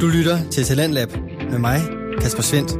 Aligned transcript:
Du 0.00 0.06
lytter 0.06 0.50
til 0.50 0.64
Talentlab 0.64 1.08
med 1.50 1.58
mig, 1.58 1.80
Kasper 2.20 2.42
Svendt. 2.42 2.70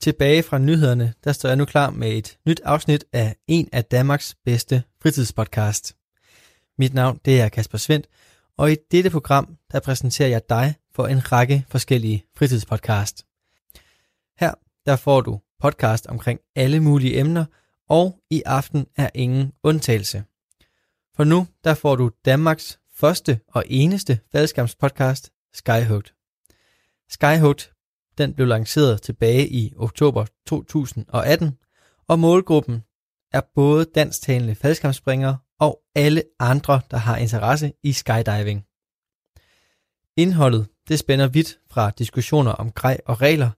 Tilbage 0.00 0.42
fra 0.42 0.58
nyhederne, 0.58 1.14
der 1.24 1.32
står 1.32 1.48
jeg 1.48 1.56
nu 1.56 1.64
klar 1.64 1.90
med 1.90 2.12
et 2.12 2.38
nyt 2.46 2.60
afsnit 2.64 3.04
af 3.12 3.36
en 3.46 3.68
af 3.72 3.84
Danmarks 3.84 4.36
bedste 4.44 4.82
fritidspodcast. 5.02 5.96
Mit 6.78 6.94
navn 6.94 7.20
det 7.24 7.40
er 7.40 7.48
Kasper 7.48 7.78
Svendt, 7.78 8.06
og 8.56 8.72
i 8.72 8.76
dette 8.90 9.10
program, 9.10 9.56
der 9.72 9.80
præsenterer 9.80 10.28
jeg 10.28 10.42
dig 10.48 10.74
for 10.94 11.06
en 11.06 11.32
række 11.32 11.64
forskellige 11.68 12.24
fritidspodcast. 12.36 13.26
Her, 14.40 14.54
der 14.86 14.96
får 14.96 15.20
du 15.20 15.40
podcast 15.60 16.06
omkring 16.06 16.40
alle 16.56 16.80
mulige 16.80 17.18
emner, 17.18 17.44
og 17.88 18.18
i 18.30 18.42
aften 18.46 18.86
er 18.96 19.10
ingen 19.14 19.52
undtagelse. 19.62 20.24
For 21.16 21.24
nu, 21.24 21.46
der 21.64 21.74
får 21.74 21.96
du 21.96 22.10
Danmarks 22.24 22.78
første 23.00 23.40
og 23.48 23.64
eneste 23.66 24.20
faldskærmspodcast, 24.32 25.32
Skyhooked. 25.52 26.10
Skyhooked, 27.10 27.72
den 28.18 28.34
blev 28.34 28.46
lanceret 28.46 29.02
tilbage 29.02 29.48
i 29.48 29.72
oktober 29.76 30.26
2018, 30.46 31.58
og 32.08 32.18
målgruppen 32.18 32.82
er 33.32 33.40
både 33.54 33.84
dansktalende 33.94 34.54
faldskærmspringere 34.54 35.38
og 35.60 35.80
alle 35.94 36.22
andre, 36.38 36.80
der 36.90 36.96
har 36.96 37.16
interesse 37.16 37.72
i 37.82 37.92
skydiving. 37.92 38.64
Indholdet 40.16 40.66
det 40.88 40.98
spænder 40.98 41.28
vidt 41.28 41.58
fra 41.70 41.90
diskussioner 41.90 42.52
om 42.52 42.72
grej 42.72 43.00
og 43.06 43.20
regler, 43.20 43.50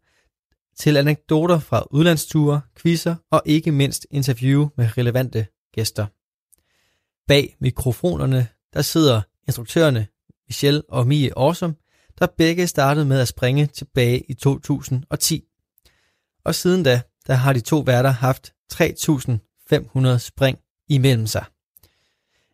til 0.76 0.96
anekdoter 0.96 1.58
fra 1.58 1.86
udlandsture, 1.90 2.60
quizzer 2.76 3.16
og 3.30 3.42
ikke 3.44 3.72
mindst 3.72 4.06
interview 4.10 4.68
med 4.76 4.98
relevante 4.98 5.46
gæster. 5.74 6.06
Bag 7.26 7.56
mikrofonerne, 7.60 8.48
der 8.74 8.82
sidder 8.82 9.22
instruktørerne 9.46 10.06
Michelle 10.48 10.82
og 10.88 11.06
Mie 11.06 11.32
Awesome, 11.36 11.74
der 12.18 12.26
begge 12.38 12.66
startede 12.66 13.06
med 13.06 13.20
at 13.20 13.28
springe 13.28 13.66
tilbage 13.66 14.20
i 14.28 14.34
2010. 14.34 15.44
Og 16.44 16.54
siden 16.54 16.82
da, 16.82 17.02
der 17.26 17.34
har 17.34 17.52
de 17.52 17.60
to 17.60 17.78
værter 17.78 18.10
haft 18.10 18.52
3.500 18.72 20.18
spring 20.18 20.58
imellem 20.88 21.26
sig. 21.26 21.44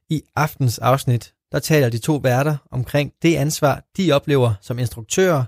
I 0.09 0.23
aftens 0.37 0.79
afsnit, 0.79 1.35
der 1.53 1.59
taler 1.59 1.89
de 1.89 1.99
to 1.99 2.17
værter 2.17 2.57
omkring 2.71 3.13
det 3.23 3.37
ansvar, 3.37 3.83
de 3.97 4.13
oplever 4.13 4.55
som 4.61 4.79
instruktører, 4.79 5.45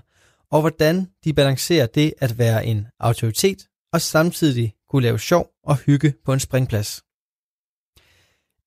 og 0.51 0.61
hvordan 0.61 1.07
de 1.23 1.33
balancerer 1.33 1.85
det 1.87 2.13
at 2.17 2.37
være 2.37 2.65
en 2.65 2.87
autoritet 2.99 3.67
og 3.93 4.01
samtidig 4.01 4.73
kunne 4.89 5.03
lave 5.03 5.19
sjov 5.19 5.49
og 5.63 5.77
hygge 5.77 6.13
på 6.25 6.33
en 6.33 6.39
springplads. 6.39 7.03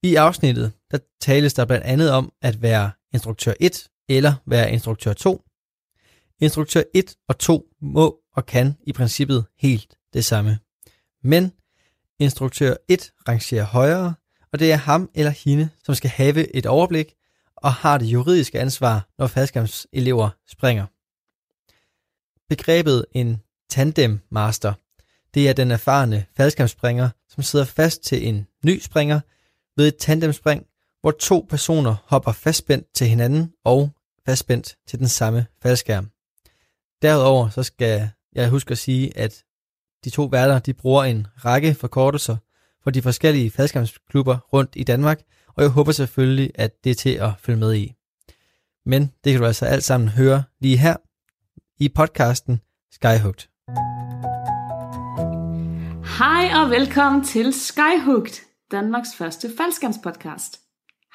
I 0.03 0.15
afsnittet 0.15 0.73
der 0.91 0.99
tales 1.21 1.55
der 1.55 1.65
blandt 1.65 1.85
andet 1.85 2.11
om 2.11 2.33
at 2.43 2.63
være 2.63 2.91
instruktør 3.13 3.53
1 3.61 3.89
eller 4.09 4.35
være 4.47 4.73
instruktør 4.73 5.13
2. 5.13 5.45
Instruktør 6.41 6.83
1 6.95 7.15
og 7.29 7.39
2 7.39 7.69
må 7.81 8.19
og 8.37 8.47
kan 8.47 8.77
i 8.87 8.93
princippet 8.93 9.45
helt 9.59 9.97
det 10.13 10.25
samme. 10.25 10.59
Men 11.23 11.53
instruktør 12.19 12.75
1 12.89 13.13
rangerer 13.29 13.65
højere, 13.65 14.15
og 14.53 14.59
det 14.59 14.73
er 14.73 14.77
ham 14.77 15.11
eller 15.15 15.31
hende, 15.31 15.69
som 15.85 15.95
skal 15.95 16.11
have 16.11 16.57
et 16.57 16.67
overblik 16.67 17.15
og 17.57 17.73
har 17.73 17.99
det 17.99 18.07
juridiske 18.07 18.61
ansvar, 18.61 19.09
når 19.19 19.27
faldskærmselever 19.27 20.31
springer. 20.49 20.87
Begrebet 22.49 23.05
en 23.13 23.43
tandem 23.69 24.21
master, 24.31 24.73
det 25.35 25.49
er 25.49 25.53
den 25.53 25.71
erfarne 25.71 26.25
faldskærmsspringer, 26.37 27.09
som 27.29 27.43
sidder 27.43 27.65
fast 27.65 28.03
til 28.03 28.29
en 28.29 28.47
ny 28.65 28.81
springer 28.81 29.21
ved 29.77 29.89
et 29.89 29.97
tandemspring, 29.97 30.67
hvor 31.01 31.11
to 31.11 31.47
personer 31.49 31.95
hopper 32.05 32.33
fastspændt 32.33 32.87
til 32.95 33.07
hinanden 33.07 33.53
og 33.65 33.91
fastspændt 34.27 34.77
til 34.87 34.99
den 34.99 35.09
samme 35.09 35.47
faldskærm. 35.63 36.11
Derudover 37.03 37.49
så 37.49 37.63
skal 37.63 38.09
jeg 38.33 38.49
huske 38.49 38.73
at 38.73 38.79
sige, 38.79 39.19
at 39.19 39.45
de 40.05 40.11
to 40.11 40.25
værter 40.25 40.59
de 40.59 40.75
bruger 40.75 41.05
en 41.05 41.27
række 41.45 41.75
forkortelser 41.75 42.37
for 42.83 42.91
de 42.91 43.03
forskellige 43.03 43.51
faldskærmsklubber 43.51 44.39
rundt 44.53 44.73
i 44.77 44.85
Danmark, 44.85 45.21
og 45.49 45.63
jeg 45.63 45.71
håber 45.71 45.93
selvfølgelig, 45.93 46.51
at 46.55 46.85
det 46.85 46.91
er 46.91 46.95
til 46.95 47.11
at 47.15 47.31
følge 47.39 47.59
med 47.59 47.75
i. 47.75 47.95
Men 48.87 49.13
det 49.25 49.33
kan 49.33 49.41
du 49.41 49.47
altså 49.47 49.67
alt 49.67 49.85
sammen 49.85 50.09
høre 50.09 50.43
lige 50.61 50.77
her 50.77 50.97
i 51.79 51.89
podcasten 51.89 52.61
Skyhooked. 52.93 53.49
Hej 56.19 56.63
og 56.63 56.71
velkommen 56.71 57.25
til 57.25 57.53
Skyhooked, 57.53 58.52
Danmarks 58.73 59.15
første 59.15 59.51
faldskærmspodcast. 59.57 60.61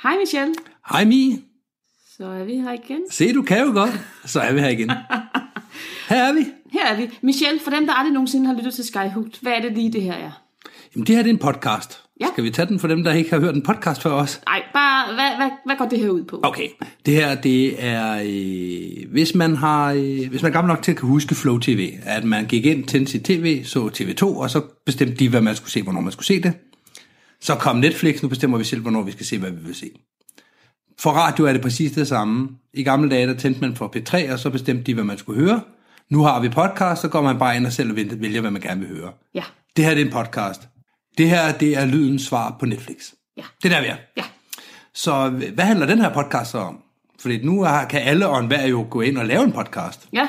Hej 0.03 0.17
Michelle. 0.17 0.53
Hej 0.89 1.05
Mi. 1.05 1.43
Så 2.17 2.25
er 2.25 2.43
vi 2.43 2.55
her 2.55 2.71
igen. 2.71 3.01
Se, 3.11 3.33
du 3.33 3.41
kan 3.41 3.65
jo 3.65 3.71
godt. 3.73 3.91
Så 4.25 4.39
er 4.39 4.53
vi 4.53 4.59
her 4.59 4.69
igen. 4.69 4.91
Her 6.09 6.23
er 6.23 6.33
vi. 6.33 6.45
Her 6.71 6.85
er 6.85 6.97
vi. 6.97 7.09
Michelle, 7.21 7.59
for 7.59 7.71
dem, 7.71 7.85
der 7.85 7.93
aldrig 7.93 8.13
nogensinde 8.13 8.45
har 8.47 8.53
lyttet 8.53 8.73
til 8.73 8.83
Skyhooked, 8.83 9.31
hvad 9.41 9.51
er 9.51 9.61
det 9.61 9.73
lige, 9.73 9.93
det 9.93 10.01
her 10.01 10.13
er? 10.13 10.31
Jamen, 10.95 11.07
det 11.07 11.15
her 11.15 11.23
det 11.23 11.29
er 11.29 11.33
en 11.33 11.39
podcast. 11.39 12.03
Ja. 12.21 12.25
Skal 12.33 12.43
vi 12.43 12.49
tage 12.49 12.67
den 12.67 12.79
for 12.79 12.87
dem, 12.87 13.03
der 13.03 13.13
ikke 13.13 13.29
har 13.29 13.39
hørt 13.39 13.55
en 13.55 13.61
podcast 13.61 14.01
før 14.01 14.11
os? 14.11 14.41
Nej, 14.45 14.61
bare, 14.73 15.13
hvad, 15.13 15.35
hvad, 15.35 15.49
hvad 15.65 15.75
går 15.77 15.85
det 15.85 15.99
her 15.99 16.09
ud 16.09 16.23
på? 16.23 16.39
Okay, 16.43 16.67
det 17.05 17.13
her 17.13 17.35
det 17.35 17.85
er, 17.85 18.21
øh, 18.25 19.11
hvis 19.11 19.35
man 19.35 19.55
har, 19.55 19.91
øh, 19.91 20.29
hvis 20.29 20.41
man 20.41 20.51
er 20.51 20.53
gammel 20.53 20.73
nok 20.73 20.83
til 20.83 20.91
at 20.91 20.97
kan 20.97 21.09
huske 21.09 21.35
Flow 21.35 21.57
TV, 21.59 21.93
at 22.03 22.23
man 22.23 22.45
gik 22.45 22.65
ind 22.65 22.83
til 22.83 23.07
sit 23.07 23.23
tv, 23.23 23.63
så 23.63 23.87
TV2, 23.87 24.23
og 24.23 24.49
så 24.49 24.61
bestemte 24.85 25.15
de, 25.15 25.29
hvad 25.29 25.41
man 25.41 25.55
skulle 25.55 25.71
se, 25.71 25.83
hvornår 25.83 26.01
man 26.01 26.11
skulle 26.11 26.27
se 26.27 26.41
det. 26.41 26.53
Så 27.41 27.55
kom 27.55 27.75
Netflix, 27.75 28.21
nu 28.21 28.27
bestemmer 28.29 28.57
vi 28.57 28.63
selv, 28.63 28.81
hvornår 28.81 29.01
vi 29.01 29.11
skal 29.11 29.25
se, 29.25 29.37
hvad 29.39 29.51
vi 29.51 29.61
vil 29.63 29.75
se. 29.75 29.91
For 30.99 31.09
radio 31.11 31.45
er 31.45 31.53
det 31.53 31.61
præcis 31.61 31.91
det 31.91 32.07
samme. 32.07 32.49
I 32.73 32.83
gamle 32.83 33.09
dage, 33.09 33.27
der 33.27 33.33
tændte 33.33 33.61
man 33.61 33.75
for 33.75 33.93
P3, 33.95 34.31
og 34.33 34.39
så 34.39 34.49
bestemte 34.49 34.83
de, 34.83 34.93
hvad 34.93 35.03
man 35.03 35.17
skulle 35.17 35.41
høre. 35.41 35.61
Nu 36.09 36.23
har 36.23 36.39
vi 36.41 36.49
podcast, 36.49 37.01
så 37.01 37.07
går 37.07 37.21
man 37.21 37.39
bare 37.39 37.55
ind 37.55 37.65
og 37.65 37.73
selv 37.73 37.95
vælger, 37.95 38.41
hvad 38.41 38.51
man 38.51 38.61
gerne 38.61 38.79
vil 38.81 38.89
høre. 38.89 39.11
Ja, 39.33 39.43
Det 39.77 39.85
her 39.85 39.93
det 39.93 40.01
er 40.01 40.05
en 40.05 40.11
podcast. 40.11 40.61
Det 41.17 41.29
her 41.29 41.51
det 41.57 41.77
er 41.77 41.85
lydens 41.85 42.21
svar 42.21 42.55
på 42.59 42.65
Netflix. 42.65 42.97
ja, 43.37 43.41
Det 43.63 43.71
er 43.71 43.75
der, 43.75 43.81
vi 43.81 43.87
er. 43.87 43.95
ja. 44.17 44.23
Så 44.93 45.29
hvad 45.29 45.65
handler 45.65 45.85
den 45.85 45.99
her 46.01 46.13
podcast 46.13 46.51
så 46.51 46.57
om? 46.57 46.79
Fordi 47.19 47.45
nu 47.45 47.65
kan 47.89 48.01
alle 48.01 48.27
og 48.27 48.39
enhver 48.39 48.67
jo 48.67 48.87
gå 48.89 49.01
ind 49.01 49.17
og 49.17 49.25
lave 49.25 49.43
en 49.43 49.51
podcast. 49.51 50.07
Ja, 50.13 50.27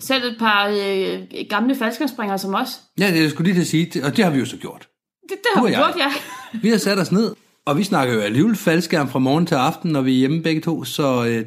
selv 0.00 0.24
et 0.24 0.36
par 0.38 0.66
øh, 0.68 1.20
gamle 1.50 1.74
faldskærmsspringere 1.74 2.38
som 2.38 2.54
os. 2.54 2.68
Ja, 3.00 3.10
det 3.12 3.30
skulle 3.30 3.46
lige 3.52 3.54
til 3.56 3.60
at 3.60 3.66
sige, 3.92 4.04
og 4.04 4.16
det 4.16 4.24
har 4.24 4.32
vi 4.32 4.38
jo 4.38 4.44
så 4.44 4.56
gjort. 4.56 4.88
Det, 5.28 5.36
det 5.42 5.50
har 5.54 5.66
vi 5.66 5.74
gjort, 5.74 5.94
ja. 5.98 6.12
Vi 6.62 6.68
har 6.70 6.76
sat 6.78 6.98
os 6.98 7.12
ned, 7.12 7.34
og 7.66 7.78
vi 7.78 7.84
snakker 7.84 8.14
jo 8.14 8.20
alligevel 8.20 8.56
faldskærm 8.56 9.08
fra 9.08 9.18
morgen 9.18 9.46
til 9.46 9.54
aften, 9.54 9.90
når 9.92 10.00
vi 10.00 10.12
er 10.14 10.18
hjemme 10.18 10.42
begge 10.42 10.60
to, 10.60 10.84
så 10.84 11.24
øh, 11.26 11.46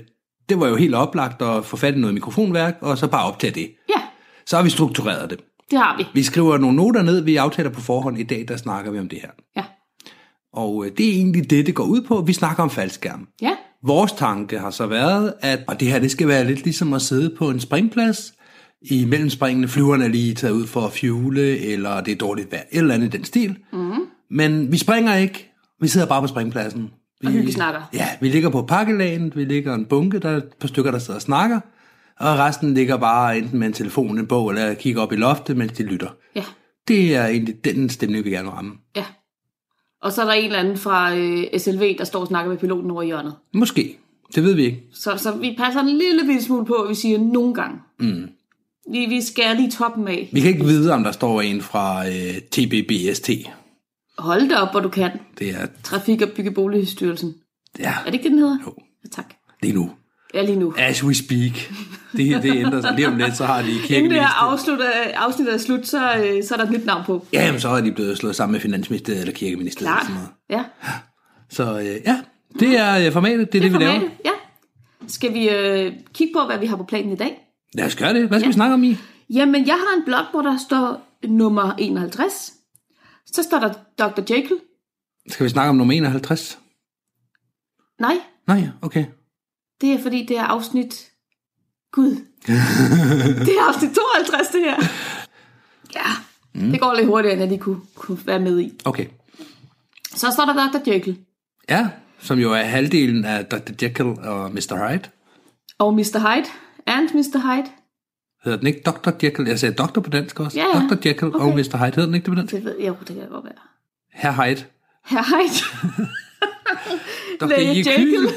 det 0.49 0.59
var 0.59 0.67
jo 0.67 0.75
helt 0.75 0.95
oplagt 0.95 1.41
at 1.41 1.65
få 1.65 1.77
fat 1.77 1.95
i 1.95 1.97
noget 1.97 2.13
mikrofonværk, 2.13 2.77
og 2.81 2.97
så 2.97 3.07
bare 3.07 3.25
optage 3.25 3.53
det. 3.53 3.71
Ja, 3.89 4.01
Så 4.47 4.55
har 4.55 4.63
vi 4.63 4.69
struktureret 4.69 5.29
det. 5.29 5.39
det 5.71 5.79
har 5.79 5.97
vi. 5.97 6.05
Vi 6.13 6.23
skriver 6.23 6.57
nogle 6.57 6.75
noter 6.77 7.01
ned, 7.01 7.21
vi 7.21 7.35
aftaler 7.35 7.69
på 7.69 7.81
forhånd. 7.81 8.17
I 8.19 8.23
dag, 8.23 8.45
der 8.47 8.57
snakker 8.57 8.91
vi 8.91 8.99
om 8.99 9.09
det 9.09 9.19
her. 9.21 9.29
Ja, 9.57 9.63
Og 10.53 10.85
øh, 10.85 10.91
det 10.97 11.07
er 11.09 11.11
egentlig 11.13 11.49
det, 11.49 11.65
det 11.65 11.75
går 11.75 11.83
ud 11.83 12.01
på. 12.01 12.21
Vi 12.21 12.33
snakker 12.33 12.63
om 12.63 12.69
faldskærm. 12.69 13.27
ja, 13.41 13.51
Vores 13.83 14.11
tanke 14.11 14.59
har 14.59 14.71
så 14.71 14.85
været, 14.87 15.33
at 15.41 15.59
og 15.67 15.79
det 15.79 15.87
her 15.87 15.99
det 15.99 16.11
skal 16.11 16.27
være 16.27 16.43
lidt 16.45 16.63
ligesom 16.63 16.93
at 16.93 17.01
sidde 17.01 17.35
på 17.37 17.49
en 17.49 17.59
springplads. 17.59 18.33
I 18.81 19.05
mellemspringene 19.05 19.67
flyverne 19.67 20.03
er 20.05 20.09
lige 20.09 20.33
taget 20.33 20.53
ud 20.53 20.67
for 20.67 20.81
at 20.81 20.91
fuele, 20.93 21.59
eller 21.59 22.01
det 22.01 22.11
er 22.11 22.15
dårligt 22.15 22.51
vejr, 22.51 22.61
et 22.71 22.77
eller 22.77 22.93
andet 22.95 23.13
i 23.13 23.17
den 23.17 23.25
stil. 23.25 23.57
Mm. 23.73 23.93
Men 24.29 24.71
vi 24.71 24.77
springer 24.77 25.15
ikke. 25.15 25.51
Vi 25.81 25.87
sidder 25.87 26.07
bare 26.07 26.21
på 26.21 26.27
springpladsen. 26.27 26.91
Vi, 27.21 27.27
Og 27.27 27.33
hyggesnakker. 27.33 27.81
Ja, 27.93 28.07
vi 28.21 28.29
ligger 28.29 28.49
på 28.49 28.61
pakkelagen, 28.61 29.31
vi 29.35 29.43
ligger 29.45 29.73
en 29.73 29.85
bunke, 29.85 30.19
der 30.19 30.29
er 30.29 30.37
et 30.37 30.53
par 30.59 30.67
stykker, 30.67 30.91
der 30.91 30.99
sidder 30.99 31.15
og 31.15 31.21
snakker. 31.21 31.59
Og 32.19 32.37
resten 32.37 32.73
ligger 32.73 32.97
bare 32.97 33.37
enten 33.37 33.59
med 33.59 33.67
en 33.67 33.73
telefon, 33.73 34.19
en 34.19 34.27
bog, 34.27 34.49
eller 34.49 34.73
kigger 34.73 35.01
op 35.01 35.11
i 35.13 35.15
loftet, 35.15 35.57
mens 35.57 35.71
de 35.71 35.83
lytter. 35.83 36.09
ja, 36.35 36.43
Det 36.87 37.15
er 37.15 37.25
egentlig 37.25 37.65
den 37.65 37.89
stemning, 37.89 38.25
vi 38.25 38.29
gerne 38.29 38.43
vil 38.43 38.51
ramme. 38.53 38.71
ja. 38.95 39.05
Og 40.01 40.11
så 40.11 40.21
er 40.21 40.25
der 40.25 40.33
en 40.33 40.45
eller 40.45 40.59
anden 40.59 40.77
fra 40.77 41.15
øh, 41.15 41.43
SLV, 41.57 41.97
der 41.97 42.03
står 42.03 42.19
og 42.19 42.27
snakker 42.27 42.51
med 42.51 42.57
piloten 42.59 42.91
over 42.91 43.01
i 43.01 43.05
hjørnet. 43.05 43.33
Måske. 43.53 43.97
Det 44.35 44.43
ved 44.43 44.53
vi 44.53 44.63
ikke. 44.65 44.83
Så, 44.93 45.17
så 45.17 45.31
vi 45.31 45.55
passer 45.57 45.79
en 45.81 45.87
lille 45.87 46.25
bitte 46.27 46.43
smule 46.43 46.65
på, 46.65 46.73
at 46.73 46.89
vi 46.89 46.95
siger 46.95 47.19
nogle 47.19 47.53
gange. 47.53 47.79
Mm. 47.99 48.29
Vi, 48.91 49.05
vi 49.05 49.21
skærer 49.21 49.53
lige 49.53 49.71
toppen 49.71 50.07
af. 50.07 50.29
Vi 50.31 50.39
kan 50.41 50.49
ikke 50.49 50.65
vide, 50.65 50.93
om 50.93 51.03
der 51.03 51.11
står 51.11 51.41
en 51.41 51.61
fra 51.61 52.07
øh, 52.07 52.37
TBBST. 52.51 53.29
Hold 54.17 54.41
det 54.49 54.57
op, 54.57 54.71
hvor 54.71 54.79
du 54.79 54.89
kan. 54.89 55.11
Det 55.39 55.49
er, 55.49 55.67
Trafik- 55.83 56.21
og 56.21 56.29
Byggeboligstyrelsen. 56.29 57.33
ja, 57.79 57.89
Er 57.91 58.05
det 58.05 58.13
ikke 58.13 58.23
det, 58.23 58.31
den 58.31 58.39
hedder? 58.39 58.57
Jo. 58.65 58.73
Ja, 59.03 59.09
tak. 59.15 59.33
lige 59.63 59.73
nu. 59.73 59.91
Ja, 60.33 60.41
lige 60.45 60.59
nu. 60.59 60.73
As 60.77 61.03
we 61.03 61.13
speak. 61.15 61.51
Det 62.17 62.43
det 62.43 62.55
ændrer 62.55 62.81
sig. 62.81 62.93
Lige 62.95 63.07
om 63.07 63.17
lidt, 63.17 63.37
så 63.37 63.45
har 63.45 63.61
de 63.61 63.67
Inden 63.67 63.79
det 63.81 63.87
kirkeminister. 63.87 64.21
her 64.21 64.51
afslut 64.51 64.79
afsnit 65.15 65.47
er 65.49 65.57
slut, 65.57 65.87
så, 65.87 66.13
øh, 66.15 66.43
så 66.43 66.53
er 66.53 66.57
der 66.57 66.65
et 66.65 66.71
nyt 66.71 66.85
navn 66.85 67.03
på. 67.05 67.25
Ja, 67.33 67.45
jamen, 67.45 67.61
så 67.61 67.69
er 67.69 67.81
de 67.81 67.91
blevet 67.91 68.17
slået 68.17 68.35
sammen 68.35 68.51
med 68.51 68.59
finansministeriet 68.59 69.21
eller 69.21 69.33
kirkeministeriet. 69.33 69.87
Eller 69.87 69.93
Klart. 69.95 70.05
sådan 70.05 70.15
noget. 70.15 70.29
Ja. 70.49 70.63
Så 71.49 71.79
øh, 71.79 72.01
ja, 72.05 72.19
det 72.59 72.77
er 72.79 73.05
øh, 73.07 73.13
formatet. 73.13 73.51
Det 73.53 73.57
er 73.57 73.61
det, 73.63 73.73
vi 73.73 73.77
laver. 73.77 73.93
formatet. 73.93 74.11
Ja. 74.25 74.31
Skal 75.07 75.33
vi 75.33 75.49
øh, 75.49 75.93
kigge 76.13 76.33
på, 76.39 76.45
hvad 76.45 76.59
vi 76.59 76.65
har 76.65 76.75
på 76.75 76.83
planen 76.83 77.11
i 77.11 77.15
dag? 77.15 77.37
Lad 77.73 77.85
os 77.85 77.95
gøre 77.95 78.13
det. 78.13 78.27
Hvad 78.27 78.39
skal 78.39 78.45
Ja. 78.45 78.49
vi 78.49 78.53
snakke 78.53 78.73
om 78.73 78.83
i? 78.83 78.97
Jamen, 79.29 79.67
jeg 79.67 79.75
har 79.75 79.97
en 79.97 80.05
blog, 80.05 80.25
hvor 80.31 80.41
der 80.41 80.57
står 80.57 81.07
nummer 81.27 81.73
51. 81.77 82.53
Så 83.25 83.43
står 83.43 83.59
der 83.59 83.73
Dr. 83.99 84.33
Jekyll. 84.35 84.59
Skal 85.29 85.43
vi 85.43 85.49
snakke 85.49 85.69
om 85.69 85.75
nummer 85.75 85.93
51? 85.93 86.59
Nej, 87.99 88.17
Nej, 88.47 88.67
okay. 88.81 89.05
Det 89.81 89.93
er 89.93 89.99
fordi, 90.01 90.25
det 90.25 90.37
er 90.37 90.43
afsnit... 90.43 91.07
Gud. 91.91 92.11
det 93.45 93.55
er 93.57 93.67
afsnit 93.67 93.91
52, 93.91 94.47
det 94.47 94.61
her. 94.61 94.75
Ja, 95.95 96.09
mm. 96.65 96.71
det 96.71 96.81
går 96.81 96.93
lidt 96.93 97.07
hurtigere, 97.07 97.33
end 97.33 97.41
jeg 97.41 97.49
lige 97.49 97.59
kunne, 97.59 97.81
kunne 97.95 98.17
være 98.25 98.39
med 98.39 98.59
i. 98.59 98.71
Okay. 98.85 99.05
Så 100.15 100.31
står 100.31 100.45
der 100.45 100.53
Dr. 100.71 100.91
Jekyll 100.91 101.17
Ja, 101.69 101.89
som 102.19 102.39
jo 102.39 102.51
er 102.53 102.61
halvdelen 102.63 103.25
af 103.25 103.45
Dr. 103.45 103.71
Jekyll 103.81 104.07
og 104.09 104.51
Mr. 104.51 104.87
Hyde. 104.89 105.01
og 105.79 105.93
Mr. 105.93 106.19
Hyde. 106.35 106.47
And 106.87 107.09
Mr. 107.13 107.39
Hyde. 107.39 107.69
Hedder 108.43 108.57
den 108.57 108.67
ikke 108.67 108.81
Dr. 108.85 109.09
Jekyll? 109.23 109.47
Jeg 109.47 109.59
sagde 109.59 109.75
doktor 109.75 110.01
på 110.01 110.09
dansk 110.09 110.39
også. 110.39 110.59
Ja, 110.59 110.65
ja. 110.73 110.87
Dr. 110.87 111.07
Jekyll 111.07 111.35
og 111.35 111.41
Okay. 111.41 111.57
Mr. 111.57 111.77
Hyde. 111.77 111.85
Hedder 111.85 112.05
den 112.05 112.15
ikke 112.15 112.25
det 112.25 112.31
på 112.31 112.35
dansk? 112.35 112.53
Det 112.53 112.65
ved 112.65 112.75
jeg, 112.79 112.87
jo, 112.87 112.95
det 113.07 113.15
kan 113.15 113.29
godt 113.29 113.45
være. 113.45 113.53
Herr 114.13 114.31
Hyde. 114.31 114.63
Herr 115.05 115.23
Hyde. 115.23 116.07
Dr. 117.41 117.59
Jekyll. 117.59 118.27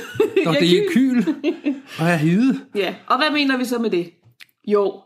Dr. 0.45 0.51
Jekyll. 0.75 1.37
Jekyll. 1.45 1.75
Og 1.99 2.07
Herr 2.07 2.19
Hyde. 2.19 2.61
Ja, 2.75 2.95
og 3.07 3.17
hvad 3.17 3.31
mener 3.33 3.57
vi 3.57 3.65
så 3.65 3.79
med 3.79 3.91
det? 3.91 4.11
Jo, 4.67 5.03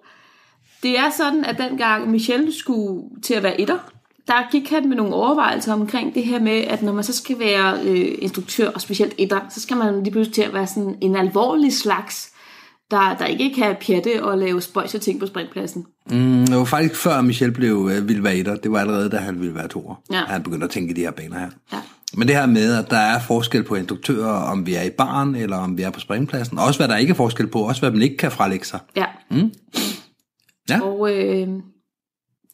det 0.83 0.99
er 0.99 1.11
sådan, 1.17 1.45
at 1.45 1.59
dengang 1.59 2.11
Michel 2.11 2.53
skulle 2.55 3.03
til 3.23 3.35
at 3.35 3.43
være 3.43 3.61
etter, 3.61 3.79
der 4.27 4.51
gik 4.51 4.71
han 4.71 4.89
med 4.89 4.97
nogle 4.97 5.15
overvejelser 5.15 5.73
omkring 5.73 6.15
det 6.15 6.25
her 6.25 6.41
med, 6.41 6.53
at 6.65 6.83
når 6.83 6.93
man 6.93 7.05
så 7.05 7.13
skal 7.13 7.39
være 7.39 7.81
øh, 7.85 8.15
instruktør, 8.19 8.71
og 8.71 8.81
specielt 8.81 9.15
etter, 9.19 9.41
så 9.51 9.61
skal 9.61 9.77
man 9.77 10.03
lige 10.03 10.13
pludselig 10.13 10.35
til 10.35 10.43
at 10.43 10.55
være 10.55 10.67
sådan 10.67 10.99
en 11.01 11.17
alvorlig 11.17 11.73
slags, 11.73 12.33
der, 12.91 13.17
der 13.19 13.27
ikke 13.27 13.55
kan 13.55 13.77
pjatte 13.81 14.25
og 14.25 14.39
lave 14.39 14.61
spøjse 14.61 14.99
ting 14.99 15.21
på 15.21 15.27
springpladsen. 15.27 15.87
Mm, 16.11 16.47
det 16.47 16.57
var 16.57 16.65
faktisk 16.65 17.01
før 17.01 17.21
Michel 17.21 17.53
blev 17.53 17.91
øh, 17.93 18.09
ville 18.09 18.25
være 18.25 18.37
etter. 18.37 18.57
Det 18.57 18.73
var 18.73 18.81
allerede, 18.81 19.11
da 19.11 19.17
han 19.17 19.41
ville 19.41 19.55
være 19.55 19.69
toer. 19.69 20.03
Ja. 20.13 20.25
Han 20.25 20.43
begyndte 20.43 20.65
at 20.65 20.71
tænke 20.71 20.91
i 20.91 20.95
de 20.95 21.01
her 21.01 21.11
baner 21.11 21.39
her. 21.39 21.51
Ja. 21.73 21.79
Men 22.15 22.29
det 22.29 22.37
her 22.37 22.47
med, 22.47 22.75
at 22.75 22.91
der 22.91 22.97
er 22.97 23.21
forskel 23.21 23.65
på 23.65 23.75
instruktører, 23.75 24.33
om 24.33 24.67
vi 24.67 24.75
er 24.75 24.83
i 24.83 24.91
barn, 24.91 25.35
eller 25.35 25.57
om 25.57 25.79
vi 25.79 25.83
er 25.83 25.91
på 25.91 26.01
springpladsen. 26.01 26.59
Også 26.59 26.81
hvad 26.81 26.89
der 26.89 26.97
ikke 26.97 27.11
er 27.11 27.15
forskel 27.15 27.47
på, 27.47 27.59
også 27.59 27.81
hvad 27.81 27.91
man 27.91 28.03
ikke 28.03 28.17
kan 28.17 28.31
frelægge 28.31 28.67
sig. 28.67 28.81
Ja. 28.97 29.07
Mm. 29.31 29.53
Ja. 30.71 30.81
Og 30.83 31.15
øh, 31.15 31.49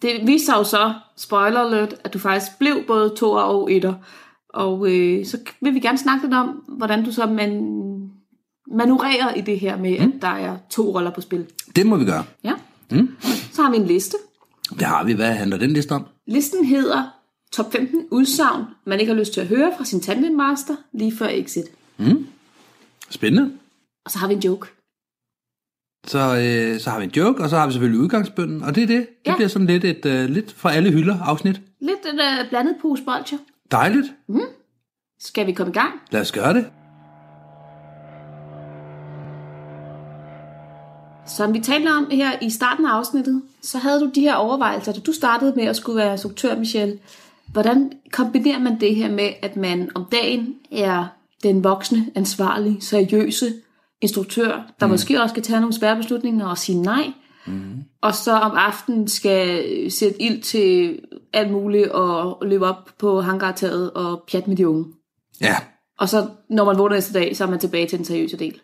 det 0.02 0.26
viste 0.26 0.46
sig 0.46 0.54
jo 0.54 0.64
så, 0.64 0.94
spoiler 1.16 1.60
alert, 1.60 1.94
at 2.04 2.14
du 2.14 2.18
faktisk 2.18 2.58
blev 2.58 2.76
både 2.86 3.14
to 3.18 3.30
og 3.30 3.72
etter. 3.72 3.94
Og 4.54 4.90
øh, 4.90 5.26
så 5.26 5.38
vil 5.60 5.74
vi 5.74 5.80
gerne 5.80 5.98
snakke 5.98 6.24
lidt 6.24 6.34
om, 6.34 6.48
hvordan 6.68 7.04
du 7.04 7.12
så 7.12 7.26
man, 7.26 7.50
manøvrerer 8.72 9.34
i 9.34 9.40
det 9.40 9.60
her 9.60 9.76
med, 9.76 9.98
mm. 9.98 10.12
at 10.16 10.22
der 10.22 10.28
er 10.28 10.56
to 10.70 10.94
roller 10.96 11.10
på 11.10 11.20
spil. 11.20 11.46
Det 11.76 11.86
må 11.86 11.96
vi 11.96 12.04
gøre. 12.04 12.24
Ja. 12.44 12.52
Mm. 12.90 13.16
Så 13.52 13.62
har 13.62 13.70
vi 13.70 13.76
en 13.76 13.86
liste. 13.86 14.16
Det 14.70 14.82
har 14.82 15.04
vi. 15.04 15.12
Hvad 15.12 15.32
handler 15.32 15.56
den 15.56 15.70
liste 15.70 15.92
om? 15.92 16.04
Listen 16.26 16.64
hedder 16.64 17.10
Top 17.52 17.72
15 17.72 18.06
udsagn, 18.10 18.64
man 18.86 19.00
ikke 19.00 19.12
har 19.12 19.18
lyst 19.20 19.32
til 19.32 19.40
at 19.40 19.46
høre 19.46 19.72
fra 19.78 19.84
sin 19.84 20.00
tandemmaster 20.00 20.76
lige 20.92 21.16
før 21.16 21.28
exit. 21.30 21.64
Spændende. 23.10 23.52
Og 24.04 24.10
så 24.10 24.18
har 24.18 24.28
vi 24.28 24.34
en 24.34 24.40
joke. 24.40 24.66
Så, 26.06 26.18
øh, 26.18 26.80
så 26.80 26.90
har 26.90 26.98
vi 26.98 27.04
en 27.04 27.10
joke, 27.10 27.42
og 27.42 27.50
så 27.50 27.56
har 27.56 27.66
vi 27.66 27.72
selvfølgelig 27.72 28.00
udgangsbønden, 28.00 28.62
og 28.62 28.74
det 28.74 28.82
er 28.82 28.86
det. 28.86 28.98
Det 28.98 29.08
Ja. 29.26 29.34
bliver 29.36 29.48
sådan 29.48 29.66
lidt 29.66 29.84
et 29.84 30.06
øh, 30.06 30.28
lidt 30.30 30.52
fra 30.52 30.72
alle 30.72 30.90
hylder 30.90 31.20
afsnit. 31.22 31.60
Lidt 31.80 31.98
en 32.12 32.18
uh, 32.18 32.48
blandet 32.48 32.76
pose 32.82 33.02
bolcher. 33.04 33.38
Dejligt. 33.70 34.06
Skal 35.20 35.46
vi 35.46 35.52
komme 35.52 35.70
i 35.70 35.74
gang? 35.74 35.92
Lad 36.10 36.20
os 36.20 36.32
gøre 36.32 36.54
det. 36.54 36.66
Som 41.26 41.54
vi 41.54 41.60
talte 41.60 41.88
om 41.88 42.08
her 42.10 42.30
i 42.42 42.50
starten 42.50 42.86
af 42.86 42.90
afsnittet, 42.90 43.42
så 43.62 43.78
havde 43.78 44.00
du 44.00 44.10
de 44.14 44.20
her 44.20 44.34
overvejelser, 44.34 44.92
da 44.92 45.00
du 45.00 45.12
startede 45.12 45.52
med 45.56 45.64
at 45.64 45.76
skulle 45.76 45.96
være 45.96 46.12
instruktør, 46.12 46.58
Michelle. 46.58 46.98
Hvordan 47.52 47.92
kombinerer 48.12 48.58
man 48.58 48.80
det 48.80 48.96
her 48.96 49.10
med, 49.10 49.28
at 49.42 49.56
man 49.56 49.90
om 49.94 50.04
dagen 50.12 50.54
er 50.72 51.06
den 51.42 51.64
voksne, 51.64 52.10
ansvarlige, 52.14 52.80
seriøse 52.80 53.52
instruktør, 54.00 54.72
der 54.80 54.86
mm. 54.86 54.90
måske 54.90 55.22
også 55.22 55.32
skal 55.32 55.42
tage 55.42 55.60
nogle 55.60 55.74
svære 55.74 55.96
beslutninger 55.96 56.46
og 56.46 56.58
sige 56.58 56.82
nej, 56.82 57.12
mm. 57.46 57.74
og 58.02 58.14
så 58.14 58.32
om 58.32 58.52
aftenen 58.56 59.08
skal 59.08 59.64
sætte 59.90 60.22
ild 60.22 60.42
til 60.42 60.98
alt 61.32 61.52
muligt 61.52 61.88
og 61.88 62.46
løbe 62.46 62.66
op 62.66 62.90
på 62.98 63.20
hangartaget 63.20 63.90
og 63.90 64.22
pjatte 64.30 64.48
med 64.48 64.56
de 64.56 64.68
unge. 64.68 64.84
Ja. 65.40 65.56
Og 65.98 66.08
så, 66.08 66.26
når 66.50 66.64
man 66.64 66.78
vågner 66.78 66.94
næste 66.94 67.12
dag, 67.12 67.36
så 67.36 67.44
er 67.44 67.48
man 67.48 67.58
tilbage 67.58 67.86
til 67.86 67.98
den 67.98 68.04
seriøse 68.04 68.36
del. 68.36 68.60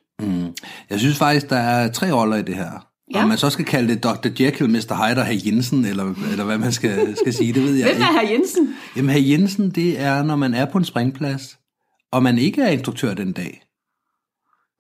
Jeg 0.91 0.99
synes 0.99 1.19
faktisk, 1.19 1.51
der 1.51 1.57
er 1.57 1.91
tre 1.93 2.13
roller 2.13 2.37
i 2.37 2.43
det 2.43 2.55
her. 2.55 2.87
Ja. 3.15 3.23
Om 3.23 3.29
man 3.29 3.39
så 3.39 3.51
skal 3.51 3.65
kalde 3.65 3.95
det 3.95 4.05
Dr. 4.05 4.29
Jekyll, 4.41 4.71
Mr. 4.71 5.07
Hyde 5.07 5.21
og 5.21 5.27
Herr 5.27 5.41
Jensen, 5.47 5.85
eller, 5.85 6.15
eller 6.31 6.45
hvad 6.45 6.59
man 6.59 6.73
skal, 6.73 7.17
skal 7.17 7.35
sige, 7.35 7.53
det 7.53 7.63
ved 7.63 7.75
jeg 7.75 7.93
Hvem 7.93 8.03
er 8.03 8.13
herr 8.13 8.31
Jensen? 8.31 8.75
Jamen, 8.97 9.11
Herr 9.11 9.23
Jensen, 9.23 9.71
det 9.71 10.01
er, 10.01 10.23
når 10.23 10.37
man 10.37 10.55
er 10.55 10.65
på 10.65 10.79
en 10.79 10.85
springplads, 10.85 11.59
og 12.13 12.23
man 12.23 12.39
ikke 12.39 12.63
er 12.63 12.69
instruktør 12.69 13.15
den 13.15 13.33
dag. 13.33 13.63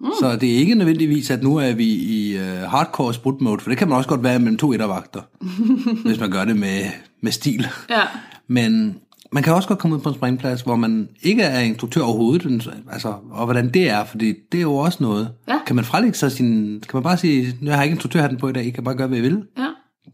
Mm. 0.00 0.10
Så 0.20 0.36
det 0.40 0.54
er 0.54 0.56
ikke 0.56 0.74
nødvendigvis, 0.74 1.30
at 1.30 1.42
nu 1.42 1.56
er 1.56 1.72
vi 1.72 1.86
i 1.86 2.36
uh, 2.36 2.42
hardcore 2.42 3.14
sprut 3.14 3.40
mode, 3.40 3.60
for 3.60 3.70
det 3.70 3.78
kan 3.78 3.88
man 3.88 3.96
også 3.96 4.08
godt 4.08 4.22
være 4.22 4.38
mellem 4.38 4.58
to 4.58 4.72
ettervagter, 4.72 5.22
hvis 6.06 6.20
man 6.20 6.30
gør 6.30 6.44
det 6.44 6.56
med, 6.56 6.84
med 7.22 7.32
stil. 7.32 7.66
Ja. 7.90 8.02
Men 8.48 8.96
man 9.32 9.42
kan 9.42 9.54
også 9.54 9.68
godt 9.68 9.78
komme 9.78 9.96
ud 9.96 10.00
på 10.00 10.08
en 10.08 10.14
springplads, 10.14 10.60
hvor 10.60 10.76
man 10.76 11.08
ikke 11.22 11.42
er 11.42 11.60
instruktør 11.60 12.02
overhovedet, 12.02 12.74
altså, 12.92 13.14
og 13.30 13.44
hvordan 13.44 13.70
det 13.70 13.88
er, 13.88 14.04
fordi 14.04 14.34
det 14.52 14.58
er 14.58 14.62
jo 14.62 14.74
også 14.74 14.98
noget. 15.00 15.30
Ja. 15.48 15.58
Kan 15.66 15.76
man 15.76 15.84
frelægge 15.84 16.18
sig 16.18 16.32
sin, 16.32 16.80
kan 16.80 16.96
man 16.96 17.02
bare 17.02 17.16
sige, 17.16 17.56
jeg 17.62 17.76
har 17.76 17.82
ikke 17.82 17.92
instruktørhatten 17.92 18.38
på 18.38 18.48
i 18.48 18.52
dag, 18.52 18.64
I 18.64 18.70
kan 18.70 18.84
bare 18.84 18.94
gøre, 18.94 19.08
hvad 19.08 19.18
I 19.18 19.20
vil. 19.20 19.44
Ja. 19.58 19.68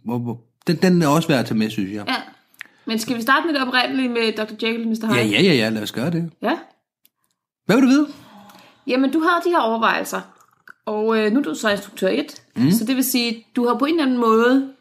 Hvor, 0.04 0.18
hvor, 0.18 0.40
den, 0.66 0.76
den 0.76 1.02
er 1.02 1.08
også 1.08 1.28
værd 1.28 1.40
at 1.40 1.46
tage 1.46 1.58
med, 1.58 1.70
synes 1.70 1.92
jeg. 1.92 2.04
Ja. 2.08 2.14
Men 2.86 2.98
skal 2.98 3.16
vi 3.16 3.22
starte 3.22 3.46
med 3.46 3.54
det 3.54 3.62
oprindelige 3.62 4.08
med 4.08 4.32
Dr. 4.36 4.66
Jekyll 4.66 4.82
og 4.82 4.88
Mr. 4.88 5.06
Hyde? 5.06 5.18
Ja, 5.18 5.26
ja, 5.26 5.42
ja, 5.42 5.54
ja, 5.54 5.68
lad 5.68 5.82
os 5.82 5.92
gøre 5.92 6.10
det. 6.10 6.30
ja. 6.42 6.58
Hvad 7.66 7.76
vil 7.76 7.84
du 7.84 7.88
vide? 7.88 8.08
Jamen, 8.86 9.12
du 9.12 9.18
havde 9.20 9.42
de 9.44 9.50
her 9.50 9.60
overvejelser. 9.60 10.20
Og 10.86 11.18
øh, 11.18 11.32
nu 11.32 11.38
er 11.38 11.42
du 11.42 11.54
så 11.54 11.70
instruktør 11.70 12.08
1. 12.08 12.42
Mm. 12.56 12.70
Så 12.70 12.84
det 12.84 12.96
vil 12.96 13.04
sige, 13.04 13.44
du 13.56 13.66
har 13.66 13.74
på 13.74 13.84
en 13.84 13.94
eller 13.94 14.04
anden 14.04 14.18
måde, 14.18 14.72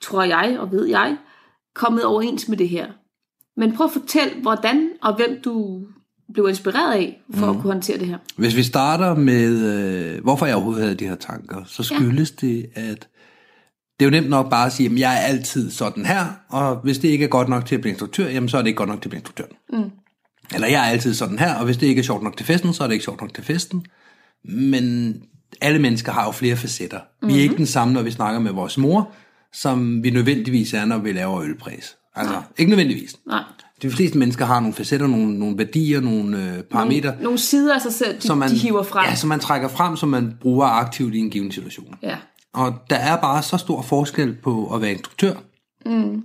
tror 0.00 0.22
jeg 0.22 0.56
og 0.58 0.72
ved 0.72 0.86
jeg, 0.86 1.16
kommet 1.74 2.04
overens 2.04 2.48
med 2.48 2.56
det 2.56 2.68
her. 2.68 2.86
Men 3.62 3.76
prøv 3.76 3.86
at 3.86 3.92
fortælle, 3.92 4.32
hvordan 4.42 4.88
og 5.02 5.16
hvem 5.16 5.40
du 5.44 5.82
blev 6.32 6.48
inspireret 6.48 6.94
af, 6.94 7.22
for 7.34 7.46
mm. 7.46 7.56
at 7.56 7.62
kunne 7.62 7.72
håndtere 7.72 7.98
det 7.98 8.06
her. 8.06 8.18
Hvis 8.36 8.56
vi 8.56 8.62
starter 8.62 9.14
med, 9.14 9.74
øh, 9.74 10.22
hvorfor 10.22 10.46
jeg 10.46 10.54
overhovedet 10.54 10.82
havde 10.82 10.94
de 10.94 11.08
her 11.08 11.14
tanker, 11.14 11.64
så 11.66 11.82
skyldes 11.82 12.34
ja. 12.42 12.46
det, 12.46 12.66
at 12.74 13.08
det 14.00 14.06
er 14.06 14.10
jo 14.10 14.10
nemt 14.10 14.28
nok 14.30 14.50
bare 14.50 14.66
at 14.66 14.72
sige, 14.72 14.90
at 14.90 14.98
jeg 14.98 15.14
er 15.14 15.18
altid 15.18 15.70
sådan 15.70 16.06
her, 16.06 16.26
og 16.48 16.76
hvis 16.76 16.98
det 16.98 17.08
ikke 17.08 17.24
er 17.24 17.28
godt 17.28 17.48
nok 17.48 17.66
til 17.66 17.74
at 17.74 17.80
blive 17.80 17.90
instruktør, 17.90 18.28
jamen 18.28 18.48
så 18.48 18.56
er 18.56 18.62
det 18.62 18.68
ikke 18.68 18.76
godt 18.76 18.88
nok 18.88 19.02
til 19.02 19.08
at 19.08 19.10
blive 19.10 19.18
instruktør. 19.18 19.44
Mm. 19.72 19.90
Eller 20.54 20.68
jeg 20.68 20.86
er 20.86 20.90
altid 20.90 21.14
sådan 21.14 21.38
her, 21.38 21.54
og 21.54 21.64
hvis 21.64 21.76
det 21.76 21.86
ikke 21.86 21.98
er 21.98 22.04
sjovt 22.04 22.22
nok 22.22 22.36
til 22.36 22.46
festen, 22.46 22.72
så 22.72 22.82
er 22.82 22.86
det 22.86 22.94
ikke 22.94 23.04
sjovt 23.04 23.20
nok 23.20 23.34
til 23.34 23.44
festen. 23.44 23.86
Men 24.44 25.14
alle 25.60 25.78
mennesker 25.78 26.12
har 26.12 26.24
jo 26.24 26.30
flere 26.30 26.56
facetter. 26.56 26.98
Mm-hmm. 26.98 27.34
Vi 27.34 27.38
er 27.38 27.42
ikke 27.42 27.56
den 27.56 27.66
samme, 27.66 27.94
når 27.94 28.02
vi 28.02 28.10
snakker 28.10 28.40
med 28.40 28.52
vores 28.52 28.78
mor, 28.78 29.10
som 29.52 30.04
vi 30.04 30.10
nødvendigvis 30.10 30.74
er, 30.74 30.84
når 30.84 30.98
vi 30.98 31.12
laver 31.12 31.42
ølpræs. 31.42 31.96
Altså, 32.16 32.32
Nej. 32.34 32.42
ikke 32.58 32.70
nødvendigvis. 32.70 33.16
Nej. 33.26 33.42
De 33.82 33.90
fleste 33.90 34.18
mennesker 34.18 34.44
har 34.44 34.60
nogle 34.60 34.74
facetter, 34.74 35.06
nogle, 35.06 35.38
nogle 35.38 35.58
værdier, 35.58 36.00
nogle 36.00 36.38
øh, 36.56 36.62
parametre, 36.62 37.14
Nogle 37.22 37.38
sider 37.38 37.74
af 37.74 37.80
sig 37.80 37.92
selv, 37.92 38.16
de, 38.16 38.26
som 38.26 38.38
man, 38.38 38.50
de 38.50 38.54
hiver 38.58 38.82
frem. 38.82 39.04
Ja, 39.08 39.14
som 39.14 39.28
man 39.28 39.40
trækker 39.40 39.68
frem, 39.68 39.96
som 39.96 40.08
man 40.08 40.36
bruger 40.40 40.66
aktivt 40.66 41.14
i 41.14 41.18
en 41.18 41.30
given 41.30 41.52
situation. 41.52 41.94
ja. 42.02 42.16
Og 42.54 42.74
der 42.90 42.96
er 42.96 43.16
bare 43.16 43.42
så 43.42 43.56
stor 43.56 43.82
forskel 43.82 44.34
på 44.42 44.74
at 44.74 44.80
være 44.82 44.90
instruktør, 44.92 45.34
mm. 45.86 46.22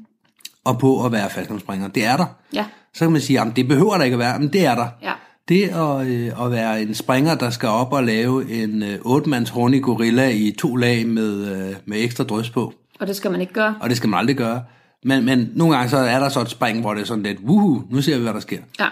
og 0.66 0.80
på 0.80 1.06
at 1.06 1.12
være 1.12 1.30
faldskærmsspringer. 1.30 1.88
Det 1.88 2.06
er 2.06 2.18
der. 2.18 2.26
Ja. 2.54 2.66
Så 2.94 3.00
kan 3.06 3.12
man 3.12 3.22
sige, 3.22 3.42
at 3.42 3.48
det 3.56 3.68
behøver 3.68 3.98
der 3.98 4.04
ikke 4.04 4.16
at 4.16 4.20
være, 4.20 4.40
men 4.40 4.54
det 4.54 4.66
er 4.66 4.76
der. 4.76 4.88
Ja. 5.04 5.12
Det 5.50 5.64
at, 5.64 6.08
øh, 6.08 6.46
at 6.46 6.52
være 6.52 6.82
en 6.82 6.96
springer, 6.96 7.36
der 7.36 7.50
skal 7.50 7.70
op 7.70 7.94
og 7.94 8.04
lave 8.04 8.64
en 8.64 8.84
øh, 8.84 8.96
8-mands 9.06 9.50
horny 9.50 9.82
gorilla 9.82 10.30
i 10.30 10.56
to 10.60 10.76
lag 10.76 11.08
med, 11.08 11.46
øh, 11.70 11.76
med 11.86 12.04
ekstra 12.04 12.24
drøs 12.24 12.50
på, 12.50 12.74
Og 13.00 13.08
det 13.08 13.16
skal 13.16 13.32
man 13.32 13.42
ikke 13.42 13.54
gøre. 13.54 13.76
og 13.82 13.90
det 13.90 13.98
skal 13.98 14.10
man 14.10 14.20
aldrig 14.20 14.36
gøre. 14.38 14.64
Men, 15.04 15.26
men 15.26 15.52
nogle 15.56 15.76
gange 15.76 15.90
så 15.90 15.98
er 15.98 16.20
der 16.20 16.30
så 16.30 16.42
et 16.42 16.50
spring, 16.50 16.82
hvor 16.82 16.94
det 16.94 17.02
er 17.02 17.06
sådan 17.06 17.24
lidt, 17.24 17.40
wuhu, 17.40 17.84
nu 17.90 18.02
ser 18.02 18.18
vi, 18.18 18.24
hvad 18.24 18.34
der 18.34 18.40
sker. 18.40 18.60
Ja. 18.80 18.88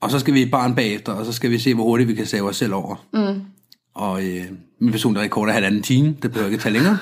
Og 0.00 0.10
så 0.10 0.18
skal 0.18 0.34
vi 0.34 0.42
i 0.42 0.50
barn 0.50 0.74
bagefter, 0.74 1.12
og 1.12 1.26
så 1.26 1.32
skal 1.32 1.50
vi 1.50 1.58
se, 1.58 1.74
hvor 1.74 1.84
hurtigt 1.84 2.08
vi 2.08 2.14
kan 2.14 2.26
save 2.26 2.48
os 2.48 2.56
selv 2.56 2.74
over. 2.74 2.96
Mm. 3.12 3.42
Og 3.94 4.24
øh, 4.24 4.44
min 4.80 4.90
personlige 4.90 5.24
rekord 5.24 5.48
er 5.48 5.52
halvanden 5.52 5.82
time. 5.82 6.16
Det 6.22 6.32
behøver 6.32 6.50
ikke 6.50 6.62
tage 6.62 6.72
længere. 6.72 6.98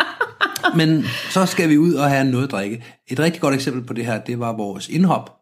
Men 0.76 1.04
så 1.30 1.46
skal 1.46 1.68
vi 1.68 1.78
ud 1.78 1.94
og 1.94 2.10
have 2.10 2.24
noget 2.24 2.44
at 2.44 2.50
drikke. 2.50 2.84
Et 3.08 3.18
rigtig 3.18 3.40
godt 3.40 3.54
eksempel 3.54 3.82
på 3.82 3.92
det 3.92 4.06
her, 4.06 4.20
det 4.20 4.40
var 4.40 4.52
vores 4.52 4.88
indhop. 4.88 5.36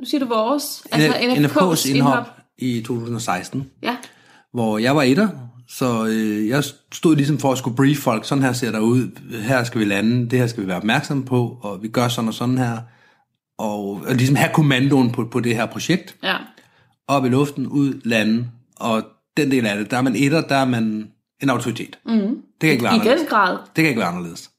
Nu 0.00 0.04
siger 0.04 0.20
du 0.20 0.26
vores. 0.26 0.86
Altså 0.92 1.12
NFK's 1.18 1.90
indhop 1.90 2.24
i 2.58 2.80
2016, 2.86 3.70
Ja. 3.82 3.96
hvor 4.52 4.78
jeg 4.78 4.96
var 4.96 5.02
etter. 5.02 5.28
Så 5.68 6.06
øh, 6.06 6.48
jeg 6.48 6.64
stod 6.92 7.16
ligesom 7.16 7.38
for 7.38 7.52
at 7.52 7.58
skulle 7.58 7.76
brief 7.76 7.98
folk. 7.98 8.24
Sådan 8.24 8.44
her 8.44 8.52
ser 8.52 8.72
der 8.72 8.80
ud. 8.80 9.10
Her 9.42 9.64
skal 9.64 9.80
vi 9.80 9.84
lande. 9.84 10.30
Det 10.30 10.38
her 10.38 10.46
skal 10.46 10.62
vi 10.62 10.68
være 10.68 10.76
opmærksomme 10.76 11.24
på. 11.24 11.58
Og 11.62 11.82
vi 11.82 11.88
gør 11.88 12.08
sådan 12.08 12.28
og 12.28 12.34
sådan 12.34 12.58
her. 12.58 12.78
Og, 13.58 13.90
og 13.90 14.14
ligesom 14.14 14.36
have 14.36 14.50
kommandoen 14.54 15.10
på, 15.12 15.24
på 15.24 15.40
det 15.40 15.54
her 15.54 15.66
projekt. 15.66 16.16
Ja. 16.22 16.36
op 17.08 17.24
i 17.24 17.28
luften, 17.28 17.66
ud, 17.66 18.00
lande, 18.04 18.46
og 18.76 19.02
den 19.36 19.50
del 19.50 19.66
af 19.66 19.78
det, 19.78 19.90
der 19.90 19.96
er 19.96 20.02
man 20.02 20.16
etter, 20.16 20.40
der 20.40 20.56
er 20.56 20.64
man 20.64 21.08
en 21.42 21.50
autoritet. 21.50 21.98
Mm. 22.06 22.12
Det 22.12 22.38
kan 22.60 22.70
ikke 22.70 22.84
være 22.84 22.96
I 22.96 22.98
anderledes. 22.98 23.28
grad. 23.28 23.52
Det 23.52 23.74
kan 23.74 23.86
ikke 23.86 24.00
være 24.00 24.08
anderledes. 24.08 24.50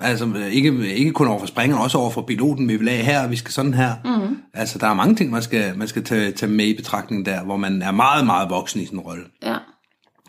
Altså 0.00 0.34
ikke, 0.50 0.94
ikke 0.94 1.12
kun 1.12 1.26
over 1.28 1.38
for 1.38 1.46
springeren, 1.46 1.82
også 1.82 1.98
over 1.98 2.10
for 2.10 2.22
piloten, 2.22 2.68
vi 2.68 2.76
vil 2.76 2.88
af 2.88 3.04
her, 3.04 3.28
vi 3.28 3.36
skal 3.36 3.52
sådan 3.52 3.74
her. 3.74 3.94
Mm. 4.04 4.36
Altså 4.54 4.78
der 4.78 4.86
er 4.86 4.94
mange 4.94 5.14
ting, 5.14 5.30
man 5.30 5.42
skal, 5.42 5.78
man 5.78 5.88
skal 5.88 6.04
tage, 6.04 6.32
tage 6.32 6.52
med 6.52 6.64
i 6.64 6.76
betragtning 6.76 7.26
der, 7.26 7.44
hvor 7.44 7.56
man 7.56 7.82
er 7.82 7.90
meget, 7.90 8.26
meget 8.26 8.50
voksen 8.50 8.80
i 8.80 8.86
sin 8.86 8.98
rolle. 8.98 9.24
Ja. 9.42 9.56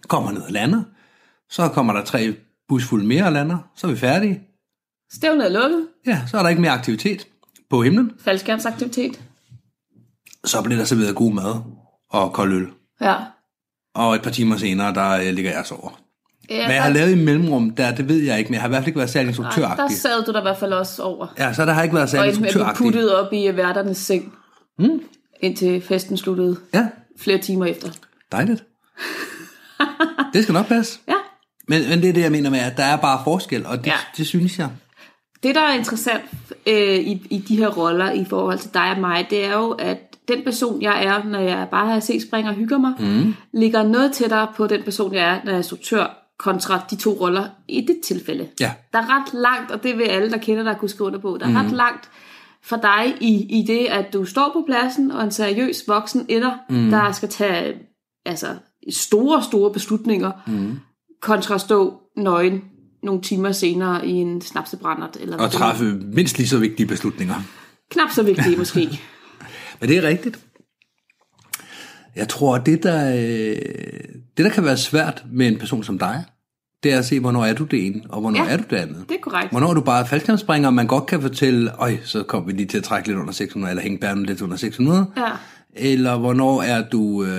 Kommer 0.09 0.31
ned 0.31 0.41
og 0.41 0.51
lander. 0.51 0.83
Så 1.49 1.67
kommer 1.69 1.93
der 1.93 2.03
tre 2.03 2.35
busfulde 2.67 3.05
mere 3.07 3.23
og 3.25 3.31
lander. 3.31 3.57
Så 3.75 3.87
er 3.87 3.91
vi 3.91 3.97
færdige. 3.97 4.41
Stævnet 5.11 5.45
er 5.45 5.61
lukket. 5.61 5.87
Ja, 6.07 6.21
så 6.27 6.37
er 6.37 6.41
der 6.41 6.49
ikke 6.49 6.61
mere 6.61 6.71
aktivitet 6.71 7.27
på 7.69 7.81
himlen. 7.83 8.11
Faldskærmsaktivitet. 8.19 9.21
Så 10.45 10.61
bliver 10.61 10.77
der 10.77 10.85
serveret 10.85 11.15
god 11.15 11.33
mad 11.33 11.55
og 12.09 12.33
kold 12.33 12.53
øl. 12.53 12.67
Ja. 13.01 13.15
Og 13.95 14.15
et 14.15 14.21
par 14.21 14.31
timer 14.31 14.57
senere, 14.57 14.93
der 14.93 15.09
øh, 15.11 15.33
ligger 15.33 15.51
jeg 15.51 15.59
og 15.59 15.65
sover. 15.65 15.99
ja 16.49 16.65
Hvad 16.65 16.75
jeg 16.75 16.83
har 16.83 16.89
lavet 16.89 17.11
i 17.11 17.15
mellemrum, 17.25 17.69
der, 17.69 17.95
det 17.95 18.07
ved 18.09 18.17
jeg 18.17 18.37
ikke, 18.39 18.47
men 18.49 18.53
jeg 18.53 18.61
har 18.61 18.67
i 18.67 18.69
hvert 18.69 18.79
fald 18.81 18.87
ikke 18.87 18.97
været 18.97 19.09
særlig 19.09 19.25
der 19.25 19.29
instruktøragtig. 19.43 19.97
sad 19.97 20.23
du 20.25 20.31
der 20.31 20.39
i 20.39 20.41
hvert 20.41 20.57
fald 20.57 20.73
også 20.73 21.03
over. 21.03 21.27
Ja, 21.37 21.53
så 21.53 21.65
der 21.65 21.73
har 21.73 21.83
ikke 21.83 21.95
været 21.95 22.03
Og 22.03 22.09
særlig 22.09 22.27
endte 22.29 22.41
med 22.41 22.49
at 22.49 22.53
blive 22.53 22.61
instruktøragtig. 22.63 22.85
puttet 23.01 23.15
op 23.15 23.33
i 23.33 23.55
værternes 23.57 23.97
seng. 23.97 24.33
Mm. 24.79 25.01
Indtil 25.41 25.81
festen 25.81 26.17
sluttede 26.17 26.57
Ja, 26.73 26.87
flere 27.19 27.37
timer 27.37 27.65
efter. 27.65 27.89
dejligt. 28.31 28.63
det 30.33 30.43
skal 30.43 30.53
nok 30.53 30.67
passe. 30.67 30.99
Ja. 31.07 31.13
Men, 31.67 31.89
men 31.89 32.01
det 32.01 32.09
er 32.09 32.13
det, 32.13 32.21
jeg 32.21 32.31
mener 32.31 32.49
med, 32.49 32.59
at 32.59 32.77
der 32.77 32.83
er 32.83 32.97
bare 32.97 33.21
forskel, 33.23 33.65
og 33.65 33.77
det, 33.77 33.87
Ja. 33.87 33.93
det 34.17 34.27
synes 34.27 34.59
jeg. 34.59 34.69
Det, 35.43 35.55
der 35.55 35.61
er 35.61 35.73
interessant 35.73 36.23
øh, 36.67 36.95
i, 36.95 37.27
i 37.29 37.37
de 37.37 37.57
her 37.57 37.67
roller 37.67 38.11
i 38.11 38.25
forhold 38.25 38.59
til 38.59 38.73
dig 38.73 38.91
og 38.91 38.99
mig, 38.99 39.27
det 39.29 39.45
er 39.45 39.53
jo, 39.53 39.71
at 39.71 39.97
den 40.27 40.43
person, 40.43 40.81
jeg 40.81 41.05
er, 41.05 41.23
når 41.23 41.39
jeg 41.39 41.67
bare 41.71 41.87
har 41.87 41.99
set 41.99 42.21
spring 42.21 42.47
og 42.47 42.53
hygger 42.53 42.77
mig, 42.77 42.93
mm. 42.99 43.35
ligger 43.53 43.83
noget 43.83 44.11
tættere 44.13 44.47
på 44.55 44.67
den 44.67 44.83
person, 44.83 45.13
jeg 45.13 45.23
er, 45.23 45.39
når 45.43 45.51
jeg 45.51 45.53
er 45.53 45.57
instruktør, 45.57 46.15
kontra 46.39 46.81
de 46.89 46.95
to 46.95 47.11
roller 47.11 47.43
i 47.67 47.81
det 47.81 47.99
tilfælde. 48.03 48.47
Ja. 48.59 48.71
Der 48.93 48.99
er 48.99 49.19
ret 49.19 49.33
langt, 49.33 49.71
og 49.71 49.83
det 49.83 49.97
vil 49.97 50.03
alle, 50.03 50.31
der 50.31 50.37
kender 50.37 50.63
dig, 50.63 50.77
kunne 50.77 50.89
skrive 50.89 51.07
under 51.07 51.19
på, 51.19 51.37
der 51.39 51.45
er 51.45 51.49
mm. 51.49 51.55
ret 51.55 51.71
langt 51.71 52.09
for 52.63 52.77
dig 52.77 53.13
i, 53.19 53.59
i 53.59 53.65
det, 53.67 53.85
at 53.85 54.13
du 54.13 54.25
står 54.25 54.49
på 54.53 54.63
pladsen, 54.67 55.11
og 55.11 55.23
en 55.23 55.31
seriøs 55.31 55.83
voksen 55.87 56.25
etter, 56.29 56.51
mm. 56.69 56.89
der 56.89 57.11
skal 57.11 57.29
tage 57.29 57.73
altså, 58.25 58.47
store, 58.91 59.43
store 59.43 59.73
beslutninger, 59.73 60.31
mm. 60.47 60.79
kontra 61.21 61.55
at 61.55 61.61
stå 61.61 61.93
nøgen 62.17 62.61
nogle 63.03 63.21
timer 63.21 63.51
senere 63.51 64.07
i 64.07 64.11
en 64.11 64.41
snapsebrændert. 64.41 65.17
Eller 65.19 65.37
Og 65.37 65.43
det 65.43 65.51
træffe 65.51 65.83
mindst 66.13 66.37
lige 66.37 66.47
så 66.47 66.57
vigtige 66.57 66.87
beslutninger. 66.87 67.35
er. 67.35 67.41
Knap 67.91 68.09
så 68.11 68.23
vigtigt 68.23 68.57
måske. 68.63 68.99
Men 69.79 69.89
det 69.89 69.97
er 69.97 70.03
rigtigt. 70.07 70.39
Jeg 72.15 72.27
tror, 72.29 72.57
det 72.57 72.83
der, 72.83 73.09
øh, 73.15 73.55
det 74.37 74.45
der 74.45 74.49
kan 74.49 74.63
være 74.65 74.77
svært 74.77 75.23
med 75.31 75.47
en 75.47 75.57
person 75.59 75.83
som 75.83 75.99
dig, 75.99 76.23
det 76.83 76.93
er 76.93 76.97
at 76.99 77.05
se, 77.05 77.19
hvornår 77.19 77.45
er 77.45 77.53
du 77.53 77.63
det 77.63 77.85
ene, 77.85 78.01
og 78.09 78.21
hvornår 78.21 78.43
Ja. 78.45 78.49
er 78.51 78.57
du 78.57 78.63
det 78.69 78.75
andet. 78.75 79.05
Det 79.09 79.15
er 79.15 79.19
korrekt. 79.21 79.51
Hvornår 79.51 79.69
er 79.69 79.73
du 79.73 79.81
bare 79.81 80.07
faldskærmspringer, 80.07 80.67
og 80.67 80.73
man 80.73 80.87
godt 80.87 81.05
kan 81.05 81.21
fortælle, 81.21 81.71
øj, 81.81 81.97
så 82.03 82.23
kom 82.23 82.47
vi 82.47 82.51
lige 82.51 82.65
til 82.65 82.77
at 82.77 82.83
trække 82.83 83.07
lidt 83.07 83.19
under 83.19 83.33
600, 83.33 83.71
eller 83.71 83.83
hænge 83.83 83.97
bærene 83.97 84.25
lidt 84.25 84.41
under 84.41 84.57
600. 84.57 85.05
Ja. 85.17 85.23
Eller 85.79 86.17
hvornår 86.17 86.61
er 86.61 86.89
du 86.89 87.23
øh, 87.23 87.29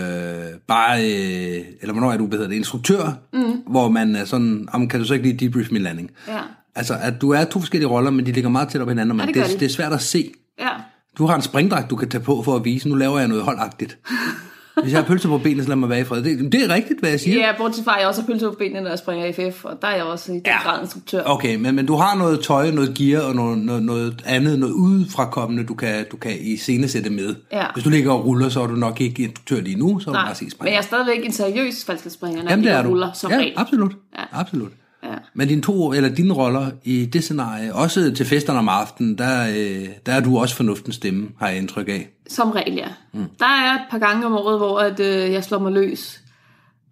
bare, 0.69 1.01
øh, 1.01 1.65
eller 1.81 1.93
hvornår 1.93 2.13
er 2.13 2.17
du, 2.17 2.27
hvad 2.27 2.39
hedder 2.39 2.51
det, 2.51 2.57
instruktør, 2.57 3.19
mm. 3.33 3.63
hvor 3.67 3.89
man 3.89 4.17
er 4.17 4.25
sådan, 4.25 4.69
om 4.73 4.89
kan 4.89 5.01
du 5.01 5.07
så 5.07 5.15
ikke 5.15 5.27
lige 5.27 5.47
debrief 5.47 5.71
min 5.71 5.83
landing? 5.83 6.11
Ja. 6.29 6.41
Altså, 6.75 6.95
at 7.01 7.21
du 7.21 7.31
er 7.31 7.45
to 7.45 7.59
forskellige 7.59 7.89
roller, 7.89 8.11
men 8.11 8.27
de 8.27 8.33
ligger 8.33 8.51
meget 8.51 8.69
tæt 8.69 8.81
op 8.81 8.89
hinanden, 8.89 9.11
og 9.11 9.17
man, 9.17 9.29
det 9.29 9.37
ja, 9.37 9.43
det, 9.43 9.53
de. 9.53 9.59
det 9.59 9.65
er 9.67 9.71
svært 9.71 9.93
at 9.93 10.03
se. 10.03 10.33
Ja. 10.61 10.71
Du 11.19 11.27
har 11.27 11.37
en 11.37 11.43
springdragt, 11.43 11.91
du 11.91 11.97
kan 11.97 12.09
tage 12.09 12.25
på 12.25 12.43
for 12.43 12.57
at 12.57 12.65
vise, 12.65 12.89
nu 12.89 12.95
laver 12.95 13.19
jeg 13.19 13.29
noget 13.29 13.45
holdagtigt. 13.45 13.99
Hvis 14.83 14.93
jeg 14.93 15.01
har 15.01 15.07
pølser 15.07 15.29
på 15.29 15.39
benene, 15.39 15.63
så 15.63 15.69
lad 15.69 15.77
mig 15.77 15.89
være 15.89 16.01
i 16.01 16.05
fred. 16.05 16.23
Det, 16.23 16.53
det 16.53 16.65
er 16.71 16.75
rigtigt, 16.75 17.01
hvad 17.01 17.11
jeg 17.11 17.21
siger. 17.21 17.47
Ja, 17.47 17.53
bortset 17.59 17.85
fra, 17.85 17.95
at 17.95 18.01
jeg 18.01 18.09
også 18.09 18.21
har 18.21 18.27
pølse 18.27 18.47
på 18.47 18.55
benene, 18.59 18.81
når 18.81 18.89
jeg 18.89 18.99
springer 18.99 19.27
i 19.27 19.33
FF, 19.33 19.65
og 19.65 19.79
der 19.83 19.89
er 19.89 19.97
jeg 19.97 20.05
også 20.05 20.33
i 20.33 20.35
den 20.35 20.43
Ja. 20.47 20.63
grad 20.63 20.81
instruktør. 20.83 21.23
Okay, 21.25 21.57
men, 21.57 21.75
men 21.77 21.87
du 21.87 21.95
har 21.97 22.17
noget 22.19 22.41
tøj, 22.41 22.71
noget 22.71 22.95
gear 22.95 23.23
og 23.23 23.35
noget, 23.35 23.59
noget, 23.59 23.83
noget 23.83 24.23
andet, 24.27 24.59
noget 24.59 24.73
udefrakommende, 24.73 25.65
du 25.67 25.75
kan, 25.75 26.05
du 26.13 26.17
kan 26.17 26.33
i 26.41 26.57
scenesætte 26.57 27.11
med. 27.11 27.35
Ja. 27.53 27.65
Hvis 27.75 27.85
du 27.85 27.91
ligger 27.91 28.13
og 28.13 28.25
ruller, 28.27 28.49
så 28.49 28.63
er 28.63 28.67
du 28.67 28.75
nok 28.75 29.01
ikke 29.01 29.23
instruktør 29.23 29.61
lige 29.61 29.79
nu, 29.79 30.01
så 30.01 30.11
er 30.11 30.13
du 30.15 30.19
Nej, 30.19 30.27
bare 30.27 30.35
se 30.35 30.45
men 30.45 30.51
springe. 30.51 30.73
jeg 30.73 30.79
er 30.79 30.83
stadigvæk 30.83 31.25
en 31.25 31.33
seriøs 31.33 31.85
falskespringer, 31.85 32.43
når 32.43 32.51
Jamen, 32.51 32.65
jeg 32.65 32.79
er 32.79 32.83
du. 32.83 32.89
ruller 32.89 33.13
som 33.15 33.31
ja, 33.31 33.37
regel. 33.39 33.53
absolut. 33.57 33.93
Ja. 34.19 34.23
absolut. 34.41 34.71
Ja. 35.11 35.17
Men 35.35 35.49
dine 35.49 35.63
to, 35.63 35.93
eller 35.93 36.09
dine 36.09 36.35
roller 36.35 36.71
i 36.85 37.07
det 37.07 37.25
scenarie, 37.25 37.75
også 37.75 38.13
til 38.17 38.27
festerne 38.27 38.59
om 38.59 38.69
aftenen, 38.69 39.19
der, 39.19 39.49
øh, 39.49 39.89
der 40.07 40.13
er 40.13 40.21
du 40.21 40.39
også 40.39 40.57
fornuftens 40.57 40.95
stemme, 40.95 41.29
har 41.39 41.49
jeg 41.49 41.57
indtryk 41.57 41.89
af. 41.89 42.09
Som 42.29 42.51
regel, 42.51 42.75
ja. 42.75 42.89
Mm. 43.13 43.25
Der 43.39 43.47
er 43.47 43.75
et 43.75 43.83
par 43.91 43.99
gange 43.99 44.27
om 44.27 44.33
året, 44.33 44.59
hvor 44.59 44.79
at, 44.79 45.01
øh, 45.01 45.33
jeg 45.33 45.45
slår 45.45 45.59
mig 45.59 45.73
løs. 45.73 46.21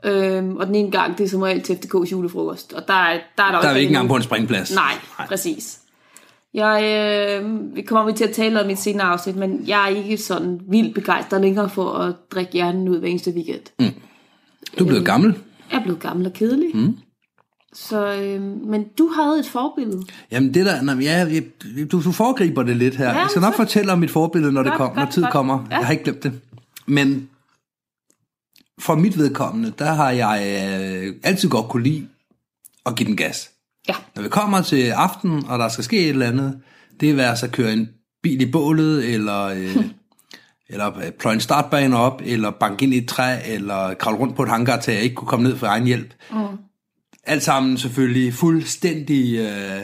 Øhm, 0.05 0.57
og 0.57 0.67
den 0.67 0.75
ene 0.75 0.91
gang, 0.91 1.19
det 1.19 1.25
er 1.25 1.29
som 1.29 1.43
regel 1.43 1.63
til 1.63 1.75
FDK's 1.75 2.11
julefrokost. 2.13 2.73
Og 2.73 2.89
der 2.89 2.95
er 2.95 3.19
der, 3.37 3.43
er 3.45 3.53
der, 3.53 3.61
Der 3.61 3.69
er 3.69 3.75
vi 3.75 3.81
ikke 3.81 3.91
engang 3.91 4.09
på 4.09 4.17
en 4.17 4.23
springplads. 4.23 4.75
Nej, 4.75 4.93
Nej, 5.19 5.27
præcis. 5.27 5.79
Jeg, 6.55 6.83
øh, 7.43 7.77
vi 7.77 7.83
kommer 7.83 8.13
vi 8.13 8.17
til 8.17 8.25
at 8.25 8.31
tale 8.31 8.63
om 8.63 8.69
i 8.71 8.73
et 8.73 8.79
senere 8.79 9.07
afsnit, 9.07 9.37
men 9.37 9.65
jeg 9.67 9.85
er 9.85 9.89
ikke 9.89 10.17
sådan 10.17 10.61
vildt 10.71 10.95
begejstret 10.95 11.41
længere 11.41 11.69
for 11.71 11.93
at 11.93 12.15
drikke 12.31 12.53
hjernen 12.53 12.89
ud 12.89 12.99
hver 12.99 13.09
eneste 13.09 13.31
weekend. 13.31 13.61
Mm. 13.79 13.87
Du 14.79 14.85
er 14.85 14.89
blevet 14.89 15.07
gammel. 15.07 15.35
Jeg 15.71 15.79
er 15.79 15.83
blevet 15.83 16.01
gammel 16.01 16.27
og 16.27 16.33
kedelig. 16.33 16.77
Mm. 16.77 16.97
Så, 17.81 18.13
øh, 18.15 18.43
men 18.43 18.85
du 18.99 19.09
havde 19.17 19.39
et 19.41 19.47
forbillede. 19.47 20.03
Jamen 20.31 20.55
det 20.55 20.67
der, 20.67 20.83
nej, 20.83 20.95
ja, 20.95 21.17
jeg, 21.17 21.43
du, 21.93 22.03
du 22.05 22.13
foregriber 22.13 22.63
det 22.63 22.77
lidt 22.77 22.97
her. 22.97 23.05
Ja, 23.09 23.19
jeg 23.19 23.27
skal 23.31 23.43
nok 23.43 23.53
så- 23.53 23.57
fortælle 23.57 23.93
om 23.93 23.99
mit 23.99 24.11
forbillede, 24.11 24.53
når, 24.53 24.63
det 24.63 24.73
Godt, 24.73 24.79
kom, 24.93 24.97
når 25.05 25.11
tid 25.11 25.23
godt. 25.23 25.33
kommer. 25.33 25.67
Ja. 25.71 25.77
Jeg 25.77 25.87
har 25.87 25.93
ikke 25.93 26.05
glemt 26.05 26.23
det. 26.23 26.41
Men 26.87 27.29
for 28.81 28.95
mit 28.95 29.19
vedkommende, 29.19 29.73
der 29.79 29.93
har 29.93 30.11
jeg 30.11 30.43
øh, 31.07 31.15
altid 31.23 31.49
godt 31.49 31.69
kunne 31.69 31.83
lide 31.83 32.09
at 32.87 32.97
give 32.97 33.07
den 33.07 33.17
gas. 33.17 33.51
Ja. 33.89 33.95
Når 34.17 34.23
vi 34.23 34.29
kommer 34.29 34.63
til 34.63 34.89
aften, 34.91 35.45
og 35.49 35.59
der 35.59 35.69
skal 35.69 35.85
ske 35.85 35.99
et 36.03 36.09
eller 36.09 36.27
andet, 36.27 36.61
det 37.01 37.11
er 37.11 37.15
være 37.15 37.37
så 37.37 37.49
køre 37.49 37.73
en 37.73 37.89
bil 38.23 38.41
i 38.41 38.51
bålet, 38.51 39.15
eller, 39.15 39.43
øh, 39.45 39.77
eller 40.71 40.99
øh, 40.99 41.11
pløje 41.11 41.35
en 41.35 41.41
startbane 41.41 41.97
op, 41.97 42.23
eller 42.25 42.51
banke 42.51 42.85
ind 42.85 42.95
i 42.95 42.99
et 42.99 43.09
træ, 43.09 43.37
eller 43.47 43.95
kravle 43.95 44.19
rundt 44.19 44.37
på 44.37 44.43
et 44.43 44.49
hangar, 44.49 44.81
til 44.81 44.95
jeg 44.95 45.03
ikke 45.03 45.15
kunne 45.15 45.29
komme 45.29 45.49
ned 45.49 45.57
for 45.57 45.67
egen 45.67 45.85
hjælp. 45.85 46.15
Mm. 46.31 46.37
Alt 47.29 47.43
sammen 47.43 47.79
selvfølgelig 47.79 48.35
fuldstændig 48.35 49.39
øh, 49.39 49.81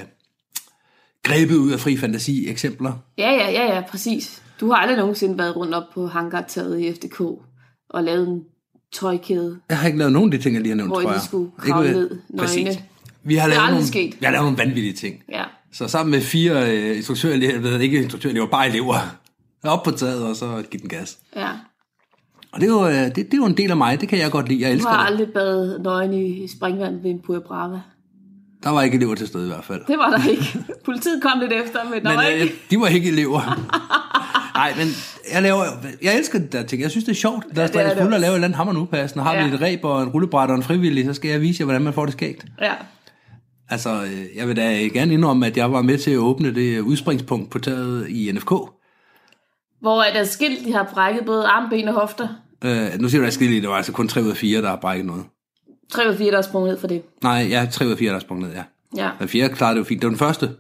grebet 1.23 1.55
ud 1.57 1.73
af 1.73 1.81
fri 1.81 1.97
fantasi 1.97 2.49
eksempler. 2.49 2.93
Ja, 3.19 3.31
ja, 3.31 3.51
ja, 3.51 3.75
ja, 3.75 3.81
præcis. 3.91 4.43
Du 4.61 4.71
har 4.71 4.77
aldrig 4.77 4.97
nogensinde 4.99 5.39
været 5.39 5.57
rundt 5.57 5.75
op 5.75 5.83
på 5.95 6.07
hangartaget 6.07 6.81
i 6.81 6.93
FDK 6.95 7.21
og 7.91 8.05
lavet 8.05 8.29
en 8.29 8.41
tøjkæde. 8.93 9.59
Jeg 9.69 9.79
har 9.79 9.87
ikke 9.87 9.99
lavet 9.99 10.13
nogen 10.13 10.33
af 10.33 10.39
de 10.39 10.43
ting, 10.45 10.55
jeg 10.55 10.63
lige 10.63 10.71
har 10.71 10.77
nævnt, 10.77 10.91
Hvor 10.91 11.01
tror 11.03 11.13
jeg. 11.13 11.21
skulle 11.21 11.51
Ikke 11.63 11.73
kravle 11.73 11.93
ned 11.93 12.19
Præcis. 12.39 12.65
nøgne. 12.65 12.79
Vi 13.23 13.35
har, 13.37 13.49
Det 13.49 13.57
lavet 13.57 13.71
nogle, 13.71 13.87
sket. 13.87 14.17
vi 14.21 14.25
har 14.25 14.33
lavet 14.33 14.45
nogle 14.45 14.59
vanvittige 14.59 14.93
ting. 14.93 15.23
Ja. 15.33 15.45
Så 15.73 15.89
sammen 15.89 16.11
med 16.11 16.21
fire 16.21 16.71
øh, 16.73 16.97
instruktørelever, 16.97 17.53
jeg 17.53 17.63
ved 17.63 17.81
ikke 17.81 18.03
instruktørelever, 18.03 18.47
bare 18.47 18.69
elever, 18.69 19.17
op 19.65 19.83
på 19.83 19.91
taget, 19.91 20.23
og 20.23 20.37
så 20.37 20.63
give 20.71 20.81
den 20.81 20.89
gas. 20.89 21.19
ja. 21.37 21.49
Og 22.55 22.61
det 22.61 22.67
er, 22.69 22.73
jo, 22.73 22.87
øh, 22.87 22.93
det, 22.95 23.17
det 23.17 23.35
er 23.35 23.37
jo 23.39 23.45
en 23.47 23.57
del 23.57 23.71
af 23.71 23.77
mig, 23.77 24.01
det 24.01 24.09
kan 24.09 24.19
jeg 24.19 24.31
godt 24.31 24.49
lide, 24.49 24.61
jeg 24.63 24.69
Du 24.71 24.75
elsker 24.75 24.91
har 24.91 25.01
det. 25.07 25.11
aldrig 25.13 25.29
badet 25.35 25.81
nøgen 25.83 26.13
i 26.15 26.49
springvand 26.49 27.03
ved 27.03 27.11
en 27.11 27.21
Pura 27.27 27.39
Brava. 27.47 27.81
Der 28.63 28.71
var 28.71 28.83
ikke 28.83 28.97
elever 28.97 29.15
til 29.15 29.27
stede 29.27 29.45
i 29.45 29.49
hvert 29.49 29.65
fald. 29.65 29.81
Det 29.89 29.99
var 29.99 30.11
der 30.11 30.29
ikke. 30.31 30.59
Politiet 30.85 31.23
kom 31.23 31.41
lidt 31.41 31.53
efter, 31.53 31.79
men 31.85 32.03
der 32.03 32.09
Men 32.09 32.17
var 32.17 32.25
øh, 32.27 32.33
ikke. 32.41 32.55
de 32.71 32.81
var 32.81 32.87
ikke 32.87 33.09
elever. 33.11 33.41
Nej, 34.55 34.73
men 34.79 34.87
jeg, 35.33 35.43
laver, 35.43 35.65
jeg 36.03 36.19
elsker 36.19 36.39
det 36.39 36.53
der 36.53 36.63
ting. 36.63 36.83
Jeg 36.83 36.91
synes, 36.91 37.05
det 37.05 37.13
er 37.13 37.17
sjovt. 37.17 37.45
Lad 37.57 37.65
os 37.65 37.71
er 37.71 37.75
drikke 37.75 38.03
fuld 38.03 38.15
og 38.15 38.21
lave 38.21 38.31
et 38.31 38.35
eller 38.35 38.45
andet 38.47 38.57
hammer 38.57 38.85
passende. 38.85 39.25
Har 39.25 39.35
Ja. 39.35 39.49
vi 39.49 39.55
et 39.55 39.61
ræb 39.61 39.85
og 39.85 40.03
en 40.03 40.09
rullebræt 40.09 40.51
og 40.51 40.57
en 40.57 40.63
frivillig, 40.63 41.05
så 41.07 41.15
skal 41.15 41.31
jeg 41.31 41.41
vise 41.41 41.61
jer, 41.61 41.65
hvordan 41.65 41.83
man 41.83 41.93
får 41.93 42.05
det 42.05 42.13
skægt. 42.13 42.45
Ja. 42.61 42.73
Altså, 43.71 44.03
øh, 44.03 44.37
jeg 44.37 44.49
vil 44.49 44.57
da 44.57 44.63
gerne 44.73 45.15
indrømme, 45.15 45.47
at 45.47 45.57
jeg 45.57 45.73
var 45.73 45.83
med 45.83 45.99
til 45.99 46.11
at 46.11 46.17
åbne 46.19 46.55
det 46.55 46.81
udspringspunkt 46.81 47.51
på 47.51 47.59
taget 47.59 48.09
i 48.09 48.33
NFK. 48.33 48.51
Hvor 49.81 50.03
er 50.03 50.13
der 50.13 50.25
skilt, 50.25 50.65
de 50.67 50.73
har 50.73 50.91
brækket 50.95 51.25
både 51.27 51.47
arme, 51.47 51.69
ben 51.71 51.89
og 51.89 51.95
hofter. 51.95 52.29
Øh, 52.65 53.01
nu 53.01 53.09
siger 53.09 53.21
du, 53.21 53.27
at 53.27 53.41
jeg 53.41 53.51
det 53.51 53.69
var 53.69 53.75
altså 53.77 53.93
kun 53.93 54.09
3 54.09 54.23
ud 54.23 54.31
af 54.31 54.37
4, 54.37 54.63
der 54.63 54.69
har 54.69 54.77
brækket 54.77 55.07
noget. 55.07 55.25
3 55.93 56.07
ud 56.07 56.13
af 56.13 56.19
4, 56.19 56.31
der 56.31 56.39
er 56.39 56.43
sprunget 56.43 56.71
ned 56.71 56.81
for 56.81 56.87
det. 56.87 57.03
Nej, 57.23 57.47
ja, 57.51 57.69
3 57.73 57.87
ud 57.87 57.91
af 57.91 57.99
4, 57.99 58.11
der 58.11 58.17
er 58.17 58.21
sprunget 58.21 58.49
ned, 58.49 58.57
ja. 58.57 58.63
Ja. 58.97 59.11
Den 59.21 59.29
fjerde 59.29 59.55
klarede 59.55 59.75
det 59.75 59.79
jo 59.79 59.85
fint. 59.85 60.03
Det 60.03 60.07
var 60.07 60.11
den 60.11 60.19
første. 60.19 60.51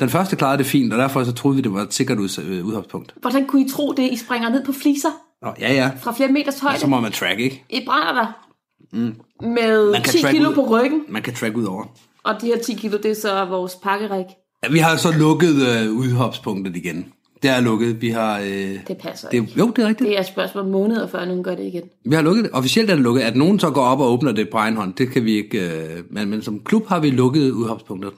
Den 0.00 0.08
første 0.08 0.36
klarede 0.36 0.58
det 0.58 0.66
fint, 0.66 0.92
og 0.92 0.98
derfor 0.98 1.24
så 1.24 1.32
troede 1.32 1.56
vi, 1.56 1.62
det 1.62 1.72
var 1.72 1.82
et 1.82 1.94
sikkert 1.94 2.18
øh, 2.18 2.66
udholdspunkt. 2.66 3.14
Hvordan 3.20 3.46
kunne 3.46 3.62
I 3.62 3.68
tro 3.68 3.92
det, 3.92 4.12
I 4.12 4.16
springer 4.16 4.48
ned 4.48 4.64
på 4.64 4.72
fliser 4.72 5.08
Nå, 5.42 5.52
ja, 5.60 5.72
ja. 5.72 5.90
fra 6.00 6.12
flere 6.12 6.32
meters 6.32 6.60
højde? 6.60 6.78
Så 6.78 6.86
må 6.86 7.00
man 7.00 7.12
track, 7.12 7.40
ikke? 7.40 7.64
I 7.70 7.84
brænder 7.86 8.12
der. 8.12 8.44
Mm. 8.92 9.14
Med 9.48 9.92
Man 9.92 10.02
kan 10.02 10.12
10 10.12 10.20
track 10.20 10.34
kilo 10.34 10.50
ud. 10.50 10.54
på 10.54 10.66
ryggen. 10.66 11.04
Man 11.08 11.22
kan 11.22 11.34
track 11.34 11.56
ud 11.56 11.64
over. 11.64 11.84
Og 12.24 12.40
de 12.40 12.46
her 12.46 12.58
10 12.58 12.74
kilo, 12.74 12.98
det 13.02 13.10
er 13.10 13.14
så 13.14 13.44
vores 13.44 13.74
pakkerik. 13.82 14.26
Ja, 14.64 14.68
vi 14.72 14.78
har 14.78 14.96
så 14.96 15.12
lukket 15.18 15.68
øh, 15.68 15.92
udhopspunktet 15.92 16.76
igen. 16.76 17.12
Det 17.42 17.50
er 17.50 17.60
lukket. 17.60 18.00
Vi 18.02 18.08
har... 18.10 18.38
Øh, 18.38 18.46
Det 18.88 18.96
passer 19.02 19.28
det, 19.28 19.36
ikke. 19.40 19.52
jo, 19.58 19.70
det 19.76 19.84
er 19.84 19.88
rigtigt. 19.88 20.08
Det 20.08 20.16
er 20.16 20.20
et 20.20 20.26
spørgsmål 20.26 20.64
om 20.64 20.70
måneder, 20.70 21.06
før 21.06 21.24
nogen 21.24 21.42
gør 21.44 21.54
det 21.54 21.64
igen. 21.64 21.82
Vi 22.04 22.14
har 22.14 22.22
lukket 22.22 22.44
det. 22.44 22.52
Officielt 22.52 22.90
er 22.90 22.94
det 22.94 23.02
lukket. 23.04 23.22
At 23.22 23.36
nogen 23.36 23.58
så 23.60 23.70
går 23.70 23.82
op 23.84 24.00
og 24.00 24.12
åbner 24.12 24.32
det 24.32 24.48
på 24.50 24.56
egen 24.56 24.76
hånd, 24.76 24.94
det 24.94 25.10
kan 25.10 25.24
vi 25.24 25.32
ikke... 25.36 25.70
Øh, 25.70 26.02
men, 26.10 26.28
men 26.28 26.42
som 26.42 26.60
klub 26.64 26.86
har 26.88 27.00
vi 27.00 27.10
lukket 27.10 27.50
udhopspunktet. 27.50 28.12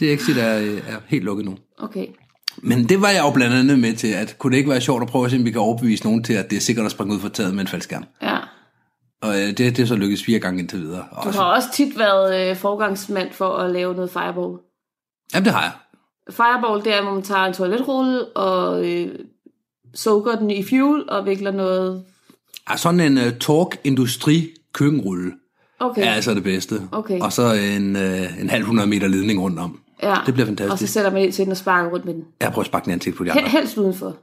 Det 0.00 0.06
er 0.06 0.10
ikke 0.12 0.24
sit 0.24 0.38
er, 0.38 0.58
øh, 0.58 0.76
er 0.88 0.96
helt 1.08 1.24
lukket 1.24 1.44
nu. 1.46 1.56
Okay. 1.78 2.06
Men 2.62 2.88
det 2.88 3.00
var 3.02 3.08
jeg 3.08 3.22
jo 3.24 3.30
blandt 3.30 3.56
andet 3.56 3.78
med 3.78 3.94
til, 3.94 4.08
at 4.12 4.36
kunne 4.38 4.50
det 4.50 4.56
ikke 4.56 4.70
være 4.70 4.80
sjovt 4.80 5.02
at 5.02 5.08
prøve 5.08 5.24
at 5.24 5.30
se, 5.30 5.36
om 5.36 5.44
vi 5.44 5.50
kan 5.50 5.60
overbevise 5.60 6.04
nogen 6.04 6.24
til, 6.24 6.32
at 6.32 6.50
det 6.50 6.56
er 6.56 6.60
sikkert 6.60 6.86
at 6.86 6.92
springe 6.92 7.14
ud 7.14 7.20
fra 7.20 7.28
taget 7.28 7.54
med 7.54 7.60
en 7.60 7.66
faldskærm. 7.68 8.04
Ja. 8.22 8.36
Og 9.22 9.40
øh, 9.40 9.46
det, 9.48 9.58
det 9.58 9.78
er 9.78 9.86
så 9.86 9.96
lykkedes 9.96 10.24
fire 10.24 10.38
gange 10.38 10.60
indtil 10.60 10.80
videre. 10.80 11.04
Og 11.10 11.24
Du 11.32 11.38
har 11.38 11.44
også 11.44 11.68
tit 11.74 11.98
været 11.98 12.50
øh, 12.50 12.56
forgangsmand 12.56 13.32
for 13.32 13.56
at 13.56 13.70
lave 13.70 13.94
noget 13.94 14.10
fireball. 14.10 14.58
jamen, 15.34 15.44
det 15.44 15.52
har 15.52 15.62
jeg. 15.62 15.72
Fireball, 16.30 16.84
det 16.84 16.94
er, 16.94 17.02
hvor 17.02 17.14
man 17.14 17.22
tager 17.22 17.44
en 17.44 17.52
toiletrulle 17.54 18.24
og 18.26 18.88
øh, 18.90 19.08
soaker 19.94 20.36
den 20.36 20.50
i 20.50 20.62
fuel 20.64 21.10
og 21.10 21.26
vikler 21.26 21.50
noget... 21.50 22.04
Ja, 22.70 22.76
sådan 22.76 23.00
en 23.00 23.16
uh, 23.18 23.32
torque 23.40 23.78
industri 23.84 24.50
køkkenrulle 24.72 25.32
Okay. 25.82 26.02
er 26.06 26.10
altså 26.10 26.34
det 26.34 26.42
bedste. 26.42 26.74
Okay. 26.92 27.20
Og 27.20 27.32
så 27.32 27.52
en, 27.52 27.96
øh, 27.96 28.40
en 28.40 28.50
halv 28.50 28.64
hundrede 28.64 28.88
meter 28.88 29.08
ledning 29.08 29.40
rundt 29.42 29.58
om. 29.58 29.80
ja. 30.02 30.16
det 30.26 30.34
bliver 30.34 30.46
Og 30.46 30.52
så 30.56 30.56
fantastisk. 30.62 30.92
sætter 30.92 31.10
man 31.10 31.22
ind 31.22 31.32
til 31.32 31.44
den 31.44 31.50
og 31.50 31.56
sparker 31.56 31.90
rundt 31.90 32.04
med 32.04 32.14
den. 32.14 32.24
Jeg 32.40 32.52
prøver 32.52 32.60
at 32.60 32.66
sparke 32.66 32.84
den 32.84 32.92
ansigt 32.92 33.16
på 33.16 33.24
de 33.24 33.32
andre. 33.32 33.48
Helst 33.48 33.78
udenfor. 33.78 34.16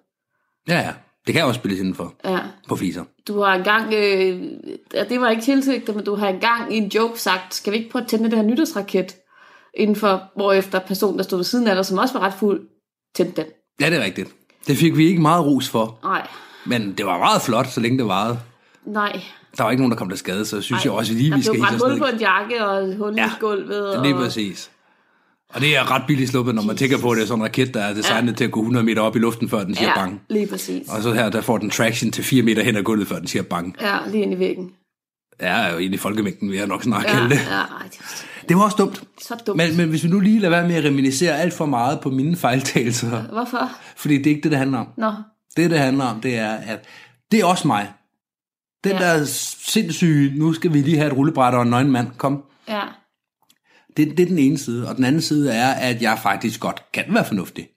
Ja, 0.68 0.80
ja. 0.80 0.94
Det 1.27 1.34
kan 1.34 1.39
jeg 1.39 1.46
også 1.46 1.58
spilles 1.60 1.80
indenfor. 1.80 2.13
Ja. 2.25 2.39
På 2.68 2.75
fliser. 2.75 3.04
Du 3.27 3.39
har 3.42 3.56
engang, 3.56 3.94
øh, 3.94 4.44
ja, 4.94 5.04
det 5.04 5.22
var 5.22 5.30
ikke 5.30 5.44
tilsigtet, 5.44 5.96
men 5.96 6.06
du 6.06 6.16
har 6.16 6.27
engang 6.27 6.74
i 6.74 6.77
en 6.77 6.88
joke 6.88 7.22
sagt, 7.22 7.54
skal 7.56 7.74
vi 7.74 7.77
ikke 7.77 7.89
prøve 7.89 8.04
at 8.04 8.10
tænde 8.10 8.25
det 8.30 8.34
her 8.38 8.46
nytårsraket 8.46 9.16
indenfor, 9.77 10.24
hvorefter 10.36 10.79
personen, 10.79 11.17
der 11.17 11.24
stod 11.24 11.38
ved 11.38 11.43
siden 11.43 11.67
af 11.67 11.75
dig, 11.75 11.86
som 11.86 11.98
også 11.98 12.13
var 12.13 12.22
ret 12.25 12.34
fuld, 12.39 12.62
tændte 13.15 13.41
den. 13.41 13.51
Ja, 13.81 13.89
det 13.89 14.00
er 14.00 14.03
rigtigt. 14.03 14.29
Det 14.67 14.77
fik 14.77 14.98
vi 14.98 15.07
ikke 15.07 15.22
meget 15.22 15.46
ros 15.46 15.69
for. 15.69 16.00
Nej, 16.03 16.27
Men 16.65 16.93
det 16.98 17.05
var 17.05 17.17
meget 17.17 17.41
flot, 17.41 17.67
så 17.67 17.79
længe 17.79 17.98
det 17.98 18.07
varede. 18.07 18.39
nej. 18.86 19.22
Der 19.57 19.63
var 19.63 19.72
ikke 19.72 19.81
nogen, 19.81 19.91
der 19.91 19.98
kom 19.98 20.10
til 20.10 20.17
skade, 20.17 20.46
så 20.46 20.62
synes 20.62 20.86
jeg 20.86 20.93
også 20.93 21.13
lige, 21.13 21.29
der 21.29 21.38
vi 21.38 21.41
skal 21.43 21.53
blev 21.53 21.63
brændt 21.63 21.84
os 21.84 21.89
ned. 21.89 21.98
på 22.00 22.05
en 22.05 22.19
jakke 22.19 22.65
og 22.65 22.96
hul 22.96 23.13
Ja, 23.17 23.25
i 23.27 23.29
gulvet. 23.39 23.93
Ja, 23.96 24.01
lige 24.01 24.15
og... 24.15 24.22
præcis. 24.22 24.72
Og 25.53 25.62
det 25.62 25.77
er 25.77 25.91
ret 25.91 26.03
billigt 26.07 26.29
sluppet, 26.29 26.55
når 26.55 26.62
man 26.62 26.77
tænker 26.77 26.98
på, 26.98 27.10
at 27.12 27.15
det 27.17 27.24
er 27.24 27.27
sådan 27.27 27.39
en 27.39 27.43
raket, 27.43 27.74
der 27.74 27.81
er 27.81 27.93
designet 27.93 28.31
ja. 28.31 28.36
til 28.36 28.43
at 28.46 28.51
gå 28.51 28.60
100 28.60 28.86
meter 28.86 29.01
op 29.01 29.15
i 29.15 29.19
luften, 29.19 29.50
før 29.50 29.63
den 29.63 29.75
siger 29.75 29.89
Ja, 29.89 29.96
bang. 29.96 30.22
lige 30.29 30.48
præcis. 30.48 30.88
Og 30.89 31.03
så 31.03 31.13
her, 31.13 31.29
der 31.29 31.41
får 31.41 31.57
den 31.57 31.69
traction 31.69 32.12
til 32.12 32.24
4 32.24 32.41
meter 32.43 32.63
hen 32.63 32.75
ad 32.75 32.84
gulvet, 32.84 33.07
før 33.07 33.15
den 33.19 33.27
siger 33.27 33.43
bang. 33.43 33.75
Ja, 33.81 33.98
lige 34.12 34.24
ind 34.24 34.34
i 34.34 34.39
væggen. 34.39 34.72
Ja, 35.41 35.67
jo 35.72 35.77
egentlig 35.77 36.00
folkemængden, 36.00 36.50
vil 36.50 36.58
jeg 36.58 36.67
nok 36.67 36.84
snart 36.84 37.03
Ja, 37.03 37.12
kalde 37.12 37.29
det. 37.29 37.36
ja, 37.36 37.63
det 37.84 38.25
Det 38.50 38.58
var 38.58 38.63
også 38.63 38.75
dumt. 38.77 39.03
så 39.22 39.36
dumt. 39.48 39.58
Men, 39.58 39.77
men 39.77 39.89
hvis 39.89 40.03
vi 40.03 40.10
nu 40.10 40.20
lige 40.20 40.39
lader 40.39 40.50
være 40.60 40.67
med 40.67 40.75
at 40.75 40.84
reminiscere 40.86 41.38
alt 41.39 41.53
for 41.53 41.65
meget 41.65 42.00
på 42.01 42.10
mine 42.10 42.36
fejltagelser, 42.38 43.22
Hvorfor? 43.22 43.72
fordi 43.96 44.17
det 44.17 44.25
er 44.27 44.29
ikke 44.29 44.41
det, 44.44 44.51
det 44.51 44.60
handler 44.60 44.77
om. 44.77 44.88
Nå, 44.98 45.12
Det, 45.58 45.70
det 45.72 45.79
handler 45.79 46.06
om, 46.06 46.22
det 46.22 46.38
er, 46.38 46.51
at 46.53 46.86
det 47.32 47.39
er 47.39 47.46
også 47.46 47.67
mig. 47.67 47.94
Den 48.84 48.91
Ja. 48.91 48.98
der 49.17 49.25
sindssyge, 49.25 50.39
nu 50.39 50.53
skal 50.53 50.74
vi 50.74 50.82
lige 50.82 50.98
have 50.98 51.12
et 51.12 51.17
rullebræt 51.17 51.53
og 51.53 51.62
en 51.62 51.70
nøgen 51.70 51.91
mand, 51.91 52.08
kom. 52.17 52.44
ja. 52.67 52.82
Det, 53.98 54.08
det 54.17 54.20
er 54.20 54.25
den 54.27 54.39
ene 54.39 54.58
side. 54.58 54.89
Og 54.89 54.96
den 54.96 55.03
anden 55.03 55.22
side 55.22 55.53
er, 55.53 55.74
at 55.74 56.01
jeg 56.01 56.20
faktisk 56.24 56.60
godt 56.60 56.84
kan 56.94 57.03
være 57.10 57.25
fornuftig. 57.25 57.67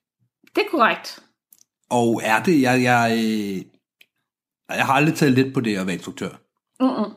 Det 0.56 0.62
er 0.62 0.70
korrekt. 0.70 1.18
Og 1.90 2.20
er 2.24 2.42
det, 2.42 2.60
jeg, 2.62 2.82
jeg, 2.82 3.12
øh, 3.24 3.62
jeg 4.76 4.86
har 4.86 4.92
aldrig 4.92 5.14
taget 5.14 5.32
lidt 5.34 5.54
på 5.54 5.60
det 5.60 5.76
at 5.76 5.86
være 5.86 5.94
instruktør. 5.94 6.28
Mm-mm. 6.80 7.12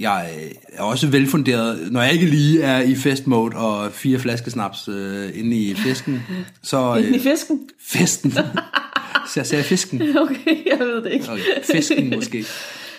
Jeg 0.00 0.30
øh, 0.36 0.50
er 0.72 0.82
også 0.82 1.06
velfunderet, 1.06 1.92
når 1.92 2.02
jeg 2.02 2.12
ikke 2.12 2.26
lige 2.26 2.62
er 2.62 2.80
i 2.80 2.94
festmode 2.94 3.56
og 3.56 3.92
fire 3.92 4.18
flaskesnaps 4.18 4.88
øh, 4.88 5.38
inde 5.38 5.56
i 5.56 5.74
fisken. 5.74 6.22
Så 6.62 6.94
Ind 6.96 7.14
i 7.14 7.18
øh, 7.18 7.22
fisken? 7.22 7.60
festen. 7.80 8.32
Så 9.28 9.40
jeg 9.40 9.46
sagde 9.46 9.64
fisken. 9.64 10.16
Okay, 10.16 10.66
jeg 10.66 10.78
ved 10.78 11.02
det 11.02 11.12
ikke. 11.12 11.28
Okay, 11.32 11.64
fisken 11.72 12.10
måske. 12.10 12.44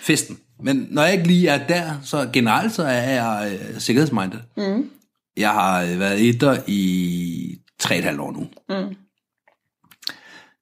Festen. 0.00 0.38
Men 0.62 0.86
når 0.90 1.02
jeg 1.02 1.12
ikke 1.12 1.26
lige 1.26 1.48
er 1.48 1.66
der, 1.66 2.00
så 2.04 2.28
generelt 2.32 2.72
så 2.72 2.82
er 2.82 3.10
jeg 3.10 3.52
øh, 3.52 3.80
sikkerhedsmindet. 3.80 4.40
Mm. 4.56 4.90
Jeg 5.36 5.50
har 5.50 5.82
øh, 5.82 5.98
været 6.00 6.28
etter 6.28 6.56
i 6.66 7.58
tre 7.78 7.98
et 7.98 8.04
halvt 8.04 8.20
år 8.20 8.32
nu. 8.32 8.46
Mm. 8.68 8.96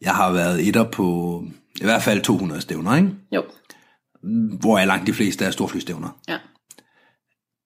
Jeg 0.01 0.15
har 0.15 0.33
været 0.33 0.69
etter 0.69 0.85
på 0.85 1.45
i 1.81 1.85
hvert 1.85 2.03
fald 2.03 2.23
200 2.23 2.61
stævner, 2.61 2.97
ikke? 2.97 3.09
Jo, 3.33 3.43
hvor 4.61 4.79
er 4.79 4.85
langt 4.85 5.07
de 5.07 5.13
fleste 5.13 5.45
er 5.45 5.51
storflystævner. 5.51 6.09
ja. 6.29 6.39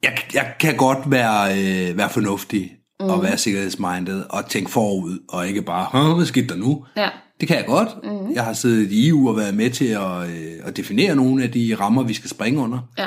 Jeg, 0.03 0.19
jeg 0.35 0.55
kan 0.61 0.77
godt 0.77 1.11
være, 1.11 1.53
øh, 1.53 1.97
være 1.99 2.11
fornuftig 2.11 2.73
mm. 3.01 3.07
og 3.07 3.23
være 3.23 3.39
sikkerhedsmindet 3.39 4.27
og 4.31 4.47
tænke 4.47 4.71
forud, 4.71 5.19
og 5.29 5.49
ikke 5.49 5.63
bare, 5.63 6.15
hvad 6.15 6.27
skete 6.27 6.47
der 6.49 6.57
nu? 6.57 6.85
Ja, 6.97 7.09
Det 7.41 7.49
kan 7.49 7.57
jeg 7.57 7.67
godt. 7.67 7.89
Mm. 8.05 8.33
Jeg 8.33 8.45
har 8.45 8.53
siddet 8.53 8.91
i 8.93 9.09
EU 9.09 9.29
og 9.29 9.37
været 9.37 9.55
med 9.55 9.71
til 9.71 9.85
at, 9.87 10.31
øh, 10.31 10.53
at 10.65 10.77
definere 10.77 11.17
nogle 11.17 11.43
af 11.43 11.53
de 11.53 11.77
rammer, 11.81 12.03
vi 12.03 12.15
skal 12.15 12.31
springe 12.31 12.61
under. 12.61 12.79
ja. 12.99 13.07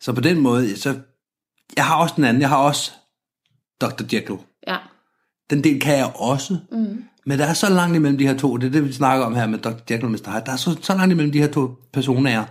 Så 0.00 0.12
på 0.12 0.20
den 0.20 0.40
måde, 0.40 0.76
så 0.76 0.94
jeg 1.76 1.84
har 1.84 1.96
også 1.96 2.14
den 2.16 2.24
anden. 2.24 2.40
Jeg 2.40 2.48
har 2.48 2.56
også 2.56 2.90
Dr. 3.80 4.02
Jekyll. 4.12 4.38
Ja, 4.66 4.76
Den 5.50 5.64
del 5.64 5.80
kan 5.80 5.96
jeg 5.98 6.12
også. 6.14 6.58
Mm. 6.72 7.04
Men 7.26 7.38
der 7.38 7.46
er 7.46 7.54
så 7.54 7.70
langt 7.70 7.96
imellem 7.96 8.18
de 8.18 8.26
her 8.26 8.36
to. 8.38 8.56
Det 8.56 8.66
er 8.66 8.70
det, 8.70 8.84
vi 8.84 8.92
snakker 8.92 9.26
om 9.26 9.34
her 9.34 9.46
med 9.46 9.58
Dr. 9.58 9.68
Jekyll 9.90 10.04
og 10.04 10.10
Mr. 10.10 10.30
Hyde. 10.30 10.42
Der 10.46 10.52
er 10.52 10.56
så, 10.56 10.76
så 10.82 10.94
langt 10.94 11.12
imellem 11.12 11.32
de 11.32 11.38
her 11.38 11.48
to 11.52 11.74
personer. 11.92 12.44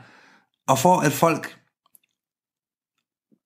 Og 0.69 0.79
for 0.79 0.99
at 0.99 1.12
folk... 1.12 1.55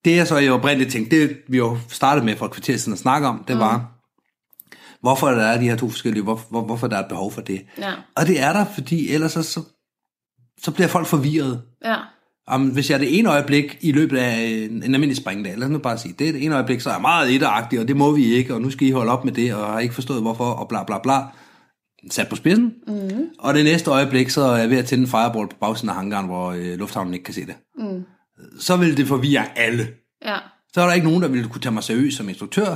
Det 0.06 0.16
jeg 0.16 0.28
så 0.28 0.38
jo 0.38 0.54
oprindeligt 0.54 0.92
tænkte, 0.92 1.22
det 1.22 1.38
vi 1.48 1.58
jo 1.58 1.78
startede 1.90 2.26
med 2.26 2.36
for 2.36 2.46
et 2.46 2.52
kvarter 2.52 2.78
siden 2.78 2.94
at 2.94 3.00
snakke 3.00 3.28
om, 3.28 3.44
det 3.48 3.60
var, 3.60 3.92
hvorfor 5.02 5.28
der 5.30 5.44
er 5.44 5.58
de 5.60 5.70
her 5.70 5.76
to 5.76 5.90
forskellige, 5.90 6.24
hvor, 6.24 6.42
hvor, 6.50 6.62
hvorfor 6.62 6.88
der 6.88 6.96
er 6.98 7.00
et 7.00 7.10
behov 7.10 7.32
for 7.32 7.42
det. 7.42 7.66
ja, 7.78 7.94
Og 8.16 8.28
det 8.28 8.42
er 8.42 8.54
der, 8.54 8.66
fordi 8.66 9.12
ellers 9.14 9.32
så, 9.32 9.44
så, 9.44 9.62
så 10.62 10.72
bliver 10.72 10.88
folk 10.88 11.08
forvirret. 11.08 11.62
ja. 11.86 11.96
Om, 12.48 12.68
hvis 12.68 12.90
jeg 12.90 13.00
det 13.00 13.20
ene 13.20 13.30
øjeblik 13.30 13.78
i 13.82 13.92
løbet 13.92 14.18
af 14.18 14.42
en, 14.42 14.72
en 14.72 14.84
almindelig 14.84 15.18
springdag, 15.18 15.58
lad 15.58 15.68
os 15.68 15.72
nu 15.72 15.78
bare 15.78 15.98
sige, 15.98 16.16
det 16.20 16.28
er 16.28 16.32
det 16.32 16.44
ene 16.44 16.56
øjeblik, 16.56 16.82
så 16.82 16.90
er 16.90 16.94
jeg 16.94 17.02
meget 17.02 17.36
etteragtig, 17.36 17.80
og 17.80 17.88
det 17.88 17.96
må 17.98 18.12
vi 18.12 18.34
ikke, 18.34 18.54
og 18.54 18.62
nu 18.62 18.70
skal 18.70 18.88
I 18.88 18.92
holde 18.92 19.12
op 19.12 19.26
med 19.26 19.34
det, 19.34 19.56
og 19.56 19.72
har 19.72 19.80
ikke 19.80 19.94
forstået 19.94 20.22
hvorfor, 20.22 20.52
og 20.52 20.68
bla 20.68 20.84
bla 20.84 21.00
bla. 21.00 21.20
Sat 22.12 22.30
på 22.30 22.36
spidsen. 22.36 22.74
Mm. 22.88 23.28
Og 23.40 23.54
det 23.54 23.64
næste 23.66 23.92
øjeblik, 23.92 24.30
så 24.30 24.42
er 24.42 24.58
jeg 24.58 24.70
ved 24.70 24.78
at 24.78 24.86
tænde 24.86 25.02
en 25.02 25.08
fireball 25.10 25.48
på 25.48 25.56
bagsiden 25.60 25.90
af 25.90 25.96
hangaren, 25.96 26.26
hvor 26.26 26.52
øh, 26.52 26.78
lufthavnen 26.80 27.14
ikke 27.14 27.24
kan 27.24 27.34
se 27.34 27.46
det. 27.46 27.56
Mm. 27.78 28.04
Så 28.60 28.78
vil 28.78 28.98
det 28.98 29.08
forvirre 29.08 29.58
alle. 29.58 29.88
Ja, 30.26 30.38
Så 30.74 30.82
er 30.82 30.86
der 30.86 30.94
ikke 30.94 31.08
nogen, 31.08 31.22
der 31.22 31.28
vil 31.28 31.50
kunne 31.50 31.62
tage 31.62 31.74
mig 31.74 31.84
seriøst 31.84 32.18
som 32.18 32.30
instruktør, 32.30 32.76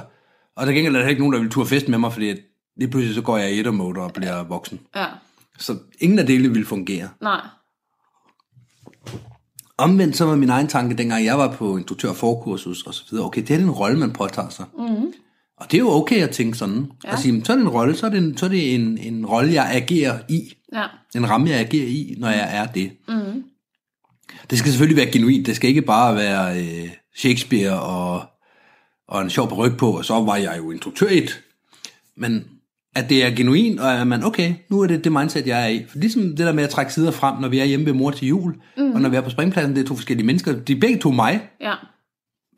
og 0.55 0.67
der 0.67 0.73
gengæld 0.73 0.95
er 0.95 0.99
der 1.01 1.07
ikke 1.07 1.21
nogen, 1.21 1.33
der 1.33 1.39
vil 1.39 1.49
turde 1.49 1.69
fest 1.69 1.87
med 1.89 1.97
mig, 1.97 2.13
fordi 2.13 2.35
lige 2.77 2.89
pludselig 2.89 3.15
så 3.15 3.21
går 3.21 3.37
jeg 3.37 3.51
i 3.51 3.59
ettermode 3.59 3.99
og 4.01 4.13
bliver 4.13 4.43
voksen. 4.43 4.79
ja. 4.95 5.05
Så 5.59 5.75
ingen 5.99 6.19
af 6.19 6.25
delene 6.25 6.53
vil 6.53 6.65
fungere. 6.65 7.09
Nej. 7.21 7.41
Omvendt 9.77 10.17
så 10.17 10.25
var 10.25 10.35
min 10.35 10.49
egen 10.49 10.67
tanke, 10.67 10.95
dengang 10.97 11.25
jeg 11.25 11.37
var 11.37 11.51
på 11.53 11.77
instruktør 11.77 12.13
forkursus 12.13 12.83
og 12.83 12.93
så 12.93 13.03
videre, 13.11 13.25
okay, 13.25 13.41
det 13.41 13.51
er 13.51 13.59
en 13.59 13.71
rolle, 13.71 13.99
man 13.99 14.11
påtager 14.13 14.49
sig. 14.49 14.65
Mm. 14.77 15.13
Og 15.57 15.71
det 15.71 15.77
er 15.77 15.81
jo 15.81 15.89
okay 15.91 16.23
at 16.23 16.29
tænke 16.29 16.57
sådan. 16.57 16.91
Ja. 17.03 17.13
At 17.13 17.19
sige, 17.19 17.45
så 17.45 17.51
er 17.51 17.55
det 17.55 17.63
en 17.63 17.69
rolle, 17.69 17.95
så 17.95 18.05
er 18.05 18.09
det 18.09 18.17
en, 18.17 18.37
så 18.37 18.45
er 18.45 18.49
det 18.49 18.75
en, 18.75 18.97
en 18.97 19.25
rolle, 19.25 19.53
jeg 19.53 19.69
agerer 19.71 20.19
i. 20.29 20.53
Ja, 20.73 20.85
En 21.15 21.29
ramme, 21.29 21.49
jeg 21.49 21.59
agerer 21.59 21.87
i, 21.87 22.15
når 22.17 22.29
jeg 22.29 22.49
er 22.57 22.65
det. 22.65 22.91
Mm. 23.07 23.43
Det 24.49 24.59
skal 24.59 24.71
selvfølgelig 24.71 24.97
være 24.97 25.11
genuint. 25.11 25.45
Det 25.47 25.55
skal 25.55 25.69
ikke 25.69 25.81
bare 25.81 26.15
være 26.15 26.59
øh, 26.61 26.89
Shakespeare 27.15 27.81
og, 27.81 28.25
og 29.07 29.21
en 29.21 29.29
sjov 29.29 29.53
ryg 29.53 29.77
på, 29.77 29.91
og 29.97 30.05
så 30.05 30.13
var 30.21 30.35
jeg 30.35 30.55
jo 30.57 30.71
instruktør 30.71 31.07
i 31.07 31.17
et. 31.17 31.43
Men 32.17 32.45
at 32.95 33.09
det 33.09 33.23
er 33.25 33.35
genuint, 33.35 33.79
og 33.79 33.93
at 34.01 34.07
man, 34.07 34.23
okay, 34.23 34.53
nu 34.69 34.81
er 34.81 34.87
det 34.87 35.03
det 35.03 35.11
mindset, 35.11 35.47
jeg 35.47 35.63
er 35.63 35.67
i. 35.67 35.85
For 35.89 35.97
ligesom 35.97 36.23
det 36.23 36.37
der 36.37 36.53
med 36.53 36.63
at 36.63 36.69
trække 36.69 36.93
sider 36.93 37.11
frem, 37.11 37.41
når 37.41 37.47
vi 37.47 37.59
er 37.59 37.65
hjemme 37.65 37.85
ved 37.85 37.93
mor 37.93 38.11
til 38.11 38.27
jul, 38.27 38.55
mm. 38.77 38.91
og 38.91 39.01
når 39.01 39.09
vi 39.09 39.15
er 39.15 39.21
på 39.21 39.29
springpladsen, 39.29 39.75
det 39.75 39.83
er 39.83 39.87
to 39.87 39.95
forskellige 39.95 40.25
mennesker. 40.25 40.53
De 40.59 40.73
er 40.73 40.79
begge 40.79 40.99
to 40.99 41.11
mig, 41.11 41.49
ja, 41.61 41.73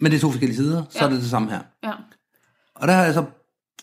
men 0.01 0.11
det 0.11 0.17
er 0.17 0.21
to 0.21 0.29
forskellige 0.31 0.57
sider. 0.57 0.83
Så 0.89 0.97
Ja. 0.99 1.05
er 1.05 1.09
det 1.09 1.21
det 1.21 1.29
samme 1.29 1.49
her. 1.49 1.59
ja. 1.83 1.91
Og 2.79 2.87
der 2.87 2.93
har 2.93 3.03
jeg 3.03 3.13
så 3.13 3.23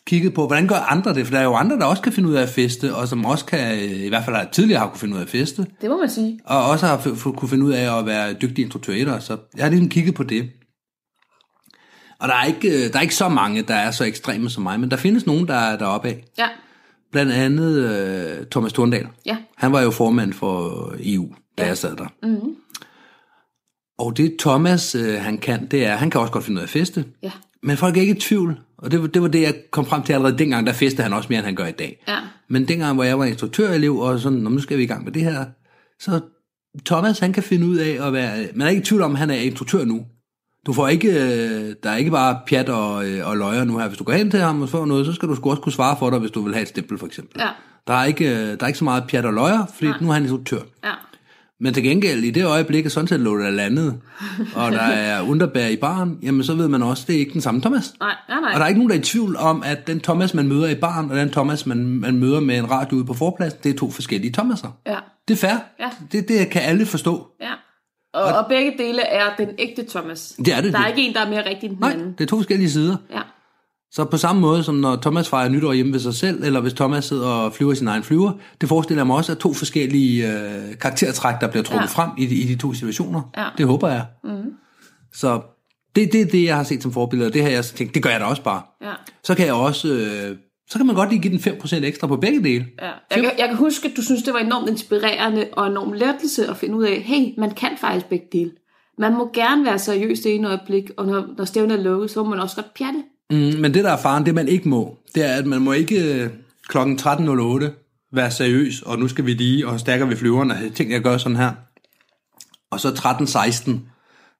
kigget 0.06 0.34
på, 0.34 0.46
hvordan 0.46 0.66
gør 0.68 0.76
andre 0.76 1.14
det? 1.14 1.26
For 1.26 1.32
der 1.32 1.38
er 1.40 1.44
jo 1.44 1.54
andre, 1.54 1.76
der 1.78 1.84
også 1.84 2.02
kan 2.02 2.12
finde 2.12 2.28
ud 2.28 2.34
af 2.34 2.42
at 2.42 2.48
feste, 2.48 2.94
og 2.94 3.08
som 3.08 3.24
også 3.24 3.44
kan, 3.44 3.74
øh, 3.78 3.90
i 4.04 4.08
hvert 4.08 4.24
fald 4.24 4.50
tidligere 4.52 4.80
har 4.80 4.88
kunne 4.88 4.98
finde 5.00 5.14
ud 5.14 5.18
af 5.20 5.24
at 5.24 5.30
feste, 5.30 5.66
Det 5.80 5.90
må 5.90 5.96
man 6.00 6.10
sige. 6.10 6.40
og 6.44 6.64
også 6.70 6.86
har 6.86 7.30
kunne 7.36 7.48
finde 7.48 7.64
ud 7.64 7.72
af 7.72 7.98
at 7.98 8.06
være 8.06 8.32
dygtig 8.32 8.62
instruktør 8.62 8.92
i 8.92 9.04
det. 9.04 9.22
Så 9.22 9.36
jeg 9.56 9.64
har 9.64 9.70
ligesom 9.70 9.88
kigget 9.88 10.14
på 10.14 10.22
det. 10.22 10.50
Og 12.20 12.28
der 12.28 12.34
er, 12.34 12.44
ikke, 12.44 12.68
øh, 12.86 12.92
der 12.92 12.98
er 12.98 13.02
ikke 13.02 13.14
så 13.14 13.28
mange, 13.28 13.62
der 13.62 13.74
er 13.74 13.90
så 13.90 14.04
ekstreme 14.04 14.50
som 14.50 14.62
mig, 14.62 14.80
men 14.80 14.90
der 14.90 14.96
findes 14.96 15.26
nogen, 15.26 15.48
der 15.48 15.54
er 15.54 15.78
deroppe 15.78 16.08
af. 16.08 16.24
Ja, 16.38 16.48
Blandt 17.12 17.32
andet 17.32 17.74
øh, 17.76 18.46
Thomas 18.50 18.72
Thorndal. 18.72 19.06
ja, 19.26 19.36
Han 19.56 19.72
var 19.72 19.80
jo 19.80 19.90
formand 19.90 20.32
for 20.32 20.70
EU, 21.00 21.28
da 21.58 21.62
ja. 21.62 21.68
jeg 21.68 21.78
sad 21.78 21.96
der. 21.96 22.06
Mm-hmm. 22.22 22.54
Og 23.98 24.16
det 24.16 24.36
Thomas, 24.38 24.94
øh, 24.94 25.20
han 25.20 25.38
kan, 25.38 25.66
det 25.66 25.86
er, 25.86 25.96
han 25.96 26.10
kan 26.10 26.20
også 26.20 26.32
godt 26.32 26.44
finde 26.44 26.58
ud 26.58 26.60
af 26.62 26.66
at 26.66 26.70
feste. 26.70 27.04
ja, 27.22 27.30
Men 27.62 27.76
folk 27.76 27.96
er 27.96 28.00
ikke 28.00 28.16
i 28.16 28.20
tvivl, 28.20 28.60
og 28.78 28.90
det 28.90 29.00
var, 29.00 29.06
det 29.06 29.22
var 29.22 29.28
det, 29.28 29.42
jeg 29.42 29.54
kom 29.70 29.86
frem 29.86 30.02
til 30.02 30.12
allerede 30.12 30.38
dengang, 30.38 30.66
der 30.66 30.72
festede 30.72 31.02
han 31.02 31.12
også 31.12 31.26
mere, 31.30 31.38
end 31.38 31.46
han 31.46 31.54
gør 31.54 31.66
i 31.66 31.72
dag. 31.72 32.04
ja, 32.08 32.16
Men 32.48 32.68
dengang, 32.68 32.94
hvor 32.94 33.04
jeg 33.04 33.18
var 33.18 33.24
instruktørelev, 33.24 33.96
og 33.96 34.20
sådan, 34.20 34.38
"Nå, 34.38 34.50
nu 34.50 34.58
skal 34.60 34.78
vi 34.78 34.82
i 34.82 34.86
gang 34.86 35.04
med 35.04 35.12
det 35.12 35.22
her, 35.22 35.44
så 36.00 36.20
Thomas, 36.86 37.18
han 37.18 37.32
kan 37.32 37.42
finde 37.42 37.66
ud 37.66 37.76
af 37.76 38.06
at 38.06 38.12
være, 38.12 38.48
man 38.54 38.66
er 38.66 38.70
ikke 38.70 38.80
i 38.82 38.84
tvivl 38.84 39.02
om, 39.02 39.12
at 39.12 39.18
han 39.18 39.30
er 39.30 39.34
instruktør 39.34 39.84
nu. 39.84 40.04
Du 40.66 40.72
får 40.72 40.88
ikke, 40.88 41.08
øh, 41.08 41.74
der 41.82 41.90
er 41.90 41.96
ikke 41.96 42.10
bare 42.10 42.38
pjat 42.46 42.68
og, 42.68 43.06
øh, 43.08 43.28
og 43.28 43.36
løjer 43.36 43.64
nu 43.64 43.78
her. 43.78 43.88
Hvis 43.88 43.98
du 43.98 44.04
går 44.04 44.12
hen 44.12 44.30
til 44.30 44.40
ham 44.40 44.62
og 44.62 44.68
får 44.68 44.86
noget, 44.86 45.06
så 45.06 45.12
skal 45.12 45.28
du 45.28 45.34
sgu 45.34 45.50
også 45.50 45.62
kunne 45.62 45.72
svare 45.72 45.96
for 45.98 46.10
dig, 46.10 46.18
hvis 46.18 46.30
du 46.30 46.42
vil 46.42 46.52
have 46.54 46.62
et 46.62 46.68
stempel, 46.68 46.98
for 46.98 47.06
eksempel. 47.06 47.40
Ja. 47.40 47.48
Der, 47.86 47.94
er 47.94 48.04
ikke, 48.04 48.24
øh, 48.30 48.36
der 48.40 48.56
er 48.60 48.66
ikke 48.66 48.78
så 48.78 48.84
meget 48.84 49.04
pjat 49.08 49.24
og 49.26 49.32
løjer, 49.32 49.66
fordi 49.74 49.86
Nej. 49.86 49.98
nu 50.00 50.08
er 50.08 50.12
han 50.12 50.22
instruktør. 50.22 50.60
ja, 50.84 50.90
Men 51.60 51.74
til 51.74 51.82
gengæld, 51.82 52.24
i 52.24 52.30
det 52.30 52.44
øjeblik, 52.46 52.86
at 52.86 52.92
sådan 52.92 53.08
set 53.08 53.20
lå 53.20 53.38
der 53.38 53.50
landet, 53.50 54.00
og 54.54 54.72
der 54.72 54.80
er 54.80 55.20
underbær 55.22 55.66
i 55.66 55.76
baren, 55.76 56.18
jamen 56.22 56.44
så 56.44 56.54
ved 56.54 56.68
man 56.68 56.82
også, 56.82 57.04
det 57.06 57.14
er 57.14 57.18
ikke 57.20 57.32
den 57.32 57.40
samme 57.40 57.60
Thomas. 57.60 57.94
nej, 58.00 58.14
nej, 58.28 58.40
nej. 58.40 58.50
Og 58.54 58.58
der 58.58 58.64
er 58.64 58.68
ikke 58.68 58.78
nogen, 58.80 58.90
der 58.90 58.96
er 58.96 59.00
i 59.00 59.02
tvivl 59.02 59.36
om, 59.36 59.62
at 59.66 59.86
den 59.86 60.00
Thomas, 60.00 60.34
man 60.34 60.48
møder 60.48 60.68
i 60.68 60.74
baren, 60.74 61.10
og 61.10 61.16
den 61.16 61.30
Thomas, 61.30 61.66
man, 61.66 61.78
man 61.86 62.16
møder 62.16 62.40
med 62.40 62.58
en 62.58 62.70
radio 62.70 62.96
ude 62.96 63.04
på 63.04 63.14
forpladsen, 63.14 63.60
det 63.62 63.74
er 63.74 63.78
to 63.78 63.90
forskellige 63.90 64.32
Thomaser. 64.32 64.68
Ja, 64.86 64.96
Det 65.28 65.34
er 65.34 65.38
fair. 65.48 65.56
Ja. 65.80 65.90
Det, 66.12 66.28
det 66.28 66.50
kan 66.50 66.62
alle 66.62 66.86
forstå. 66.86 67.26
ja. 67.40 67.50
Og, 68.14 68.22
og 68.24 68.46
begge 68.48 68.72
dele 68.78 69.02
er 69.02 69.24
den 69.38 69.48
ægte 69.58 69.84
Thomas. 69.90 70.34
Det 70.38 70.48
er 70.54 70.60
det. 70.60 70.72
Der 70.72 70.78
er 70.78 70.82
Det- 70.82 70.90
ikke 70.98 71.08
en, 71.08 71.14
der 71.14 71.20
er 71.20 71.28
mere 71.30 71.48
rigtig 71.48 71.66
end 71.66 71.76
den 71.76 71.80
Nej, 71.80 71.92
anden. 71.92 72.12
det 72.12 72.20
er 72.24 72.28
to 72.28 72.36
forskellige 72.36 72.70
sider. 72.70 72.96
Ja, 73.10 73.20
Så 73.96 74.04
på 74.04 74.16
samme 74.16 74.40
måde 74.40 74.64
som 74.64 74.74
når 74.74 74.96
Thomas 74.96 75.28
fejrer 75.28 75.48
nytår 75.48 75.72
hjemme 75.72 75.92
ved 75.92 76.00
sig 76.00 76.14
selv, 76.14 76.44
eller 76.44 76.60
hvis 76.60 76.72
Thomas 76.72 77.04
sidder 77.04 77.28
og 77.28 77.52
flyver 77.52 77.74
sin 77.74 77.88
egen 77.88 78.02
flyver, 78.02 78.32
det 78.60 78.68
forestiller 78.68 79.00
jeg 79.00 79.06
mig 79.06 79.16
også, 79.16 79.32
at 79.32 79.38
to 79.38 79.52
forskellige 79.52 80.32
øh, 80.32 80.78
karaktertræk, 80.80 81.34
der 81.40 81.48
bliver 81.48 81.62
trukket 81.62 81.82
Ja. 81.98 82.02
frem 82.02 82.10
i 82.18 82.26
de, 82.26 82.34
i 82.34 82.46
de 82.46 82.56
to 82.56 82.72
situationer. 82.72 83.22
Ja. 83.36 83.46
Det 83.58 83.66
håber 83.66 83.88
jeg. 83.88 84.06
Mm. 84.24 84.52
Så 85.12 85.40
det, 85.96 86.12
det 86.12 86.20
er 86.20 86.26
det, 86.26 86.44
jeg 86.44 86.56
har 86.56 86.62
set 86.62 86.82
som 86.82 86.92
forbillede, 86.92 87.28
og 87.28 87.34
det 87.34 87.42
har 87.42 87.48
jeg 87.48 87.64
tænkt, 87.64 87.94
det 87.94 88.02
gør 88.02 88.10
jeg 88.10 88.20
da 88.20 88.24
også 88.24 88.42
bare. 88.42 88.62
Ja. 88.82 88.92
Så 89.24 89.34
kan 89.34 89.46
jeg 89.46 89.54
også, 89.54 89.88
øh, 89.88 90.36
så 90.70 90.78
kan 90.78 90.86
man 90.86 90.94
godt 90.94 91.10
lige 91.10 91.22
give 91.22 91.38
den 91.38 91.58
5% 91.62 91.84
ekstra 91.84 92.06
på 92.06 92.16
begge 92.16 92.42
dele. 92.42 92.66
Ja. 92.82 92.86
Jeg, 92.86 93.24
kan, 93.24 93.30
jeg 93.38 93.48
kan 93.48 93.56
huske, 93.56 93.88
at 93.88 93.96
du 93.96 94.02
synes, 94.02 94.22
det 94.22 94.34
var 94.34 94.40
enormt 94.40 94.68
inspirerende 94.70 95.48
og 95.52 95.66
enormt 95.66 95.94
lettelse 95.94 96.46
at 96.46 96.56
finde 96.56 96.76
ud 96.76 96.84
af, 96.84 97.00
hey, 97.00 97.34
man 97.38 97.50
kan 97.50 97.70
faktisk 97.80 98.06
begge 98.06 98.26
dele. 98.32 98.50
Man 98.98 99.16
må 99.16 99.30
gerne 99.34 99.64
være 99.64 99.78
seriøs 99.78 100.20
det 100.20 100.34
ene 100.34 100.48
øjeblik, 100.48 100.90
og 100.96 101.06
når, 101.06 101.24
når 101.38 101.44
stævnet 101.44 101.78
er 101.78 101.82
lukket, 101.82 102.10
så 102.10 102.22
må 102.22 102.30
man 102.30 102.40
også 102.40 102.56
godt 102.56 102.74
pjatte. 102.74 103.02
Mm, 103.30 103.60
men 103.60 103.74
det, 103.74 103.84
der 103.84 103.92
er 103.92 103.96
faren, 103.96 104.26
det 104.26 104.34
man 104.34 104.48
ikke 104.48 104.68
må, 104.68 104.98
det 105.14 105.24
er, 105.24 105.34
at 105.34 105.46
man 105.46 105.62
må 105.62 105.72
ikke 105.72 106.14
øh, 106.14 106.30
kl. 106.68 106.78
13.08 106.78 108.08
være 108.12 108.30
seriøs, 108.30 108.82
og 108.82 108.98
nu 108.98 109.08
skal 109.08 109.26
vi 109.26 109.34
lige, 109.34 109.68
og 109.68 109.80
stærker 109.80 110.06
vi 110.06 110.16
flyverne, 110.16 110.54
og 110.54 110.74
tænk, 110.74 110.90
jeg 110.90 111.00
gør 111.00 111.18
sådan 111.18 111.36
her. 111.36 111.52
Og 112.70 112.80
så 112.80 112.88
13.16, 112.88 113.70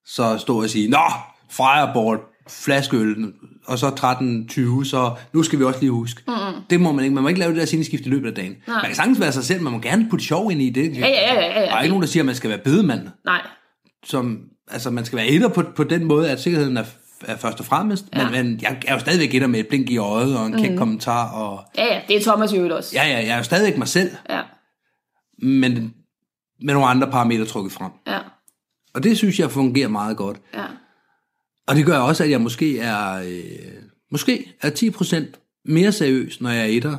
så 0.07 0.39
stå 0.39 0.63
og 0.63 0.71
sige, 0.71 0.89
Nå, 0.89 1.05
fireball, 1.51 2.19
flaskeøl, 2.49 3.33
og 3.67 3.79
så 3.79 3.87
13.20, 3.87 4.85
så 4.85 5.15
nu 5.33 5.43
skal 5.43 5.59
vi 5.59 5.65
også 5.65 5.81
lige 5.81 5.91
huske. 5.91 6.23
Mm-hmm. 6.29 6.63
Det 6.71 6.81
må 6.81 6.93
man 6.93 7.05
ikke. 7.05 7.15
Man 7.15 7.23
må 7.23 7.29
ikke 7.29 7.41
lave 7.41 7.53
det 7.53 7.61
der 7.61 7.67
sindeskift 7.67 8.07
i 8.07 8.09
løbet 8.09 8.29
af 8.29 8.35
dagen. 8.35 8.57
Nej. 8.67 8.77
Man 8.77 8.85
kan 8.87 8.95
sagtens 8.95 9.21
være 9.21 9.33
sig 9.33 9.45
selv, 9.45 9.63
man 9.63 9.73
må 9.73 9.79
gerne 9.79 10.07
putte 10.11 10.25
sjov 10.25 10.51
ind 10.51 10.63
i 10.63 10.71
det. 10.71 10.97
Ja, 10.97 11.09
ja, 11.09 11.35
ja, 11.35 11.35
ja, 11.35 11.61
ja. 11.61 11.67
Der 11.67 11.75
er 11.75 11.83
ikke 11.83 11.91
nogen, 11.91 12.03
der 12.03 12.09
siger, 12.09 12.23
at 12.23 12.27
man 12.27 12.35
skal 12.35 12.51
være 12.51 12.59
bedemand. 12.59 13.09
Nej. 13.25 13.47
Som, 14.05 14.41
altså, 14.71 14.91
man 14.91 15.05
skal 15.05 15.17
være 15.17 15.27
etter 15.27 15.49
på, 15.49 15.63
på 15.77 15.85
den 15.85 16.05
måde, 16.05 16.31
at 16.31 16.41
sikkerheden 16.41 16.77
er, 16.77 16.83
er 16.83 16.85
først 17.37 17.61
og 17.61 17.67
fremmest. 17.67 18.05
Ja. 18.15 18.31
Men, 18.31 18.45
men 18.47 18.61
jeg 18.63 18.83
er 18.87 18.93
jo 18.95 18.99
stadigvæk 19.01 19.35
etter 19.35 19.49
med 19.49 19.61
et 19.61 19.67
blink 19.69 19.91
i 19.91 19.97
øjet 19.97 20.39
og 20.39 20.47
en 20.47 20.53
kæk 20.53 20.71
mm. 20.71 20.77
kommentar. 20.79 21.31
Og, 21.33 21.65
Ja, 21.79 21.85
ja, 21.95 22.01
det 22.09 22.17
er 22.17 22.21
Thomas 22.21 22.53
øvrigt 22.53 22.73
også. 22.73 22.91
ja, 22.97 23.09
ja, 23.09 23.17
jeg 23.19 23.29
er 23.29 23.37
jo 23.37 23.43
stadigvæk 23.43 23.79
mig 23.79 23.89
selv, 23.89 24.11
Ja, 24.31 24.41
men 25.43 25.95
med 26.63 26.75
nogle 26.75 26.89
andre 26.89 27.11
parametre 27.11 27.45
trukket 27.45 27.73
frem. 27.73 27.91
ja, 28.07 28.19
Og 28.95 29.03
det 29.03 29.17
synes 29.19 29.39
jeg 29.39 29.51
fungerer 29.51 29.89
meget 29.89 30.17
godt. 30.17 30.41
ja. 30.55 30.65
Og 31.69 31.77
det 31.77 31.87
gør 31.87 31.99
også, 31.99 32.25
at 32.25 32.31
jeg 32.31 32.41
måske 32.41 32.79
er, 32.79 33.13
øh, 33.13 33.33
måske 34.11 34.53
er 34.63 34.71
10% 34.71 35.61
mere 35.65 35.93
seriøs, 35.93 36.41
når 36.41 36.51
jeg 36.51 36.61
er 36.61 36.65
etter, 36.65 36.97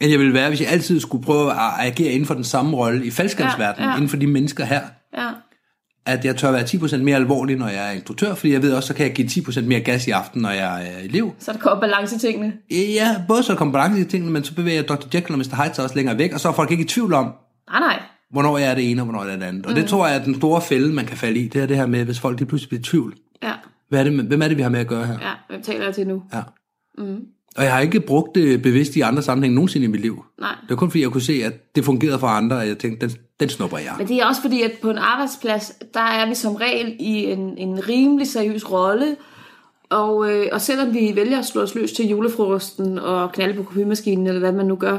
end 0.00 0.10
jeg 0.10 0.18
ville 0.18 0.34
være, 0.34 0.48
hvis 0.48 0.60
jeg 0.60 0.68
altid 0.68 1.00
skulle 1.00 1.24
prøve 1.24 1.50
at 1.52 1.58
agere 1.78 2.12
inden 2.12 2.26
for 2.26 2.34
den 2.34 2.44
samme 2.44 2.76
rolle 2.76 3.06
i 3.06 3.12
ja, 3.18 3.24
ja. 3.58 3.72
ja. 3.78 3.94
inden 3.94 4.08
for 4.08 4.16
de 4.16 4.26
mennesker 4.26 4.64
her. 4.64 4.82
ja. 5.16 5.30
At 6.06 6.24
jeg 6.24 6.36
tør 6.36 6.50
være 6.52 6.62
10% 6.62 6.96
mere 6.96 7.16
alvorlig, 7.16 7.56
når 7.56 7.68
jeg 7.68 7.88
er 7.88 7.92
instruktør, 7.92 8.34
fordi 8.34 8.52
jeg 8.52 8.62
ved 8.62 8.72
også, 8.72 8.86
så 8.86 8.94
kan 8.94 9.06
jeg 9.06 9.14
give 9.14 9.28
10% 9.28 9.60
mere 9.60 9.80
gas 9.80 10.06
i 10.06 10.10
aften, 10.10 10.42
når 10.42 10.50
jeg 10.50 10.86
er 10.86 10.98
elev. 11.04 11.32
Så 11.38 11.52
der 11.52 11.58
kommer 11.58 11.80
balance 11.80 12.16
i 12.16 12.18
tingene. 12.18 12.52
Ja, 12.70 13.16
både 13.28 13.42
så 13.42 13.54
kommer 13.54 13.72
balance 13.72 14.00
i 14.00 14.04
tingene, 14.04 14.32
men 14.32 14.44
så 14.44 14.54
bevæger 14.54 14.82
Dr. 14.82 15.06
Jekyll 15.14 15.32
og 15.32 15.38
Mr. 15.38 15.62
Hyde 15.64 15.74
sig 15.74 15.84
også 15.84 15.96
længere 15.96 16.18
væk, 16.18 16.32
og 16.32 16.40
så 16.40 16.48
er 16.48 16.52
folk 16.52 16.70
ikke 16.70 16.84
i 16.84 16.86
tvivl 16.86 17.12
om, 17.12 17.24
Nej, 17.70 17.80
nej. 17.80 18.02
hvornår 18.30 18.58
jeg 18.58 18.70
er 18.70 18.74
det 18.74 18.90
ene, 18.90 19.02
og 19.02 19.04
hvornår 19.06 19.24
jeg 19.24 19.32
er 19.32 19.36
det 19.38 19.44
andet. 19.46 19.66
Og 19.66 19.76
det 19.76 19.86
tror 19.86 20.06
jeg 20.06 20.16
er 20.16 20.24
den 20.24 20.34
store 20.34 20.60
fælde, 20.60 20.92
man 20.94 21.04
kan 21.06 21.16
falde 21.16 21.38
i. 21.40 21.48
Det 21.48 21.62
er 21.62 21.66
det 21.66 21.76
her 21.76 21.86
med, 21.86 22.04
hvis 22.04 22.20
folk 22.20 22.38
lige 22.38 22.48
pludselig 22.48 22.68
bliver 22.68 22.80
i 22.80 22.84
tvivl. 22.84 23.14
Ja, 23.42 23.52
Hvad 23.88 24.00
er 24.00 24.04
det, 24.04 24.24
hvem 24.24 24.42
er 24.42 24.48
det, 24.48 24.56
vi 24.56 24.62
har 24.62 24.70
med 24.70 24.80
at 24.80 24.86
gøre 24.86 25.06
her? 25.06 25.18
ja. 25.22 25.32
Hvem 25.50 25.62
taler 25.62 25.84
jeg 25.84 25.94
til 25.94 26.06
nu? 26.06 26.22
Ja. 26.34 26.42
Mm. 26.98 27.18
Og 27.56 27.64
jeg 27.64 27.72
har 27.72 27.80
ikke 27.80 28.00
brugt 28.00 28.34
det 28.34 28.62
bevidst 28.62 28.96
i 28.96 29.00
andre 29.00 29.22
sammenhæng 29.22 29.54
nogensinde 29.54 29.84
i 29.84 29.88
mit 29.88 30.00
liv. 30.00 30.24
Nej. 30.38 30.54
Det 30.62 30.70
var 30.70 30.76
kun 30.76 30.90
fordi, 30.90 31.02
jeg 31.02 31.10
kunne 31.10 31.22
se, 31.22 31.44
at 31.44 31.74
det 31.76 31.84
fungerede 31.84 32.18
for 32.18 32.26
andre, 32.26 32.56
og 32.56 32.68
jeg 32.68 32.78
tænkte, 32.78 33.06
den, 33.06 33.16
den 33.40 33.48
snupper 33.48 33.78
jeg. 33.78 33.94
Men 33.98 34.08
det 34.08 34.16
er 34.16 34.26
også 34.26 34.42
fordi, 34.42 34.62
at 34.62 34.72
på 34.82 34.90
en 34.90 34.98
arbejdsplads, 34.98 35.72
der 35.94 36.00
er 36.00 36.28
vi 36.28 36.34
som 36.34 36.54
regel 36.54 36.96
i 36.98 37.24
en, 37.24 37.58
en 37.58 37.88
rimelig 37.88 38.26
seriøs 38.26 38.70
rolle. 38.72 39.16
Og, 39.90 40.32
øh, 40.32 40.46
og 40.52 40.60
selvom 40.60 40.94
vi 40.94 41.12
vælger 41.14 41.38
at 41.38 41.46
slå 41.46 41.62
os 41.62 41.74
løs 41.74 41.92
til 41.92 42.08
julefrokosten 42.08 42.98
og 42.98 43.32
knalde 43.32 43.54
på 43.54 43.62
kopimaskinen, 43.62 44.26
eller 44.26 44.40
hvad 44.40 44.52
man 44.52 44.66
nu 44.66 44.76
gør, 44.76 44.98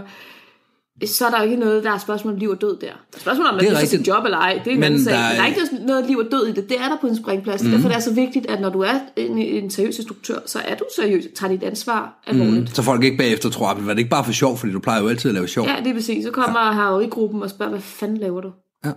så 1.05 1.25
er 1.25 1.29
der 1.29 1.37
jo 1.37 1.43
ikke 1.43 1.55
noget, 1.59 1.83
der 1.83 1.91
er 1.91 1.97
spørgsmål 1.97 2.33
om 2.33 2.39
liv 2.39 2.49
og 2.49 2.61
død 2.61 2.71
der. 2.81 2.87
Der 2.87 2.87
er 3.15 3.19
spørgsmål 3.19 3.47
om, 3.47 3.55
man 3.55 3.63
Det 3.65 3.71
er 3.81 3.85
sit 3.85 4.07
job 4.07 4.23
eller 4.25 4.37
ej. 4.37 4.61
Det 4.63 4.67
er 4.67 4.73
en 4.73 4.79
Men 4.79 4.83
anden 4.83 5.03
sag. 5.03 5.13
der 5.13 5.19
er- 5.19 5.35
der 5.35 5.41
er 5.41 5.45
ikke 5.47 5.59
noget 5.87 6.05
liv 6.07 6.17
og 6.17 6.25
død 6.31 6.47
i 6.47 6.51
det. 6.51 6.69
Det 6.69 6.77
er 6.79 6.89
der 6.89 6.97
på 7.01 7.07
en 7.07 7.15
springplads. 7.17 7.63
Mm. 7.63 7.69
Derfor 7.71 7.89
er 7.89 7.93
det 7.93 8.03
så 8.03 8.13
vigtigt, 8.13 8.45
at 8.49 8.61
når 8.61 8.69
du 8.69 8.79
er 8.81 8.99
en, 9.15 9.37
en 9.37 9.69
seriøs 9.69 9.97
instruktør, 9.97 10.39
så 10.45 10.59
er 10.65 10.75
du 10.75 10.83
seriøs. 10.95 11.23
Tag 11.35 11.49
dit 11.49 11.63
ansvar 11.63 12.21
alvorligt. 12.27 12.59
Mm. 12.61 12.67
Så 12.67 12.81
folk 12.81 13.03
ikke 13.03 13.17
bagefter 13.17 13.49
tror, 13.49 13.67
at 13.67 13.85
var 13.87 13.93
det 13.93 13.99
ikke 13.99 14.09
bare 14.09 14.23
for 14.25 14.31
sjov, 14.31 14.57
fordi 14.57 14.73
du 14.73 14.79
plejer 14.79 15.01
jo 15.01 15.07
altid 15.07 15.29
at 15.29 15.33
lave 15.35 15.47
sjov. 15.47 15.65
Ja, 15.67 15.75
det 15.83 15.89
er 15.89 15.93
præcis. 15.93 16.23
Så 16.25 16.31
kommer 16.31 16.59
ja. 16.65 16.71
haverigruppen 16.71 17.41
og 17.43 17.49
spørger, 17.49 17.69
hvad 17.69 17.81
fanden 17.81 18.17
laver 18.17 18.41
du? 18.41 18.51
Ja. 18.85 18.91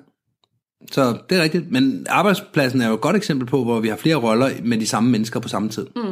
Så 0.92 1.16
det 1.30 1.38
er 1.38 1.42
rigtigt. 1.42 1.70
Men 1.72 2.06
arbejdspladsen 2.08 2.80
er 2.80 2.88
jo 2.88 2.94
et 2.94 3.00
godt 3.00 3.16
eksempel 3.16 3.46
på, 3.48 3.64
hvor 3.64 3.80
vi 3.80 3.88
har 3.88 3.96
flere 3.96 4.16
roller 4.16 4.50
med 4.64 4.78
de 4.78 4.86
samme 4.86 5.10
mennesker 5.10 5.40
på 5.40 5.48
samme 5.48 5.68
tid. 5.68 5.86
Mm. 5.96 6.02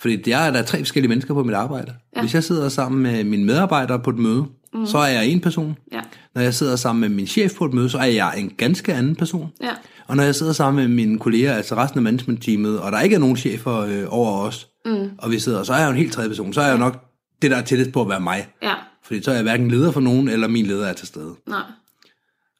Fordi 0.00 0.30
jeg 0.30 0.46
er 0.46 0.50
der 0.50 0.58
er 0.58 0.62
tre 0.64 0.78
forskellige 0.78 1.08
mennesker 1.08 1.34
på 1.34 1.42
mit 1.44 1.54
arbejde. 1.54 1.92
Ja. 2.16 2.20
Hvis 2.20 2.34
jeg 2.34 2.44
sidder 2.44 2.68
sammen 2.68 3.02
med 3.02 3.24
mine 3.24 3.44
medarbejdere 3.44 3.98
på 3.98 4.10
et 4.10 4.18
møde, 4.18 4.44
mm. 4.74 4.86
så 4.86 4.98
er 4.98 5.06
jeg 5.08 5.26
en 5.26 5.40
person. 5.40 5.76
Ja. 5.92 6.00
Når 6.34 6.42
jeg 6.42 6.54
sidder 6.54 6.76
sammen 6.76 7.00
med 7.00 7.08
min 7.08 7.26
chef 7.26 7.54
på 7.54 7.64
et 7.64 7.72
møde, 7.74 7.90
så 7.90 7.98
er 7.98 8.04
jeg 8.04 8.34
en 8.38 8.50
ganske 8.50 8.94
anden 8.94 9.16
person. 9.16 9.52
Ja. 9.62 9.70
Og 10.06 10.16
når 10.16 10.22
jeg 10.24 10.34
sidder 10.34 10.52
sammen 10.52 10.84
med 10.88 10.94
mine 10.96 11.18
kolleger, 11.18 11.52
altså 11.54 11.74
resten 11.74 11.98
af 11.98 12.02
managementteamet, 12.02 12.80
og 12.80 12.92
der 12.92 13.00
ikke 13.00 13.14
er 13.16 13.20
nogen 13.20 13.36
chefer 13.36 13.76
øh, 13.78 14.04
over 14.08 14.38
os, 14.40 14.68
mm. 14.84 15.10
og 15.18 15.30
vi 15.30 15.38
sidder, 15.38 15.62
så 15.62 15.72
er 15.72 15.78
jeg 15.78 15.86
jo 15.86 15.90
en 15.90 15.96
helt 15.96 16.12
tredje 16.12 16.28
person. 16.30 16.52
Så 16.52 16.60
er 16.60 16.64
jeg 16.66 16.72
jo 16.72 16.78
nok 16.78 17.04
det, 17.42 17.50
der 17.50 17.56
er 17.56 17.62
tættest 17.62 17.92
på 17.92 18.02
at 18.02 18.08
være 18.08 18.20
mig. 18.20 18.48
Ja. 18.62 18.74
Fordi 19.04 19.22
så 19.22 19.30
er 19.30 19.34
jeg 19.34 19.42
hverken 19.42 19.70
leder 19.70 19.92
for 19.92 20.00
nogen, 20.00 20.28
eller 20.28 20.48
min 20.48 20.66
leder 20.66 20.86
er 20.86 20.92
til 20.92 21.06
stede. 21.06 21.34
Nej. 21.48 21.62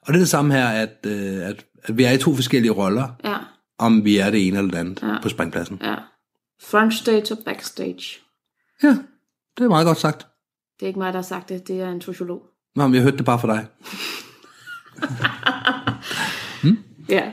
Og 0.03 0.07
det 0.09 0.15
er 0.15 0.19
det 0.19 0.29
samme 0.29 0.55
her, 0.55 0.67
at, 0.69 0.97
øh, 1.07 1.47
at, 1.49 1.65
at 1.85 1.99
vi 1.99 2.05
er 2.05 2.11
i 2.13 2.19
to 2.19 2.35
forskellige 2.35 2.73
roller, 2.73 3.09
Ja. 3.25 3.37
om 3.79 4.05
vi 4.05 4.17
er 4.19 4.31
det 4.31 4.47
ene 4.49 4.59
eller 4.59 4.71
det 4.71 4.79
andet 4.79 5.03
Ja. 5.03 5.17
på 5.23 5.29
springpladsen. 5.29 5.79
Ja. 5.85 5.95
Frontstage 6.63 7.35
og 7.35 7.39
backstage. 7.45 8.19
Ja, 8.83 8.97
det 9.59 9.65
er 9.65 9.69
meget 9.69 9.87
godt 9.87 9.99
sagt. 9.99 10.27
Det 10.83 10.87
er 10.87 10.89
ikke 10.89 10.99
mig, 10.99 11.13
der 11.13 11.19
har 11.19 11.23
sagt 11.23 11.49
det. 11.49 11.69
Det 11.69 11.81
er 11.81 11.91
en 11.91 12.01
sociolog. 12.01 12.43
Nå, 12.77 12.87
men 12.87 12.95
jeg 12.95 13.03
hørte 13.03 13.17
det 13.17 13.25
bare 13.25 13.41
for 13.41 13.49
dig. 13.49 13.67
Ja. 17.09 17.33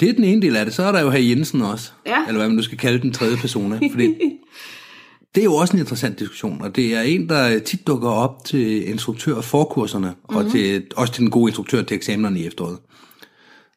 Det 0.00 0.08
er 0.08 0.12
den 0.12 0.24
ene 0.24 0.42
del 0.42 0.56
af 0.56 0.64
det. 0.64 0.74
Så 0.74 0.82
er 0.82 0.92
der 0.92 1.00
jo 1.00 1.10
her 1.10 1.18
Jensen 1.18 1.62
også. 1.62 1.92
Ja. 2.06 2.26
Eller 2.26 2.38
hvad 2.38 2.48
man 2.48 2.56
nu 2.56 2.62
skal 2.62 2.78
kalde 2.78 3.02
den 3.02 3.12
tredje 3.12 3.36
persona. 3.36 3.78
Fordi 3.90 4.06
det 5.34 5.40
er 5.40 5.44
jo 5.44 5.54
også 5.54 5.76
en 5.76 5.80
interessant 5.80 6.18
diskussion, 6.18 6.62
og 6.62 6.76
det 6.76 6.94
er 6.94 7.00
en, 7.00 7.28
der 7.28 7.58
tit 7.58 7.86
dukker 7.86 8.08
op 8.08 8.44
til 8.44 8.88
instruktør 8.88 9.40
forkurserne, 9.40 10.08
mm-hmm. 10.08 10.36
og 10.36 10.50
til, 10.50 10.86
også 10.96 11.12
til 11.12 11.22
den 11.22 11.30
gode 11.30 11.50
instruktør 11.50 11.82
til 11.82 11.94
eksamenerne 11.94 12.40
i 12.40 12.46
efteråret. 12.46 12.78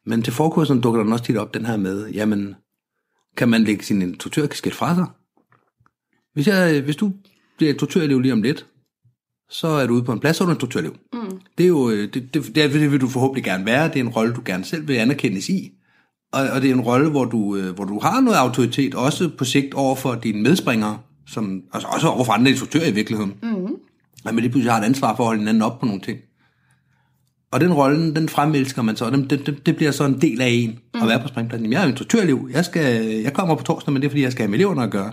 Men 0.06 0.22
til 0.22 0.32
forkurserne 0.32 0.80
dukker 0.80 1.02
den 1.02 1.12
også 1.12 1.24
tit 1.24 1.36
op, 1.36 1.54
den 1.54 1.66
her 1.66 1.76
med, 1.76 2.08
jamen, 2.08 2.54
kan 3.36 3.48
man 3.48 3.64
lægge 3.64 3.84
sin 3.84 4.02
instruktørkasket 4.02 4.74
fra 4.74 4.94
sig? 4.94 5.06
Hvis, 6.34 6.46
jeg, 6.46 6.80
hvis 6.80 6.96
du 6.96 7.12
bliver 7.56 7.72
instruktørelev 7.72 8.20
lige 8.20 8.32
om 8.32 8.42
lidt, 8.42 8.66
så 9.50 9.68
er 9.68 9.86
du 9.86 9.94
ude 9.94 10.02
på 10.02 10.12
en 10.12 10.20
plads, 10.20 10.36
så 10.36 10.44
er 10.44 10.46
du 10.46 10.52
instruktørelev. 10.52 10.96
Mm. 11.12 11.40
Det 11.58 11.64
er 11.64 11.68
jo, 11.68 11.90
øh, 11.90 12.14
det, 12.14 12.34
det, 12.34 12.54
det, 12.54 12.54
det 12.54 12.92
vil 12.92 13.00
du 13.00 13.08
forhåbentlig 13.08 13.44
gerne 13.44 13.66
være, 13.66 13.88
det 13.88 13.96
er 13.96 14.00
en 14.00 14.08
rolle, 14.08 14.34
du 14.34 14.42
gerne 14.44 14.64
selv 14.64 14.88
vil 14.88 14.94
anerkendes 14.94 15.48
i, 15.48 15.72
og, 16.32 16.42
og 16.54 16.62
det 16.62 16.70
er 16.70 16.74
en 16.74 16.80
rolle, 16.80 17.10
hvor 17.10 17.24
du, 17.24 17.56
øh, 17.56 17.74
hvor 17.74 17.84
du 17.84 17.98
har 17.98 18.20
noget 18.20 18.36
autoritet, 18.36 18.94
også 18.94 19.30
på 19.38 19.44
sigt 19.44 19.74
over 19.74 19.96
for 19.96 20.14
dine 20.14 20.42
medspringere, 20.42 20.98
som, 21.26 21.62
altså 21.72 21.88
også 21.88 22.08
over 22.08 22.24
for 22.24 22.32
andre 22.32 22.50
instruktører 22.50 22.86
i 22.86 22.92
virkeligheden. 22.92 23.34
Mm. 23.42 23.76
Man 24.24 24.36
lige 24.36 24.50
pludselig 24.50 24.72
har 24.72 24.80
et 24.80 24.84
ansvar 24.84 25.16
for 25.16 25.22
at 25.22 25.26
holde 25.26 25.38
hinanden 25.38 25.62
op 25.62 25.80
på 25.80 25.86
nogle 25.86 26.00
ting. 26.00 26.18
Og 27.50 27.60
den 27.60 27.72
rolle, 27.72 28.14
den 28.14 28.28
fremelsker 28.28 28.82
man 28.82 28.96
så, 28.96 29.04
og 29.04 29.12
den, 29.12 29.30
det, 29.30 29.46
det, 29.46 29.66
det 29.66 29.76
bliver 29.76 29.90
så 29.90 30.04
en 30.04 30.20
del 30.20 30.40
af 30.40 30.48
en 30.48 30.78
mm. 30.94 31.02
at 31.02 31.08
være 31.08 31.20
på 31.20 31.28
springpladsen. 31.28 31.64
Jamen, 31.64 31.72
jeg 31.72 31.82
er 31.82 31.88
instruktørelev, 31.88 32.48
jeg, 32.52 32.64
skal, 32.64 33.04
jeg 33.04 33.32
kommer 33.32 33.54
på 33.54 33.62
torsdag, 33.62 33.92
men 33.92 34.02
det 34.02 34.08
er 34.08 34.10
fordi, 34.10 34.22
jeg 34.22 34.32
skal 34.32 34.42
have 34.42 34.50
med 34.50 34.58
eleverne 34.58 34.82
at 34.82 34.90
gøre. 34.90 35.12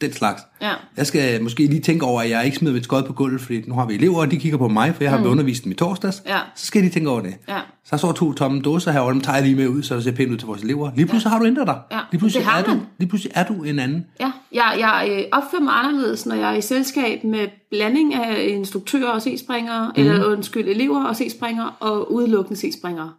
Den 0.00 0.12
slags. 0.12 0.42
Ja. 0.60 0.72
Jeg 0.96 1.06
skal 1.06 1.42
måske 1.42 1.66
lige 1.66 1.80
tænke 1.80 2.04
over, 2.04 2.20
at 2.20 2.30
jeg 2.30 2.44
ikke 2.44 2.56
smider 2.56 2.74
mit 2.74 2.84
skod 2.84 3.02
på 3.02 3.12
gulvet, 3.12 3.40
fordi 3.40 3.64
nu 3.66 3.74
har 3.74 3.86
vi 3.86 3.94
elever, 3.94 4.20
og 4.20 4.30
de 4.30 4.36
kigger 4.36 4.58
på 4.58 4.68
mig, 4.68 4.94
for 4.94 5.04
jeg 5.04 5.10
har 5.10 5.18
mm. 5.18 5.26
undervist 5.26 5.64
dem 5.64 5.72
i 5.72 5.74
torsdags. 5.74 6.22
Ja. 6.26 6.38
Så 6.56 6.66
skal 6.66 6.82
de 6.82 6.88
tænke 6.88 7.10
over 7.10 7.20
det. 7.20 7.34
Ja. 7.48 7.58
Så 7.84 7.96
står 7.96 8.12
to 8.12 8.32
tomme 8.32 8.60
dåser 8.60 8.92
herovre, 8.92 9.12
dem 9.12 9.20
tager 9.20 9.36
jeg 9.36 9.44
lige 9.44 9.56
med 9.56 9.68
ud, 9.68 9.82
så 9.82 9.94
det 9.94 10.04
ser 10.04 10.12
pænt 10.12 10.32
ud 10.32 10.36
til 10.36 10.46
vores 10.46 10.62
elever. 10.62 10.90
Lige 10.96 11.06
pludselig 11.06 11.30
ja. 11.30 11.32
har 11.32 11.38
du 11.38 11.46
ændret 11.46 11.66
dig. 11.66 11.78
Ja, 11.92 12.00
Lige 12.12 12.18
pludselig, 12.18 12.46
er 12.46 12.62
du, 12.62 12.80
lige 12.98 13.08
pludselig 13.08 13.32
er 13.34 13.44
du 13.44 13.62
en 13.62 13.78
anden. 13.78 14.06
Ja, 14.20 14.32
jeg, 14.52 14.76
jeg 14.78 15.08
øh, 15.10 15.24
opfører 15.32 15.62
mig 15.62 15.72
anderledes, 15.74 16.26
når 16.26 16.34
jeg 16.34 16.52
er 16.52 16.56
i 16.56 16.60
selskab 16.60 17.24
med 17.24 17.48
blanding 17.70 18.14
af 18.14 18.46
instruktører 18.48 19.10
og 19.10 19.22
C-springere, 19.22 19.92
mm. 19.96 20.02
eller 20.02 20.24
undskyld, 20.24 20.68
elever 20.68 21.04
og 21.04 21.16
C-springere, 21.16 21.70
og 21.80 22.12
udelukkende 22.12 22.60
C-springere. 22.60 23.10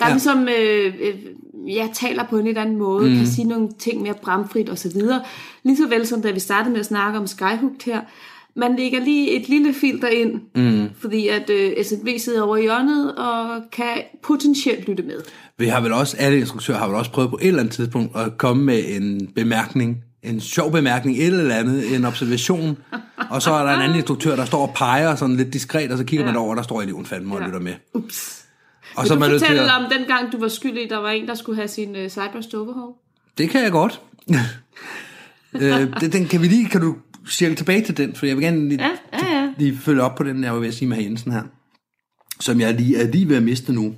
Der 0.00 0.04
er 0.04 0.08
ja. 0.08 0.08
Ja. 0.08 0.14
ligesom, 0.14 0.48
øh, 0.48 0.94
øh, 1.00 1.74
jeg 1.76 1.90
taler 1.94 2.24
på 2.30 2.38
en 2.38 2.44
lidt 2.44 2.58
anden 2.58 2.76
måde, 2.76 3.08
mm. 3.10 3.16
kan 3.16 3.26
sige 3.26 3.48
nogle 3.48 3.68
ting 3.78 4.02
mere 4.02 4.14
bramfrit 4.22 4.68
og 4.68 4.78
så 4.78 4.88
videre. 4.88 5.20
Lige 5.64 5.76
så 5.76 5.88
vel 5.88 6.06
som 6.06 6.22
da 6.22 6.30
vi 6.30 6.40
startede 6.40 6.72
med 6.72 6.80
at 6.80 6.86
snakke 6.86 7.18
om 7.18 7.26
Skyhooked 7.26 7.84
her, 7.84 8.00
man 8.56 8.76
lægger 8.76 9.00
lige 9.00 9.30
et 9.30 9.48
lille 9.48 9.74
filter 9.74 10.08
ind, 10.08 10.40
mm. 10.54 10.88
fordi 11.00 11.28
at 11.28 11.50
øh, 11.50 11.84
SNV 11.84 12.18
sidder 12.18 12.42
over 12.42 12.56
i 12.56 12.62
hjørnet 12.62 13.14
og 13.14 13.62
kan 13.72 14.02
potentielt 14.22 14.88
lytte 14.88 15.02
med. 15.02 15.20
Vi 15.58 15.66
har 15.66 15.80
vel 15.80 15.92
også, 15.92 16.16
alle 16.18 16.38
instruktører 16.38 16.78
har 16.78 16.86
vel 16.86 16.96
også 16.96 17.10
prøvet 17.10 17.30
på 17.30 17.38
et 17.42 17.46
eller 17.48 17.60
andet 17.60 17.74
tidspunkt 17.74 18.16
at 18.16 18.38
komme 18.38 18.64
med 18.64 18.82
en 18.88 19.28
bemærkning, 19.34 19.96
en 20.22 20.40
sjov 20.40 20.72
bemærkning, 20.72 21.18
et 21.18 21.26
eller 21.26 21.54
andet, 21.54 21.94
en 21.96 22.04
observation, 22.04 22.76
og 23.30 23.42
så 23.42 23.50
er 23.52 23.62
der 23.66 23.74
en 23.74 23.82
anden 23.82 23.96
instruktør, 23.98 24.36
der 24.36 24.44
står 24.44 24.66
og 24.66 24.74
peger 24.74 25.14
sådan 25.14 25.36
lidt 25.36 25.52
diskret, 25.52 25.90
og 25.92 25.98
så 25.98 26.04
kigger 26.04 26.26
ja. 26.26 26.32
man 26.32 26.40
over, 26.40 26.50
og 26.50 26.56
der 26.56 26.62
står 26.62 26.82
eleven 26.82 27.06
fandme 27.06 27.34
og 27.34 27.40
Ja. 27.40 27.46
lytter 27.46 27.60
med. 27.60 27.72
Ups. 27.94 28.43
Og 28.96 29.06
så 29.06 29.14
du 29.14 29.20
fortælle 29.20 29.62
at, 29.62 29.84
om 29.84 29.92
den 29.98 30.06
gang, 30.06 30.32
du 30.32 30.38
var 30.38 30.48
skyldig, 30.48 30.90
der 30.90 30.96
var 30.96 31.10
en, 31.10 31.28
der 31.28 31.34
skulle 31.34 31.56
have 31.56 31.68
sin 31.68 31.96
øh, 31.96 32.10
overhaul? 32.54 32.94
det 33.38 33.50
kan 33.50 33.62
jeg 33.62 33.72
godt. 33.72 34.00
øh, 35.54 36.00
det, 36.00 36.12
den 36.12 36.26
kan 36.26 36.42
vi 36.42 36.46
lige, 36.46 36.68
kan 36.68 36.80
du 36.80 36.96
cirkle 37.28 37.56
tilbage 37.56 37.84
til 37.84 37.96
den, 37.96 38.14
for 38.14 38.26
jeg 38.26 38.36
vil 38.36 38.44
gerne 38.44 38.68
lige, 38.68 38.82
Ja, 38.82 38.90
ja, 39.12 39.40
ja. 39.40 39.52
lige 39.58 39.76
følge 39.76 40.02
op 40.02 40.14
på 40.14 40.22
den, 40.22 40.44
jeg 40.44 40.52
var 40.52 40.58
ved 40.58 40.68
at 40.68 40.74
sige 40.74 40.88
med 40.88 41.02
Jensen 41.02 41.32
her, 41.32 41.42
som 42.40 42.60
jeg 42.60 42.74
lige 42.74 42.96
er 42.96 43.06
lige 43.10 43.28
ved 43.28 43.36
at 43.36 43.42
miste 43.42 43.72
nu. 43.72 43.94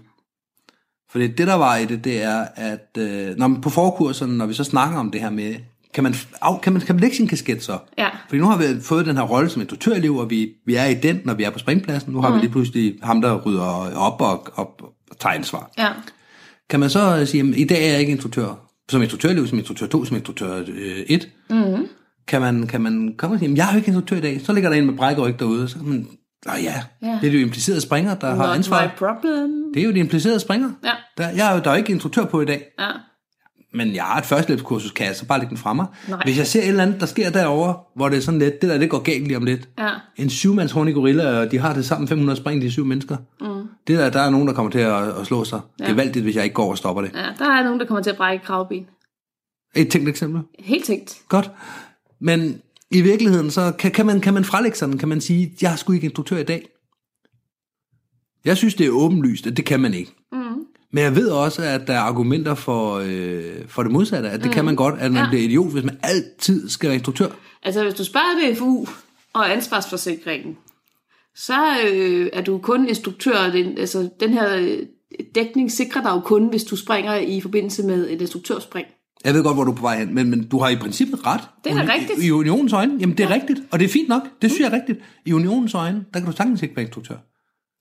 For 1.10 1.18
det, 1.18 1.38
der 1.38 1.54
var 1.54 1.76
i 1.76 1.84
det, 1.84 2.04
det 2.04 2.22
er, 2.22 2.46
at 2.56 2.98
øh, 2.98 3.36
når 3.36 3.46
man 3.46 3.60
på 3.60 3.70
forkurserne, 3.70 4.36
når 4.38 4.46
vi 4.46 4.54
så 4.54 4.64
snakker 4.64 4.98
om 4.98 5.10
det 5.10 5.20
her 5.20 5.30
med, 5.30 5.54
kan 5.96 6.04
man, 6.04 6.14
af, 6.42 6.60
kan 6.60 6.72
man, 6.72 6.82
kan 6.82 6.94
man 6.94 7.00
lægge 7.00 7.16
sin 7.16 7.28
kasket 7.28 7.62
så? 7.62 7.78
Ja. 7.98 8.08
Fordi 8.28 8.40
nu 8.40 8.46
har 8.46 8.58
vi 8.58 8.80
fået 8.80 9.06
den 9.06 9.16
her 9.16 9.22
rolle 9.24 9.50
som 9.50 9.62
instruktørelev, 9.62 10.16
og 10.16 10.30
vi, 10.30 10.48
vi 10.66 10.74
er 10.74 10.84
i 10.84 10.94
den, 10.94 11.20
når 11.24 11.34
vi 11.34 11.42
er 11.42 11.50
på 11.50 11.58
springpladsen. 11.58 12.12
Nu 12.12 12.20
har 12.20 12.28
mm. 12.28 12.34
vi 12.34 12.40
lige 12.40 12.50
pludselig 12.50 12.94
ham, 13.02 13.20
der 13.22 13.40
rydder 13.40 13.62
op 13.96 14.20
og, 14.20 14.46
op 14.54 14.82
og 15.10 15.18
tager 15.20 15.34
ansvar. 15.34 15.70
Ja. 15.78 15.88
Kan 16.70 16.80
man 16.80 16.90
så 16.90 17.26
sige, 17.26 17.40
at 17.40 17.58
i 17.58 17.64
dag 17.64 17.86
er 17.86 17.90
jeg 17.90 18.00
ikke 18.00 18.12
instruktør, 18.12 18.68
som 18.90 19.02
instruktørelev, 19.02 19.46
som 19.46 19.58
instruktør 19.58 19.86
2, 19.86 20.04
som 20.04 20.16
instruktør 20.16 20.62
1? 21.06 21.28
Mm. 21.50 21.86
Kan 22.28 22.40
man, 22.40 22.66
kan 22.66 22.80
man 22.80 23.14
komme 23.18 23.36
og 23.36 23.40
sige, 23.40 23.50
at 23.50 23.56
jeg 23.56 23.68
er 23.68 23.72
jo 23.72 23.76
ikke 23.76 23.88
instruktør 23.88 24.16
i 24.16 24.20
dag. 24.20 24.40
Så 24.44 24.52
ligger 24.52 24.70
der 24.70 24.76
en 24.76 24.86
med 24.86 24.94
brækkeryg 24.94 25.38
derude, 25.38 25.68
så 25.68 25.76
kan 25.76 25.88
man, 25.88 26.06
Nå 26.46 26.52
ja, 26.52 26.82
Ja. 27.02 27.18
det 27.22 27.28
er 27.28 27.32
jo 27.32 27.38
implicerede 27.38 27.80
springer, 27.80 28.14
der 28.14 28.34
har 28.34 28.46
Not 28.46 28.56
ansvar. 28.56 28.84
my 28.84 28.88
problem. 28.98 29.72
Det 29.74 29.80
er 29.80 29.84
jo 29.84 29.92
de 29.92 29.98
implicerede 29.98 30.40
springer. 30.40 30.70
Ja. 30.84 30.90
Der, 31.18 31.28
jeg 31.28 31.50
er 31.50 31.54
jo, 31.54 31.60
der 31.64 31.70
er 31.70 31.74
jo 31.74 31.78
ikke 31.78 31.92
instruktør 31.92 32.24
på 32.24 32.40
i 32.40 32.44
dag, 32.44 32.62
Ja. 32.78 32.88
Men 33.72 33.94
jeg 33.94 34.04
har 34.04 34.18
et 34.18 34.26
førsteløbskursus, 34.26 34.90
kan 34.90 35.06
jeg 35.06 35.16
så 35.16 35.26
bare 35.26 35.38
lægge 35.38 35.50
den 35.50 35.58
fra 35.58 35.72
mig. 35.72 35.86
Nej. 36.08 36.20
Hvis 36.24 36.38
jeg 36.38 36.46
ser 36.46 36.62
et 36.62 36.68
eller 36.68 36.82
andet, 36.82 37.00
der 37.00 37.06
sker 37.06 37.30
derovre, 37.30 37.76
hvor 37.96 38.08
det 38.08 38.16
er 38.16 38.20
sådan 38.20 38.40
lidt, 38.40 38.62
det 38.62 38.70
der, 38.70 38.78
det 38.78 38.90
går 38.90 38.98
galt 38.98 39.24
lige 39.26 39.36
om 39.36 39.44
lidt. 39.44 39.68
Ja. 39.78 39.90
En 40.16 40.30
syvmands 40.30 40.72
hornig 40.72 40.94
gorilla, 40.94 41.40
og 41.40 41.50
de 41.50 41.58
har 41.58 41.74
det 41.74 41.84
sammen 41.84 42.08
500 42.08 42.36
spring, 42.36 42.62
de 42.62 42.70
syv 42.70 42.84
mennesker. 42.84 43.16
Mm. 43.40 43.46
Det 43.86 43.98
der, 43.98 44.10
der 44.10 44.20
er 44.20 44.30
nogen, 44.30 44.48
der 44.48 44.54
kommer 44.54 44.70
til 44.70 44.78
at, 44.78 45.08
at 45.20 45.26
slå 45.26 45.44
sig. 45.44 45.60
Ja. 45.80 45.84
Det 45.84 45.90
er 45.90 45.94
valgt, 45.94 46.16
hvis 46.16 46.36
jeg 46.36 46.44
ikke 46.44 46.54
går 46.54 46.70
og 46.70 46.78
stopper 46.78 47.02
det. 47.02 47.10
ja. 47.14 47.26
Der 47.38 47.50
er 47.50 47.62
nogen, 47.64 47.80
der 47.80 47.86
kommer 47.86 48.02
til 48.02 48.10
at 48.10 48.16
brække 48.16 48.44
kravben. 48.44 48.86
Et 49.76 49.90
tænkt 49.90 50.08
eksempel. 50.08 50.42
Helt 50.58 50.84
tænkt. 50.84 51.18
Godt. 51.28 51.50
Men 52.20 52.60
i 52.90 53.00
virkeligheden, 53.00 53.50
så 53.50 53.72
kan, 53.78 53.90
kan, 53.90 54.06
man, 54.06 54.20
kan 54.20 54.34
man 54.34 54.44
frelægge 54.44 54.78
sådan, 54.78 54.98
kan 54.98 55.08
man 55.08 55.20
sige, 55.20 55.52
jeg 55.62 55.72
er 55.72 55.76
sgu 55.76 55.92
ikke 55.92 56.04
instruktør 56.04 56.36
i 56.36 56.42
dag. 56.42 56.68
Jeg 58.44 58.56
synes, 58.56 58.74
det 58.74 58.86
er 58.86 58.90
åbenlyst, 58.90 59.46
at 59.46 59.56
det 59.56 59.64
kan 59.64 59.80
man 59.80 59.94
ikke. 59.94 60.12
Mm. 60.32 60.45
Men 60.92 61.04
jeg 61.04 61.16
ved 61.16 61.28
også, 61.28 61.62
at 61.62 61.86
der 61.86 61.92
er 61.92 62.00
argumenter 62.00 62.54
for, 62.54 63.02
øh, 63.04 63.68
for 63.68 63.82
det 63.82 63.92
modsatte, 63.92 64.30
at 64.30 64.40
det 64.40 64.46
mm. 64.46 64.52
kan 64.52 64.64
man 64.64 64.76
godt, 64.76 64.94
at 64.98 65.12
man 65.12 65.22
ja. 65.22 65.28
Bliver 65.28 65.44
idiot, 65.44 65.72
hvis 65.72 65.84
man 65.84 65.98
altid 66.02 66.68
skal 66.68 66.88
være 66.88 66.94
instruktør. 66.94 67.28
Altså, 67.62 67.82
hvis 67.82 67.94
du 67.94 68.04
spørger 68.04 68.54
DFU 68.54 68.86
og 69.32 69.52
ansvarsforsikringen, 69.52 70.56
så 71.34 71.58
øh, 71.92 72.30
er 72.32 72.42
du 72.42 72.58
kun 72.58 72.88
instruktør. 72.88 73.50
Den, 73.50 73.78
altså, 73.78 74.08
den 74.20 74.32
her 74.32 74.56
øh, 74.56 74.78
dækning 75.34 75.72
sikrer 75.72 76.02
dig 76.02 76.10
jo 76.10 76.20
kun, 76.20 76.48
hvis 76.48 76.64
du 76.64 76.76
springer 76.76 77.14
i 77.14 77.40
forbindelse 77.40 77.82
med 77.82 78.10
et 78.10 78.20
instruktørspring. 78.20 78.86
Jeg 79.24 79.34
ved 79.34 79.44
godt, 79.44 79.56
hvor 79.56 79.64
du 79.64 79.70
er 79.70 79.76
på 79.76 79.82
vej 79.82 79.98
hen, 79.98 80.14
men, 80.14 80.30
men 80.30 80.48
du 80.48 80.58
har 80.58 80.68
i 80.68 80.76
princippet 80.76 81.26
ret. 81.26 81.40
Det 81.64 81.72
er 81.72 81.86
da 81.86 81.92
rigtigt. 81.92 82.24
I 82.24 82.30
unionens 82.30 82.72
øjne, 82.72 82.96
jamen 83.00 83.16
det 83.16 83.24
er 83.24 83.28
ja. 83.28 83.34
rigtigt, 83.34 83.60
og 83.70 83.78
det 83.78 83.84
er 83.84 83.88
fint 83.88 84.08
nok, 84.08 84.22
det 84.42 84.50
synes 84.50 84.60
jeg 84.60 84.76
er 84.76 84.80
rigtigt. 84.80 85.00
I 85.26 85.32
unionens 85.32 85.74
øjne, 85.74 86.04
der 86.14 86.20
kan 86.20 86.30
du 86.30 86.36
sagtens 86.36 86.62
ikke 86.62 86.76
være 86.76 86.84
instruktør. 86.84 87.16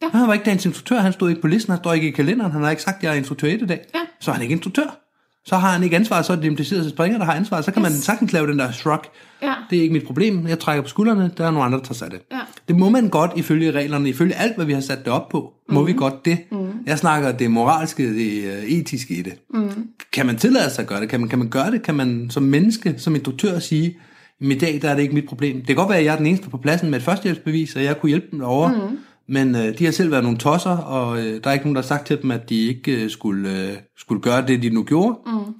Ja. 0.01 0.07
Han 0.17 0.27
var 0.27 0.33
ikke 0.33 0.45
dagens 0.45 0.65
instruktør, 0.65 0.99
han 0.99 1.13
stod 1.13 1.29
ikke 1.29 1.41
på 1.41 1.47
listen, 1.47 1.71
han 1.71 1.79
står 1.83 1.93
ikke 1.93 2.07
i 2.07 2.11
kalenderen, 2.11 2.51
han 2.51 2.63
har 2.63 2.69
ikke 2.69 2.81
sagt, 2.83 2.97
at 2.97 3.03
jeg 3.03 3.11
er 3.11 3.15
instruktør 3.15 3.47
i 3.47 3.57
dag. 3.57 3.79
Ja. 3.95 3.99
Så 4.19 4.31
er 4.31 4.33
han 4.35 4.41
ikke 4.41 4.51
instruktør. 4.53 5.01
Så 5.47 5.55
har 5.57 5.71
han 5.71 5.83
ikke 5.83 5.95
ansvar, 5.95 6.21
så 6.21 6.31
er 6.33 6.35
det 6.35 6.43
de 6.43 6.47
implicerede 6.47 6.89
springer, 6.89 7.17
der 7.17 7.25
har 7.25 7.33
ansvar. 7.33 7.61
Så 7.61 7.71
kan 7.71 7.83
yes. 7.83 7.91
man 7.91 7.99
sagtens 7.99 8.33
lave 8.33 8.47
den 8.47 8.59
der 8.59 8.71
shrug. 8.71 8.99
Ja. 9.41 9.53
Det 9.69 9.77
er 9.77 9.81
ikke 9.81 9.93
mit 9.93 10.03
problem, 10.05 10.47
jeg 10.47 10.59
trækker 10.59 10.81
på 10.81 10.89
skuldrene, 10.89 11.31
der 11.37 11.45
er 11.47 11.51
nogle 11.51 11.65
andre, 11.65 11.77
der 11.77 11.83
tager 11.83 11.93
sig 11.93 12.11
det. 12.11 12.19
Ja. 12.31 12.39
Det 12.67 12.75
må 12.75 12.89
man 12.89 13.09
godt 13.09 13.31
ifølge 13.35 13.71
reglerne, 13.71 14.09
ifølge 14.09 14.35
alt, 14.35 14.55
hvad 14.55 14.65
vi 14.65 14.73
har 14.73 14.81
sat 14.81 14.99
det 15.05 15.07
op 15.07 15.29
på, 15.29 15.53
må 15.69 15.79
Mhm. 15.79 15.87
vi 15.87 15.93
godt 15.93 16.25
det. 16.25 16.37
Mm. 16.51 16.67
Jeg 16.85 16.99
snakker 16.99 17.31
det 17.31 17.51
moralske, 17.51 18.13
det 18.15 18.43
øh, 18.43 18.63
etiske 18.63 19.13
i 19.15 19.21
det. 19.21 19.33
Mm. 19.53 19.87
Kan 20.13 20.25
man 20.25 20.35
tillade 20.37 20.69
sig 20.69 20.81
at 20.81 20.87
gøre 20.87 21.01
det? 21.01 21.09
Kan 21.09 21.19
man, 21.19 21.29
kan 21.29 21.39
man 21.39 21.49
gøre 21.49 21.71
det? 21.71 21.83
Kan 21.83 21.95
man 21.95 22.27
som 22.29 22.43
menneske, 22.43 22.95
som 22.97 23.15
instruktør 23.15 23.59
sige, 23.59 23.97
"Jamen, 24.41 24.57
i 24.57 24.59
dag 24.59 24.79
der 24.81 24.89
er 24.89 24.95
det 24.95 25.01
ikke 25.01 25.15
mit 25.15 25.25
problem. 25.27 25.55
Det 25.57 25.67
kan 25.67 25.75
godt 25.75 25.89
være, 25.89 25.99
at 25.99 26.05
jeg 26.05 26.13
er 26.13 26.17
den 26.17 26.25
eneste 26.25 26.49
på 26.49 26.57
pladsen 26.57 26.89
med 26.89 26.97
et 26.99 27.03
førstehjælpsbevis, 27.05 27.75
og 27.75 27.83
jeg 27.83 27.99
kunne 28.01 28.09
hjælpe 28.09 28.27
dem 28.31 28.39
derovre. 28.39 28.71
Mm. 28.89 28.97
Men 29.27 29.55
øh, 29.55 29.79
de 29.79 29.85
har 29.85 29.91
selv 29.91 30.11
været 30.11 30.23
nogle 30.23 30.37
tosser, 30.37 30.77
og 30.77 31.19
øh, 31.19 31.43
der 31.43 31.49
er 31.49 31.53
ikke 31.53 31.65
nogen, 31.65 31.75
der 31.75 31.81
har 31.81 31.87
sagt 31.87 32.07
til 32.07 32.21
dem, 32.21 32.31
at 32.31 32.49
de 32.49 32.67
ikke 32.67 33.03
øh, 33.03 33.09
skulle, 33.09 33.49
øh, 33.49 33.77
skulle 33.97 34.21
gøre 34.21 34.47
det, 34.47 34.63
de 34.63 34.69
nu 34.69 34.83
gjorde. 34.83 35.17
Mm. 35.25 35.53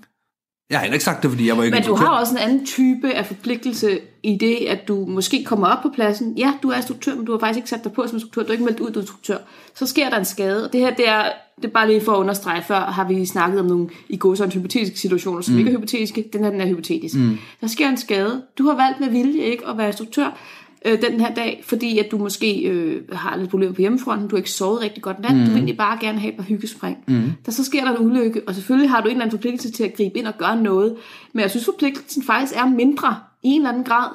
Jeg 0.69 0.77
har 0.77 0.83
heller 0.83 0.93
ikke 0.93 1.05
sagt 1.05 1.23
det, 1.23 1.31
fordi 1.31 1.47
jeg 1.47 1.57
var 1.57 1.63
ikke 1.63 1.75
Men 1.75 1.83
du 1.83 1.95
har 1.95 2.19
også 2.19 2.33
en 2.33 2.37
anden 2.37 2.65
type 2.65 3.13
af 3.13 3.25
forpligtelse 3.25 3.99
i 4.23 4.37
det, 4.37 4.55
at 4.55 4.87
du 4.87 5.05
måske 5.05 5.43
kommer 5.43 5.67
op 5.67 5.83
på 5.83 5.89
pladsen. 5.95 6.37
Ja, 6.37 6.53
du 6.63 6.69
er 6.69 6.75
instruktør, 6.75 7.15
men 7.15 7.25
du 7.25 7.31
har 7.31 7.39
faktisk 7.39 7.57
ikke 7.57 7.69
sat 7.69 7.83
dig 7.83 7.91
på 7.91 8.07
som 8.07 8.15
instruktør. 8.15 8.41
Du 8.41 8.47
har 8.47 8.51
ikke 8.51 8.63
meldt 8.63 8.79
ud, 8.79 8.91
du 8.91 8.99
er 8.99 9.03
instruktør. 9.03 9.37
Så 9.75 9.85
sker 9.85 10.09
der 10.09 10.17
en 10.17 10.25
skade. 10.25 10.65
Og 10.65 10.73
det 10.73 10.81
her, 10.81 10.95
det 10.95 11.09
er, 11.09 11.23
det 11.55 11.65
er 11.65 11.71
bare 11.71 11.87
lige 11.87 12.01
for 12.01 12.11
at 12.11 12.17
understrege. 12.17 12.63
Før 12.63 12.79
har 12.79 13.07
vi 13.07 13.25
snakket 13.25 13.59
om 13.59 13.65
nogle 13.65 13.89
i 14.09 14.17
går 14.17 14.35
sådan 14.35 14.51
hypotetiske 14.51 14.99
situationer, 14.99 15.41
som 15.41 15.53
mm. 15.53 15.59
ikke 15.59 15.71
er 15.71 15.75
hypotetiske. 15.75 16.25
Den 16.33 16.43
her, 16.43 16.51
den 16.51 16.61
er 16.61 16.67
hypotetisk. 16.67 17.15
Mm. 17.15 17.37
Der 17.61 17.67
sker 17.67 17.89
en 17.89 17.97
skade. 17.97 18.41
Du 18.57 18.63
har 18.67 18.75
valgt 18.75 18.99
med 18.99 19.09
vilje 19.09 19.43
ikke 19.43 19.67
at 19.67 19.77
være 19.77 19.87
instruktør 19.87 20.37
øh, 20.85 21.01
den 21.01 21.19
her 21.19 21.33
dag, 21.33 21.63
fordi 21.65 21.99
at 21.99 22.11
du 22.11 22.17
måske 22.17 22.61
øh, 22.61 23.01
har 23.11 23.37
lidt 23.37 23.49
problemer 23.49 23.73
på 23.73 23.81
hjemmefronten, 23.81 24.27
du 24.27 24.35
har 24.35 24.37
ikke 24.37 24.51
sovet 24.51 24.81
rigtig 24.81 25.03
godt 25.03 25.19
nat, 25.19 25.35
mm. 25.35 25.39
du 25.39 25.45
vil 25.45 25.55
egentlig 25.55 25.77
bare 25.77 25.97
gerne 26.01 26.19
have 26.19 26.31
et 26.31 26.37
par 26.37 26.43
hyggespring. 26.43 26.97
Mm. 27.07 27.31
Der 27.45 27.51
så 27.51 27.63
sker 27.63 27.85
der 27.85 27.97
en 27.97 28.05
ulykke, 28.05 28.41
og 28.47 28.55
selvfølgelig 28.55 28.89
har 28.89 29.01
du 29.01 29.07
en 29.07 29.11
eller 29.11 29.25
anden 29.25 29.37
forpligtelse 29.37 29.71
til 29.71 29.83
at 29.83 29.93
gribe 29.97 30.19
ind 30.19 30.27
og 30.27 30.37
gøre 30.37 30.61
noget, 30.61 30.95
men 31.33 31.41
jeg 31.41 31.49
synes 31.49 31.65
forpligtelsen 31.65 32.23
faktisk 32.23 32.53
er 32.55 32.65
mindre 32.65 33.15
i 33.43 33.47
en 33.47 33.61
eller 33.61 33.69
anden 33.69 33.83
grad, 33.83 34.09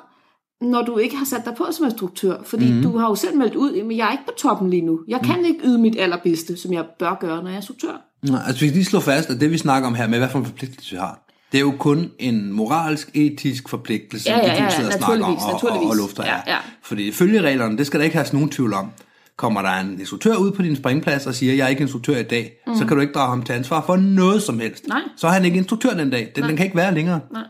når 0.61 0.83
du 0.83 0.99
ikke 0.99 1.17
har 1.17 1.25
sat 1.25 1.45
dig 1.45 1.55
på 1.55 1.67
som 1.73 1.85
instruktør, 1.85 2.37
fordi 2.45 2.73
mm. 2.73 2.83
du 2.83 2.99
har 2.99 3.09
jo 3.09 3.15
selv 3.15 3.37
meldt 3.37 3.55
ud, 3.55 3.73
at 3.73 3.97
jeg 3.97 4.07
er 4.07 4.13
ikke 4.13 4.25
på 4.27 4.33
toppen 4.39 4.71
lige 4.71 4.83
nu. 4.83 5.01
Jeg 5.09 5.21
kan 5.25 5.45
ikke 5.45 5.61
yde 5.65 5.79
mit 5.79 5.97
allerbedste, 5.99 6.57
som 6.57 6.73
jeg 6.73 6.85
bør 6.99 7.17
gøre, 7.21 7.37
når 7.37 7.47
jeg 7.47 7.53
er 7.53 7.57
instruktør. 7.57 8.03
Nej, 8.23 8.41
altså 8.47 8.61
vi 8.61 8.67
kan 8.67 8.75
lige 8.75 8.85
slå 8.85 9.01
fast, 9.01 9.31
at 9.31 9.41
det 9.41 9.51
vi 9.51 9.59
snakker 9.59 9.89
om 9.89 9.95
her 9.95 10.09
med, 10.09 10.19
hvad 10.19 10.29
for 10.29 10.39
en 10.39 10.45
forpligtelse 10.45 10.91
vi 10.91 10.97
har, 10.97 11.30
det 11.53 11.59
er 11.59 11.63
jo 11.63 11.75
kun 11.79 12.11
en 12.19 12.53
moralsk, 12.53 13.11
etisk 13.15 13.69
forpligtelse, 13.69 14.31
Ja, 14.31 14.37
ja, 14.39 14.51
det 14.51 14.59
du 14.59 14.63
ja, 14.65 14.71
sidder 14.71 14.87
og 14.93 14.99
snakker 14.99 15.25
om 15.27 15.37
og, 15.37 15.65
og, 15.71 15.89
og 15.91 15.97
lufter. 15.97 16.25
Ja, 16.25 16.37
ja. 16.47 16.57
Fordi 16.83 17.09
ifølge 17.09 17.41
reglerne, 17.43 17.79
det 17.79 17.87
skal 17.87 18.01
der 18.01 18.05
ikke 18.05 18.17
have 18.17 18.27
nogen 18.33 18.51
tvivl 18.51 18.75
om. 18.75 18.91
Kommer 19.37 19.63
der 19.63 19.71
en 19.71 20.01
instruktør 20.01 20.35
ud 20.37 20.53
på 20.53 20.63
din 20.63 20.77
springplads 20.77 21.27
og 21.27 21.35
siger, 21.35 21.55
jeg 21.55 21.65
er 21.65 21.69
ikke 21.69 21.83
instruktør 21.83 22.17
i 22.17 22.23
dag, 22.23 22.53
mm. 22.67 22.75
så 22.77 22.85
kan 22.87 22.97
du 22.97 23.01
ikke 23.01 23.13
drage 23.13 23.29
ham 23.29 23.43
til 23.43 23.53
ansvar 23.53 23.83
for 23.87 23.97
noget 23.97 24.43
som 24.43 24.61
helst. 24.61 24.89
Nej. 24.89 25.01
Så 25.17 25.27
er 25.27 25.31
han 25.31 25.45
ikke 25.45 25.57
instruktør 25.57 25.91
den 25.91 26.11
dag. 26.11 26.33
Den, 26.37 26.45
den 26.45 26.57
kan 26.57 26.67
ikke 26.67 26.77
være 26.77 26.95
længere. 26.95 27.21
Nej. 27.33 27.43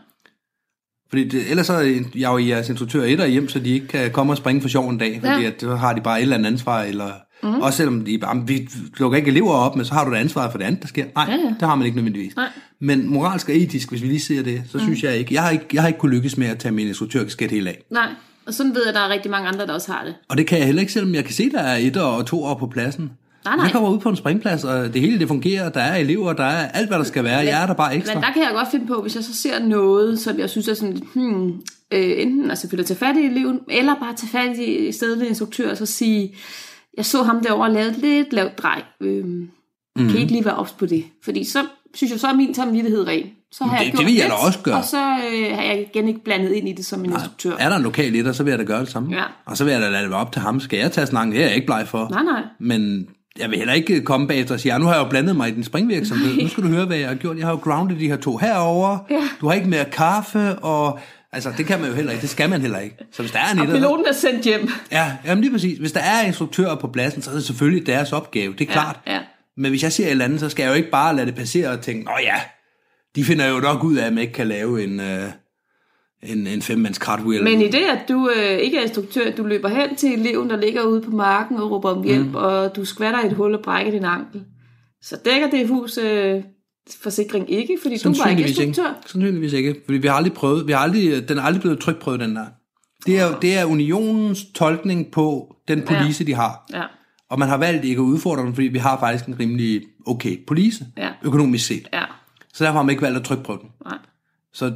Fordi 1.09 1.27
det, 1.27 1.49
ellers 1.49 1.67
så 1.67 1.73
er 1.73 1.81
jeg 2.15 2.31
jo 2.31 2.37
i 2.37 2.49
jeres 2.49 2.69
instruktør 2.69 3.03
et 3.03 3.29
hjem, 3.29 3.49
så 3.49 3.59
de 3.59 3.69
ikke 3.69 3.87
kan 3.87 4.11
komme 4.11 4.33
og 4.33 4.37
springe 4.37 4.61
for 4.61 4.69
sjov 4.69 4.89
en 4.89 4.97
dag, 4.97 5.19
fordi 5.19 5.41
Ja. 5.41 5.47
at, 5.47 5.53
så 5.59 5.75
har 5.75 5.93
de 5.93 6.01
bare 6.01 6.17
et 6.17 6.21
eller 6.21 6.35
andet 6.37 6.51
ansvar, 6.51 6.81
eller 6.81 7.11
mm. 7.43 7.61
også 7.61 7.77
selvom 7.77 8.05
de 8.05 8.17
bare, 8.17 8.43
vi 8.47 8.69
lukker 8.97 9.17
ikke 9.17 9.31
elever 9.31 9.51
op, 9.51 9.75
men 9.75 9.85
så 9.85 9.93
har 9.93 10.05
du 10.05 10.11
da 10.11 10.17
ansvar 10.17 10.51
for 10.51 10.57
det 10.57 10.65
andet, 10.65 10.81
der 10.81 10.87
sker. 10.87 11.05
Nej, 11.15 11.25
Ja, 11.29 11.35
ja. 11.35 11.53
det 11.59 11.61
har 11.61 11.75
man 11.75 11.85
ikke 11.85 11.97
nødvendigvis. 11.97 12.35
Nej. 12.35 12.47
Men 12.79 13.09
moralsk 13.09 13.49
og 13.49 13.55
etisk, 13.55 13.89
hvis 13.89 14.01
vi 14.01 14.07
lige 14.07 14.19
ser 14.19 14.43
det, 14.43 14.63
så 14.71 14.77
mm. 14.77 14.83
synes 14.83 15.03
jeg 15.03 15.17
ikke, 15.17 15.33
jeg 15.33 15.43
har 15.43 15.49
ikke, 15.49 15.65
jeg 15.73 15.81
har 15.81 15.87
ikke 15.87 15.99
kunne 15.99 16.15
lykkes 16.15 16.37
med 16.37 16.47
at 16.47 16.57
tage 16.57 16.71
min 16.71 16.87
instruktørkasket 16.87 17.51
helt 17.51 17.67
af. 17.67 17.83
Nej, 17.89 18.07
og 18.45 18.53
sådan 18.53 18.75
ved 18.75 18.81
jeg, 18.81 18.89
at 18.89 18.95
der 18.95 19.01
er 19.01 19.09
rigtig 19.09 19.31
mange 19.31 19.47
andre, 19.47 19.67
der 19.67 19.73
også 19.73 19.91
har 19.91 20.03
det. 20.05 20.15
Og 20.29 20.37
det 20.37 20.47
kan 20.47 20.57
jeg 20.57 20.65
heller 20.65 20.79
ikke, 20.79 20.93
selvom 20.93 21.15
jeg 21.15 21.25
kan 21.25 21.33
se, 21.33 21.51
der 21.51 21.59
er 21.59 21.77
et 21.77 21.97
og 21.97 22.25
to 22.25 22.43
år 22.43 22.53
på 22.55 22.67
pladsen. 22.67 23.11
Nej, 23.45 23.55
nej. 23.55 23.63
Jeg 23.63 23.71
kommer 23.71 23.89
ud 23.89 23.99
på 23.99 24.09
en 24.09 24.15
springplads, 24.15 24.63
og 24.63 24.93
det 24.93 25.01
hele 25.01 25.19
det 25.19 25.27
fungerer, 25.27 25.69
der 25.69 25.81
er 25.81 25.95
elever, 25.95 26.33
der 26.33 26.43
er 26.43 26.67
alt, 26.67 26.87
hvad 26.87 26.97
der 26.97 27.03
skal 27.03 27.23
være. 27.23 27.37
Jeg 27.37 27.63
er 27.63 27.65
der 27.65 27.73
bare 27.73 27.95
ekstra. 27.95 28.13
Men 28.13 28.23
der 28.23 28.31
kan 28.33 28.41
jeg 28.41 28.51
godt 28.53 28.67
finde 28.71 28.87
på, 28.87 29.01
hvis 29.01 29.15
jeg 29.15 29.23
så 29.23 29.35
ser 29.35 29.59
noget, 29.59 30.19
som 30.19 30.39
jeg 30.39 30.49
synes 30.49 30.67
er 30.67 30.73
sådan, 30.73 31.01
hmm, 31.13 31.47
øh, 31.91 32.11
enten 32.17 32.49
altså 32.49 32.61
selvfølgelig 32.61 32.87
tage 32.87 32.97
fat 32.97 33.15
i 33.17 33.25
eleven, 33.25 33.59
eller 33.69 33.95
bare 33.95 34.13
tage 34.15 34.29
fat 34.29 34.57
i 34.57 34.91
stedlig 34.91 35.27
instruktør, 35.27 35.71
og 35.71 35.77
så 35.77 35.85
sige, 35.85 36.35
jeg 36.97 37.05
så 37.05 37.23
ham 37.23 37.43
derovre 37.43 37.73
lave 37.73 37.89
et 37.89 37.97
lidt 37.97 38.33
lavt 38.33 38.57
drej. 38.57 38.81
Øh, 39.01 39.25
mm. 39.25 39.49
Kan 39.97 40.09
I 40.09 40.19
ikke 40.19 40.31
lige 40.31 40.45
være 40.45 40.55
ops 40.55 40.71
på 40.71 40.85
det? 40.85 41.03
Fordi 41.23 41.43
så 41.43 41.59
synes 41.93 42.11
jeg, 42.11 42.19
så 42.19 42.27
er 42.27 42.33
min 42.33 42.53
samvittighed 42.53 43.07
ren. 43.07 43.25
Så 43.51 43.63
har 43.63 43.71
Det- 43.77 43.77
jeg 43.77 43.85
det 43.91 43.99
gjort 43.99 44.05
vil 44.05 44.15
jeg 44.15 44.27
da 44.29 44.33
også 44.47 44.59
gøre. 44.63 44.75
Og 44.77 44.83
så 44.85 44.97
øh, 44.97 45.55
har 45.55 45.63
jeg 45.63 45.85
igen 45.93 46.07
ikke 46.07 46.23
blandet 46.23 46.51
ind 46.51 46.69
i 46.69 46.73
det 46.73 46.85
som 46.85 46.99
en 47.05 47.11
instruktør. 47.13 47.55
Er 47.59 47.69
der 47.69 47.75
en 47.75 47.83
lokal 47.83 48.15
etter, 48.15 48.31
så 48.31 48.43
vil 48.43 48.51
jeg 48.51 48.59
da 48.59 48.63
gøre 48.63 48.79
det 48.79 48.89
samme. 48.89 49.15
Ja. 49.15 49.23
Og 49.45 49.57
så 49.57 49.63
vil 49.63 49.71
jeg 49.71 49.81
da 49.81 49.89
lade 49.89 50.01
det 50.03 50.09
være 50.11 50.19
op 50.19 50.31
til 50.31 50.41
ham. 50.41 50.59
Skal 50.59 50.79
jeg 50.79 50.91
tage 50.91 51.07
snakken? 51.07 51.33
Det 51.35 51.41
er 51.41 51.45
jeg 51.47 51.55
ikke 51.55 51.65
bleg 51.65 51.87
for. 51.87 52.07
Nej, 52.11 52.23
nej. 52.23 52.41
Men 52.59 53.07
jeg 53.39 53.49
vil 53.49 53.57
heller 53.57 53.73
ikke 53.73 54.01
komme 54.01 54.27
bagefter 54.27 54.53
og 54.53 54.59
sige, 54.59 54.73
ja, 54.73 54.79
nu 54.79 54.85
har 54.85 54.93
jeg 54.95 55.03
jo 55.03 55.09
blandet 55.09 55.35
mig 55.35 55.49
i 55.49 55.51
din 55.51 55.63
springvirksomhed. 55.63 56.41
Nu 56.41 56.47
skal 56.47 56.63
du 56.63 56.67
høre, 56.69 56.85
hvad 56.85 56.97
jeg 56.97 57.07
har 57.07 57.15
gjort. 57.15 57.37
Jeg 57.37 57.45
har 57.45 57.51
jo 57.53 57.59
grounded 57.63 57.99
de 57.99 58.07
her 58.07 58.15
to 58.17 58.37
herover. 58.37 58.97
Ja. 59.09 59.21
Du 59.41 59.47
har 59.47 59.53
ikke 59.53 59.69
mere 59.69 59.85
kaffe, 59.85 60.55
og 60.55 60.99
altså, 61.33 61.53
det 61.57 61.65
kan 61.65 61.79
man 61.79 61.89
jo 61.89 61.95
heller 61.95 62.11
ikke. 62.11 62.21
Det 62.21 62.29
skal 62.29 62.49
man 62.49 62.61
heller 62.61 62.79
ikke. 62.79 62.97
Så 63.11 63.21
hvis 63.21 63.31
der 63.31 63.39
er 63.39 63.51
en 63.51 63.59
Og 63.59 63.63
etter, 63.63 63.75
piloten 63.75 64.05
er 64.05 64.13
sendt 64.13 64.45
hjem. 64.45 64.69
Ja, 64.91 65.17
jamen 65.25 65.41
lige 65.41 65.51
præcis. 65.51 65.77
Hvis 65.77 65.91
der 65.91 65.99
er 65.99 66.21
instruktører 66.21 66.75
på 66.75 66.87
pladsen, 66.87 67.21
så 67.21 67.29
er 67.29 67.33
det 67.33 67.43
selvfølgelig 67.43 67.87
deres 67.87 68.13
opgave. 68.13 68.53
Det 68.53 68.69
er 68.69 68.71
klart. 68.71 68.99
Ja, 69.07 69.13
ja. 69.13 69.19
Men 69.57 69.71
hvis 69.71 69.83
jeg 69.83 69.91
ser 69.91 70.05
et 70.05 70.11
eller 70.11 70.25
andet, 70.25 70.39
så 70.39 70.49
skal 70.49 70.63
jeg 70.63 70.69
jo 70.69 70.75
ikke 70.75 70.91
bare 70.91 71.15
lade 71.15 71.27
det 71.27 71.35
passere 71.35 71.69
og 71.69 71.81
tænke, 71.81 72.03
nå 72.03 72.11
ja, 72.23 72.35
de 73.15 73.23
finder 73.23 73.47
jo 73.47 73.59
nok 73.59 73.83
ud 73.83 73.95
af, 73.95 74.05
at 74.05 74.13
man 74.13 74.21
ikke 74.21 74.33
kan 74.33 74.47
lave 74.47 74.83
en, 74.83 74.99
øh, 74.99 75.23
en, 76.23 76.47
en 76.47 76.61
femmands 76.61 76.97
cartwheel. 76.97 77.43
Men 77.43 77.61
i 77.61 77.67
det, 77.67 77.83
at 77.83 78.09
du 78.09 78.29
øh, 78.35 78.57
ikke 78.57 78.77
er 78.77 78.81
instruktør, 78.81 79.31
du 79.31 79.43
løber 79.43 79.69
hen 79.69 79.95
til 79.95 80.13
eleven, 80.19 80.49
der 80.49 80.57
ligger 80.57 80.83
ude 80.83 81.01
på 81.01 81.11
marken 81.11 81.57
og 81.57 81.71
råber 81.71 81.89
om 81.89 82.03
hjælp, 82.03 82.27
mm. 82.27 82.35
og 82.35 82.75
du 82.75 82.85
skvatter 82.85 83.23
i 83.23 83.27
et 83.27 83.33
hul 83.33 83.55
og 83.55 83.61
brækker 83.61 83.91
din 83.91 84.05
ankel, 84.05 84.43
så 85.01 85.17
dækker 85.25 85.49
det 85.49 85.67
hus 85.67 85.97
øh, 85.97 86.43
forsikring 87.01 87.51
ikke, 87.51 87.77
fordi 87.81 87.97
du 87.97 88.13
var 88.17 88.29
ikke 88.29 88.41
instruktør. 88.41 88.65
ikke. 88.89 89.07
Sandsynligvis 89.09 89.53
ikke. 89.53 89.75
Fordi 89.85 89.97
vi 89.97 90.07
har 90.07 90.15
aldrig 90.15 90.33
prøvet, 90.33 90.67
vi 90.67 90.71
har 90.71 90.79
aldrig, 90.79 91.29
den 91.29 91.37
er 91.37 91.41
aldrig 91.41 91.61
blevet 91.61 91.79
trykprøvet, 91.79 92.19
den 92.19 92.35
der. 92.35 92.45
Det 93.05 93.19
er, 93.19 93.39
det 93.39 93.57
er 93.57 93.65
unionens 93.65 94.45
tolkning 94.55 95.11
på 95.11 95.55
den 95.67 95.81
police, 95.81 96.23
ja. 96.23 96.27
de 96.27 96.33
har. 96.35 96.65
Ja. 96.73 96.83
Og 97.29 97.39
man 97.39 97.47
har 97.49 97.57
valgt 97.57 97.85
ikke 97.85 97.99
at 97.99 98.03
udfordre 98.03 98.43
den, 98.45 98.53
fordi 98.55 98.67
vi 98.67 98.77
har 98.79 98.99
faktisk 98.99 99.25
en 99.25 99.39
rimelig 99.39 99.81
okay 100.05 100.37
police, 100.47 100.85
Ja. 100.97 101.09
økonomisk 101.23 101.65
set. 101.67 101.87
Ja. 101.93 102.03
Så 102.53 102.63
derfor 102.63 102.77
har 102.77 102.83
man 102.83 102.89
ikke 102.89 103.01
valgt 103.01 103.17
at 103.17 103.23
trykprøve 103.23 103.59
den. 103.61 103.69
Nej. 103.85 103.97
Så, 104.53 104.73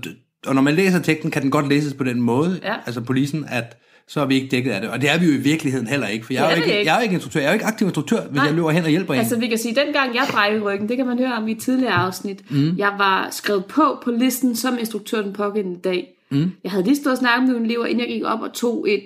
og 0.47 0.56
når 0.56 0.62
man 0.62 0.73
læser 0.73 0.99
teksten, 0.99 1.32
kan 1.32 1.41
den 1.41 1.51
godt 1.51 1.67
læses 1.69 1.93
på 1.93 2.04
den 2.04 2.21
måde, 2.21 2.60
Ja. 2.63 2.75
altså 2.86 3.01
polisen, 3.01 3.45
at 3.47 3.78
så 4.08 4.22
er 4.22 4.26
vi 4.26 4.36
ikke 4.36 4.48
dækket 4.48 4.72
af 4.72 4.82
det. 4.82 4.89
Og 4.89 5.02
det 5.02 5.10
er 5.10 5.20
vi 5.20 5.26
jo 5.26 5.32
i 5.32 5.38
virkeligheden 5.38 5.88
heller 5.88 6.08
ikke, 6.08 6.26
for 6.26 6.34
jeg 6.34 6.41
Det 6.44 6.48
er, 6.48 6.52
er 6.52 6.56
ikke, 6.56 6.80
ikke. 6.80 6.86
jeg 6.86 6.96
er 6.96 7.00
jo 7.00 7.04
ikke 7.04 7.13
instruktør. 7.13 7.39
Jeg 7.39 7.48
er 7.48 7.52
jo 7.52 7.54
ikke 7.54 7.65
aktiv 7.65 7.88
instruktør, 7.88 8.22
hvis 8.22 8.36
Nej. 8.36 8.46
jeg 8.46 8.54
løber 8.54 8.70
hen 8.70 8.84
og 8.84 8.89
hjælper 8.89 9.13
en. 9.13 9.20
Altså 9.20 9.39
vi 9.39 9.48
kan 9.48 9.58
sige, 9.58 9.80
at 9.80 9.86
dengang 9.86 10.15
jeg 10.15 10.28
brækkede 10.32 10.63
ryggen, 10.63 10.89
det 10.89 10.98
kan 10.98 11.06
man 11.06 11.20
høre 11.20 11.34
om 11.34 11.48
i 11.48 11.52
et 11.52 11.60
tidligere 11.60 11.94
afsnit, 11.94 12.52
mm. 12.52 12.78
jeg 12.78 12.94
var 12.98 13.28
skrevet 13.32 13.65
på 13.65 14.02
på 14.04 14.12
listen 14.12 14.56
som 14.56 14.78
instruktør 14.80 15.22
den 15.22 15.34
pågældende 15.34 15.80
dag. 15.80 16.08
Mm. 16.32 16.52
Jeg 16.63 16.72
havde 16.72 16.84
lige 16.84 16.96
stået 16.96 17.12
og 17.12 17.18
snakket 17.18 17.44
med 17.48 17.54
nogle 17.54 17.65
elever, 17.65 17.86
inden 17.86 18.00
jeg 18.00 18.08
gik 18.08 18.24
op 18.24 18.41
og 18.41 18.54
tog 18.54 18.86
et, 18.89 19.06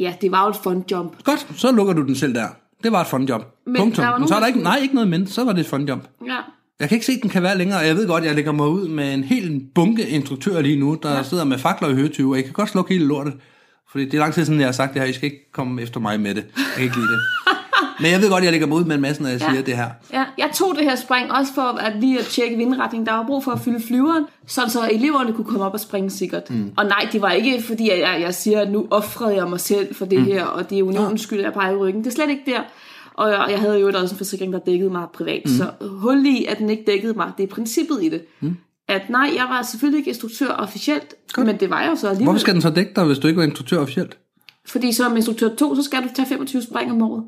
ja, 0.00 0.14
det 0.20 0.30
var 0.30 0.44
jo 0.44 0.50
et 0.50 0.56
fun 0.56 0.84
jump. 0.90 1.24
Godt, 1.24 1.46
så 1.56 1.72
lukker 1.72 1.92
du 1.92 2.02
den 2.02 2.14
selv 2.14 2.34
der. 2.34 2.46
Det 2.84 2.92
var 2.92 3.14
et 3.14 3.28
job. 3.28 3.42
Men 3.66 3.76
Punktum. 3.76 4.02
der 4.02 4.10
var 4.10 4.18
Men 4.18 4.28
så 4.28 4.34
er 4.34 4.40
der 4.40 4.46
ikke, 4.46 4.62
nej, 4.62 4.78
ikke 4.82 4.94
noget 4.94 5.10
men, 5.10 5.26
så 5.26 5.44
var 5.44 5.52
det 5.52 5.72
et 5.72 5.88
job. 5.88 6.08
Ja. 6.26 6.36
Jeg 6.80 6.88
kan 6.88 6.96
ikke 6.96 7.06
se, 7.06 7.12
at 7.12 7.18
den 7.22 7.30
kan 7.30 7.42
være 7.42 7.58
længere, 7.58 7.78
og 7.80 7.86
jeg 7.86 7.96
ved 7.96 8.06
godt, 8.06 8.22
at 8.22 8.26
jeg 8.26 8.34
lægger 8.34 8.52
mig 8.52 8.68
ud 8.68 8.88
med 8.88 9.14
en 9.14 9.24
hel 9.24 9.60
bunke 9.74 10.08
instruktører 10.08 10.60
lige 10.60 10.80
nu, 10.80 10.98
der 11.02 11.16
ja. 11.16 11.22
sidder 11.22 11.44
med 11.44 11.58
fakler 11.58 11.88
i 11.88 11.94
høretyve, 11.94 12.32
og 12.32 12.36
jeg 12.36 12.44
kan 12.44 12.52
godt 12.52 12.68
slukke 12.68 12.94
hele 12.94 13.06
lortet. 13.06 13.34
Fordi 13.94 14.04
det 14.04 14.14
er 14.14 14.18
lang 14.18 14.34
tid 14.34 14.44
siden, 14.44 14.60
jeg 14.60 14.68
har 14.68 14.72
sagt 14.72 14.94
det 14.94 15.02
her, 15.02 15.08
I 15.08 15.12
skal 15.12 15.24
ikke 15.24 15.52
komme 15.52 15.82
efter 15.82 16.00
mig 16.00 16.20
med 16.20 16.34
det. 16.34 16.44
Jeg 16.56 16.64
kan 16.74 16.84
ikke 16.84 16.96
lide 16.96 17.08
det. 17.08 17.18
Men 18.00 18.10
jeg 18.12 18.20
ved 18.20 18.28
godt, 18.30 18.38
at 18.40 18.44
jeg 18.44 18.52
lægger 18.52 18.66
mig 18.66 18.76
ud 18.78 18.84
med 18.84 18.94
en 18.94 19.00
masse, 19.00 19.22
når 19.22 19.28
jeg 19.28 19.40
Ja. 19.40 19.50
siger 19.50 19.62
det 19.62 19.76
her. 19.76 19.88
Ja, 20.12 20.24
jeg 20.38 20.50
tog 20.54 20.74
det 20.76 20.84
her 20.84 20.96
spring 20.96 21.32
også 21.32 21.54
for 21.54 21.62
at 21.62 21.92
lige 22.00 22.18
at 22.18 22.24
tjekke 22.24 22.56
vindretning. 22.56 23.06
Der 23.06 23.12
var 23.12 23.26
brug 23.26 23.44
for 23.44 23.50
at 23.52 23.60
fylde 23.60 23.80
flyveren, 23.86 24.24
sådan 24.46 24.70
så 24.70 24.88
eleverne 24.92 25.32
kunne 25.32 25.44
komme 25.44 25.64
op 25.64 25.72
og 25.74 25.80
springe 25.80 26.10
sikkert. 26.10 26.50
Mm. 26.50 26.72
Og 26.76 26.84
nej, 26.84 27.08
det 27.12 27.22
var 27.22 27.30
ikke 27.30 27.62
fordi, 27.62 27.90
at 27.90 27.98
jeg, 28.00 28.18
jeg 28.20 28.34
siger, 28.34 28.60
at 28.60 28.70
nu 28.72 28.86
offrede 28.90 29.36
jeg 29.36 29.48
mig 29.48 29.60
selv 29.60 29.94
for 29.94 30.04
det 30.04 30.18
mm. 30.18 30.24
her, 30.24 30.44
og 30.44 30.70
det 30.70 30.78
er 30.78 30.82
unionens 30.82 31.20
skyld, 31.22 31.38
at 31.38 31.44
jeg 31.44 31.52
peger 31.52 31.72
i 31.72 31.76
ryggen. 31.76 32.04
Det 32.04 32.10
er 32.10 32.14
slet 32.14 32.30
ikke 32.30 32.42
der. 32.46 32.60
Og 33.14 33.30
jeg, 33.30 33.46
jeg 33.50 33.58
havde 33.58 33.80
jo 33.80 33.86
også 33.86 34.14
en 34.14 34.18
forsikring, 34.18 34.52
der 34.52 34.58
dækkede 34.58 34.90
mig 34.90 35.06
privat. 35.14 35.42
Mm. 35.44 35.50
Så 35.52 35.70
hul 35.80 36.26
i, 36.26 36.44
at 36.44 36.58
den 36.58 36.70
ikke 36.70 36.84
dækkede 36.86 37.14
mig, 37.14 37.30
det 37.36 37.42
er 37.42 37.46
princippet 37.54 37.98
i 38.02 38.08
det. 38.08 38.22
Mm. 38.40 38.56
At 38.88 39.10
nej, 39.10 39.30
jeg 39.34 39.44
var 39.48 39.62
selvfølgelig 39.62 39.98
ikke 39.98 40.08
instruktør 40.08 40.48
officielt, 40.48 41.14
Godt. 41.32 41.46
men 41.46 41.60
det 41.60 41.70
var 41.70 41.80
jeg 41.82 41.90
jo 41.90 41.96
så 41.96 42.08
alligevel. 42.08 42.24
Hvorfor 42.24 42.38
skal 42.38 42.54
den 42.54 42.62
så 42.62 42.70
dække 42.70 42.92
dig, 42.96 43.04
hvis 43.04 43.18
du 43.18 43.26
ikke 43.26 43.38
var 43.38 43.44
instruktør 43.44 43.78
officielt? 43.78 44.18
Fordi 44.66 44.92
som 44.92 45.16
instruktør 45.16 45.54
2, 45.54 45.76
så 45.76 45.82
skal 45.82 46.02
du 46.02 46.08
tage 46.16 46.28
25 46.28 46.62
spring 46.62 46.90
om 46.90 47.02
året. 47.02 47.24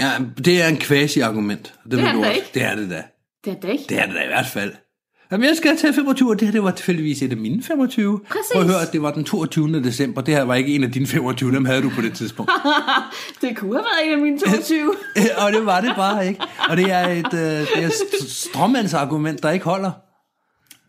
Ja, 0.00 0.10
det 0.44 0.62
er 0.62 0.68
en 0.68 0.76
quasi-argument. 0.76 1.74
Det, 1.84 1.98
ved 1.98 2.04
er 2.06 2.12
det 2.12 2.22
da 2.22 2.30
ikke. 2.30 2.50
Det 2.54 2.62
er 2.62 2.74
det 2.74 2.90
da. 2.90 3.02
Det 3.44 3.52
er 3.52 3.60
det 3.60 3.70
ikke. 3.70 3.84
Det 3.88 3.98
er 3.98 4.06
det 4.06 4.14
da 4.14 4.24
i 4.24 4.26
hvert 4.26 4.46
fald. 4.46 4.72
Jamen, 5.32 5.48
jeg 5.48 5.56
skal 5.56 5.76
tage 5.76 5.92
25, 5.92 6.30
og 6.30 6.40
det 6.40 6.48
her 6.48 6.52
det 6.52 6.62
var 6.62 6.70
tilfældigvis 6.70 7.22
et 7.22 7.30
af 7.30 7.36
mine 7.36 7.62
25. 7.62 8.20
Præcis. 8.28 8.42
Prøv 8.52 8.62
at 8.62 8.68
høre, 8.68 8.78
det 8.92 9.02
var 9.02 9.10
den 9.12 9.24
22. 9.24 9.82
december. 9.82 10.20
Det 10.20 10.34
her 10.34 10.42
var 10.42 10.54
ikke 10.54 10.74
en 10.74 10.84
af 10.84 10.92
dine 10.92 11.06
25, 11.06 11.52
dem 11.52 11.64
havde 11.64 11.82
du 11.82 11.90
på 11.90 12.00
det 12.02 12.12
tidspunkt. 12.14 12.52
Det 13.40 13.56
kunne 13.56 13.74
have 13.74 13.84
været 13.84 14.06
en 14.06 14.12
af 14.12 14.18
mine 14.18 14.38
22. 14.38 14.94
og 15.46 15.52
det 15.52 15.66
var 15.66 15.80
det 15.80 15.92
bare 15.96 16.28
ikke. 16.28 16.40
Og 16.68 16.76
det 16.76 16.90
er 16.90 17.08
et 17.08 17.34
øh, 17.34 17.40
det 17.40 17.82
er 17.82 17.86
et 17.86 17.92
stråmandsargument, 18.28 19.42
der 19.42 19.50
ikke 19.50 19.64
holder. 19.64 19.90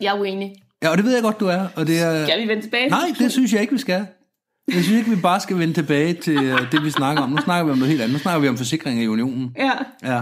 jeg 0.02 0.16
er 0.16 0.20
uenig. 0.20 0.52
Ja, 0.84 0.90
og 0.90 0.98
det 0.98 1.06
ved 1.06 1.14
jeg 1.14 1.22
godt, 1.24 1.40
du 1.40 1.46
er. 1.48 1.68
Og 1.76 1.88
det 1.88 2.02
er... 2.02 2.26
Skal 2.26 2.42
vi 2.42 2.48
vende 2.48 2.64
tilbage? 2.64 2.90
Nej, 2.90 3.14
det 3.20 3.32
synes 3.32 3.54
jeg 3.54 3.62
ikke, 3.62 3.74
vi 3.74 3.80
skal. 3.80 4.06
Jeg 4.74 4.84
synes 4.84 4.98
ikke, 5.00 5.10
vi 5.10 5.16
bare 5.16 5.40
skal 5.40 5.60
vende 5.60 5.74
tilbage 5.74 6.14
til 6.14 6.44
øh, 6.44 6.72
det, 6.72 6.84
vi 6.84 6.92
snakker 6.92 7.24
om. 7.24 7.30
Nu 7.30 7.38
snakker 7.38 7.66
vi 7.66 7.72
om 7.72 7.78
noget 7.78 7.90
helt 7.90 8.02
andet. 8.02 8.14
Nu 8.14 8.20
snakker 8.20 8.42
vi 8.42 8.48
om 8.48 8.58
forsikring 8.58 9.02
i 9.04 9.08
unionen. 9.08 9.56
Ja. 9.58 9.72
Ja. 10.04 10.22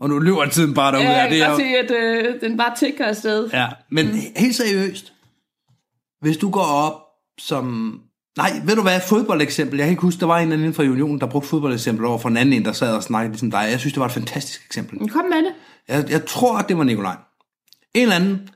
Og 0.00 0.08
nu 0.08 0.18
løber 0.18 0.46
tiden 0.46 0.74
bare 0.74 0.92
derude. 0.92 1.08
Ja, 1.08 1.22
jeg 1.22 1.30
det 1.30 1.38
kan 1.38 1.46
er, 1.46 1.50
godt 1.50 1.62
se, 1.62 1.94
at 1.94 2.24
øh, 2.26 2.40
den 2.40 2.56
bare 2.56 2.76
tigger 2.78 3.06
afsted. 3.06 3.50
ja. 3.52 3.68
Men 3.90 4.06
helt 4.36 4.54
seriøst. 4.54 5.12
Hvis 6.20 6.36
du 6.36 6.50
går 6.50 6.60
op 6.60 7.00
som... 7.38 8.00
Nej, 8.36 8.50
ved 8.64 8.76
du 8.76 8.82
hvad? 8.82 9.00
Fodboldeksempel. 9.08 9.76
Jeg 9.78 9.86
kan 9.86 9.90
ikke 9.92 10.02
huske, 10.02 10.20
der 10.20 10.26
var 10.26 10.38
en 10.38 10.52
anden 10.52 10.74
fra 10.74 10.82
unionen, 10.82 11.20
der 11.20 11.26
brugte 11.26 11.48
fodboldeksempel 11.48 12.04
over 12.06 12.18
for 12.18 12.28
en 12.28 12.36
anden 12.36 12.52
en, 12.52 12.64
der 12.64 12.72
sad 12.72 12.96
og 12.96 13.02
snakkede 13.02 13.32
ligesom 13.32 13.50
dig. 13.50 13.66
Jeg 13.70 13.80
synes, 13.80 13.92
det 13.92 14.00
var 14.00 14.06
et 14.06 14.12
fantastisk 14.12 14.66
eksempel. 14.66 15.08
Kom 15.10 15.24
med 15.24 15.38
det. 15.38 15.52
Jeg, 15.88 16.10
jeg 16.10 16.24
tror, 16.26 16.58
at 16.58 16.68
det 16.68 16.78
var 16.78 16.84
Nikolaj. 16.84 17.16
En 17.94 18.02
eller 18.02 18.16
anden 18.16 18.48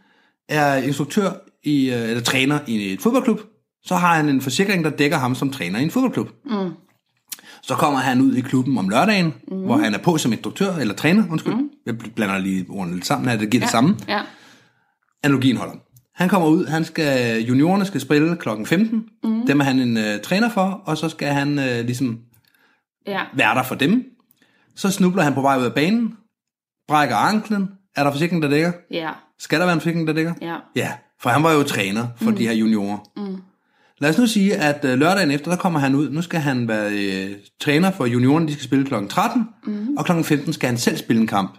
er 0.48 0.76
instruktør 0.76 1.30
i, 1.62 1.90
øh, 1.90 2.08
eller 2.08 2.22
træner 2.22 2.58
i 2.66 2.92
et 2.92 3.00
fodboldklub. 3.00 3.40
Så 3.82 3.94
har 3.94 4.14
han 4.14 4.28
en 4.28 4.40
forsikring, 4.40 4.84
der 4.84 4.90
dækker 4.90 5.16
ham 5.16 5.34
som 5.34 5.50
træner 5.50 5.78
i 5.78 5.82
en 5.82 5.90
fodboldklub. 5.90 6.28
Mm. 6.44 6.70
Så 7.68 7.74
kommer 7.74 7.98
han 7.98 8.20
ud 8.20 8.34
i 8.34 8.40
klubben 8.40 8.78
om 8.78 8.88
lørdagen, 8.88 9.34
mm. 9.48 9.64
hvor 9.64 9.76
han 9.76 9.94
er 9.94 9.98
på 9.98 10.18
som 10.18 10.32
instruktør, 10.32 10.74
eller 10.74 10.94
træner, 10.94 11.24
undskyld. 11.30 11.54
Mm. 11.54 11.70
Jeg 11.86 11.98
blander 11.98 12.38
lige 12.38 12.66
ordene 12.68 12.94
lidt 12.94 13.06
sammen 13.06 13.28
her, 13.28 13.36
det 13.36 13.50
giver 13.50 13.60
ja. 13.60 13.64
det 13.64 13.72
samme. 13.72 13.96
Ja. 14.08 14.20
Analogien 15.22 15.56
holder. 15.56 15.74
Han 16.14 16.28
kommer 16.28 16.48
ud, 16.48 16.66
han 16.66 16.84
skal, 16.84 17.42
juniorerne 17.42 17.84
skal 17.84 18.00
spille 18.00 18.36
klokken 18.36 18.66
15. 18.66 19.04
Mm. 19.24 19.46
Dem 19.46 19.60
er 19.60 19.64
han 19.64 19.78
en 19.80 19.96
øh, 19.96 20.20
træner 20.20 20.48
for, 20.48 20.82
og 20.84 20.98
så 20.98 21.08
skal 21.08 21.28
han 21.28 21.58
øh, 21.58 21.84
ligesom 21.84 22.18
Ja. 23.06 23.20
være 23.34 23.54
der 23.54 23.62
for 23.62 23.74
dem. 23.74 24.04
Så 24.76 24.90
snubler 24.90 25.22
han 25.22 25.34
på 25.34 25.40
vej 25.40 25.58
ud 25.58 25.64
af 25.64 25.74
banen, 25.74 26.14
brækker 26.88 27.16
anklen. 27.16 27.68
Er 27.96 28.04
der 28.04 28.10
forsikring, 28.10 28.42
der 28.42 28.48
dækker? 28.48 28.72
Ja. 28.90 29.10
Skal 29.38 29.60
der 29.60 29.66
være 29.66 29.74
en 29.74 29.80
forsikring, 29.80 30.06
der 30.06 30.12
dækker? 30.12 30.34
Ja. 30.40 30.56
Ja, 30.76 30.92
for 31.20 31.30
han 31.30 31.42
var 31.42 31.52
jo 31.52 31.62
træner 31.62 32.06
for 32.16 32.30
mm. 32.30 32.36
de 32.36 32.46
her 32.46 32.52
juniorer. 32.54 32.98
Mm. 33.16 33.36
Lad 34.00 34.10
os 34.10 34.18
nu 34.18 34.26
sige, 34.26 34.56
at 34.56 34.84
øh, 34.84 34.98
lørdagen 34.98 35.30
efter, 35.30 35.50
der 35.50 35.56
kommer 35.58 35.78
han 35.80 35.94
ud. 35.94 36.10
Nu 36.10 36.22
skal 36.22 36.40
han 36.40 36.68
være 36.68 36.92
øh, 36.92 37.30
træner 37.60 37.90
for 37.90 38.06
juniorerne, 38.06 38.46
de 38.48 38.52
skal 38.52 38.64
spille 38.64 38.84
kl. 38.86 38.94
13. 39.10 39.44
Mm. 39.66 39.96
Og 39.96 40.04
kl. 40.04 40.12
15 40.22 40.52
skal 40.52 40.68
han 40.68 40.78
selv 40.78 40.96
spille 40.96 41.20
en 41.22 41.26
kamp 41.28 41.58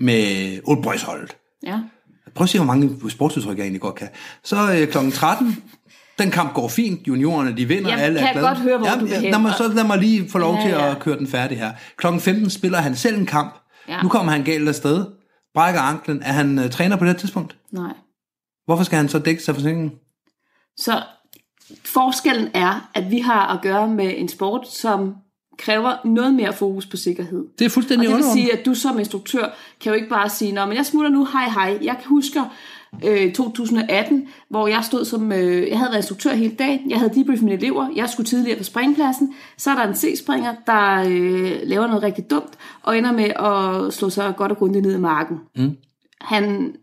med 0.00 0.58
Old 0.64 0.82
Boys 0.82 1.02
holdet. 1.02 1.36
Ja. 1.66 1.80
Prøv 2.34 2.44
at 2.44 2.48
se, 2.48 2.58
hvor 2.58 2.66
mange 2.66 3.10
sportsudtryk 3.10 3.56
jeg 3.56 3.62
egentlig 3.64 3.80
godt 3.80 3.94
kan. 3.94 4.08
Så 4.44 4.56
øh, 4.72 4.88
kl. 4.88 5.10
13, 5.12 5.56
den 6.18 6.30
kamp 6.30 6.54
går 6.54 6.68
fint, 6.68 7.08
juniorerne 7.08 7.56
de 7.56 7.64
vinder, 7.68 7.90
Jeg 7.90 7.98
alle 8.00 8.20
er 8.20 8.24
kan 8.24 8.32
glade. 8.34 8.46
godt 8.46 8.58
høre, 8.58 8.78
hvor 8.78 8.88
du 9.00 9.06
vil 9.06 9.22
lad 9.22 9.38
mig, 9.38 9.52
så 9.56 9.68
lad 9.68 9.84
mig 9.84 9.98
lige 9.98 10.28
få 10.30 10.38
lov 10.38 10.54
Ja, 10.54 10.60
til 10.62 10.68
at 10.68 10.80
ja. 10.88 10.94
køre 10.94 11.18
den 11.18 11.26
færdig 11.26 11.58
her. 11.58 11.72
Klokken 11.96 12.20
15 12.20 12.50
spiller 12.50 12.78
han 12.78 12.96
selv 12.96 13.18
en 13.18 13.26
kamp. 13.26 13.54
Ja. 13.88 14.02
Nu 14.02 14.08
kommer 14.08 14.32
han 14.32 14.42
galt 14.44 14.68
afsted. 14.68 15.04
Brækker 15.54 15.80
anklen. 15.80 16.22
Er 16.22 16.32
han 16.32 16.58
øh, 16.58 16.70
træner 16.70 16.96
på 16.96 17.04
det 17.04 17.16
tidspunkt? 17.16 17.56
Nej. 17.72 17.92
Hvorfor 18.64 18.84
skal 18.84 18.96
han 18.96 19.08
så 19.08 19.18
dække 19.18 19.42
sig 19.42 19.54
forsikringen? 19.54 19.90
Så 20.76 21.02
forskellen 21.84 22.48
er, 22.54 22.90
at 22.94 23.10
vi 23.10 23.18
har 23.18 23.54
at 23.54 23.62
gøre 23.62 23.88
med 23.88 24.14
en 24.16 24.28
sport, 24.28 24.68
som 24.68 25.14
kræver 25.58 25.92
noget 26.04 26.34
mere 26.34 26.52
fokus 26.52 26.86
på 26.86 26.96
sikkerhed. 26.96 27.44
Det 27.58 27.64
er 27.64 27.68
Og 27.68 27.72
fuldstændig 27.72 28.08
det 28.08 28.16
vil 28.16 28.24
sige, 28.24 28.52
at 28.52 28.66
du 28.66 28.74
som 28.74 28.98
instruktør 28.98 29.44
kan 29.80 29.90
jo 29.90 29.96
ikke 29.96 30.08
bare 30.08 30.28
sige, 30.28 30.52
Nå, 30.52 30.66
men 30.66 30.76
jeg 30.76 30.86
smutter 30.86 31.10
nu, 31.10 31.24
hej 31.24 31.48
hej. 31.48 31.78
Jeg 31.82 31.96
kan 32.00 32.08
huske 32.08 32.40
øh, 33.04 33.32
2018, 33.32 34.28
hvor 34.48 34.68
jeg 34.68 34.84
stod 34.84 35.04
som, 35.04 35.32
øh, 35.32 35.68
jeg 35.68 35.78
havde 35.78 35.90
været 35.90 35.98
instruktør 35.98 36.34
hele 36.34 36.54
dagen, 36.54 36.90
jeg 36.90 36.98
havde 36.98 37.14
debriefet 37.14 37.44
mine 37.44 37.56
elever, 37.56 37.88
jeg 37.96 38.08
skulle 38.08 38.26
tidligere 38.26 38.58
på 38.58 38.64
springpladsen, 38.64 39.34
så 39.58 39.70
er 39.70 39.74
der 39.74 39.82
en 39.82 39.94
C-springer, 39.94 40.54
der 40.66 41.04
øh, 41.08 41.60
laver 41.62 41.86
noget 41.86 42.02
rigtig 42.02 42.30
dumt, 42.30 42.58
og 42.82 42.98
ender 42.98 43.12
med 43.12 43.24
at 43.24 43.92
slå 43.94 44.10
sig 44.10 44.34
godt 44.36 44.52
og 44.52 44.58
grundigt 44.58 44.86
ned 44.86 44.94
i 44.94 45.00
marken. 45.00 45.38
Mm. 45.56 45.76
Han 46.20 46.74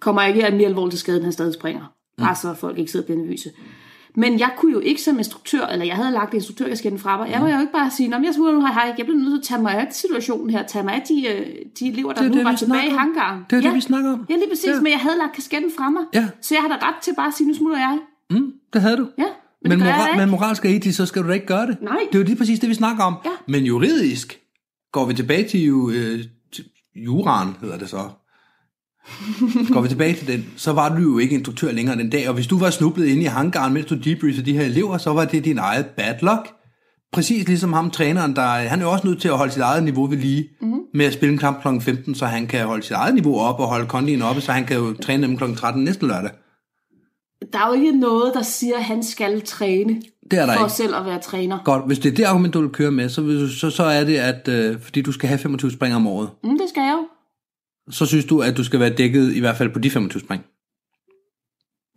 kommer 0.00 0.22
ikke 0.22 0.40
mere 0.40 0.68
alvorligt 0.68 0.92
til 0.92 1.00
skade, 1.00 1.16
end 1.16 1.24
han 1.24 1.32
stadig 1.32 1.54
springer. 1.54 1.92
Bare 2.18 2.36
så 2.36 2.54
folk 2.54 2.78
ikke 2.78 2.90
sidder 2.90 3.04
og 3.04 3.06
bliver 3.06 3.20
nervøse. 3.20 3.50
Men 4.16 4.38
jeg 4.38 4.50
kunne 4.56 4.72
jo 4.72 4.78
ikke 4.80 5.02
som 5.02 5.18
instruktør, 5.18 5.66
eller 5.66 5.84
jeg 5.86 5.96
havde 5.96 6.10
lagt 6.10 6.34
instruktørkasketten 6.34 6.98
fra 7.00 7.16
mig, 7.16 7.30
jeg 7.30 7.40
var 7.42 7.48
jo 7.48 7.60
ikke 7.60 7.72
bare 7.72 7.90
sige, 7.90 8.08
men 8.08 8.24
jeg 8.24 8.34
smutter 8.34 8.54
nu, 8.54 8.60
hej, 8.60 8.72
hej, 8.72 8.94
jeg 8.98 9.06
bliver 9.06 9.18
nødt 9.18 9.30
til 9.30 9.38
at 9.38 9.42
tage 9.56 9.62
mig 9.62 9.72
af 9.74 9.86
situationen 9.92 10.50
her, 10.50 10.66
tage 10.66 10.84
mig 10.84 10.94
af 10.94 11.02
de, 11.08 11.26
øh, 11.28 11.46
de 11.80 11.88
elever, 11.88 12.12
der 12.12 12.22
Det 12.22 12.30
nu 12.30 12.36
det, 12.36 12.44
var 12.44 12.56
tilbage 12.56 12.86
i 12.86 12.90
hangaren. 12.90 13.44
Det 13.50 13.56
er 13.56 13.60
ja. 13.60 13.68
det, 13.68 13.74
vi 13.76 13.80
snakker 13.80 14.12
om. 14.12 14.26
Ja, 14.30 14.34
lige 14.34 14.48
præcis, 14.50 14.66
Ja. 14.66 14.80
men 14.80 14.92
jeg 14.92 15.00
havde 15.00 15.18
lagt 15.18 15.32
kasketten 15.34 15.70
fra 15.76 15.90
mig. 15.90 16.02
Ja. 16.14 16.28
Så 16.40 16.54
jeg 16.54 16.62
har 16.62 16.68
da 16.68 16.86
ret 16.86 16.94
til 17.02 17.14
bare 17.16 17.26
at 17.26 17.34
sige, 17.34 17.48
nu 17.48 17.54
smutter 17.54 17.78
jeg. 17.78 17.98
Mm, 18.30 18.52
det 18.72 18.82
havde 18.82 18.96
du. 18.96 19.06
Ja, 19.18 19.24
men, 19.62 19.68
Men, 19.70 19.78
moral, 19.78 20.16
men 20.16 20.30
moralsk 20.30 20.64
og 20.64 20.70
etisk, 20.70 20.96
så 20.96 21.06
skal 21.06 21.22
du 21.22 21.28
da 21.28 21.32
ikke 21.32 21.46
gøre 21.46 21.66
det. 21.66 21.76
Nej. 21.82 21.96
Det 22.12 22.14
er 22.14 22.18
jo 22.18 22.24
lige 22.24 22.36
præcis 22.36 22.58
det, 22.58 22.68
vi 22.68 22.74
snakker 22.74 23.04
om. 23.04 23.14
Ja. 23.24 23.30
Men 23.48 23.64
juridisk 23.64 24.40
går 24.92 25.04
vi 25.06 25.14
tilbage 25.14 25.48
til, 25.48 25.68
øh, 25.68 26.24
til 26.52 26.64
juraen, 26.96 27.56
hedder 27.60 27.78
det 27.78 27.88
så. 27.88 28.08
Går 29.72 29.80
vi 29.80 29.88
tilbage 29.88 30.14
til 30.14 30.26
den, 30.26 30.46
så 30.56 30.72
var 30.72 30.88
du 30.96 31.02
jo 31.02 31.18
ikke 31.18 31.34
instruktør 31.34 31.72
længere 31.72 31.96
den 31.96 32.10
dag. 32.10 32.28
Og 32.28 32.34
hvis 32.34 32.46
du 32.46 32.58
var 32.58 32.70
snublet 32.70 33.06
inde 33.06 33.22
i 33.22 33.26
hangaren, 33.26 33.72
mens 33.74 33.86
du 33.86 33.94
debriefede 33.94 34.46
de 34.46 34.52
her 34.52 34.64
elever, 34.64 34.98
så 34.98 35.12
var 35.12 35.24
det 35.24 35.44
din 35.44 35.58
eget 35.58 35.86
bad 35.86 36.14
luck. 36.22 36.52
Præcis 37.12 37.48
ligesom 37.48 37.72
ham, 37.72 37.90
træneren, 37.90 38.36
der, 38.36 38.42
han 38.42 38.78
er 38.80 38.84
jo 38.84 38.90
også 38.92 39.06
nødt 39.06 39.20
til 39.20 39.28
at 39.28 39.36
holde 39.38 39.52
sit 39.52 39.62
eget 39.62 39.82
niveau 39.84 40.06
ved 40.06 40.16
lige 40.18 40.48
Mhm. 40.60 40.70
mm. 40.70 40.78
med 40.94 41.06
at 41.06 41.12
spille 41.12 41.32
en 41.32 41.38
kamp 41.38 41.62
kl. 41.62 41.68
15, 41.80 42.14
så 42.14 42.26
han 42.26 42.46
kan 42.46 42.66
holde 42.66 42.82
sit 42.82 42.92
eget 42.92 43.14
niveau 43.14 43.38
op 43.38 43.60
og 43.60 43.66
holde 43.66 43.86
kondien 43.86 44.22
oppe, 44.22 44.40
så 44.40 44.52
han 44.52 44.64
kan 44.64 44.76
jo 44.76 44.92
træne 45.02 45.22
dem 45.26 45.36
kl. 45.36 45.44
13 45.56 45.84
næste 45.84 46.06
lørdag. 46.06 46.30
Der 47.52 47.58
er 47.58 47.66
jo 47.68 47.72
ikke 47.72 47.98
noget, 48.00 48.32
der 48.34 48.42
siger, 48.42 48.76
at 48.76 48.84
han 48.84 49.02
skal 49.02 49.40
træne 49.40 50.02
Det 50.30 50.38
er 50.38 50.46
der 50.46 50.56
for 50.56 50.64
ikke. 50.64 50.74
selv 50.76 50.94
at 50.94 51.04
være 51.06 51.20
træner. 51.20 51.58
Godt, 51.64 51.86
hvis 51.86 51.98
det 51.98 52.10
er 52.12 52.14
det 52.16 52.24
argument, 52.24 52.54
du 52.54 52.60
vil 52.60 52.70
køre 52.70 52.90
med, 52.90 53.08
så, 53.08 53.48
så, 53.60 53.70
så 53.70 53.82
er 53.84 54.04
det, 54.04 54.16
at 54.16 54.48
øh, 54.48 54.80
fordi 54.80 55.02
du 55.02 55.12
skal 55.12 55.28
have 55.28 55.38
25 55.38 55.70
spring 55.72 55.94
om 55.94 56.06
året, 56.06 56.28
Mm, 56.44 56.50
det 56.50 56.68
skal 56.68 56.80
jeg 56.80 56.92
jo. 56.92 57.06
Så 57.90 58.06
synes 58.06 58.24
du, 58.24 58.42
at 58.42 58.56
du 58.56 58.64
skal 58.64 58.80
være 58.80 58.90
dækket 58.94 59.32
i 59.34 59.40
hvert 59.40 59.56
fald 59.56 59.70
på 59.72 59.78
de 59.78 59.90
25 59.90 60.20
spring. 60.20 60.42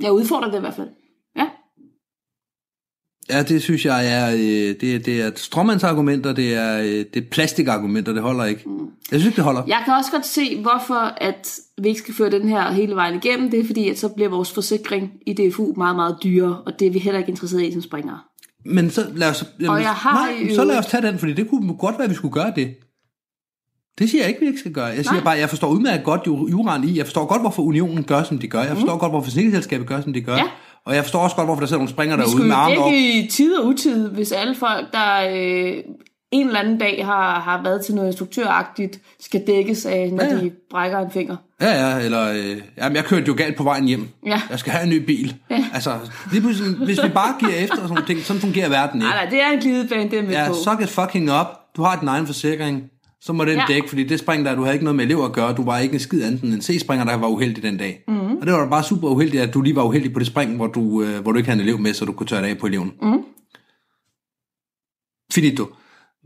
Jeg 0.01 0.11
udfordrer 0.11 0.49
det 0.51 0.57
i 0.57 0.61
hvert 0.61 0.73
fald. 0.75 0.89
Ja. 1.37 1.47
Ja, 3.29 3.43
det 3.43 3.61
synes 3.61 3.85
jeg 3.85 4.07
er, 4.13 4.31
øh, 4.33 4.75
det, 4.81 5.05
det 5.05 5.21
er 5.21 5.27
et 5.27 5.39
stråmandsargument, 5.39 6.25
og 6.25 6.35
det 6.35 6.53
er, 6.53 6.77
øh, 6.79 6.85
det 7.13 7.15
er 7.15 7.21
plastikargument, 7.31 8.07
og 8.07 8.13
det 8.13 8.23
holder 8.23 8.45
ikke. 8.45 8.63
Jeg 9.11 9.19
synes 9.19 9.25
ikke, 9.25 9.35
det 9.35 9.43
holder. 9.43 9.63
Jeg 9.67 9.81
kan 9.85 9.93
også 9.93 10.11
godt 10.11 10.25
se, 10.25 10.61
hvorfor 10.61 11.13
at 11.17 11.59
vi 11.81 11.87
ikke 11.87 11.99
skal 12.01 12.13
føre 12.13 12.31
den 12.31 12.47
her 12.49 12.71
hele 12.71 12.95
vejen 12.95 13.15
igennem. 13.15 13.51
Det 13.51 13.59
er 13.59 13.65
fordi, 13.65 13.89
at 13.89 13.99
så 13.99 14.09
bliver 14.09 14.29
vores 14.29 14.51
forsikring 14.51 15.11
i 15.27 15.33
DFU 15.33 15.73
meget, 15.77 15.95
meget 15.95 16.17
dyrere, 16.23 16.61
og 16.65 16.79
det 16.79 16.87
er 16.87 16.91
vi 16.91 16.99
heller 16.99 17.19
ikke 17.19 17.29
interesseret 17.29 17.63
i 17.63 17.71
som 17.71 17.81
springere. 17.81 18.19
Men 18.65 18.89
så 18.89 19.11
lad 19.15 19.29
os, 19.29 19.45
jamen, 19.59 19.81
jeg 19.81 19.89
har 19.93 20.13
nej, 20.13 20.41
i 20.41 20.49
så 20.55 20.63
lad 20.63 20.63
øvrigt- 20.75 20.79
os 20.79 20.85
tage 20.91 21.07
den, 21.07 21.19
fordi 21.19 21.33
det 21.33 21.49
kunne 21.49 21.77
godt 21.77 21.95
være, 21.97 22.03
at 22.03 22.09
vi 22.09 22.15
skulle 22.15 22.33
gøre 22.33 22.53
det. 22.55 22.75
Det 23.99 24.09
siger 24.09 24.21
jeg 24.21 24.29
ikke, 24.29 24.39
vi 24.39 24.47
ikke 24.47 24.59
skal 24.59 24.71
gøre. 24.71 24.85
Jeg 24.85 24.95
siger 25.03 25.13
Nej. 25.13 25.23
bare, 25.23 25.37
jeg 25.37 25.49
forstår 25.49 25.67
udmærket 25.67 26.03
godt 26.03 26.21
ju- 26.27 26.47
juraen 26.51 26.83
i. 26.83 26.97
Jeg 26.97 27.05
forstår 27.05 27.25
godt, 27.25 27.41
hvorfor 27.41 27.61
unionen 27.63 28.03
gør, 28.03 28.23
som 28.23 28.37
de 28.37 28.47
gør. 28.47 28.59
Jeg 28.61 28.75
forstår 28.77 28.97
godt, 28.97 29.11
hvorfor 29.11 29.23
forsikringsselskabet 29.25 29.87
gør, 29.87 30.01
som 30.01 30.13
de 30.13 30.21
gør. 30.21 30.35
Ja. 30.35 30.43
Og 30.85 30.95
jeg 30.95 31.03
forstår 31.03 31.19
også 31.19 31.35
godt, 31.35 31.47
hvorfor 31.47 31.59
der 31.59 31.67
sidder 31.67 31.79
nogle 31.79 31.89
springer 31.89 32.15
Vi 32.17 32.21
derude 32.23 32.37
med 32.37 32.45
jo 32.47 32.53
armene 32.55 32.79
op. 32.81 32.91
ikke 32.93 33.23
i 33.23 33.27
tid 33.29 33.55
og 33.55 33.65
utid, 33.67 34.09
hvis 34.09 34.31
alle 34.31 34.55
folk, 34.55 34.87
der 34.93 35.29
øh, 35.33 35.73
en 36.31 36.47
eller 36.47 36.59
anden 36.59 36.77
dag 36.77 37.05
har, 37.05 37.39
har 37.39 37.63
været 37.63 37.85
til 37.85 37.95
noget 37.95 38.07
instruktøragtigt, 38.07 38.99
skal 39.19 39.43
dækkes 39.47 39.85
af, 39.85 40.09
når 40.13 40.23
Ja, 40.23 40.29
ja, 40.29 40.35
ja. 40.37 40.43
de 40.43 40.51
brækker 40.71 40.99
en 40.99 41.11
finger. 41.11 41.35
Ja, 41.61 41.87
ja, 41.97 42.05
eller... 42.05 42.29
Øh, 42.31 42.57
jamen, 42.77 42.95
jeg 42.95 43.05
kørte 43.05 43.23
jo 43.27 43.33
galt 43.37 43.55
på 43.57 43.63
vejen 43.63 43.85
hjem. 43.85 44.07
Ja. 44.25 44.41
Jeg 44.49 44.59
skal 44.59 44.71
have 44.71 44.83
en 44.83 44.89
ny 44.89 45.05
bil. 45.05 45.35
Ja. 45.49 45.65
Altså, 45.73 45.91
lige 46.31 46.41
pludselig, 46.41 46.75
hvis 46.77 47.03
vi 47.03 47.09
bare 47.09 47.35
giver 47.39 47.51
efter 47.55 47.75
og 47.75 47.81
sådan 47.81 47.89
nogle 47.93 48.05
ting, 48.07 48.19
sådan 48.19 48.41
fungerer 48.41 48.69
verden 48.69 49.01
ikke. 49.01 49.09
Nej, 49.09 49.21
nej, 49.23 49.29
det 49.29 49.41
er 49.41 49.47
en 49.51 49.59
glidebane, 49.59 50.09
det 50.11 50.19
er 50.19 50.23
med 50.23 50.31
Ja, 50.31 50.47
på. 50.47 50.53
suck 50.53 50.81
it 50.81 50.89
fucking 50.89 51.31
up. 51.39 51.45
Du 51.77 51.83
har 51.83 51.99
din 51.99 52.07
egen 52.07 52.25
forsikring. 52.25 52.83
Så 53.25 53.33
må 53.33 53.45
den 53.45 53.57
Ja. 53.57 53.65
dække, 53.67 53.89
fordi 53.89 54.03
det 54.03 54.19
spring 54.19 54.45
der, 54.45 54.55
du 54.55 54.61
havde 54.61 54.75
ikke 54.75 54.83
noget 54.83 54.95
med 54.95 55.05
elever 55.05 55.25
at 55.25 55.33
gøre. 55.33 55.53
Du 55.53 55.63
var 55.63 55.79
ikke 55.79 55.93
en 55.93 55.99
skid 55.99 56.23
andet 56.23 56.41
end 56.43 56.53
en 56.53 56.61
C-springer, 56.61 57.05
der 57.05 57.15
var 57.17 57.27
uheldig 57.27 57.63
den 57.63 57.77
dag. 57.77 58.03
Mm. 58.07 58.37
Og 58.37 58.45
det 58.45 58.53
var 58.53 58.69
bare 58.69 58.83
super 58.83 59.09
uheldigt, 59.09 59.43
at 59.43 59.53
du 59.53 59.61
lige 59.61 59.75
var 59.75 59.83
uheldig 59.83 60.13
på 60.13 60.19
det 60.19 60.27
spring, 60.27 60.55
hvor 60.55 60.67
du, 60.67 61.03
øh, 61.03 61.21
hvor 61.21 61.31
du 61.31 61.37
ikke 61.37 61.49
havde 61.49 61.61
en 61.61 61.67
elev 61.67 61.79
med, 61.79 61.93
så 61.93 62.05
du 62.05 62.11
kunne 62.11 62.27
tørre 62.27 62.41
det 62.41 62.47
af 62.47 62.57
på 62.57 62.67
eleven. 62.67 62.91
Mhm. 63.01 63.19
Finito. 65.33 65.65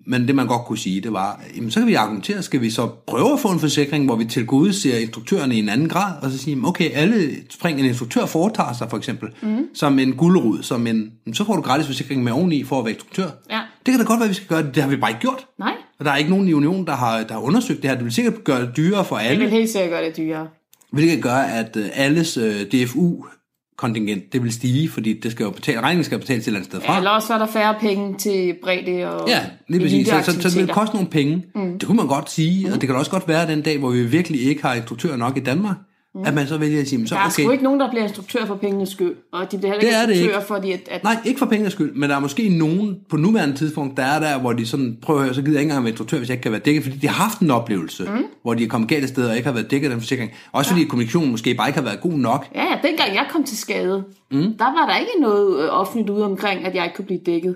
Men 0.07 0.27
det 0.27 0.35
man 0.35 0.47
godt 0.47 0.61
kunne 0.65 0.77
sige, 0.77 1.01
det 1.01 1.13
var, 1.13 1.41
jamen, 1.55 1.71
så 1.71 1.79
kan 1.79 1.87
vi 1.87 1.93
argumentere, 1.93 2.43
skal 2.43 2.61
vi 2.61 2.69
så 2.69 2.87
prøve 3.07 3.33
at 3.33 3.39
få 3.39 3.47
en 3.51 3.59
forsikring, 3.59 4.05
hvor 4.05 4.15
vi 4.15 4.25
tilgodeser 4.25 4.97
instruktørerne 4.97 5.55
i 5.55 5.59
en 5.59 5.69
anden 5.69 5.89
grad, 5.89 6.23
og 6.23 6.31
så 6.31 6.37
sige, 6.37 6.57
okay, 6.65 6.91
alle 6.93 7.35
spring, 7.49 7.79
en 7.79 7.85
instruktør 7.85 8.25
foretager 8.25 8.73
sig 8.73 8.89
for 8.89 8.97
eksempel, 8.97 9.29
mm. 9.41 9.67
som 9.73 9.99
en 9.99 10.13
guldrod, 10.15 10.63
som 10.63 10.87
en, 10.87 11.11
så 11.33 11.45
får 11.45 11.55
du 11.55 11.61
gratis 11.61 11.85
forsikring 11.85 12.23
med 12.23 12.31
oveni 12.31 12.63
for 12.63 12.79
at 12.79 12.85
være 12.85 12.93
instruktør. 12.93 13.29
Ja. 13.49 13.61
Det 13.85 13.91
kan 13.91 13.99
da 13.99 14.05
godt 14.05 14.19
være, 14.19 14.29
vi 14.29 14.33
skal 14.35 14.47
gøre 14.47 14.63
det. 14.63 14.75
Det 14.75 14.83
har 14.83 14.89
vi 14.89 14.95
bare 14.95 15.09
ikke 15.11 15.21
gjort. 15.21 15.45
Nej, 15.59 15.73
Og 15.99 16.05
der 16.05 16.11
er 16.11 16.15
ikke 16.15 16.29
nogen 16.29 16.47
i 16.47 16.53
unionen, 16.53 16.87
der 16.87 16.95
har, 16.95 17.23
der 17.23 17.33
har 17.33 17.41
undersøgt 17.41 17.81
det 17.81 17.89
her. 17.89 17.95
Det 17.95 18.05
vil 18.05 18.13
sikkert 18.13 18.43
gøre 18.43 18.61
det 18.61 18.77
dyrere 18.77 19.05
for 19.05 19.17
det 19.17 19.25
vil 19.25 19.31
alle, 19.31 19.49
helt 19.49 19.69
sikkert 19.69 19.91
gøre 19.91 20.05
det 20.05 20.17
dyrere. 20.17 20.47
hvilket 20.91 21.23
gør, 21.23 21.35
at 21.35 21.77
øh, 21.77 21.85
alles 21.93 22.37
øh, 22.37 22.61
DFU-kontingent, 22.71 24.33
det 24.33 24.43
vil 24.43 24.53
stige, 24.53 24.89
fordi 24.89 25.19
det 25.19 25.31
skal 25.31 25.43
jo 25.43 25.49
betale, 25.49 25.81
regningen 25.81 26.03
skal 26.03 26.19
betales 26.19 26.43
til 26.43 26.51
et 26.51 26.55
eller 26.55 26.59
andet 26.59 26.71
sted 26.71 26.81
fra. 26.81 26.93
Ja, 26.93 26.97
eller 26.97 27.11
også 27.11 27.33
var 27.33 27.37
der 27.39 27.51
færre 27.51 27.75
penge 27.79 28.17
til 28.17 28.55
bredde 28.63 29.11
og 29.11 29.29
Ja, 29.29 29.45
lige 29.67 29.81
præcis. 29.81 30.07
Så, 30.07 30.23
så, 30.23 30.41
så 30.41 30.49
det 30.49 30.57
vil 30.57 30.67
koste 30.73 30.95
nogle 30.95 31.09
penge. 31.09 31.45
Mm. 31.55 31.79
Det 31.79 31.87
kunne 31.87 31.97
man 31.97 32.07
godt 32.07 32.31
sige, 32.31 32.67
mm. 32.67 32.73
og 32.73 32.81
det 32.81 32.87
kan 32.87 32.93
da 32.93 32.99
også 32.99 33.11
godt 33.11 33.27
være 33.27 33.47
den 33.47 33.61
dag, 33.61 33.77
hvor 33.77 33.89
vi 33.89 34.05
virkelig 34.05 34.41
ikke 34.41 34.61
har 34.61 34.73
instruktører 34.73 35.17
nok 35.17 35.37
i 35.37 35.39
Danmark, 35.39 35.77
mm. 36.17 36.23
at 36.25 36.33
man 36.33 36.47
så 36.47 36.57
vælger 36.57 36.81
at 36.81 36.87
sige, 36.87 37.07
så 37.07 37.15
Der 37.15 37.21
er 37.21 37.25
okay, 37.25 37.43
sgu 37.43 37.51
ikke 37.51 37.63
nogen, 37.63 37.79
der 37.79 37.89
bliver 37.89 38.03
instruktør 38.03 38.45
for 38.45 38.55
pengenes 38.55 38.89
skyld, 38.89 39.15
og 39.31 39.51
de 39.51 39.57
bliver 39.57 39.71
heller 39.71 40.01
ikke 40.01 40.13
det 40.13 40.19
instruktører, 40.19 40.39
ikke. 40.39 40.47
fordi 40.47 40.71
at, 40.71 40.79
at 40.91 41.03
Nej, 41.03 41.17
ikke 41.25 41.39
for 41.39 41.45
pengenes 41.45 41.73
skyld, 41.73 41.93
men 41.93 42.09
der 42.09 42.15
er 42.15 42.19
måske 42.19 42.49
nogen 42.49 42.97
på 43.09 43.17
nuværende 43.17 43.55
tidspunkt, 43.55 43.97
der 43.97 44.03
er 44.03 44.19
der, 44.19 44.39
hvor 44.39 44.53
de 44.53 44.65
sådan, 44.65 44.97
prøver 45.01 45.19
at 45.19 45.25
høre, 45.25 45.35
så 45.35 45.41
gider 45.41 45.53
jeg 45.53 45.61
ikke 45.61 45.69
engang 45.69 45.83
være 45.83 45.91
instruktør, 45.91 46.17
hvis 46.17 46.29
jeg 46.29 46.33
ikke 46.33 46.43
kan 46.43 46.51
være 46.51 46.61
dækket, 46.61 46.83
fordi 46.83 46.97
de 46.97 47.07
har 47.07 47.23
haft 47.23 47.39
en 47.39 47.51
oplevelse, 47.51 48.03
mm. 48.03 48.23
hvor 48.41 48.53
de 48.53 48.63
er 48.63 48.67
kommet 48.67 48.89
galt 48.89 49.03
af 49.03 49.09
sted 49.09 49.29
og 49.29 49.35
ikke 49.35 49.47
har 49.47 49.53
været 49.53 49.71
dækket 49.71 49.87
af 49.87 49.91
den 49.91 50.01
forsikring. 50.01 50.31
Også 50.51 50.71
fordi 50.71 50.83
kommunikationen 50.83 51.31
måske 51.31 51.55
bare 51.55 51.69
ikke 51.69 51.79
har 51.79 51.85
været 51.85 52.01
god 52.01 52.11
nok. 52.11 52.47
Ja, 52.55 52.63
ja, 52.63 52.87
dengang 52.87 53.15
jeg 53.15 53.25
kom 53.31 53.43
til 53.43 53.57
skade, 53.57 54.03
mm. 54.31 54.53
der 54.59 54.65
var 54.65 54.85
der 54.89 54.97
ikke 54.97 55.11
noget 55.19 55.63
øh, 55.63 55.69
offentligt 55.79 56.09
ude 56.09 56.25
omkring, 56.25 56.65
at 56.65 56.75
jeg 56.75 56.83
ikke 56.83 56.95
kunne 56.95 57.05
blive 57.05 57.21
dækket. 57.25 57.55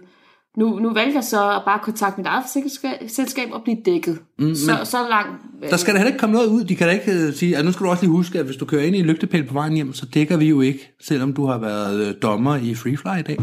Nu, 0.57 0.79
nu 0.79 0.93
valgte 0.93 1.15
jeg 1.15 1.23
så 1.23 1.49
at 1.51 1.61
bare 1.65 1.79
kontakte 1.83 2.17
mit 2.19 2.27
eget 2.27 2.43
forsikringsselskab 2.45 3.47
og 3.51 3.61
blive 3.63 3.77
dækket. 3.85 4.19
Mm, 4.39 4.55
så, 4.55 4.79
så 4.83 4.97
langt... 5.09 5.41
øh, 5.63 5.69
Der 5.69 5.77
skal 5.77 5.93
da 5.93 5.99
heller 5.99 6.07
ikke 6.11 6.19
komme 6.19 6.33
noget 6.33 6.47
ud. 6.47 6.63
De 6.63 6.75
kan 6.75 6.87
da 6.87 6.93
ikke 6.93 7.11
øh, 7.11 7.33
sige, 7.33 7.57
at 7.57 7.65
nu 7.65 7.71
skal 7.71 7.85
du 7.85 7.89
også 7.89 8.03
lige 8.03 8.11
huske, 8.11 8.39
at 8.39 8.45
hvis 8.45 8.55
du 8.57 8.65
kører 8.65 8.83
ind 8.83 8.95
i 8.95 8.99
en 8.99 9.05
lygtepæl 9.05 9.43
på 9.47 9.53
vejen 9.53 9.73
hjem, 9.73 9.93
så 9.93 10.05
dækker 10.05 10.37
vi 10.37 10.45
jo 10.49 10.61
ikke, 10.61 10.95
selvom 11.01 11.33
du 11.33 11.45
har 11.45 11.57
været 11.57 12.07
øh, 12.07 12.13
dommer 12.21 12.55
i 12.55 12.75
Freefly 12.75 13.19
i 13.19 13.21
dag. 13.21 13.37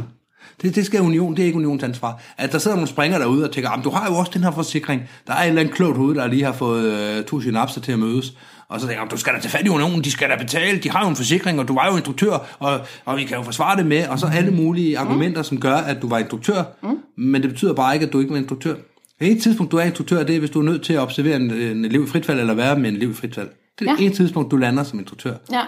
Det, 0.62 0.74
det 0.74 0.86
skal 0.86 1.00
union, 1.00 1.36
det 1.36 1.42
er 1.42 1.46
ikke 1.46 1.56
unions 1.58 1.82
ansvar. 1.82 2.22
At 2.38 2.52
der 2.52 2.58
sidder 2.58 2.76
nogle 2.76 2.88
springer 2.88 3.18
derude 3.18 3.44
og 3.44 3.50
tænker, 3.52 3.70
"Jamen, 3.70 3.84
du 3.84 3.90
har 3.90 4.10
jo 4.10 4.16
også 4.18 4.30
den 4.34 4.42
her 4.44 4.50
forsikring. 4.50 5.02
Der 5.26 5.32
er 5.32 5.42
en 5.42 5.48
eller 5.48 5.60
anden 5.60 5.74
klogt 5.74 5.96
hoved, 5.96 6.14
der 6.14 6.26
lige 6.26 6.44
har 6.44 6.52
fået 6.52 6.92
øh, 7.18 7.24
to 7.24 7.40
synapser 7.40 7.80
til 7.80 7.92
at 7.92 7.98
mødes. 7.98 8.32
Og 8.70 8.80
så 8.80 8.86
tænker 8.86 9.02
jeg, 9.02 9.10
du 9.10 9.16
skal 9.16 9.34
da 9.34 9.40
tage 9.40 9.50
fat 9.50 9.66
i 9.66 9.68
unionen, 9.68 10.04
de 10.04 10.10
skal 10.10 10.30
da 10.30 10.36
betale, 10.36 10.78
de 10.78 10.90
har 10.90 11.02
jo 11.04 11.08
en 11.10 11.16
forsikring, 11.16 11.60
og 11.60 11.68
du 11.68 11.74
var 11.74 11.86
jo 11.90 11.96
instruktør, 11.96 12.38
og, 12.58 12.80
og 13.04 13.16
vi 13.16 13.24
kan 13.24 13.36
jo 13.36 13.42
forsvare 13.42 13.76
det 13.76 13.86
med, 13.86 14.08
og 14.08 14.18
så 14.18 14.26
alle 14.26 14.50
mulige 14.50 14.98
argumenter, 14.98 15.42
som 15.42 15.60
gør, 15.60 15.74
at 15.76 16.02
du 16.02 16.08
var 16.08 16.18
instruktør, 16.18 16.62
mm. 16.82 16.98
men 17.16 17.42
det 17.42 17.50
betyder 17.50 17.74
bare 17.74 17.94
ikke, 17.94 18.06
at 18.06 18.12
du 18.12 18.18
ikke 18.20 18.30
var 18.32 18.38
instruktør. 18.38 18.74
Et 19.20 19.42
tidspunkt, 19.42 19.72
du 19.72 19.76
er 19.76 19.82
instruktør, 19.82 20.22
det 20.22 20.34
er, 20.36 20.38
hvis 20.38 20.50
du 20.50 20.58
er 20.60 20.64
nødt 20.64 20.82
til 20.82 20.92
at 20.92 20.98
observere 21.00 21.36
en, 21.36 21.50
en 21.50 21.84
elev 21.84 22.04
i 22.04 22.06
fritfald, 22.06 22.40
eller 22.40 22.54
være 22.54 22.78
med 22.78 22.90
en 22.90 22.96
elev 22.96 23.10
i 23.10 23.14
fritfald. 23.14 23.48
Det 23.78 23.88
er 23.88 23.92
Ja. 23.92 23.96
ja. 24.00 24.06
et 24.06 24.16
tidspunkt, 24.16 24.50
du 24.50 24.56
lander 24.56 24.82
som 24.82 24.98
instruktør. 24.98 25.34
Ja. 25.52 25.60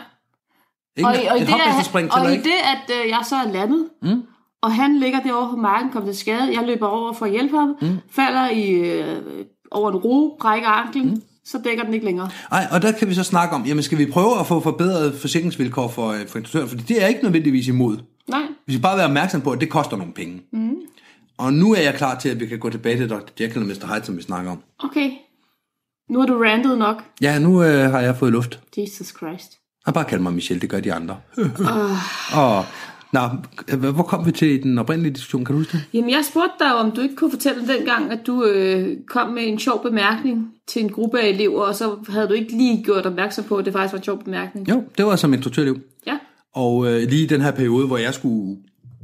Ikke 0.96 1.08
Og, 1.08 1.14
i- 1.14 1.26
og, 1.30 1.38
i 1.38 1.40
et 1.42 1.46
det, 1.46 1.54
at, 1.54 2.10
og 2.12 2.32
i 2.34 2.36
det, 2.36 2.58
at 2.64 2.96
øh, 3.04 3.08
jeg 3.10 3.20
så 3.28 3.36
er 3.36 3.52
landet, 3.52 3.86
mm. 4.02 4.22
og 4.62 4.74
han 4.74 4.98
ligger 5.00 5.20
derovre 5.20 5.50
på 5.50 5.56
marken, 5.56 5.90
kom 5.92 6.04
til 6.04 6.16
skade, 6.16 6.50
jeg 6.58 6.66
løber 6.66 6.86
over 6.86 7.12
for 7.12 7.26
at 7.26 7.32
hjælpe 7.32 7.56
ham, 7.56 7.76
mm. 7.82 7.98
falder 8.10 8.50
i, 8.50 8.70
øh, 8.70 9.16
over 9.70 9.90
en 9.90 9.96
ro, 9.96 10.36
brækker 10.40 10.68
anklen, 10.68 11.06
mm. 11.10 11.22
Så 11.50 11.60
dækker 11.64 11.84
den 11.84 11.94
ikke 11.94 12.06
længere. 12.06 12.30
Ej, 12.52 12.66
og 12.70 12.82
der 12.82 12.92
kan 12.92 13.08
vi 13.08 13.14
så 13.14 13.22
snakke 13.24 13.54
om, 13.54 13.64
jamen 13.66 13.82
skal 13.82 13.98
vi 13.98 14.06
prøve 14.06 14.40
at 14.40 14.46
få 14.46 14.60
forbedret 14.60 15.14
forsikringsvilkår 15.14 15.88
for, 15.88 16.08
øh, 16.08 16.26
for 16.28 16.38
instruktører, 16.38 16.66
fordi 16.66 16.82
det 16.82 17.02
er 17.02 17.06
ikke 17.06 17.22
nødvendigvis 17.22 17.68
imod. 17.68 17.96
Nej. 18.28 18.42
Vi 18.66 18.72
skal 18.72 18.82
bare 18.82 18.96
være 18.96 19.06
opmærksom 19.06 19.40
på, 19.40 19.50
at 19.50 19.60
det 19.60 19.70
koster 19.70 19.96
nogle 19.96 20.12
penge. 20.12 20.42
Mm. 20.52 20.74
Og 21.38 21.52
nu 21.52 21.74
er 21.74 21.80
jeg 21.80 21.94
klar 21.94 22.18
til, 22.18 22.28
at 22.28 22.40
vi 22.40 22.46
kan 22.46 22.58
gå 22.58 22.70
tilbage 22.70 22.96
til 22.96 23.10
Dr. 23.10 23.30
Jekyll 23.40 23.62
og 23.62 23.66
Mr. 23.66 23.94
Hyde, 23.94 24.04
som 24.04 24.16
vi 24.16 24.22
snakker 24.22 24.50
om. 24.50 24.62
Okay. 24.78 25.10
Nu 26.10 26.18
har 26.20 26.26
du 26.26 26.42
randet 26.42 26.78
nok. 26.78 27.04
Ja, 27.20 27.38
nu 27.38 27.62
øh, 27.62 27.90
har 27.90 28.00
jeg 28.00 28.16
fået 28.16 28.32
luft. 28.32 28.60
Jesus 28.76 29.06
Christ. 29.06 29.58
Og 29.86 29.94
bare 29.94 30.04
kald 30.04 30.20
mig 30.20 30.32
Michelle, 30.32 30.60
det 30.60 30.70
gør 30.70 30.80
de 30.80 30.92
andre. 30.92 31.16
og, 32.34 32.64
nå, 33.12 33.20
hvor 33.76 34.02
kom 34.02 34.26
vi 34.26 34.32
til 34.32 34.62
den 34.62 34.78
oprindelige 34.78 35.14
diskussion, 35.14 35.44
kan 35.44 35.52
du 35.54 35.58
huske 35.58 35.72
det? 35.72 35.84
Jamen, 35.92 36.10
jeg 36.10 36.24
spurgte 36.30 36.54
dig, 36.60 36.74
om 36.74 36.90
du 36.92 37.00
ikke 37.00 37.16
kunne 37.16 37.30
fortælle 37.30 37.68
dengang, 37.68 38.12
at 38.12 38.26
du 38.26 38.44
øh, 38.44 38.96
kom 39.06 39.32
med 39.32 39.42
en 39.46 39.58
sjov 39.58 39.82
bemærkning 39.82 40.54
til 40.66 40.82
en 40.82 40.92
gruppe 40.92 41.20
af 41.20 41.28
elever, 41.28 41.62
og 41.62 41.74
så 41.74 41.96
havde 42.08 42.28
du 42.28 42.32
ikke 42.32 42.52
lige 42.52 42.84
gjort 42.84 43.06
opmærksom 43.06 43.44
på, 43.44 43.56
at 43.56 43.64
det 43.64 43.72
faktisk 43.72 43.92
var 43.92 43.98
en 43.98 44.04
sjov 44.04 44.24
bemærkning. 44.24 44.68
Jo, 44.68 44.84
det 44.98 45.06
var 45.06 45.16
som 45.16 45.34
instruktørliv. 45.34 45.80
Ja, 46.06 46.18
Og 46.54 46.86
øh, 46.86 47.08
lige 47.08 47.22
i 47.22 47.26
den 47.26 47.40
her 47.40 47.50
periode, 47.50 47.86
hvor 47.86 47.96
jeg 47.98 48.14
skulle 48.14 48.58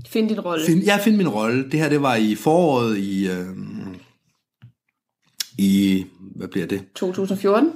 find 0.08 0.28
din 0.28 0.40
rolle. 0.40 0.66
finde, 0.66 0.82
jeg 0.86 1.00
finde 1.04 1.18
min 1.18 1.28
rolle, 1.28 1.70
det 1.70 1.80
her 1.80 1.88
det 1.88 2.02
var 2.02 2.14
i 2.14 2.34
foråret 2.34 2.98
i, 2.98 3.28
øh, 3.28 3.46
i, 5.58 6.04
hvad 6.36 6.48
bliver 6.48 6.66
det? 6.66 6.82
2014. 6.94 7.72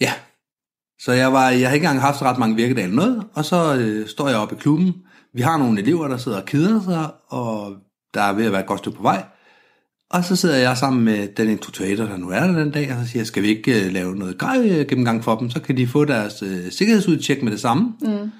Ja. 0.00 0.12
Så 1.04 1.12
jeg, 1.12 1.32
var, 1.32 1.50
jeg 1.50 1.68
har 1.68 1.74
ikke 1.74 1.84
engang 1.84 2.00
haft 2.00 2.22
ret 2.22 2.38
mange 2.38 2.56
virkedage 2.56 2.84
eller 2.84 2.96
noget, 2.96 3.24
og 3.34 3.44
så 3.44 3.76
øh, 3.76 4.08
står 4.08 4.28
jeg 4.28 4.38
oppe 4.38 4.54
i 4.54 4.58
klubben. 4.58 4.94
Vi 5.34 5.42
har 5.42 5.58
nogle 5.58 5.80
elever, 5.80 6.08
der 6.08 6.16
sidder 6.16 6.40
og 6.40 6.44
keder 6.44 6.82
sig, 6.82 7.10
og 7.28 7.72
der 8.14 8.22
er 8.22 8.32
ved 8.32 8.44
at 8.44 8.52
være 8.52 8.60
et 8.60 8.66
godt 8.66 8.78
stykke 8.78 8.96
på 8.96 9.02
vej. 9.02 9.24
Og 10.10 10.24
så 10.24 10.36
sidder 10.36 10.56
jeg 10.56 10.76
sammen 10.76 11.04
med 11.04 11.28
den 11.28 11.48
instruktør, 11.48 11.96
der 11.96 12.16
nu 12.16 12.28
er 12.28 12.40
der 12.40 12.52
den 12.52 12.70
dag, 12.70 12.92
og 12.92 13.04
så 13.04 13.10
siger 13.10 13.20
jeg, 13.20 13.26
skal 13.26 13.42
vi 13.42 13.48
ikke 13.48 13.86
øh, 13.86 13.92
lave 13.92 14.16
noget 14.16 14.38
grej 14.38 14.84
gennemgang 14.88 15.24
for 15.24 15.36
dem, 15.36 15.50
så 15.50 15.60
kan 15.60 15.76
de 15.76 15.86
få 15.86 16.04
deres 16.04 16.42
øh, 16.42 16.70
sikkerhedsudtjek 16.70 17.42
med 17.42 17.52
det 17.52 17.60
samme. 17.60 17.92
Mm. 18.02 18.30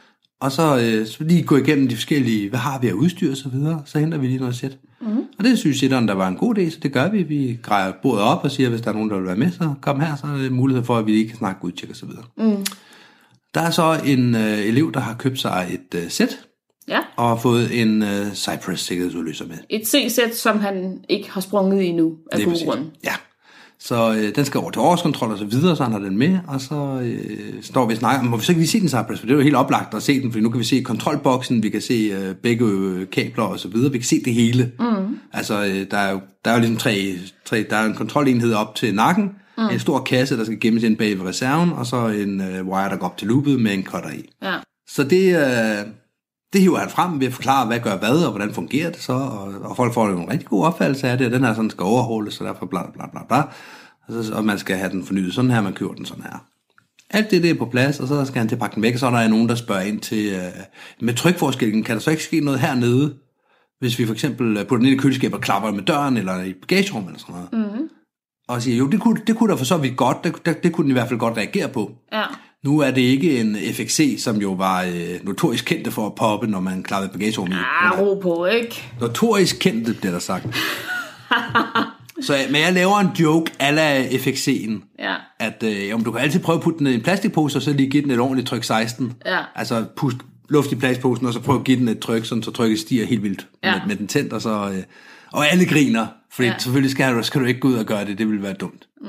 Og 0.41 0.53
så, 0.53 0.79
øh, 0.79 1.07
så 1.07 1.25
lige 1.25 1.43
gå 1.43 1.57
igennem 1.57 1.89
de 1.89 1.95
forskellige, 1.95 2.49
hvad 2.49 2.59
har 2.59 2.79
vi 2.79 2.89
af 2.89 2.93
udstyr 2.93 3.31
og 3.31 3.37
så 3.37 3.49
videre, 3.49 3.83
så 3.87 3.99
henter 3.99 4.19
vi 4.19 4.27
lige 4.27 4.39
noget 4.39 4.57
sæt. 4.57 4.71
Mm. 4.83 4.94
Og 5.39 5.45
det 5.45 5.59
synes 5.59 5.79
sitteren, 5.79 6.09
der 6.09 6.15
var 6.15 6.29
en 6.29 6.37
god 6.37 6.59
idé, 6.59 6.71
så 6.71 6.79
det 6.83 6.93
gør 6.93 7.11
vi. 7.11 7.23
Vi 7.23 7.59
grejer 7.63 7.93
bordet 8.03 8.23
op 8.23 8.45
og 8.45 8.51
siger, 8.51 8.69
hvis 8.69 8.81
der 8.81 8.89
er 8.91 8.95
nogen, 8.95 9.11
der 9.11 9.17
vil 9.17 9.27
være 9.27 9.37
med, 9.37 9.51
så 9.53 9.75
kom 9.81 10.01
her, 10.01 10.17
så 10.17 10.27
er 10.27 10.37
det 10.37 10.53
mulighed 10.53 10.85
for, 10.85 10.97
at 10.97 11.07
vi 11.07 11.11
lige 11.11 11.29
kan 11.29 11.37
snakke 11.39 11.65
udtjek 11.65 11.91
og 11.91 11.97
så 11.97 12.07
videre. 12.07 12.25
Mm. 12.37 12.65
Der 13.55 13.61
er 13.61 13.71
så 13.71 14.01
en 14.05 14.35
øh, 14.35 14.59
elev, 14.59 14.93
der 14.93 15.01
har 15.01 15.15
købt 15.15 15.39
sig 15.41 15.67
et 15.71 15.99
øh, 16.01 16.11
sæt, 16.11 16.39
Ja, 16.89 16.99
og 17.17 17.29
har 17.29 17.37
fået 17.37 17.81
en 17.81 18.03
øh, 18.03 18.33
Cypress 18.35 18.85
sikkerhedsudløser 18.85 19.47
med. 19.47 19.57
et 19.71 19.89
C-sæt, 19.89 20.37
som 20.37 20.59
han 20.61 21.05
ikke 21.09 21.31
har 21.31 21.41
sprunget 21.41 21.83
i 21.83 21.87
endnu, 21.87 22.13
af 22.33 22.45
gode 22.45 22.57
grunde. 22.65 22.91
Ja. 23.05 23.15
Så 23.85 24.15
øh, 24.15 24.35
den 24.35 24.45
skal 24.45 24.61
over 24.61 24.71
til 24.71 24.81
årskontrol 24.81 25.33
og 25.33 25.39
så 25.39 25.45
videre, 25.45 25.77
så 25.77 25.83
han 25.83 25.93
har 25.93 25.99
den 25.99 26.19
med, 26.19 26.39
og 26.49 26.61
så 26.61 27.01
øh, 27.05 27.63
står 27.63 27.87
vi 27.87 27.93
og 27.93 27.99
snakker, 27.99 28.23
må 28.23 28.37
vi 28.37 28.45
så 28.45 28.53
ikke 28.53 28.61
lige 28.61 28.71
se 28.71 28.81
den 28.81 28.89
Cypress, 28.89 29.21
for 29.21 29.27
det 29.27 29.33
er 29.33 29.37
jo 29.37 29.43
helt 29.43 29.57
oplagt 29.57 29.95
at 29.95 30.03
se 30.03 30.23
den, 30.23 30.33
for 30.33 30.41
nu 30.41 30.51
kan 30.51 30.59
vi 30.59 30.65
se 30.65 30.81
kontrolboksen, 30.81 31.63
vi 31.63 31.69
kan 31.69 31.81
se 31.81 31.95
øh, 31.95 32.35
begge 32.35 32.65
øh, 32.65 33.11
kabler 33.11 33.45
og 33.45 33.59
så 33.59 33.69
videre, 33.69 33.93
vi 33.93 33.99
kan 33.99 34.05
se 34.05 34.25
det 34.25 34.35
hele. 34.35 34.73
Mm. 34.79 35.19
Altså, 35.33 35.65
øh, 35.65 35.87
der, 35.91 35.97
er 35.97 36.13
jo, 36.13 36.21
der 36.45 36.51
er 36.51 36.55
jo 36.55 36.61
ligesom 36.61 36.77
tre, 36.77 37.19
tre, 37.45 37.67
der 37.71 37.77
er 37.77 37.85
en 37.85 37.95
kontrolenhed 37.95 38.55
op 38.55 38.75
til 38.75 38.95
nakken, 38.95 39.31
mm. 39.59 39.65
en 39.65 39.79
stor 39.79 40.01
kasse, 40.01 40.39
der 40.39 40.45
skal 40.45 40.61
gemmes 40.61 40.83
ind 40.83 40.97
bag 40.97 41.19
ved 41.19 41.27
reserven, 41.27 41.73
og 41.73 41.87
så 41.87 42.07
en 42.07 42.41
øh, 42.41 42.67
wire, 42.67 42.89
der 42.89 42.97
går 42.97 43.07
op 43.07 43.17
til 43.17 43.29
loopet 43.29 43.61
med 43.61 43.75
en 43.75 43.85
cutter 43.85 44.11
i. 44.11 44.31
Ja. 44.43 44.55
Så 44.89 45.05
det, 45.05 45.37
øh, 45.37 45.87
det 46.55 46.63
hiver 46.63 46.79
han 46.79 46.91
frem 46.91 47.21
ved 47.21 47.27
at 47.27 47.33
forklare, 47.33 47.67
hvad 47.67 47.81
gør 47.81 47.97
hvad, 47.97 48.25
og 48.25 48.31
hvordan 48.31 48.55
fungerer 48.55 48.91
det 48.91 49.03
så, 49.03 49.13
og, 49.13 49.55
og 49.63 49.77
folk 49.77 49.95
får 49.95 50.09
jo 50.09 50.21
en 50.21 50.31
rigtig 50.31 50.49
god 50.49 50.65
opfattelse 50.65 51.09
af 51.09 51.19
det, 51.19 51.27
og 51.27 51.33
den 51.33 51.45
her 51.45 51.55
sådan 51.55 51.71
skal 51.71 51.83
overholdes, 51.83 52.35
så 52.35 52.45
derfor 52.45 52.67
bla 52.67 52.91
bla 52.91 53.07
bla 53.13 53.21
bla, 53.29 53.43
og, 54.09 54.25
så, 54.25 54.35
og 54.35 54.45
man 54.45 54.59
skal 54.59 54.77
have 54.77 54.91
den 54.91 55.05
fornyet 55.05 55.35
sådan 55.35 55.51
her, 55.51 55.63
man 55.63 55.73
køber 55.73 55.95
den 55.95 56.07
sådan 56.07 56.23
her. 56.23 56.47
Alt 57.11 57.31
det, 57.31 57.43
det 57.43 57.51
er 57.51 57.55
på 57.55 57.67
plads, 57.67 58.01
og 58.01 58.09
så 58.09 58.25
skal 58.25 58.39
han 58.39 58.49
til 58.49 58.57
at 58.57 58.61
pakke 58.61 58.75
den 58.75 58.83
væk, 58.83 58.93
og 58.93 58.99
så 58.99 59.07
er 59.07 59.11
der 59.11 59.29
nogen, 59.29 59.49
der 59.49 59.55
spørger 59.55 59.83
ind 59.83 60.01
til, 60.01 60.33
øh, 60.35 60.63
med 61.01 61.15
trykforskellen, 61.15 61.83
kan 61.83 61.95
der 61.95 62.01
så 62.01 62.11
ikke 62.11 62.23
ske 62.23 62.41
noget 62.41 62.61
hernede, 62.61 63.15
hvis 63.81 63.99
vi 63.99 64.07
for 64.07 64.13
eksempel 64.13 64.57
øh, 64.57 64.63
putter 64.63 64.77
den 64.77 64.87
ind 64.87 65.01
i 65.01 65.03
køleskabet 65.03 65.35
og 65.35 65.41
klapper 65.41 65.71
med 65.71 65.83
døren, 65.83 66.17
eller 66.17 66.43
i 66.43 66.53
bagagerummet, 66.53 67.09
eller 67.09 67.21
sådan 67.21 67.35
noget. 67.35 67.53
Mm-hmm. 67.53 67.89
Og 68.49 68.63
siger, 68.63 68.77
jo, 68.77 68.87
det 68.87 69.01
kunne, 69.01 69.21
det 69.27 69.37
kunne 69.37 69.53
da 69.53 69.59
for 69.59 69.65
så 69.65 69.77
vidt 69.77 69.97
godt, 69.97 70.25
det, 70.25 70.47
det, 70.47 70.63
det 70.63 70.73
kunne 70.73 70.85
den 70.85 70.91
i 70.91 70.93
hvert 70.93 71.09
fald 71.09 71.21
godt 71.21 71.37
reagere 71.37 71.69
på. 71.69 71.93
Ja. 72.13 72.25
Nu 72.65 72.79
er 72.79 72.91
det 72.91 73.01
ikke 73.01 73.41
en 73.41 73.57
FXC, 73.73 74.17
som 74.19 74.37
jo 74.37 74.53
var 74.53 74.83
øh, 74.83 74.93
notorisk 75.27 75.65
kendte 75.65 75.91
for 75.91 76.07
at 76.07 76.15
poppe, 76.15 76.47
når 76.47 76.61
man 76.61 76.83
klappede 76.83 77.13
bagagerummet. 77.13 77.59
Ah, 77.83 78.01
ro 78.01 78.15
på, 78.23 78.47
ikke? 78.47 78.83
Notorisk 79.01 79.57
kendte, 79.61 79.95
bliver 79.95 80.13
der 80.13 80.19
sagt. 80.19 80.47
Så, 82.23 82.35
men 82.51 82.61
jeg 82.61 82.73
laver 82.73 82.99
en 82.99 83.09
joke 83.21 83.51
ala 83.59 84.03
FXC'en, 84.07 84.73
Ja. 84.99 85.15
at 85.39 85.63
øh, 85.67 85.95
om 85.95 86.05
du 86.05 86.11
kan 86.13 86.21
altid 86.21 86.41
prøve 86.41 86.57
at 86.57 86.63
putte 86.63 86.79
den 86.79 86.87
i 86.87 86.95
en 86.95 87.01
plastikpose, 87.01 87.59
og 87.59 87.63
så 87.63 87.73
lige 87.73 87.91
give 87.91 88.03
den 88.03 88.11
et 88.11 88.19
ordentligt 88.21 88.49
tryk 88.49 88.65
16. 88.65 89.13
Ja. 89.27 89.39
Altså 89.55 89.85
pust 89.97 90.17
luft 90.49 90.73
i 90.73 90.75
plastposen, 90.75 91.27
og 91.27 91.33
så 91.33 91.41
prøve 91.41 91.59
at 91.59 91.65
give 91.65 91.79
den 91.81 91.89
et 91.89 91.99
tryk, 91.99 92.25
sådan, 92.25 92.43
så 92.43 92.51
trykket 92.51 92.79
stiger 92.79 93.07
helt 93.07 93.23
vildt 93.23 93.47
Ja. 93.65 93.73
med, 93.75 93.81
med 93.87 93.97
den 93.97 94.07
tændt, 94.07 94.33
og 94.33 94.43
så... 94.43 94.71
Øh, 94.75 94.83
og 95.33 95.49
alle 95.53 95.67
griner, 95.67 96.07
fordi 96.33 96.47
Ja. 96.47 96.53
ja. 96.53 96.59
selvfølgelig 96.59 96.91
skal 96.91 97.15
du, 97.15 97.23
skal 97.23 97.41
du 97.41 97.47
ikke 97.47 97.61
gå 97.61 97.69
ud 97.69 97.75
og 97.75 97.85
gøre 97.85 98.05
det, 98.05 98.19
det 98.19 98.29
ville 98.29 98.43
være 98.43 98.53
dumt. 98.53 98.89
Mm. 99.01 99.07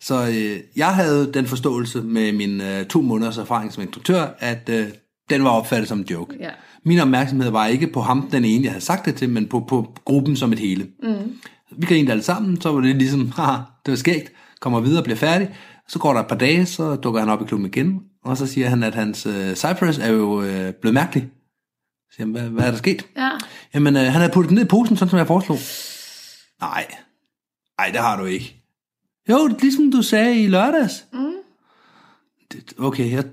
Så 0.00 0.26
øh, 0.28 0.60
jeg 0.76 0.94
havde 0.94 1.32
den 1.32 1.46
forståelse 1.46 2.00
med 2.00 2.32
min 2.32 2.60
øh, 2.60 2.86
to 2.86 3.00
måneders 3.00 3.38
erfaring 3.38 3.72
som 3.72 3.82
instruktør, 3.82 4.26
at 4.38 4.68
øh, 4.68 4.86
den 5.30 5.44
var 5.44 5.50
opfattet 5.50 5.88
som 5.88 5.98
en 5.98 6.06
joke. 6.10 6.36
Ja. 6.40 6.50
Min 6.84 6.98
opmærksomhed 6.98 7.50
var 7.50 7.66
ikke 7.66 7.86
på 7.86 8.00
ham, 8.00 8.30
den 8.30 8.44
ene, 8.44 8.64
jeg 8.64 8.72
havde 8.72 8.84
sagt 8.84 9.06
det 9.06 9.14
til, 9.14 9.28
men 9.28 9.48
på, 9.48 9.64
på 9.68 9.94
gruppen 10.04 10.36
som 10.36 10.52
et 10.52 10.58
hele. 10.58 10.86
Mm. 11.02 11.38
Vi 11.76 11.86
grinede 11.86 12.12
alle 12.12 12.22
sammen, 12.22 12.60
så 12.60 12.72
var 12.72 12.80
det 12.80 12.96
ligesom, 12.96 13.30
haha, 13.30 13.56
det 13.86 13.92
var 13.92 13.96
skægt, 13.96 14.32
kommer 14.60 14.80
videre 14.80 15.00
og 15.00 15.04
bliver 15.04 15.16
færdig. 15.16 15.56
Så 15.88 15.98
går 15.98 16.12
der 16.12 16.20
et 16.20 16.26
par 16.26 16.36
dage, 16.36 16.66
så 16.66 16.96
dukker 16.96 17.20
han 17.20 17.28
op 17.28 17.42
i 17.42 17.44
klubben 17.44 17.66
igen, 17.66 18.00
og 18.24 18.36
så 18.36 18.46
siger 18.46 18.68
han, 18.68 18.82
at 18.82 18.94
hans 18.94 19.26
øh, 19.26 19.54
Cypress 19.54 19.98
er 19.98 20.08
jo 20.08 20.42
øh, 20.42 20.72
blevet 20.72 20.94
mærkelig. 20.94 21.28
Så 22.10 22.16
siger 22.16 22.26
han, 22.26 22.32
hvad, 22.32 22.42
hvad 22.42 22.64
er 22.64 22.70
der 22.70 22.78
sket? 22.78 23.06
Ja. 23.16 23.30
Jamen, 23.74 23.96
øh, 23.96 24.02
han 24.02 24.12
havde 24.12 24.32
puttet 24.32 24.48
den 24.48 24.54
ned 24.54 24.64
i 24.64 24.68
posen, 24.68 24.96
sådan 24.96 25.10
som 25.10 25.18
jeg 25.18 25.26
foreslog. 25.26 25.58
Nej, 26.60 26.86
nej, 27.78 27.90
det 27.92 28.00
har 28.00 28.16
du 28.20 28.24
ikke. 28.24 28.57
Jo, 29.28 29.48
det 29.48 29.62
ligesom 29.62 29.92
du 29.92 30.02
sagde 30.02 30.42
i 30.42 30.46
lørdags. 30.46 31.04
Mm. 31.12 31.18
Det, 32.52 32.72
okay, 32.78 33.12
jeg, 33.12 33.24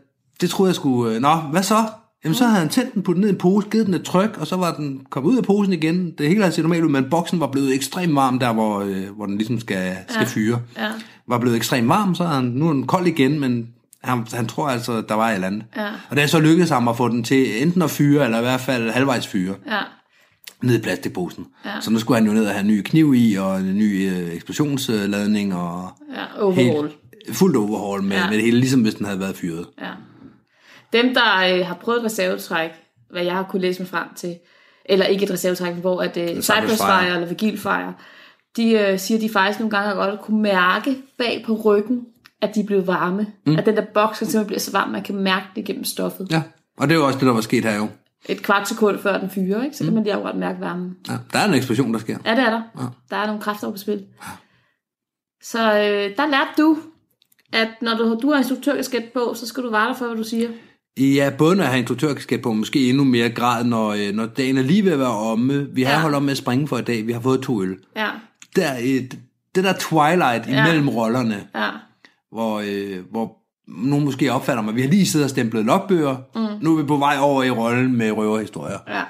det 0.42 0.50
troede 0.50 0.70
jeg 0.70 0.76
skulle... 0.76 1.16
Øh, 1.16 1.22
nå, 1.22 1.36
hvad 1.36 1.64
så? 1.64 1.86
Jamen, 2.24 2.36
så 2.36 2.46
havde 2.46 2.60
han 2.60 2.70
tændt 2.70 2.94
den, 2.94 3.04
puttet 3.04 3.16
den 3.16 3.22
ned 3.22 3.30
i 3.30 3.34
en 3.34 3.38
pose, 3.38 3.68
givet 3.70 3.86
den 3.86 3.94
et 3.94 4.04
tryk, 4.04 4.38
og 4.40 4.48
så 4.48 4.56
var 4.56 4.74
den 4.76 5.02
kommet 5.10 5.32
ud 5.32 5.38
af 5.38 5.44
posen 5.44 5.74
igen. 5.74 6.12
Det 6.18 6.28
hele 6.28 6.42
havde 6.42 6.56
set 6.56 6.64
normalt 6.64 6.84
ud, 6.84 6.90
men 6.90 7.10
boksen 7.10 7.40
var 7.40 7.48
blevet 7.48 7.76
ekstremt 7.76 8.16
varm, 8.16 8.40
der 8.40 8.54
hvor, 8.54 8.80
øh, 8.80 9.10
hvor 9.16 9.26
den 9.26 9.38
ligesom 9.38 9.60
skal, 9.60 9.98
skal 10.10 10.20
Ja. 10.22 10.28
fyre. 10.28 10.62
Ja. 10.78 10.88
Var 11.28 11.38
blevet 11.40 11.56
ekstremt 11.58 11.88
varm, 11.90 12.16
så 12.16 12.24
han, 12.24 12.44
nu 12.44 12.68
er 12.70 12.74
den 12.74 12.88
kold 12.88 13.08
igen, 13.08 13.40
men 13.40 13.68
han, 14.04 14.28
han 14.34 14.48
tror 14.48 14.68
altså, 14.70 15.02
der 15.02 15.14
var 15.16 15.30
et 15.30 15.34
eller 15.36 15.48
andet. 15.48 15.64
Ja. 15.76 15.88
Og 16.10 16.16
det 16.16 16.24
er 16.24 16.28
så 16.28 16.40
lykkedes 16.40 16.70
ham 16.70 16.88
at 16.88 16.98
få 16.98 17.08
den 17.10 17.24
til 17.24 17.62
enten 17.62 17.82
at 17.82 17.90
fyre, 17.92 18.26
eller 18.26 18.38
i 18.38 18.42
hvert 18.42 18.62
fald 18.62 18.90
halvvejs 18.90 19.28
fyre 19.28 19.56
Ja. 19.68 19.80
Ned 20.64 20.76
i 20.80 20.82
plastikposen. 20.82 21.46
Ja. 21.66 21.82
Så 21.82 21.92
nu 21.92 22.00
skulle 22.00 22.18
han 22.20 22.28
jo 22.28 22.34
ned 22.34 22.46
og 22.46 22.52
have 22.52 22.62
en 22.62 22.68
ny 22.68 22.82
kniv 22.82 23.14
i, 23.18 23.36
og 23.36 23.60
en 23.60 23.78
ny 23.78 24.10
øh, 24.12 24.34
eksplosionsladning, 24.36 25.56
og 25.56 25.90
Ja. 26.16 26.42
Overall. 26.42 26.56
helt, 27.28 27.38
fuldt 27.38 27.58
overhaul 27.58 28.04
med, 28.04 28.18
Ja. 28.18 28.28
med 28.30 28.36
det 28.36 28.44
hele, 28.44 28.58
ligesom 28.60 28.82
hvis 28.82 28.96
den 28.96 29.06
havde 29.06 29.20
været 29.20 29.36
fyret. 29.36 29.66
Ja. 29.82 29.90
Dem, 30.94 31.14
der 31.14 31.56
øh, 31.60 31.66
har 31.66 31.74
prøvet 31.82 32.00
et 32.00 32.06
reservetræk, 32.06 32.70
hvad 33.12 33.24
jeg 33.24 33.34
har 33.34 33.44
kunne 33.44 33.62
læse 33.62 33.82
mig 33.82 33.90
frem 33.90 34.08
til, 34.16 34.36
eller 34.86 35.06
ikke 35.06 35.24
et 35.26 35.32
reservetræk, 35.32 35.74
hvor 35.76 36.02
at, 36.02 36.18
øh, 36.18 36.42
Cypress 36.42 36.82
Fire. 36.82 37.16
Eller 37.16 37.28
Vigil 37.28 37.58
Fire, 37.58 37.94
de 38.58 38.72
øh, 38.72 39.00
siger, 39.00 39.18
at 39.18 39.22
de 39.22 39.30
faktisk 39.30 39.60
nogle 39.60 39.78
gange 39.78 39.88
har 39.90 39.96
godt 39.96 40.22
kunne 40.22 40.42
mærke 40.42 40.96
bag 41.18 41.44
på 41.46 41.54
ryggen, 41.66 42.02
at 42.42 42.56
de 42.56 42.64
blev 42.64 42.88
varme. 42.88 43.28
Mm. 43.46 43.56
At 43.56 43.66
den 43.66 43.76
der 43.76 43.86
boks 43.94 44.18
simpelthen 44.18 44.46
blive 44.48 44.60
så 44.60 44.72
varm, 44.72 44.90
man 44.90 45.04
kan 45.04 45.16
mærke 45.16 45.46
det 45.56 45.66
gennem 45.66 45.84
stoffet. 45.84 46.28
Ja, 46.32 46.42
og 46.78 46.88
det 46.90 46.96
er 46.96 47.00
jo 47.00 47.06
også 47.06 47.20
det, 47.20 47.26
der 47.28 47.34
var 47.34 47.42
sket 47.42 47.64
her 47.66 47.76
jo. 47.76 47.88
Et 48.30 48.44
kvart 48.44 48.68
sekund 48.68 49.00
før 49.00 49.18
den 49.20 49.30
fyrer, 49.30 49.64
ikke? 49.64 49.76
så 49.78 49.84
kan 49.84 49.94
man 49.94 50.04
lige 50.04 50.14
akkurat 50.14 50.36
mærke 50.36 50.60
varmen. 50.60 50.98
Ja, 51.10 51.14
der 51.34 51.40
er 51.40 51.48
en 51.48 51.54
eksplosion, 51.54 51.94
der 51.94 52.00
sker. 52.00 52.18
Ja, 52.26 52.32
det 52.32 52.40
er 52.40 52.50
der. 52.50 52.62
Ja. 52.80 52.86
Der 53.10 53.18
er 53.18 53.26
nogle 53.28 53.42
kræfter 53.42 53.72
på 53.72 53.78
spil. 53.78 54.04
Så 55.44 55.60
øh, 55.74 56.18
der 56.18 56.28
lærte 56.28 56.52
du, 56.58 56.78
at 57.54 57.68
når 57.82 57.98
du, 57.98 58.20
du 58.22 58.32
har 58.32 58.38
instruktørkasket 58.38 59.04
på, 59.14 59.34
så 59.36 59.48
skal 59.48 59.64
du 59.64 59.70
vare 59.70 59.90
dig 59.90 59.98
for, 59.98 60.06
hvad 60.08 60.18
du 60.18 60.24
siger. 60.24 60.50
Ja, 61.00 61.32
både 61.38 61.56
når 61.56 61.64
jeg 61.64 61.72
har 61.72 61.78
instruktørkasket 61.78 62.42
på, 62.42 62.54
måske 62.54 62.90
endnu 62.90 63.04
mere 63.04 63.30
grad, 63.30 63.64
når, 63.64 63.90
øh, 63.90 64.14
når 64.14 64.26
dagen 64.26 64.58
er 64.58 64.62
lige 64.64 64.86
ved 64.86 64.92
at 64.92 65.00
være 65.00 65.08
omme. 65.18 65.68
Vi 65.74 65.84
har 65.84 65.92
Ja. 65.92 65.96
ja. 65.96 66.02
holdt 66.02 66.16
op 66.16 66.24
med 66.24 66.32
at 66.32 66.38
springe 66.38 66.68
for 66.68 66.78
i 66.78 66.82
dag, 66.82 67.08
vi 67.08 67.12
har 67.12 67.20
fået 67.22 67.42
to 67.42 67.62
øl. 67.64 67.78
Ja, 67.96 68.10
Der, 68.56 68.74
øh, 68.76 69.04
det 69.56 69.64
der 69.64 69.74
twilight 69.74 70.48
Ja. 70.48 70.66
imellem 70.66 70.90
rollerne, 70.90 71.48
ja, 71.56 71.70
hvor, 72.32 72.62
øh, 72.66 73.04
hvor 73.12 73.38
nogen 73.68 74.06
måske 74.06 74.32
opfatter 74.34 74.64
mig, 74.64 74.76
vi 74.76 74.82
har 74.82 74.90
lige 74.90 75.06
siddet 75.06 75.24
og 75.24 75.30
stemplet 75.30 75.66
logbøger, 75.66 76.16
mm. 76.36 76.42
nu 76.62 76.78
er 76.78 76.82
vi 76.82 76.88
på 76.88 76.98
vej 76.98 77.16
over 77.20 77.44
i 77.44 77.50
rollen 77.52 77.98
med 77.98 78.12
røverhistorier. 78.12 78.78
ja. 78.90 79.02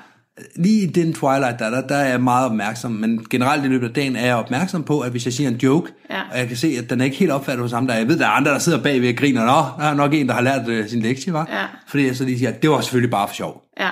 Lige 0.55 0.83
i 0.83 0.85
den 0.85 1.13
twilight, 1.13 1.59
der, 1.59 1.69
der, 1.69 1.87
der 1.87 1.95
er 1.95 2.09
jeg 2.09 2.21
meget 2.21 2.45
opmærksom, 2.45 2.91
men 2.91 3.25
generelt 3.29 3.65
i 3.65 3.67
løbet 3.67 3.87
af 3.87 3.93
dagen 3.93 4.15
er 4.15 4.25
jeg 4.25 4.35
opmærksom 4.35 4.83
på, 4.83 4.99
at 4.99 5.11
hvis 5.11 5.25
jeg 5.25 5.33
siger 5.33 5.49
en 5.49 5.55
joke, 5.55 5.91
Ja. 6.09 6.21
og 6.31 6.39
jeg 6.39 6.47
kan 6.47 6.57
se, 6.57 6.75
at 6.83 6.89
den 6.89 7.01
er 7.01 7.05
ikke 7.05 7.17
helt 7.17 7.31
opfattet 7.31 7.61
hos 7.61 7.71
ham, 7.71 7.87
der 7.87 7.93
jeg 7.93 8.07
ved, 8.07 8.19
der 8.19 8.25
er 8.25 8.29
andre, 8.29 8.51
der 8.51 8.59
sidder 8.59 8.83
bagved 8.83 9.09
og 9.09 9.15
griner, 9.15 9.41
nå, 9.45 9.83
der 9.83 9.89
er 9.89 9.93
nok 9.93 10.13
en, 10.13 10.27
der 10.27 10.33
har 10.33 10.41
lært 10.41 10.67
øh, 10.69 10.89
sin 10.89 11.01
lektie, 11.01 11.33
var. 11.33 11.47
Ja. 11.51 11.63
Fordi 11.87 12.07
jeg 12.07 12.15
så 12.15 12.23
lige 12.25 12.37
siger, 12.37 12.51
det 12.51 12.69
var 12.69 12.81
selvfølgelig 12.81 13.11
bare 13.11 13.27
for 13.27 13.35
sjov. 13.35 13.63
Ja, 13.79 13.89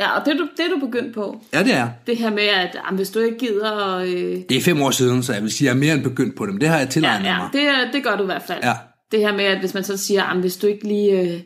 ja 0.00 0.10
og 0.18 0.24
det 0.24 0.32
er, 0.32 0.36
du, 0.38 0.48
det 0.56 0.64
er 0.64 0.80
du 0.80 0.86
begyndt 0.86 1.14
på. 1.14 1.40
Ja, 1.54 1.62
det 1.62 1.74
er. 1.74 1.88
Det 2.06 2.16
her 2.16 2.30
med, 2.30 2.42
at 2.42 2.76
jamen, 2.86 2.96
hvis 2.96 3.10
du 3.10 3.18
ikke 3.18 3.38
gider... 3.38 3.70
Og, 3.70 4.08
øh, 4.08 4.38
Det 4.48 4.56
er 4.56 4.60
fem 4.62 4.82
år 4.82 4.90
siden, 4.90 5.22
så 5.22 5.32
jeg 5.32 5.42
vil 5.42 5.52
sige, 5.52 5.70
at 5.70 5.74
jeg 5.74 5.80
er 5.80 5.84
mere 5.86 5.94
end 5.94 6.02
begyndt 6.02 6.36
på 6.36 6.46
dem. 6.46 6.58
Det 6.58 6.68
har 6.68 6.76
jeg 6.76 6.84
ja, 6.86 6.90
tilegnet 6.90 7.28
ja 7.28 7.36
mig. 7.38 7.48
det, 7.52 7.62
det 7.92 8.04
gør 8.04 8.16
du 8.16 8.22
i 8.22 8.26
hvert 8.26 8.42
fald. 8.46 8.58
Ja. 8.62 8.72
Det 9.12 9.20
her 9.20 9.32
med, 9.36 9.44
at 9.44 9.58
hvis 9.60 9.74
man 9.74 9.84
så 9.84 9.96
siger, 9.96 10.24
jamen, 10.28 10.40
hvis 10.40 10.56
du 10.56 10.66
ikke 10.66 10.88
lige 10.88 11.20
øh, 11.20 11.40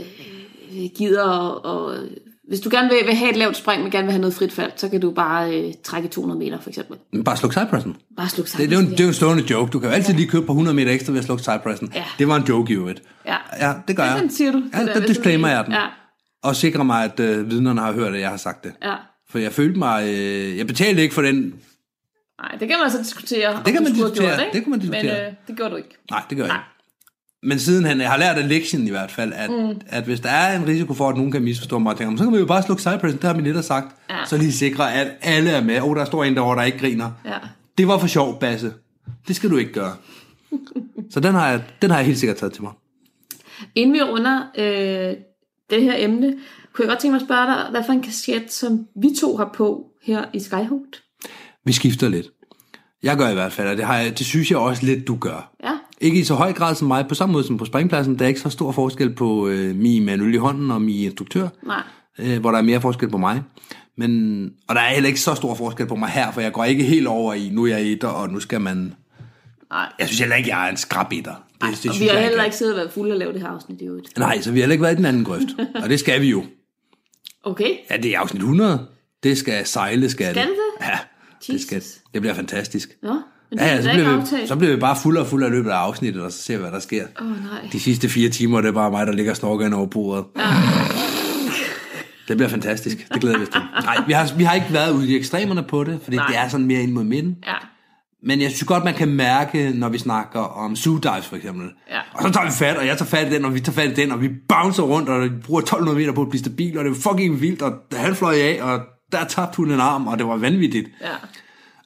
øh, 0.00 0.88
gider... 0.98 1.22
Og, 1.22 1.64
og, 1.64 1.96
hvis 2.48 2.60
du 2.60 2.68
gerne 2.72 2.88
vil, 2.88 2.98
vil 3.06 3.14
have 3.14 3.30
et 3.30 3.36
lavt 3.36 3.56
spring, 3.56 3.82
men 3.82 3.90
gerne 3.90 4.04
vil 4.04 4.12
have 4.12 4.20
noget 4.20 4.34
frit 4.34 4.52
fald, 4.52 4.72
så 4.76 4.88
kan 4.88 5.00
du 5.00 5.10
bare 5.10 5.60
øh, 5.60 5.72
trække 5.84 6.08
200 6.08 6.38
meter, 6.38 6.60
for 6.60 6.68
eksempel. 6.70 6.96
Bare 7.24 7.36
sluk 7.36 7.52
Cypressen. 7.52 7.96
Bare 8.16 8.28
sluk 8.28 8.44
Det, 8.44 8.50
sammen. 8.52 8.70
det, 8.70 8.76
er 8.76 8.80
jo 8.80 8.86
en, 8.86 8.92
det 8.92 9.00
er 9.00 9.04
jo 9.04 9.08
en 9.08 9.14
stående 9.14 9.44
joke. 9.50 9.70
Du 9.70 9.78
kan 9.78 9.88
jo 9.88 9.94
altid 9.94 10.14
lige 10.14 10.28
købe 10.28 10.46
på 10.46 10.52
100 10.52 10.74
meter 10.76 10.92
ekstra 10.92 11.12
ved 11.12 11.18
at 11.18 11.24
slukke 11.24 11.42
Cypressen. 11.44 11.92
Ja. 11.94 12.04
Det 12.18 12.28
var 12.28 12.36
en 12.36 12.42
joke 12.48 12.72
i 12.72 12.76
øvrigt. 12.76 13.02
Ja. 13.26 13.36
Ja, 13.60 13.72
det 13.88 13.96
gør 13.96 14.04
jeg. 14.04 14.18
Den 14.20 14.30
siger 14.30 14.52
du. 14.52 14.62
Ja, 14.74 14.78
Det 14.78 14.86
der, 14.86 15.00
der 15.00 15.06
disclaimer 15.06 15.48
jeg 15.48 15.64
den. 15.64 15.72
Ja, 15.72 15.86
Og 16.42 16.56
sikrer 16.56 16.82
mig, 16.82 17.04
at 17.04 17.20
øh, 17.20 17.50
vidnerne 17.50 17.80
har 17.80 17.92
hørt, 17.92 18.14
at 18.14 18.20
jeg 18.20 18.30
har 18.30 18.36
sagt 18.36 18.64
det. 18.64 18.72
ja. 18.82 18.94
For 19.30 19.38
jeg 19.38 19.52
følte 19.52 19.78
mig... 19.78 20.04
Øh, 20.08 20.58
jeg 20.58 20.66
betalte 20.66 21.02
ikke 21.02 21.14
for 21.14 21.22
den... 21.22 21.54
Nej, 22.42 22.56
det 22.60 22.68
kan 22.68 22.78
man 22.82 22.90
så 22.90 22.98
diskutere. 22.98 23.48
om 23.48 23.62
kan 23.64 23.82
man 23.82 23.92
diskutere. 23.92 24.26
Gjort, 24.26 24.40
ikke? 24.40 24.52
Det 24.52 24.62
kan 24.62 24.70
man 24.70 24.80
diskutere. 24.80 25.02
Men 25.02 25.26
øh, 25.26 25.32
det 25.46 25.56
gjorde 25.56 25.70
du 25.70 25.76
ikke. 25.76 25.96
Nej, 26.10 26.22
det 26.30 26.38
gør 26.38 26.44
jeg 26.44 26.54
ikke. 26.54 26.72
Men 27.42 27.58
sidenhen, 27.58 28.00
jeg 28.00 28.10
har 28.10 28.18
lært 28.18 28.36
af 28.36 28.48
lektien 28.48 28.86
i 28.86 28.90
hvert 28.90 29.10
fald, 29.10 29.32
at, 29.36 29.50
mm. 29.50 29.80
at 29.86 30.04
hvis 30.04 30.20
der 30.20 30.30
er 30.30 30.58
en 30.58 30.66
risiko 30.66 30.94
for, 30.94 31.08
at 31.08 31.16
nogen 31.16 31.32
kan 31.32 31.42
misforstå 31.42 31.78
mig, 31.78 31.96
så 31.98 32.24
kan 32.24 32.32
vi 32.32 32.38
jo 32.38 32.46
bare 32.46 32.62
slukke 32.62 32.82
Cypressen, 32.82 33.20
det 33.20 33.24
har 33.24 33.34
min 33.34 33.44
lidt 33.44 33.64
sagt. 33.64 33.96
Ja. 34.10 34.24
Så 34.26 34.36
lige 34.36 34.52
sikre, 34.52 34.94
at 34.94 35.08
alle 35.22 35.50
er 35.50 35.64
med. 35.64 35.80
Åh, 35.80 35.88
oh, 35.88 35.96
der 35.96 36.04
står 36.04 36.24
en 36.24 36.34
derovre, 36.34 36.56
der 36.56 36.62
ikke 36.62 36.78
griner. 36.78 37.10
Ja. 37.24 37.38
Det 37.78 37.88
var 37.88 37.98
for 37.98 38.06
sjov, 38.06 38.40
Basse. 38.40 38.72
Det 39.28 39.36
skal 39.36 39.50
du 39.50 39.56
ikke 39.56 39.72
gøre. 39.72 39.96
så 41.10 41.20
den 41.20 41.34
har, 41.34 41.48
jeg, 41.50 41.62
den 41.82 41.90
har 41.90 41.98
jeg 41.98 42.06
helt 42.06 42.18
sikkert 42.18 42.36
taget 42.36 42.52
til 42.52 42.62
mig. 42.62 42.72
Inden 43.74 43.94
vi 43.94 44.02
runder 44.02 44.42
øh, 44.58 45.16
det 45.70 45.82
her 45.82 45.94
emne, 45.96 46.34
kunne 46.72 46.84
jeg 46.84 46.88
godt 46.88 46.98
tænke 46.98 47.12
mig 47.12 47.20
at 47.20 47.26
spørge 47.26 47.46
dig, 47.46 47.70
hvad 47.70 47.84
for 47.84 47.92
en 47.92 48.02
kasket, 48.02 48.52
som 48.52 48.86
vi 49.02 49.08
to 49.20 49.36
har 49.36 49.50
på 49.54 49.86
her 50.02 50.24
i 50.32 50.40
Skyhooked? 50.40 50.92
Vi 51.64 51.72
skifter 51.72 52.08
lidt. 52.08 52.26
Jeg 53.02 53.16
gør 53.16 53.28
i 53.28 53.34
hvert 53.34 53.52
fald, 53.52 53.68
og 53.68 53.76
det, 53.76 53.84
har 53.84 53.98
jeg, 53.98 54.18
det 54.18 54.26
synes 54.26 54.50
jeg 54.50 54.58
også 54.58 54.86
lidt, 54.86 55.08
du 55.08 55.16
gør. 55.16 55.52
Ja, 55.64 55.72
Ikke 56.00 56.20
i 56.20 56.24
så 56.24 56.34
høj 56.34 56.52
grad 56.52 56.74
som 56.74 56.88
mig, 56.88 57.08
på 57.08 57.14
samme 57.14 57.32
måde 57.32 57.44
som 57.44 57.58
på 57.58 57.64
springpladsen. 57.64 58.18
Der 58.18 58.24
er 58.24 58.28
ikke 58.28 58.40
så 58.40 58.50
stor 58.50 58.72
forskel 58.72 59.14
på 59.14 59.48
øh, 59.48 59.70
en 59.84 60.08
øl 60.08 60.34
i 60.34 60.36
hånden 60.36 60.70
og 60.70 60.82
mig 60.82 61.04
instruktør, 61.04 61.48
nej. 61.66 61.82
øh, 62.18 62.40
hvor 62.40 62.50
der 62.50 62.58
er 62.58 62.62
mere 62.62 62.80
forskel 62.80 63.08
på 63.08 63.18
mig. 63.18 63.42
Men, 63.96 64.52
og 64.68 64.74
der 64.74 64.80
er 64.80 64.94
heller 64.94 65.08
ikke 65.08 65.20
så 65.20 65.34
stor 65.34 65.54
forskel 65.54 65.86
på 65.86 65.94
mig 65.94 66.08
her, 66.08 66.32
for 66.32 66.40
jeg 66.40 66.52
går 66.52 66.64
ikke 66.64 66.84
helt 66.84 67.06
over 67.06 67.34
i, 67.34 67.48
nu 67.52 67.64
er 67.64 67.68
jeg 67.68 67.82
etter, 67.82 68.08
og 68.08 68.28
nu 68.28 68.40
skal 68.40 68.60
man... 68.60 68.94
nej. 69.70 69.92
Jeg 69.98 70.06
synes 70.06 70.20
heller 70.20 70.36
ikke, 70.36 70.50
jeg 70.50 70.66
er 70.66 70.70
en 70.70 70.76
skrab 70.76 71.12
etter. 71.12 71.32
Det, 71.32 71.42
det 71.62 71.70
og 71.70 71.76
synes 71.76 72.00
vi 72.00 72.06
har 72.06 72.18
heller 72.18 72.44
ikke 72.44 72.56
siddet 72.56 72.74
og 72.74 72.78
været 72.78 72.90
fulde 72.92 73.12
og 73.12 73.18
lavet 73.18 73.34
det 73.34 73.42
her 73.42 73.48
afsnit 73.48 73.80
i 73.80 73.84
øvrigt. 73.84 74.18
Nej, 74.18 74.40
så 74.40 74.52
vi 74.52 74.58
har 74.58 74.62
heller 74.62 74.72
ikke 74.72 74.82
været 74.82 74.94
i 74.94 74.96
den 74.96 75.04
anden 75.04 75.24
grøft. 75.24 75.48
og 75.82 75.88
det 75.88 76.00
skal 76.00 76.20
vi 76.20 76.30
jo. 76.30 76.44
Okay, 77.44 77.76
Ja, 77.90 77.96
det 77.96 78.14
er 78.14 78.18
afsnit 78.18 78.42
100. 78.42 78.86
Det 79.22 79.38
skal 79.38 79.66
sejle, 79.66 80.10
skal, 80.10 80.34
Skal 80.34 80.46
det 80.46 80.52
det? 80.80 80.86
Ja, 80.86 80.98
det, 81.46 81.60
skal, 81.60 81.76
Jesus. 81.76 82.00
det 82.14 82.20
bliver 82.22 82.34
fantastisk. 82.34 82.88
nå. 83.02 83.08
Men 83.50 83.58
det 83.58 83.64
Ja, 83.64 83.74
ja, 83.74 83.82
så 83.82 83.90
bliver, 83.92 84.40
vi, 84.40 84.46
så 84.46 84.56
bliver 84.56 84.74
vi 84.74 84.80
bare 84.80 84.96
fuld 85.02 85.16
og 85.16 85.26
fuld 85.26 85.44
af 85.44 85.50
løbet 85.50 85.70
af 85.70 85.74
afsnittet, 85.74 86.22
og 86.22 86.32
så 86.32 86.38
ser 86.38 86.56
vi, 86.56 86.60
hvad 86.60 86.70
der 86.72 86.78
sker. 86.78 87.04
Åh, 87.20 87.26
oh, 87.26 87.32
nej. 87.32 87.68
De 87.72 87.80
sidste 87.80 88.08
fire 88.08 88.28
timer, 88.28 88.60
det 88.60 88.68
er 88.68 88.72
bare 88.72 88.90
mig, 88.90 89.06
der 89.06 89.12
ligger 89.12 89.32
og 89.32 89.36
snorker 89.36 89.66
ind 89.66 89.74
over 89.74 89.86
bordet. 89.86 90.24
Ja. 90.36 90.42
Det 92.28 92.36
bliver 92.36 92.48
fantastisk. 92.48 93.08
Det 93.12 93.20
glæder 93.20 93.38
vi 93.38 93.42
os 93.42 93.48
til. 93.48 93.60
Nej, 93.84 93.96
vi 94.06 94.12
har, 94.12 94.34
vi 94.36 94.44
har 94.44 94.54
ikke 94.54 94.66
været 94.72 94.92
ude 94.92 95.08
i 95.08 95.16
ekstremerne 95.16 95.62
på 95.62 95.84
det, 95.84 96.00
fordi 96.02 96.16
Nej. 96.16 96.24
Nej. 96.26 96.32
det 96.36 96.44
er 96.44 96.48
sådan 96.48 96.66
mere 96.66 96.80
ind 96.82 96.92
mod 96.92 97.04
midten. 97.04 97.36
Ja, 97.46 97.54
Men 98.22 98.40
jeg 98.40 98.50
synes 98.50 98.64
godt, 98.64 98.84
man 98.84 98.94
kan 98.94 99.08
mærke, 99.08 99.72
når 99.74 99.88
vi 99.88 99.98
snakker 99.98 100.40
om 100.40 100.76
zoo 100.76 100.96
dives 100.98 101.26
for 101.26 101.36
eksempel. 101.36 101.66
Ja. 101.90 101.98
Og 102.14 102.22
så 102.22 102.30
tager 102.32 102.46
vi 102.46 102.52
fat, 102.52 102.76
og 102.76 102.86
jeg 102.86 102.98
tager 102.98 103.08
fat 103.08 103.32
i 103.32 103.34
den, 103.34 103.44
og 103.44 103.54
vi 103.54 103.60
tager 103.60 103.74
fat 103.74 103.90
i 103.98 104.02
den, 104.02 104.12
og 104.12 104.20
vi 104.20 104.28
bouncer 104.48 104.82
rundt, 104.82 105.08
og 105.08 105.22
vi 105.22 105.28
bruger 105.28 105.60
1200 105.60 105.98
meter 105.98 106.12
på 106.12 106.22
at 106.22 106.28
blive 106.28 106.40
stabil, 106.40 106.78
og 106.78 106.84
det 106.84 106.90
er 106.90 106.94
fucking 106.94 107.40
vildt, 107.40 107.62
og 107.62 107.72
han 107.92 108.14
fløj 108.14 108.34
af, 108.34 108.58
og 108.62 108.80
der 109.12 109.24
tabte 109.24 109.56
hun 109.56 109.70
en 109.70 109.80
arm, 109.80 110.06
og 110.06 110.18
det 110.18 110.26
var 110.26 110.36
vanvittigt. 110.36 110.88
ja. 111.00 111.06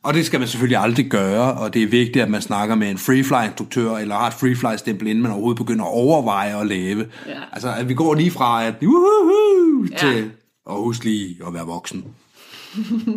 Og 0.02 0.14
det 0.14 0.26
skal 0.26 0.38
man 0.40 0.48
selvfølgelig 0.48 0.78
aldrig 0.78 1.06
gøre, 1.10 1.52
og 1.54 1.74
det 1.74 1.82
er 1.82 1.86
vigtigt, 1.86 2.22
at 2.22 2.30
man 2.30 2.42
snakker 2.42 2.74
med 2.74 2.90
en 2.90 2.98
freefly-instruktør, 2.98 3.96
eller 3.96 4.14
har 4.14 4.26
et 4.26 4.34
freefly-stempel, 4.34 5.06
inden 5.08 5.22
man 5.22 5.32
overhovedet 5.32 5.58
begynder 5.58 5.84
at 5.84 5.90
overveje 5.90 6.60
at 6.60 6.66
lave. 6.66 7.06
Ja. 7.26 7.32
Altså, 7.52 7.72
at 7.74 7.88
vi 7.88 7.94
går 7.94 8.14
lige 8.14 8.30
fra 8.30 8.64
at 8.64 8.74
uhuhu, 8.82 9.86
Ja. 9.92 9.96
til 9.98 10.30
at 10.70 10.74
huske 10.76 11.04
lige 11.04 11.36
at 11.46 11.54
være 11.54 11.66
voksen. 11.66 12.04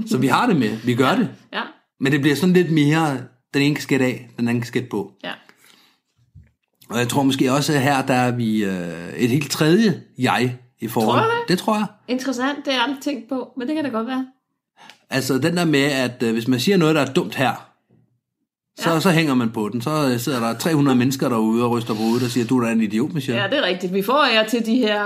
Så 0.08 0.18
vi 0.18 0.28
har 0.28 0.48
det 0.48 0.56
med, 0.56 0.78
vi 0.86 0.96
gør 0.96 1.16
det. 1.16 1.30
Ja, 1.54 1.62
Men 2.00 2.12
det 2.12 2.22
bliver 2.22 2.36
sådan 2.36 2.54
lidt 2.54 2.72
mere, 2.72 3.18
den 3.54 3.62
ene 3.62 3.76
kasket 3.76 4.02
af, 4.02 4.30
den 4.40 4.48
anden 4.48 4.62
kasket 4.62 4.90
på. 4.90 5.12
ja. 5.24 5.32
Og 6.90 7.00
jeg 7.00 7.08
tror 7.08 7.24
måske 7.24 7.52
også 7.54 7.80
her, 7.80 8.06
der 8.06 8.14
er 8.14 8.32
vi 8.32 8.64
øh, 8.64 9.10
et 9.18 9.30
helt 9.30 9.52
tredje 9.52 10.02
jeg 10.18 10.58
i 10.80 10.88
forhold. 10.88 11.20
Tror 11.20 11.30
du 11.30 11.32
det? 11.32 11.50
det 11.50 11.60
tror 11.60 11.76
jeg. 11.76 11.86
Interessant, 12.08 12.58
det 12.58 12.74
har 12.74 12.80
jeg 12.80 12.84
aldrig 12.84 13.04
tænkt 13.04 13.30
på, 13.30 13.54
men 13.58 13.68
det 13.68 13.76
kan 13.76 13.84
da 13.84 13.90
godt 13.90 14.08
være. 14.08 14.28
Altså 15.10 15.38
den 15.38 15.58
der 15.58 15.66
med, 15.66 15.84
at 15.84 16.24
øh, 16.24 16.34
hvis 16.34 16.48
man 16.48 16.60
siger 16.60 16.78
noget, 16.78 16.96
der 16.96 17.02
er 17.02 17.14
dumt 17.14 17.36
her, 17.36 17.69
så, 18.80 18.90
ja. 18.94 19.00
så 19.00 19.10
hænger 19.10 19.34
man 19.34 19.50
på 19.50 19.70
den. 19.74 19.82
Så 19.82 20.10
øh, 20.14 20.20
sidder 20.20 20.40
der 20.40 20.54
300 20.54 20.98
mennesker 20.98 21.30
derude 21.30 21.64
og 21.64 21.72
ryster 21.72 21.94
på 21.94 22.00
hovedet 22.00 22.24
og 22.24 22.32
siger, 22.32 22.46
du 22.48 22.60
er 22.60 22.66
da 22.66 22.72
en 22.72 22.82
idiot, 22.82 23.14
Michelle. 23.14 23.42
Ja, 23.42 23.48
det 23.48 23.58
er 23.58 23.64
rigtigt. 23.64 23.94
Vi 23.94 24.02
får 24.02 24.26
jer 24.34 24.44
til 24.48 24.66
de 24.66 24.76
her 24.76 25.06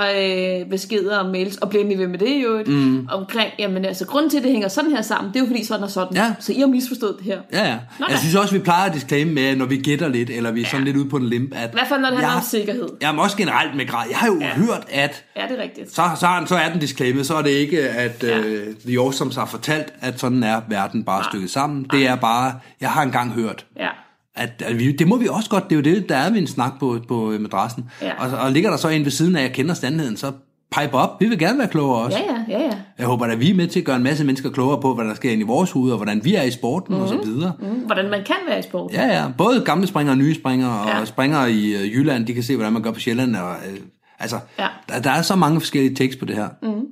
øh, 0.61 0.69
beskeder 0.69 1.19
og 1.19 1.29
mails, 1.31 1.57
og 1.57 1.69
bliver 1.69 1.97
ved 1.97 2.07
med 2.07 2.19
det 2.19 2.43
jo, 2.43 2.63
mm. 2.67 3.07
omkring, 3.11 3.49
jamen 3.59 3.85
altså, 3.85 4.05
grunden 4.05 4.29
til, 4.29 4.37
at 4.37 4.43
det 4.43 4.51
hænger 4.51 4.67
sådan 4.67 4.91
her 4.91 5.01
sammen, 5.01 5.33
det 5.33 5.39
er 5.39 5.43
jo 5.43 5.47
fordi 5.47 5.65
sådan 5.65 5.83
og 5.83 5.91
sådan. 5.91 6.17
Ja. 6.17 6.33
Så 6.39 6.53
I 6.53 6.59
har 6.59 6.67
misforstået 6.67 7.15
det 7.17 7.25
her. 7.25 7.39
Ja, 7.53 7.67
ja. 7.67 7.77
Nå, 7.99 8.05
jeg 8.09 8.15
da. 8.15 8.19
synes 8.19 8.35
også, 8.35 8.53
vi 8.53 8.59
plejer 8.59 8.89
at 8.89 8.93
disclaim 8.95 9.27
med, 9.27 9.55
når 9.55 9.65
vi 9.65 9.77
gætter 9.77 10.07
lidt, 10.07 10.29
eller 10.29 10.51
vi 10.51 10.61
er 10.61 10.65
sådan 10.65 10.85
lidt 10.85 10.97
ude 10.97 11.09
på 11.09 11.17
en 11.17 11.25
limp, 11.29 11.53
at... 11.55 11.69
I 11.69 11.73
hvert 11.73 11.87
fald, 11.87 12.01
når 12.01 12.09
det 12.09 12.17
handler 12.17 12.33
jeg, 12.33 12.37
om 12.37 12.43
sikkerhed. 12.43 12.89
Jamen 13.01 13.19
også 13.19 13.37
generelt 13.37 13.75
med 13.75 13.87
grad. 13.87 14.05
Jeg 14.09 14.17
har 14.17 14.27
jo 14.27 14.37
ja. 14.41 14.47
hørt, 14.47 14.83
at 14.89 15.23
Ja, 15.37 15.41
det 15.49 15.59
er 15.59 15.63
rigtigt. 15.63 15.89
så, 15.95 16.01
så, 16.19 16.27
er, 16.27 16.45
så 16.45 16.55
er 16.55 16.69
den 16.69 16.79
disclaimet, 16.79 17.25
så 17.27 17.35
er 17.35 17.41
det 17.41 17.49
ikke, 17.49 17.81
at 17.89 18.23
Ja. 18.23 18.37
øh, 18.39 18.75
The 18.87 18.99
Awesomes 18.99 19.35
har 19.35 19.45
fortalt, 19.45 19.93
at 20.01 20.19
sådan 20.19 20.43
er 20.43 20.61
verden 20.69 21.03
bare 21.03 21.23
stykket 21.23 21.49
sammen. 21.49 21.85
Det 21.91 22.07
er 22.07 22.15
bare, 22.15 22.53
jeg 22.81 22.89
har 22.89 23.01
engang 23.03 23.31
hørt, 23.31 23.62
Ja. 23.77 23.89
at, 24.35 24.61
at 24.65 24.79
vi, 24.79 24.91
det 24.91 25.07
må 25.07 25.17
vi 25.17 25.27
også 25.27 25.49
godt, 25.49 25.63
det 25.63 25.71
er 25.71 25.75
jo 25.75 25.95
det, 25.95 26.09
der 26.09 26.15
er 26.17 26.29
ved 26.29 26.39
en 26.39 26.47
snak 26.47 26.71
på, 26.79 26.99
på 27.07 27.31
øh, 27.31 27.41
madrassen. 27.41 27.85
Ja. 28.01 28.13
Og, 28.25 28.39
og 28.39 28.51
ligger 28.51 28.69
der 28.69 28.77
så 28.77 28.87
en 28.89 29.03
ved 29.03 29.11
siden 29.11 29.35
af, 29.35 29.41
jeg 29.41 29.53
kender 29.53 29.73
sandheden, 29.73 30.17
så 30.17 30.31
pipe 30.79 30.93
op, 30.93 31.21
vi 31.21 31.25
vil 31.29 31.39
gerne 31.39 31.59
være 31.59 31.67
klogere 31.67 32.01
også. 32.05 32.17
Ja, 32.17 32.33
ja, 32.33 32.59
ja, 32.59 32.65
ja. 32.65 32.71
Jeg 32.97 33.05
håber 33.07 33.25
at 33.25 33.39
vi 33.39 33.49
er 33.49 33.55
med 33.55 33.67
til 33.67 33.79
at 33.79 33.85
gøre 33.85 33.95
en 33.95 34.03
masse 34.03 34.25
mennesker 34.25 34.49
klogere 34.49 34.81
på, 34.81 34.93
hvad 34.95 35.05
der 35.05 35.13
sker 35.13 35.31
ind 35.31 35.41
i 35.41 35.43
vores 35.45 35.71
hoved, 35.71 35.91
og 35.91 35.97
hvordan 35.97 36.25
vi 36.25 36.35
er 36.35 36.43
i 36.43 36.51
sporten 36.51 36.93
mm-hmm. 36.95 37.03
og 37.03 37.09
så 37.09 37.29
videre. 37.29 37.53
Mm, 37.59 37.65
hvordan 37.65 38.09
man 38.09 38.23
kan 38.25 38.35
være 38.47 38.59
i 38.59 38.61
sport. 38.61 38.93
Ja, 38.93 39.05
ja. 39.05 39.25
Både 39.37 39.61
gamle 39.65 39.87
springere 39.87 40.13
og 40.13 40.17
nye 40.17 40.35
springere, 40.35 40.79
og 40.81 40.87
Ja. 40.87 41.05
springere 41.05 41.51
i 41.51 41.75
øh, 41.75 41.93
Jylland, 41.93 42.25
de 42.27 42.33
kan 42.33 42.43
se, 42.43 42.55
hvordan 42.55 42.73
man 42.73 42.81
gør 42.81 42.91
på 42.91 42.99
Sjælland. 42.99 43.35
Og, 43.35 43.55
øh, 43.71 43.77
altså, 44.19 44.39
Ja. 44.59 44.67
der, 44.89 45.01
der 45.01 45.11
er 45.11 45.21
så 45.21 45.35
mange 45.35 45.59
forskellige 45.61 45.95
tekster 45.95 46.19
på 46.19 46.25
det 46.25 46.35
her. 46.35 46.49
Mm. 46.61 46.85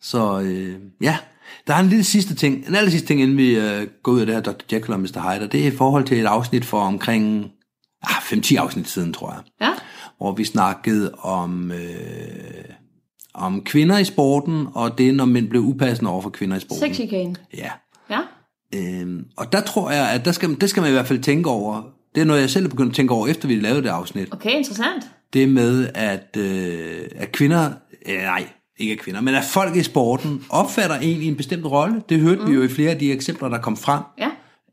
Så 0.00 0.40
øh, 0.40 0.74
ja, 1.02 1.16
der 1.66 1.74
er 1.74 1.78
en 1.80 1.88
lille 1.88 2.04
sidste 2.04 2.34
ting, 2.34 2.64
en 2.68 2.74
aller 2.74 2.90
sidste 2.90 3.06
ting, 3.08 3.20
inden 3.20 3.36
vi 3.36 3.56
øh, 3.58 3.86
går 4.02 4.12
ud 4.12 4.20
af 4.20 4.26
det 4.26 4.34
her 4.34 4.42
Dr. 4.42 4.62
Jekyll 4.72 4.92
og 4.92 5.00
Mr. 5.00 5.32
Hyde, 5.32 5.44
og 5.44 5.52
det 5.52 5.62
er 5.62 5.66
i 5.72 5.76
forhold 5.76 6.04
til 6.04 6.20
et 6.20 6.26
afsnit 6.26 6.64
for 6.64 6.80
omkring 6.80 7.50
ah, 8.02 8.16
5-10 8.16 8.56
afsnit 8.56 8.88
siden, 8.88 9.12
tror 9.12 9.30
jeg, 9.32 9.40
Ja, 9.60 9.72
hvor 10.18 10.32
vi 10.32 10.44
snakkede 10.44 11.14
om... 11.14 11.72
Øh, 11.72 12.64
om 13.36 13.64
kvinder 13.64 13.98
i 13.98 14.04
sporten, 14.04 14.66
og 14.74 14.98
det, 14.98 15.14
når 15.14 15.24
mænd 15.24 15.48
blev 15.48 15.62
upassende 15.62 16.10
over 16.10 16.22
for 16.22 16.30
kvinder 16.30 16.56
i 16.56 16.60
sporten. 16.60 16.84
sexchikane. 16.88 17.34
Ja. 17.56 17.70
Ja, 18.10 18.20
Øhm, 18.74 19.24
og 19.36 19.52
der 19.52 19.60
tror 19.60 19.90
jeg, 19.90 20.10
at 20.10 20.24
der 20.24 20.32
skal, 20.32 20.60
det 20.60 20.70
skal 20.70 20.80
man 20.80 20.90
i 20.90 20.92
hvert 20.92 21.06
fald 21.06 21.18
tænke 21.22 21.50
over. 21.50 21.82
Det 22.14 22.20
er 22.20 22.24
noget, 22.24 22.40
jeg 22.40 22.50
selv 22.50 22.64
er 22.64 22.68
begyndt 22.68 22.90
at 22.90 22.96
tænke 22.96 23.14
over, 23.14 23.26
efter 23.26 23.48
vi 23.48 23.54
lavede 23.60 23.82
det 23.82 23.88
afsnit. 23.88 24.28
okay, 24.32 24.50
interessant. 24.50 25.04
Det 25.32 25.48
med, 25.48 25.88
at, 25.94 26.36
øh, 26.36 27.00
at 27.16 27.32
kvinder, 27.32 27.70
øh, 28.08 28.16
nej, 28.22 28.48
ikke 28.78 28.92
at 28.92 28.98
kvinder, 28.98 29.20
men 29.20 29.34
at 29.34 29.44
folk 29.44 29.76
i 29.76 29.82
sporten 29.82 30.44
opfatter 30.50 30.96
en 30.96 31.22
i 31.22 31.24
en 31.28 31.36
bestemt 31.36 31.64
rolle. 31.66 32.02
Det 32.08 32.20
hørte 32.20 32.40
mm. 32.40 32.50
vi 32.50 32.54
jo 32.54 32.62
i 32.62 32.68
flere 32.68 32.90
af 32.90 32.98
de 32.98 33.12
eksempler, 33.12 33.48
der 33.48 33.58
kom 33.58 33.76
frem. 33.76 34.02
Ja, 34.18 34.28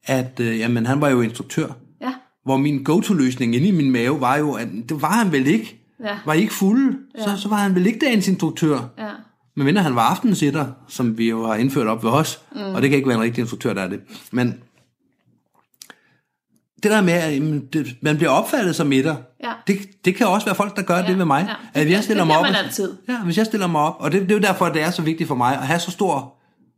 At 0.06 0.40
øh, 0.40 0.60
jamen, 0.60 0.86
han 0.86 1.02
var 1.02 1.10
jo 1.10 1.22
instruktør. 1.22 1.68
ja, 2.02 2.14
Hvor 2.46 2.58
min 2.58 2.84
go-to-løsning 2.84 3.56
inde 3.56 3.68
i 3.68 3.72
min 3.72 3.92
mave 3.92 4.22
var 4.22 4.36
jo, 4.38 4.52
at 4.54 4.68
det 4.90 5.02
var 5.02 5.12
han 5.12 5.32
vel 5.32 5.48
ikke. 5.48 5.78
Ja. 6.04 6.18
Var 6.26 6.34
I 6.34 6.40
ikke 6.42 6.54
fulde, 6.54 6.98
ja. 7.18 7.24
så, 7.24 7.42
så 7.42 7.50
var 7.50 7.58
han 7.58 7.76
vel 7.76 7.88
ikke 7.88 8.00
dagens 8.06 8.28
instruktør. 8.28 8.80
ja. 9.00 9.10
Men 9.56 9.66
mindre 9.66 9.82
han 9.82 9.96
var 9.96 10.02
aftensitter, 10.02 10.66
som 10.88 11.18
vi 11.18 11.30
jo 11.30 11.46
har 11.48 11.56
indført 11.56 11.88
op 11.88 12.04
ved 12.04 12.12
os, 12.12 12.40
mm. 12.56 12.62
og 12.62 12.82
det 12.82 12.90
kan 12.90 12.98
ikke 12.98 13.08
være 13.08 13.18
en 13.18 13.24
rigtig 13.24 13.42
instruktør, 13.42 13.74
der 13.74 13.82
er 13.82 13.88
det. 13.88 14.00
Men 14.32 14.54
det 16.84 16.92
der 16.92 17.02
med, 17.02 17.14
at 17.14 17.42
man 18.02 18.18
bliver 18.18 18.30
opfattet 18.30 18.76
som 18.76 18.92
etter, 18.92 19.16
Ja. 19.44 19.52
det, 19.68 19.78
det 20.06 20.16
kan 20.16 20.28
også 20.28 20.46
være 20.48 20.56
folk, 20.56 20.76
der 20.76 20.82
gør 20.82 20.98
ja, 20.98 21.08
det 21.08 21.18
ved 21.18 21.26
mig. 21.26 21.46
ja. 21.74 21.82
At 21.82 21.90
jeg 21.92 22.04
stiller 22.04 22.24
det 22.24 22.28
mig 22.28 22.38
op, 22.38 22.44
man 22.44 22.52
og- 22.56 22.60
altid. 22.60 22.94
Ja, 23.10 23.18
hvis 23.18 23.38
jeg 23.38 23.46
stiller 23.46 23.68
mig 23.68 23.82
op, 23.82 23.96
og 24.00 24.12
det, 24.12 24.22
det 24.22 24.32
er 24.32 24.36
jo 24.36 24.42
derfor, 24.42 24.66
at 24.66 24.74
det 24.74 24.82
er 24.84 24.92
så 24.92 25.02
vigtigt 25.02 25.28
for 25.28 25.36
mig 25.36 25.58
at 25.58 25.68
have 25.68 25.80
så 25.80 25.92
stor 25.92 26.34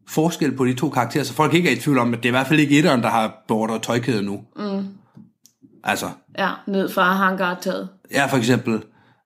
forskel 0.08 0.52
på 0.56 0.66
de 0.66 0.74
to 0.74 0.90
karakterer, 0.90 1.24
så 1.24 1.34
folk 1.34 1.54
ikke 1.54 1.70
er 1.72 1.74
i 1.76 1.80
tvivl 1.80 1.98
om, 1.98 2.14
at 2.14 2.20
det 2.20 2.26
er 2.26 2.30
i 2.30 2.38
hvert 2.38 2.48
fald 2.48 2.60
ikke 2.60 2.78
etteren, 2.80 3.02
der 3.04 3.10
har 3.10 3.44
beordret 3.48 3.82
tøjkæde 3.82 4.24
nu. 4.24 4.40
Mm. 4.56 4.86
Altså, 5.84 6.06
Ja, 6.38 6.50
ned 6.68 6.90
fra 6.90 7.14
hangartaget. 7.14 7.90
ja 8.12 8.26
for 8.26 8.38
eksempel, 8.38 8.82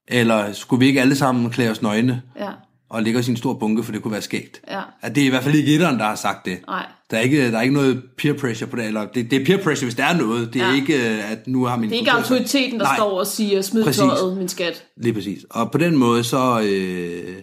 eller 0.08 0.54
skulle 0.54 0.80
vi 0.80 0.86
ikke 0.86 1.02
alle 1.02 1.16
sammen 1.16 1.50
klæde 1.50 1.72
os 1.72 1.82
nøgne 1.82 2.22
Ja, 2.40 2.50
og 2.90 3.04
ligge 3.04 3.20
os 3.20 3.28
i 3.28 3.32
en 3.32 3.38
stor 3.38 3.54
bunke, 3.54 3.84
for 3.84 3.92
det 3.92 4.02
kunne 4.04 4.12
være 4.12 4.22
skægt? 4.22 4.62
ja, 4.72 4.82
At 5.02 5.16
det 5.16 5.22
er 5.22 5.26
i 5.26 5.30
hvert 5.30 5.44
fald 5.44 5.56
ikke 5.56 5.74
etteren, 5.76 6.00
der 6.00 6.06
har 6.06 6.16
sagt 6.16 6.46
det. 6.46 6.60
nej. 6.68 6.86
Der 7.12 7.18
er 7.18 7.22
ikke, 7.22 7.52
der 7.52 7.58
er 7.58 7.62
ikke 7.62 7.74
noget 7.74 8.04
peer 8.18 8.34
pressure 8.34 8.70
på 8.70 8.76
det, 8.76 8.86
eller 8.86 9.06
det, 9.08 9.32
det 9.32 9.42
er 9.42 9.46
peer 9.46 9.64
pressure, 9.64 9.86
hvis 9.86 9.96
der 9.96 10.04
er 10.06 10.18
noget. 10.18 10.54
Det 10.54 10.62
er 10.62 10.68
Ja. 10.70 10.76
ikke, 10.76 11.10
øh, 11.18 11.32
at 11.32 11.48
nu 11.48 11.66
har 11.66 11.78
min... 11.78 11.90
Det 11.90 11.96
er 11.96 12.00
ikke 12.00 12.12
autoriteten, 12.12 12.80
der 12.80 12.86
Nej, 12.86 12.96
står 12.98 13.20
og 13.20 13.28
siger, 13.28 13.62
smid 13.62 13.84
Præcis. 13.84 14.00
tøjet, 14.00 14.38
min 14.38 14.50
skat. 14.50 14.86
Lige 14.98 15.14
præcis. 15.14 15.46
Og 15.50 15.72
på 15.72 15.78
den 15.78 15.98
måde, 15.98 16.24
så... 16.24 16.62
Øh, 16.66 17.36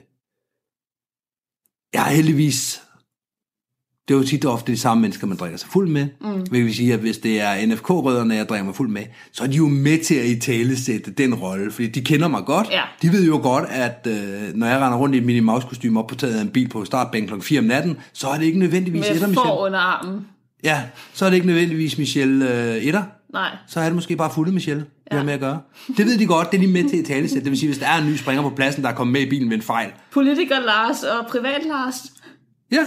jeg 1.94 2.02
har 2.02 2.10
heldigvis... 2.10 2.80
Det 4.08 4.14
er 4.14 4.18
jo 4.18 4.24
tit 4.24 4.44
og 4.44 4.52
ofte 4.52 4.72
de 4.72 4.78
samme 4.78 5.00
mennesker, 5.00 5.26
man 5.26 5.36
drikker 5.36 5.58
sig 5.58 5.68
fuld 5.72 5.88
med. 5.88 6.06
Mm. 6.20 6.26
Hvilket 6.32 6.66
vil 6.66 6.74
sige, 6.74 6.92
at 6.94 6.98
hvis 6.98 7.18
det 7.18 7.40
er 7.40 7.66
NFK-rødderne, 7.66 8.34
jeg 8.34 8.48
drikker 8.48 8.64
mig 8.64 8.74
fuld 8.74 8.88
med, 8.90 9.02
så 9.32 9.42
er 9.44 9.46
de 9.46 9.56
jo 9.56 9.68
med 9.68 9.98
til 10.04 10.14
at 10.14 10.26
i 10.26 10.40
tale 10.40 10.76
sætte 10.80 11.10
den 11.10 11.34
rolle. 11.34 11.70
Fordi 11.70 11.86
de 11.86 12.00
kender 12.00 12.28
mig 12.28 12.42
godt. 12.44 12.68
Ja. 12.70 12.82
De 13.02 13.12
ved 13.12 13.26
jo 13.26 13.38
godt, 13.42 13.64
at 13.70 14.06
øh, 14.10 14.54
når 14.54 14.66
jeg 14.66 14.80
render 14.80 14.98
rundt 14.98 15.14
i 15.14 15.18
et 15.18 15.24
Minnie 15.24 15.42
Mouse-kostyme 15.42 15.98
op 15.98 16.06
på 16.06 16.14
taget 16.14 16.34
af 16.34 16.40
en 16.42 16.48
bil 16.48 16.68
på 16.68 16.84
startbænken 16.84 17.40
kl. 17.40 17.44
4 17.46 17.58
om 17.58 17.64
natten, 17.64 17.96
så 18.12 18.28
er 18.28 18.38
det 18.38 18.44
ikke 18.44 18.58
nødvendigvis 18.58 19.00
etter, 19.00 19.12
Med 19.20 19.28
Michelle. 19.28 19.48
får 19.48 19.66
under 19.66 19.78
armen. 19.78 20.26
Ja, 20.64 20.82
så 21.12 21.24
er 21.24 21.30
det 21.30 21.34
ikke 21.34 21.46
nødvendigvis 21.46 21.98
Michelle 21.98 22.52
øh, 22.54 22.76
etter. 22.76 23.02
Nej. 23.32 23.48
så 23.66 23.80
er 23.80 23.84
det 23.84 23.94
måske 23.94 24.16
bare 24.16 24.30
fulde 24.34 24.52
Michelle, 24.52 24.84
ja. 25.12 25.16
har 25.16 25.24
med 25.24 25.32
at 25.32 25.40
gøre. 25.40 25.60
Det 25.96 26.06
ved 26.06 26.18
de 26.18 26.26
godt, 26.26 26.50
det 26.50 26.56
er 26.56 26.62
de 26.62 26.68
med 26.68 26.88
til 26.90 26.98
i 26.98 27.02
talesæt. 27.02 27.42
Det 27.42 27.50
vil 27.50 27.58
sige, 27.58 27.68
hvis 27.68 27.78
der 27.78 27.86
er 27.86 27.98
en 28.02 28.06
ny 28.06 28.16
springer 28.16 28.42
på 28.42 28.50
pladsen, 28.50 28.82
der 28.82 28.88
er 28.88 28.94
kommet 28.94 29.12
med 29.12 29.20
i 29.20 29.28
bilen 29.30 29.50
ved 29.50 29.56
en 29.56 29.62
fejl. 29.62 29.88
Politiker 30.12 30.60
Lars 30.60 31.02
og 31.02 31.26
privat 31.26 31.60
Lars. 31.68 31.94
Ja, 32.74 32.84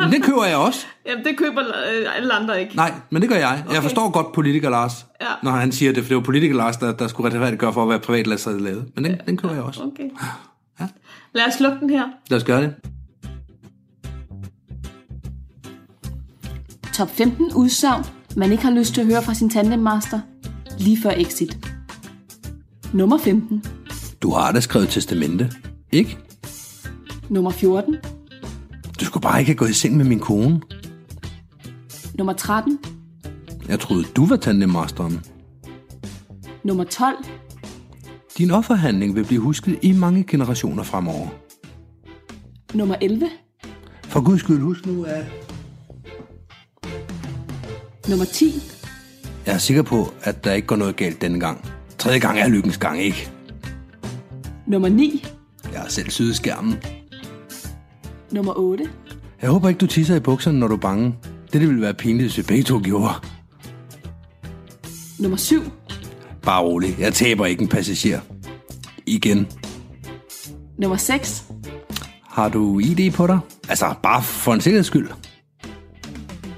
men 0.00 0.12
det 0.12 0.22
køber 0.22 0.44
jeg 0.44 0.56
også. 0.56 0.86
Jamen, 1.06 1.24
det 1.24 1.36
køber 1.38 1.60
øh, 1.60 2.16
alle 2.16 2.32
andre 2.32 2.60
ikke. 2.60 2.76
Nej, 2.76 2.92
men 3.10 3.22
det 3.22 3.30
gør 3.30 3.36
jeg. 3.36 3.64
Jeg 3.72 3.82
forstår 3.82 4.10
godt 4.10 4.32
politiker 4.32 4.70
Lars, 4.70 5.06
Ja. 5.20 5.26
når 5.42 5.50
han 5.50 5.72
siger 5.72 5.92
det, 5.92 6.02
for 6.02 6.08
det 6.08 6.16
var 6.16 6.22
politiker 6.22 6.54
Lars, 6.56 6.76
der, 6.76 6.92
der 6.92 7.08
skulle 7.08 7.26
retfærdiggøre 7.30 7.72
for 7.72 7.82
at 7.82 7.88
være 7.88 7.98
privat 7.98 8.26
lavet. 8.26 8.88
Men 8.94 9.04
den, 9.04 9.16
den 9.26 9.36
køber 9.36 9.54
jeg 9.54 9.62
også. 9.62 9.82
Okay. 9.82 10.10
Lad 11.34 11.44
os 11.48 11.60
lukke 11.60 11.78
den 11.80 11.90
her. 11.90 12.04
Lad 12.30 12.38
os 12.38 12.44
gøre 12.44 12.62
det. 12.62 12.74
Top 16.94 17.10
15 17.10 17.52
udsagn, 17.54 18.04
man 18.36 18.52
ikke 18.52 18.64
har 18.64 18.70
lyst 18.70 18.94
til 18.94 19.00
at 19.00 19.06
høre 19.06 19.22
fra 19.22 19.34
sin 19.34 19.50
tandemmaster, 19.50 20.20
lige 20.78 20.98
før 21.02 21.10
exit. 21.10 21.58
Nummer 22.92 23.18
15. 23.18 23.64
Du 24.22 24.30
har 24.30 24.52
da 24.52 24.60
skrevet 24.60 24.88
testamente, 24.88 25.50
ikke? 25.92 26.18
Nummer 27.28 27.50
14. 27.50 27.96
Du 29.00 29.04
skulle 29.04 29.22
bare 29.22 29.38
ikke 29.40 29.48
have 29.48 29.56
gået 29.56 29.70
i 29.70 29.74
seng 29.74 29.96
med 29.96 30.04
min 30.04 30.20
kone. 30.20 30.60
Nummer 32.14 32.32
13. 32.32 32.78
Jeg 33.68 33.80
troede, 33.80 34.04
du 34.16 34.26
var 34.26 34.36
tandemmasteren. 34.36 35.20
Nummer 36.64 36.84
12. 36.84 37.16
Din 38.38 38.50
offerhandling 38.50 39.14
vil 39.14 39.24
blive 39.24 39.40
husket 39.40 39.78
i 39.82 39.92
mange 39.92 40.24
generationer 40.24 40.82
fremover. 40.82 41.28
Nummer 42.74 42.96
11. 43.00 43.28
For 44.02 44.20
guds 44.24 44.40
skyld, 44.40 44.60
husk 44.60 44.86
nu, 44.86 45.04
at 45.04 45.24
Nummer 48.08 48.24
10. 48.24 48.62
Jeg 49.46 49.54
er 49.54 49.58
sikker 49.58 49.82
på, 49.82 50.12
at 50.22 50.44
der 50.44 50.52
ikke 50.52 50.66
går 50.66 50.76
noget 50.76 50.96
galt 50.96 51.20
denne 51.20 51.40
gang. 51.40 51.64
Tredje 51.98 52.18
gang 52.18 52.38
er 52.38 52.48
lykkens 52.48 52.78
gang, 52.78 53.00
ikke? 53.00 53.30
Nummer 54.66 54.88
9. 54.88 55.26
Jeg 55.72 55.80
har 55.80 55.88
selv 55.88 56.10
syet 56.10 56.36
skærmen. 56.36 56.74
Nummer 58.30 58.58
8. 58.58 58.90
Jeg 59.42 59.50
håber 59.50 59.68
ikke, 59.68 59.78
du 59.78 59.86
tisser 59.86 60.16
i 60.16 60.20
bukserne, 60.20 60.58
når 60.58 60.68
du 60.68 60.74
er 60.74 60.78
bange. 60.78 61.14
Det, 61.52 61.60
det 61.60 61.68
ville 61.68 61.82
være 61.82 61.94
pinligt, 61.94 62.24
hvis 62.24 62.38
vi 62.38 62.42
begge 62.42 62.62
to 62.62 62.80
gjorde. 62.84 63.14
Nummer 65.18 65.36
7. 65.36 65.62
Bare 66.42 66.62
rolig. 66.62 66.96
Jeg 66.98 67.14
taber 67.14 67.46
ikke 67.46 67.62
en 67.62 67.68
passager. 67.68 68.20
Igen. 69.06 69.46
Nummer 70.78 70.96
6. 70.96 71.44
Har 72.22 72.48
du 72.48 72.78
ID 72.78 73.12
på 73.12 73.26
dig? 73.26 73.38
Altså, 73.68 73.94
bare 74.02 74.22
for 74.22 74.54
en 74.54 74.60
sikkerheds 74.60 74.86
skyld. 74.86 75.08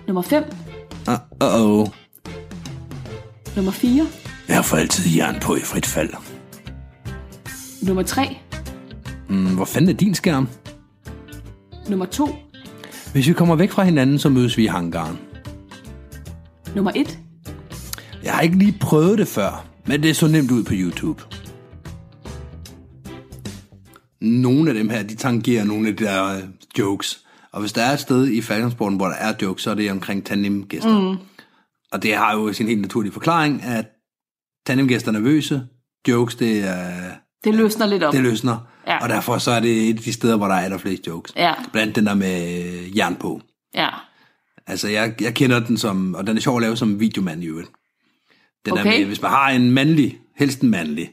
Nummer 0.06 0.22
5. 0.22 0.44
Uh, 1.08 1.14
uh-oh. 1.14 1.90
Nummer 3.56 3.72
4. 3.72 4.06
Jeg 4.48 4.64
får 4.64 4.76
altid 4.76 5.16
jern 5.16 5.40
på 5.40 5.56
i 5.56 5.60
frit 5.60 5.86
fald. 5.86 6.10
Nummer 7.82 8.02
3. 8.02 8.36
Mm, 9.28 9.54
hvor 9.54 9.64
fanden 9.64 9.90
er 9.90 9.94
din 9.94 10.14
skærm? 10.14 10.48
Nummer 11.88 12.06
2. 12.06 12.28
Hvis 13.12 13.28
vi 13.28 13.32
kommer 13.32 13.56
væk 13.56 13.70
fra 13.70 13.82
hinanden, 13.84 14.18
så 14.18 14.28
mødes 14.28 14.56
vi 14.56 14.64
i 14.64 14.66
hangaren. 14.66 15.18
Nummer 16.74 16.92
1. 16.96 17.18
Jeg 18.22 18.32
har 18.32 18.40
ikke 18.40 18.58
lige 18.58 18.78
prøvet 18.80 19.18
det 19.18 19.28
før, 19.28 19.66
men 19.86 20.02
det 20.02 20.16
så 20.16 20.28
nemt 20.28 20.50
ud 20.50 20.64
på 20.64 20.72
YouTube. 20.74 21.22
Nogle 24.20 24.70
af 24.70 24.74
dem 24.74 24.88
her, 24.88 25.02
de 25.02 25.14
tangerer 25.14 25.64
nogle 25.64 25.88
af 25.88 25.96
de 25.96 26.04
der 26.04 26.36
øh, 26.36 26.42
jokes. 26.78 27.24
Og 27.52 27.60
hvis 27.60 27.72
der 27.72 27.82
er 27.82 27.92
et 27.92 28.00
sted 28.00 28.28
i 28.28 28.40
faldskærmsporten, 28.40 28.96
hvor 28.96 29.06
der 29.06 29.14
er 29.14 29.34
jokes, 29.42 29.62
så 29.62 29.70
er 29.70 29.74
det 29.74 29.90
omkring 29.90 30.26
tandemgæster. 30.26 31.12
Mm. 31.12 31.18
Og 31.92 32.02
det 32.02 32.14
har 32.14 32.34
jo 32.34 32.52
sin 32.52 32.66
helt 32.66 32.80
naturlige 32.80 33.12
forklaring, 33.12 33.62
at 33.62 33.86
tandemgæster 34.66 35.08
er 35.08 35.12
nervøse. 35.12 35.62
Jokes, 36.08 36.34
det, 36.34 36.68
er, 36.68 37.14
Det 37.44 37.54
løsner 37.54 37.86
lidt 37.86 38.02
op. 38.02 38.12
det 38.12 38.22
løsner. 38.22 38.56
Ja. 38.86 39.02
Og 39.02 39.08
derfor 39.08 39.38
så 39.38 39.50
er 39.50 39.60
det 39.60 39.88
et 39.88 39.96
af 39.96 40.02
de 40.02 40.12
steder, 40.12 40.36
hvor 40.36 40.46
der 40.48 40.54
er 40.54 40.68
der 40.68 40.78
flest 40.78 41.06
jokes. 41.06 41.32
Ja. 41.36 41.52
Blandt 41.72 41.96
den 41.96 42.06
der 42.06 42.14
med 42.14 42.64
jern 42.96 43.16
på. 43.16 43.40
Ja. 43.74 43.88
Altså, 44.66 44.88
jeg, 44.88 45.14
jeg 45.22 45.34
kender 45.34 45.60
den 45.60 45.76
som, 45.76 46.14
og 46.14 46.26
den 46.26 46.36
er 46.36 46.40
sjov 46.40 46.56
at 46.56 46.62
lave 46.62 46.76
som 46.76 47.00
videomand 47.00 47.42
i 47.42 47.46
øvrigt. 47.46 47.68
Den 48.64 48.72
Okay. 48.72 48.84
der 48.84 48.98
med, 48.98 49.04
hvis 49.06 49.22
man 49.22 49.30
har 49.30 49.50
en 49.50 49.70
mandlig, 49.70 50.18
helst 50.38 50.60
en 50.60 50.70
mandlig, 50.70 51.10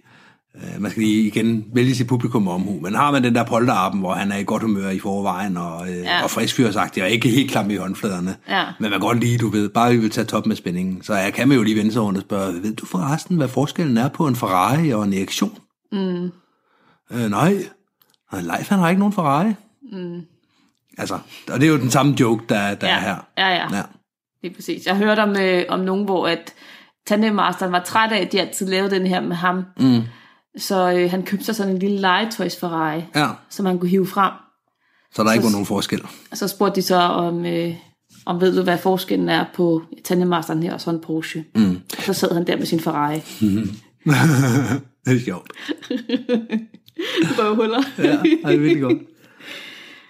øh, 0.56 0.82
man 0.82 0.92
skal 0.92 1.04
lige 1.04 1.28
igen 1.28 1.66
vælge 1.74 1.96
sit 1.96 2.08
publikum 2.08 2.48
omhu, 2.48 2.80
men 2.82 2.96
har 2.96 3.12
man 3.12 3.24
den 3.24 3.36
der 3.36 3.44
polterappen, 3.44 4.00
hvor 4.02 4.14
han 4.14 4.32
er 4.32 4.38
i 4.38 4.44
godt 4.44 4.64
humør 4.64 4.90
i 4.90 5.00
forvejen, 5.00 5.58
og, 5.58 5.90
øh, 5.90 5.98
Ja. 5.98 6.24
og 6.24 6.32
friskfyrsagtig, 6.32 7.04
og 7.04 7.10
ikke 7.10 7.30
helt 7.30 7.52
klam 7.52 7.72
i 7.72 7.76
håndfladerne, 7.76 8.36
Ja. 8.50 8.64
men 8.66 8.74
man 8.80 8.92
kan 8.92 9.00
godt 9.00 9.20
lide, 9.20 9.38
du 9.38 9.50
ved, 9.50 9.70
bare 9.70 9.92
vi 9.92 9.98
vil 9.98 10.10
tage 10.10 10.26
top 10.26 10.46
med 10.46 10.56
spændingen, 10.56 11.04
så 11.04 11.14
jeg 11.16 11.34
kan 11.34 11.48
man 11.48 11.58
jo 11.58 11.64
lige 11.64 11.76
vende 11.78 11.92
sig 11.94 12.02
rundt 12.02 12.18
og 12.18 12.24
spørge, 12.24 12.54
ved 12.64 12.76
du 12.76 12.86
forresten, 12.86 13.38
hvad 13.38 13.48
forskellen 13.48 13.98
er 13.98 14.08
på 14.10 14.28
en 14.28 14.36
Ferrari 14.36 14.92
og 14.94 15.04
en 15.04 15.14
Erektion? 15.14 15.58
Mm. 15.96 16.32
Øh, 17.12 17.30
nej, 17.30 17.54
Leif 18.42 18.70
han 18.70 18.80
har 18.80 18.90
ikke 18.90 19.00
nogen 19.00 19.14
Ferrari. 19.14 19.54
Mm. 19.92 20.22
Altså, 20.98 21.20
og 21.52 21.60
det 21.60 21.64
er 21.68 21.72
jo 21.72 21.78
den 21.80 21.92
samme 21.92 22.16
joke, 22.20 22.44
der, 22.50 22.76
der 22.76 22.88
Ja. 22.88 22.96
er 22.96 23.00
her. 23.00 23.16
Ja, 23.38 23.48
ja. 23.50 23.76
ja. 23.76 23.82
Det 24.42 24.52
er 24.52 24.56
præcis. 24.56 24.86
Jeg 24.86 24.98
hørte 24.98 25.20
om, 25.24 25.36
øh, 25.40 25.64
om 25.70 25.80
nogen, 25.80 26.06
hvor 26.06 26.28
at 26.28 26.54
tandemmasteren 27.08 27.72
var 27.72 27.80
træt 27.84 28.12
af, 28.12 28.22
at 28.22 28.32
de 28.32 28.42
altid 28.42 28.68
lavede 28.68 28.96
den 28.96 29.08
her 29.08 29.22
med 29.22 29.36
ham. 29.36 29.64
Mm. 29.80 30.02
Så 30.58 30.92
øh, 30.94 31.12
han 31.12 31.24
købte 31.24 31.46
sig 31.46 31.56
sådan 31.56 31.74
en 31.74 31.80
lille 31.80 31.98
legetøjs 32.00 32.60
Ferrari, 32.60 33.04
ja. 33.16 33.28
som 33.50 33.66
han 33.66 33.80
kunne 33.80 33.90
hive 33.90 34.08
frem. 34.08 34.32
Så 35.14 35.24
der 35.24 35.30
Så- 35.30 35.34
ikke 35.34 35.46
var 35.46 35.52
nogen 35.52 35.66
forskel. 35.66 36.02
Og 36.32 36.38
så 36.38 36.48
spurgte 36.48 36.76
de 36.76 36.82
så, 36.82 36.96
om, 36.96 37.46
øh, 37.46 37.76
om 38.26 38.42
ved 38.42 38.56
du, 38.58 38.64
hvad 38.64 38.78
forskellen 38.78 39.30
er 39.30 39.46
på 39.56 39.82
tandemmasteren 40.04 40.64
her 40.64 40.74
og 40.74 40.82
så 40.82 40.90
en 40.90 41.02
Porsche. 41.02 41.46
Mm. 41.56 41.80
Og 41.98 42.04
så 42.04 42.14
sad 42.14 42.34
han 42.34 42.48
der 42.48 42.58
med 42.58 42.66
sin 42.66 42.80
Ferrari. 42.80 43.20
det 45.06 45.16
er 45.16 45.20
sjovt. 45.20 45.52
Røvhuller. 47.40 47.84
Ja, 47.98 48.12
det 48.24 48.40
er 48.44 48.58
virkelig 48.58 48.82
godt. 48.82 48.98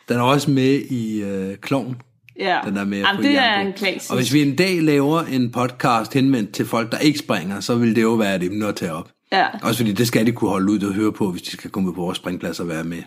Den 0.10 0.18
er 0.18 0.22
også 0.22 0.52
med 0.52 0.80
i 0.80 1.22
øh, 1.24 1.56
Kloven. 1.58 1.96
ja. 2.39 2.60
Den 2.66 2.78
er 2.78 2.84
med 2.86 2.98
Jamen, 2.98 3.16
på 3.16 3.22
det 3.22 3.38
er 3.38 3.60
en 3.60 3.74
klassisk. 3.74 4.12
Og 4.12 4.18
hvis 4.18 4.34
vi 4.34 4.41
en 4.41 4.56
dag 4.56 4.82
laver 4.82 5.22
en 5.22 5.52
podcast 5.52 6.14
henvendt 6.14 6.52
til 6.54 6.66
folk, 6.66 6.91
der 6.91 6.98
ikke 6.98 7.20
springer, 7.20 7.60
så 7.60 7.76
vil 7.76 7.96
det 7.96 8.02
jo 8.02 8.14
være 8.14 8.36
et 8.36 8.43
emne 8.43 8.68
at 8.68 8.76
tage 8.76 8.91
op. 8.93 9.10
Ja. 9.32 9.46
Også 9.64 9.78
fordi 9.78 9.92
det 9.92 10.08
skal 10.08 10.26
de 10.26 10.32
kunne 10.32 10.50
holde 10.50 10.72
ud 10.72 10.80
og 10.80 10.94
høre 10.94 11.12
på, 11.12 11.32
hvis 11.32 11.42
de 11.42 11.52
skal 11.52 11.72
komme 11.72 11.94
på 11.94 12.02
vores 12.02 12.18
springplads 12.18 12.60
og 12.60 12.68
være 12.68 12.84
med. 12.84 13.04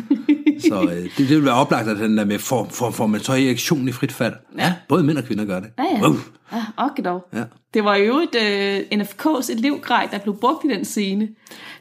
så 0.68 0.82
øh, 0.82 1.02
det, 1.02 1.18
det 1.18 1.28
vil 1.28 1.44
være 1.44 1.54
oplagt, 1.54 1.88
at 1.88 1.96
den 1.96 2.18
der 2.18 2.24
med, 2.24 2.38
får, 2.38 2.68
får, 2.72 2.90
får 2.90 3.06
man 3.06 3.20
så 3.20 3.32
erektion 3.32 3.88
i 3.88 3.92
frit 3.92 4.12
fald? 4.12 4.34
Ja, 4.58 4.74
både 4.88 5.02
mænd 5.02 5.18
og 5.18 5.24
kvinder 5.24 5.44
gør 5.44 5.60
det. 5.60 5.70
Ja, 5.78 5.84
ja. 5.84 6.08
Uh, 6.08 6.16
Ja, 6.52 6.64
okay 6.76 7.04
dog. 7.04 7.26
ja. 7.34 7.44
Det 7.74 7.84
var 7.84 7.96
jo 7.96 8.18
et 8.18 8.34
uh, 8.34 8.98
NFK's 9.00 9.52
elevgrej, 9.52 10.08
der 10.10 10.18
blev 10.18 10.36
brugt 10.40 10.64
i 10.64 10.68
den 10.68 10.84
scene. 10.84 11.20
Det 11.20 11.34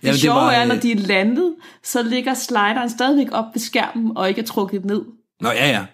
Jamen, 0.04 0.14
det 0.14 0.22
sjove 0.22 0.36
var, 0.36 0.52
er, 0.52 0.66
når 0.66 0.76
øh, 0.76 0.82
de 0.82 0.92
er 0.92 0.96
landet, 0.96 1.56
så 1.84 2.04
ligger 2.04 2.34
slideren 2.34 2.90
stadigvæk 2.90 3.28
op 3.32 3.46
ved 3.54 3.60
skærmen 3.60 4.18
og 4.18 4.30
ikke 4.30 4.42
er 4.42 4.46
trukket 4.46 4.86
ned. 4.86 5.02
Nå, 5.42 5.50
ja, 5.50 5.70
ja. 5.70 5.86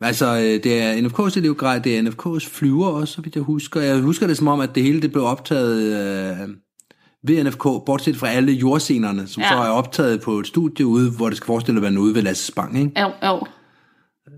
Altså, 0.00 0.26
øh, 0.26 0.62
det 0.64 0.82
er 0.82 0.94
NFK's 0.94 1.38
elevgrej, 1.38 1.78
det 1.78 1.98
er 1.98 2.02
NFK's 2.02 2.50
flyver 2.50 2.86
også, 2.86 3.14
så 3.14 3.22
vidt 3.22 3.34
jeg 3.34 3.42
husker. 3.42 3.80
Jeg 3.80 3.98
husker 3.98 4.26
det 4.26 4.36
som 4.36 4.48
om, 4.48 4.60
at 4.60 4.74
det 4.74 4.82
hele 4.82 5.02
det 5.02 5.12
blev 5.12 5.24
optaget 5.24 5.82
øh, 5.82 6.48
ved 7.26 7.44
NFK, 7.44 7.62
bortset 7.62 8.16
fra 8.16 8.28
alle 8.28 8.52
jordscenerne, 8.52 9.26
som 9.26 9.40
Ja. 9.42 9.48
så 9.48 9.54
er 9.54 9.68
optaget 9.68 10.20
på 10.20 10.38
et 10.38 10.46
studie 10.46 10.86
ude, 10.86 11.10
hvor 11.10 11.28
det 11.28 11.36
skal 11.36 11.46
forestille 11.46 11.78
at 11.78 11.82
være 11.82 12.00
ude 12.00 12.14
ved 12.14 12.22
Lasse 12.22 12.46
Spang, 12.46 12.78
ikke? 12.78 13.00
Jo, 13.00 13.10
jo. 13.26 13.40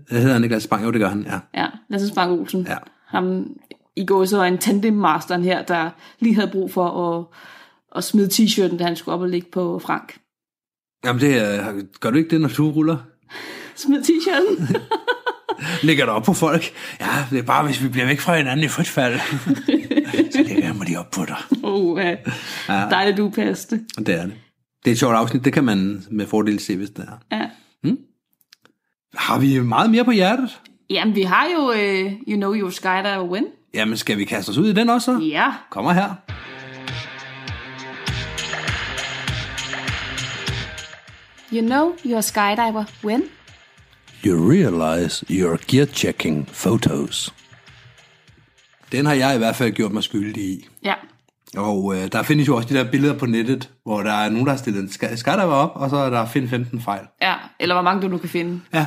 Det 0.09 0.19
hedder 0.19 0.33
han 0.33 0.43
ikke 0.43 0.55
Lasse 0.55 0.67
Spang? 0.67 0.85
Jo, 0.85 0.91
det 0.91 0.99
gør 1.01 1.09
han, 1.09 1.25
ja. 1.27 1.61
Ja, 1.61 1.67
Lasse 1.89 2.07
Spang 2.07 2.31
Olsen. 2.39 2.65
Ja. 2.69 2.77
Ham 3.07 3.47
i 3.95 4.05
går 4.05 4.25
så 4.25 4.43
en 4.43 4.57
tandemmasteren 4.57 5.43
her, 5.43 5.63
der 5.63 5.89
lige 6.19 6.35
havde 6.35 6.47
brug 6.51 6.71
for 6.71 6.87
at, 7.19 7.25
at 7.97 8.03
smide 8.03 8.27
t-shirten, 8.33 8.77
da 8.77 8.83
han 8.83 8.95
skulle 8.95 9.15
op 9.15 9.21
og 9.21 9.29
ligge 9.29 9.47
på 9.51 9.79
Frank. 9.79 10.17
Jamen, 11.05 11.21
det 11.21 11.99
gør 11.99 12.11
du 12.11 12.17
ikke 12.17 12.29
det, 12.29 12.41
når 12.41 12.49
du 12.57 12.71
ruller? 12.71 12.97
Smid 13.75 14.01
t-shirten? 14.01 14.75
Ligger 15.87 16.05
der 16.05 16.11
op 16.13 16.23
på 16.23 16.33
folk? 16.33 16.73
Ja, 16.99 17.25
det 17.31 17.39
er 17.39 17.43
bare, 17.43 17.65
hvis 17.65 17.83
vi 17.83 17.87
bliver 17.89 18.05
væk 18.07 18.19
fra 18.19 18.37
hinanden 18.37 18.65
i 18.65 18.67
frit 18.67 18.87
fald. 18.87 19.19
så 20.31 20.43
lige 20.95 20.99
op 20.99 21.11
på 21.11 21.25
dig. 21.25 21.37
oh, 21.63 21.97
uh, 21.97 21.99
ja. 22.67 22.89
Dejligt 22.89 23.19
upassende. 23.19 23.83
Det 23.97 24.09
er 24.09 24.21
det. 24.25 24.33
Det 24.83 24.91
er 24.91 24.91
et 24.91 24.99
sjovt 24.99 25.15
afsnit, 25.15 25.45
det 25.45 25.53
kan 25.53 25.63
man 25.63 26.03
med 26.11 26.27
fordel 26.27 26.59
se, 26.59 26.77
hvis 26.77 26.89
det 26.89 27.07
er. 27.07 27.37
Ja. 27.37 27.49
Har 29.15 29.39
vi 29.39 29.59
meget 29.59 29.89
mere 29.89 30.05
på 30.05 30.11
hjertet? 30.11 30.59
Jamen, 30.89 31.15
vi 31.15 31.21
har 31.21 31.45
jo 31.55 31.69
uh, 31.69 32.11
You 32.27 32.35
Know 32.35 32.53
Your 32.55 32.69
Skydiver 32.69 33.23
Win. 33.29 33.45
Jamen, 33.73 33.97
skal 33.97 34.17
vi 34.17 34.25
kaste 34.25 34.49
os 34.49 34.57
ud 34.57 34.69
i 34.69 34.73
den 34.73 34.89
også? 34.89 35.05
så? 35.05 35.25
Ja. 35.25 35.53
Kommer 35.71 35.93
her. 35.93 36.15
You 41.53 41.61
know 41.61 41.95
your 42.05 42.21
skydiver 42.21 42.85
when? 43.03 43.23
You 44.25 44.49
realize 44.49 45.25
you're 45.29 45.57
gear 45.67 45.85
checking 45.85 46.45
photos. 46.45 47.31
Den 48.91 49.05
har 49.05 49.13
jeg 49.13 49.35
i 49.35 49.37
hvert 49.37 49.55
fald 49.55 49.71
gjort 49.71 49.91
mig 49.91 50.03
skyldig 50.03 50.43
i. 50.43 50.67
Ja. 50.83 50.93
Og 51.57 51.95
øh, 51.95 52.07
der 52.11 52.23
findes 52.23 52.47
jo 52.47 52.55
også 52.55 52.69
de 52.69 52.73
der 52.73 52.91
billeder 52.91 53.13
på 53.17 53.25
nettet, 53.25 53.69
hvor 53.85 54.01
der 54.01 54.11
er 54.13 54.29
nogen, 54.29 54.45
der 54.45 54.51
har 54.51 54.57
stillet 54.57 54.81
en 54.81 55.17
skydiver 55.17 55.43
op, 55.53 55.71
og 55.75 55.89
så 55.89 55.95
er 55.97 56.09
der 56.09 56.25
find 56.25 56.49
15 56.49 56.81
fejl. 56.81 57.01
Ja, 57.21 57.33
eller 57.59 57.75
hvor 57.75 57.81
mange 57.81 58.01
du 58.01 58.07
nu 58.07 58.17
kan 58.17 58.29
finde. 58.29 58.61
Ja, 58.73 58.85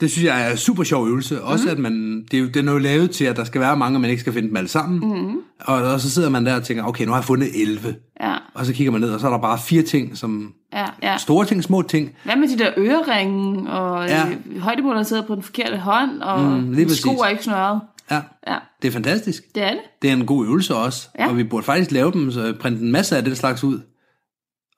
det 0.00 0.10
synes 0.10 0.24
jeg 0.26 0.46
er 0.46 0.50
en 0.50 0.56
super 0.56 0.82
sjov 0.84 1.06
øvelse. 1.08 1.42
Også 1.42 1.64
mm. 1.64 1.70
at 1.70 1.78
man, 1.78 2.24
det 2.30 2.36
er 2.36 2.40
jo, 2.42 2.48
den 2.48 2.68
er 2.68 2.72
jo 2.72 2.78
lavet 2.78 3.10
til, 3.10 3.24
at 3.24 3.36
der 3.36 3.44
skal 3.44 3.60
være 3.60 3.76
mange, 3.76 3.96
og 3.96 4.00
man 4.00 4.10
ikke 4.10 4.20
skal 4.20 4.32
finde 4.32 4.48
dem 4.48 4.56
alle 4.56 4.68
sammen. 4.68 4.98
Mm. 5.28 5.36
Og, 5.60 5.74
og 5.82 6.00
så 6.00 6.10
sidder 6.10 6.30
man 6.30 6.46
der 6.46 6.56
og 6.56 6.62
tænker, 6.64 6.84
okay, 6.84 7.04
nu 7.04 7.10
har 7.10 7.18
jeg 7.18 7.24
fundet 7.24 7.48
11. 7.62 7.94
Ja, 8.20 8.34
Og 8.54 8.66
så 8.66 8.72
kigger 8.72 8.90
man 8.92 9.00
ned, 9.00 9.10
og 9.10 9.20
så 9.20 9.26
er 9.26 9.30
der 9.30 9.38
bare 9.38 9.58
fire 9.58 9.82
ting, 9.82 10.16
som 10.16 10.52
ja, 10.72 10.84
ja. 11.02 11.16
store 11.16 11.44
ting, 11.46 11.64
små 11.64 11.82
ting. 11.82 12.10
Hvad 12.24 12.36
med 12.36 12.48
de 12.48 12.58
der 12.58 12.70
øreringe, 12.76 13.70
og 13.70 14.06
Ja. 14.08 14.26
ja. 14.54 14.58
højdemåleren 14.60 15.04
sidder 15.04 15.22
på 15.26 15.34
den 15.34 15.42
forkerte 15.42 15.76
hånd, 15.76 16.22
og 16.22 16.40
Mm, 16.42 16.88
sko 16.88 17.10
er 17.10 17.26
ikke 17.26 17.44
snørret. 17.44 17.80
Ja, 18.10 18.20
Ja, 18.46 18.56
det 18.82 18.88
er 18.88 18.92
fantastisk. 18.92 19.42
det 19.54 19.62
er 19.62 19.70
det. 19.70 19.80
Det 20.02 20.10
er 20.10 20.14
en 20.14 20.26
god 20.26 20.46
øvelse 20.46 20.74
også, 20.76 21.08
Ja. 21.18 21.28
og 21.28 21.36
vi 21.36 21.44
burde 21.44 21.64
faktisk 21.64 21.90
lave 21.90 22.12
dem, 22.12 22.30
så 22.32 22.54
printe 22.60 22.80
en 22.82 22.92
masse 22.92 23.16
af 23.16 23.24
det 23.24 23.36
slags 23.38 23.64
ud, 23.64 23.80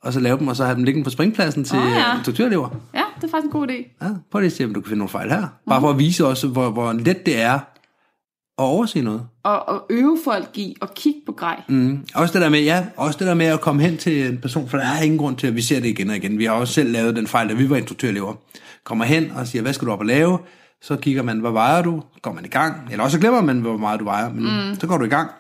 og 0.02 0.12
så 0.12 0.20
lave 0.20 0.38
dem, 0.38 0.48
og 0.48 0.56
så 0.56 0.64
have 0.64 0.74
dem 0.76 0.84
liggende 0.84 1.04
på 1.04 1.10
springpladsen 1.10 1.64
til 1.64 1.78
oh, 1.78 1.84
ja. 1.84 1.90
ja. 1.98 2.16
instruktørelever. 2.16 2.68
Ja, 2.94 3.02
det 3.16 3.24
er 3.24 3.28
faktisk 3.30 3.44
en 3.44 3.50
god 3.50 3.68
idé. 3.68 4.04
Ja, 4.04 4.08
prøv 4.30 4.40
lige 4.40 4.46
at 4.46 4.52
se, 4.52 4.64
om 4.64 4.74
du 4.74 4.80
kan 4.80 4.88
finde 4.88 4.98
nogle 4.98 5.08
fejl 5.08 5.30
her. 5.30 5.46
Bare 5.68 5.80
for 5.80 5.90
at 5.90 5.98
vise 5.98 6.26
også, 6.26 6.48
hvor, 6.48 6.70
hvor 6.70 6.92
let 6.92 7.26
det 7.26 7.40
er 7.40 7.54
at 7.54 8.64
overse 8.64 9.00
noget. 9.02 9.22
Og, 9.44 9.68
og 9.68 9.86
øve 9.90 10.18
folk 10.24 10.48
i 10.58 10.76
at 10.82 10.94
kigge 10.94 11.20
på 11.26 11.32
grej. 11.32 11.62
Mm. 11.68 12.06
Også 12.14 12.32
det 12.32 12.42
der 12.42 12.48
med, 12.48 12.60
ja, 12.62 12.86
også 12.96 13.18
det 13.18 13.26
der 13.26 13.34
med 13.34 13.46
at 13.46 13.60
komme 13.60 13.82
hen 13.82 13.96
til 13.96 14.26
en 14.26 14.38
person, 14.38 14.68
for 14.68 14.78
der 14.78 14.84
er 14.86 15.02
ingen 15.02 15.18
grund 15.18 15.36
til, 15.36 15.46
at 15.46 15.56
vi 15.56 15.62
ser 15.62 15.80
det 15.80 15.88
igen 15.88 16.10
og 16.10 16.16
igen. 16.16 16.38
Vi 16.38 16.44
har 16.44 16.52
også 16.52 16.72
selv 16.74 16.92
lavet 16.92 17.16
den 17.16 17.26
fejl, 17.26 17.48
da 17.48 17.54
vi 17.54 17.70
var 17.70 17.76
instruktørelever. 17.76 18.34
Kommer 18.84 19.04
hen 19.04 19.30
og 19.30 19.46
siger, 19.46 19.62
hvad 19.62 19.72
skal 19.72 19.86
du 19.88 19.92
op 19.92 19.98
og 20.00 20.06
lave? 20.06 20.38
Så 20.82 20.96
kigger 20.96 21.22
man, 21.22 21.38
hvad 21.40 21.50
vejer 21.50 21.82
du? 21.82 22.02
Så 22.14 22.20
går 22.22 22.32
man 22.32 22.44
i 22.44 22.48
gang. 22.48 22.74
Eller 22.90 23.04
også 23.04 23.14
så 23.14 23.20
glemmer 23.20 23.40
man, 23.40 23.60
hvor 23.60 23.76
meget 23.76 24.00
du 24.00 24.04
vejer, 24.04 24.30
men 24.32 24.68
mm. 24.68 24.74
så 24.80 24.86
går 24.86 24.98
du 24.98 25.04
i 25.04 25.08
gang. 25.08 25.30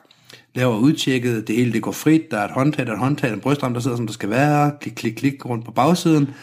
Laver 0.54 0.76
udtjekket, 0.76 1.48
det 1.48 1.56
hele 1.56 1.72
det 1.72 1.82
går 1.82 1.92
frit, 1.92 2.30
der 2.30 2.38
er 2.38 2.44
et 2.44 2.50
håndtag, 2.50 2.86
der 2.86 2.92
er 2.92 2.96
et 2.96 3.02
håndtag, 3.02 3.32
en 3.32 3.40
brystrem, 3.40 3.74
der 3.74 3.80
sidder 3.80 3.96
som 3.96 4.06
der 4.06 4.12
skal 4.14 4.30
være, 4.30 4.72
klik, 4.80 4.92
klik, 4.94 5.12
klik 5.14 5.46
rundt 5.46 5.64
på 5.64 5.70
bagsiden. 5.70 6.34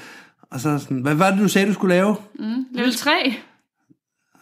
Og 0.52 0.60
så 0.60 0.78
sådan, 0.80 0.98
hvad 1.02 1.14
var 1.16 1.30
det, 1.32 1.40
du 1.40 1.48
sagde, 1.48 1.68
du 1.68 1.74
skulle 1.74 1.96
lave? 1.96 2.16
Level 2.72 2.96
3. 2.96 3.12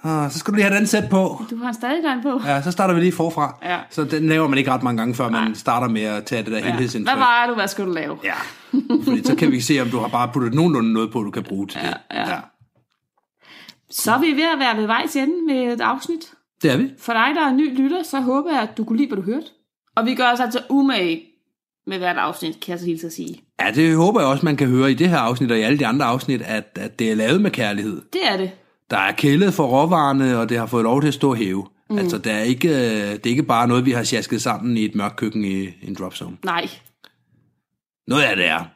Og 0.01 0.31
så 0.31 0.39
skal 0.39 0.51
du 0.51 0.55
lige 0.55 0.63
have 0.65 0.75
andet 0.75 0.89
sæt 0.89 1.09
på. 1.09 1.43
Du 1.49 1.57
har 1.57 1.67
en 1.67 1.73
stadig 1.73 2.01
line 2.03 2.21
på. 2.23 2.41
Ja, 2.47 2.61
så 2.61 2.71
starter 2.71 2.93
vi 2.93 2.99
lige 2.99 3.11
forfra. 3.11 3.57
Ja. 3.63 3.77
Så 3.89 4.03
den 4.03 4.27
laver 4.27 4.47
man 4.47 4.57
ikke 4.57 4.71
ret 4.71 4.83
mange 4.83 4.97
gange, 4.97 5.15
før 5.15 5.29
man 5.29 5.55
starter 5.55 5.87
med 5.87 6.01
at 6.01 6.25
tage 6.25 6.43
det 6.43 6.51
der 6.51 6.57
Ja. 6.57 6.65
helhedsindtryk. 6.65 7.15
Hvad 7.15 7.23
vejer 7.25 7.47
du? 7.47 7.53
Hvad 7.55 7.67
skal 7.67 7.85
du 7.85 7.91
lave? 7.93 8.17
Ja, 8.23 8.33
fordi 9.03 9.23
så 9.23 9.35
kan 9.35 9.51
vi 9.51 9.61
se, 9.61 9.79
om 9.81 9.89
du 9.89 9.99
har 9.99 10.07
bare 10.07 10.29
puttet 10.33 10.53
nogenlunde 10.53 10.93
noget 10.93 11.11
på, 11.11 11.23
du 11.23 11.31
kan 11.31 11.43
bruge 11.43 11.67
til 11.67 11.79
det. 11.81 11.93
ja. 12.13 12.25
Så 13.95 14.11
er 14.11 14.19
vi 14.19 14.31
ved 14.31 14.43
at 14.53 14.59
være 14.59 14.77
ved 14.77 14.85
vejs 14.85 15.15
ende 15.15 15.45
med 15.47 15.73
et 15.73 15.81
afsnit. 15.81 16.31
Det 16.61 16.71
er 16.71 16.77
vi. 16.77 16.89
For 16.97 17.13
dig, 17.13 17.31
der 17.35 17.41
er 17.41 17.53
ny 17.53 17.77
lytter, 17.77 18.03
så 18.03 18.19
håber 18.19 18.51
jeg, 18.51 18.61
at 18.61 18.77
du 18.77 18.83
kunne 18.83 18.97
lide, 18.97 19.07
hvad 19.07 19.17
du 19.17 19.23
hørte. 19.23 19.47
Og 19.95 20.05
vi 20.05 20.15
gør 20.15 20.31
os 20.33 20.39
altså 20.39 20.59
umage 20.69 21.23
med 21.87 21.97
hvert 21.97 22.17
afsnit, 22.17 22.59
kan 22.59 22.71
jeg 22.71 22.79
så 22.79 22.85
hilse 22.85 23.07
at 23.07 23.13
sige. 23.13 23.41
Ja, 23.61 23.71
det 23.71 23.95
håber 23.95 24.19
jeg 24.19 24.29
også, 24.29 24.45
man 24.45 24.57
kan 24.57 24.67
høre 24.67 24.91
i 24.91 24.93
det 24.93 25.09
her 25.09 25.17
afsnit 25.17 25.51
og 25.51 25.59
i 25.59 25.61
alle 25.61 25.79
de 25.79 25.87
andre 25.87 26.05
afsnit, 26.05 26.41
at, 26.41 26.77
at 26.81 26.99
det 26.99 27.11
er 27.11 27.15
lavet 27.15 27.41
med 27.41 27.51
kærlighed. 27.51 28.01
Det 28.13 28.21
er 28.27 28.37
det. 28.37 28.51
Der 28.89 28.97
er 28.97 29.11
kælet 29.11 29.53
for 29.53 29.65
råvarerne, 29.65 30.37
og 30.37 30.49
det 30.49 30.57
har 30.57 30.65
fået 30.65 30.83
lov 30.83 31.01
til 31.01 31.07
at 31.07 31.13
stå 31.13 31.29
og 31.29 31.35
hæve. 31.35 31.67
Mm. 31.89 31.97
Altså, 31.97 32.17
det 32.17 32.31
er, 32.31 32.39
ikke, 32.39 32.69
det 33.11 33.25
er 33.25 33.29
ikke 33.29 33.43
bare 33.43 33.67
noget, 33.67 33.85
vi 33.85 33.91
har 33.91 34.03
sjasket 34.03 34.41
sammen 34.41 34.77
i 34.77 34.85
et 34.85 34.95
mørkt 34.95 35.15
køkken 35.15 35.45
i, 35.45 35.63
i 35.63 35.87
en 35.87 35.95
dropzone. 35.95 36.37
Nej. 36.43 36.69
Noget 38.07 38.23
af 38.23 38.35
det 38.35 38.45
er. 38.45 38.74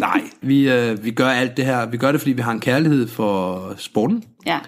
Nej, 0.00 0.22
vi, 0.42 0.70
øh, 0.70 1.04
vi 1.04 1.10
gør 1.10 1.28
alt 1.28 1.56
det 1.56 1.64
her. 1.64 1.86
Vi 1.86 1.96
gør 1.96 2.12
det, 2.12 2.20
fordi 2.20 2.32
vi 2.32 2.42
har 2.42 2.52
en 2.52 2.60
kærlighed 2.60 3.08
for 3.08 3.74
sporten. 3.76 4.24
Ja. 4.46 4.58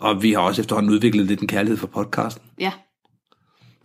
Og 0.00 0.22
vi 0.22 0.32
har 0.32 0.40
også 0.40 0.62
efterhånden 0.62 0.92
udviklet 0.92 1.26
lidt 1.26 1.40
en 1.40 1.48
kærlighed 1.48 1.76
for 1.76 1.86
podcasten. 1.86 2.42
Ja. 2.58 2.72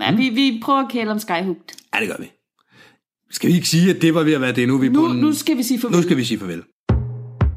Ja, 0.02 0.12
mm. 0.12 0.18
vi, 0.18 0.30
vi 0.30 0.62
prøver 0.64 0.80
at 0.80 0.92
kæle 0.92 1.12
om 1.12 1.20
Skyhooked. 1.20 1.76
Ja, 1.96 2.00
det 2.00 2.08
gør 2.08 2.16
vi. 2.20 2.32
Skal 3.32 3.50
vi 3.50 3.56
ikke 3.56 3.68
sige, 3.70 3.96
at 3.96 4.02
det 4.02 4.14
var 4.16 4.24
ved 4.24 4.34
at 4.34 4.42
være 4.42 4.52
det? 4.52 4.68
Nu, 4.68 4.78
vi 4.78 4.90
Nu, 4.90 5.00
på 5.08 5.12
en... 5.12 5.18
nu 5.18 5.34
skal 5.34 5.58
vi 5.58 5.64
sige 5.64 5.80
farvel. 5.82 5.96
nu 5.98 6.04
skal 6.04 6.18
vi 6.18 6.24
sige 6.24 6.40
farvel. 6.40 6.64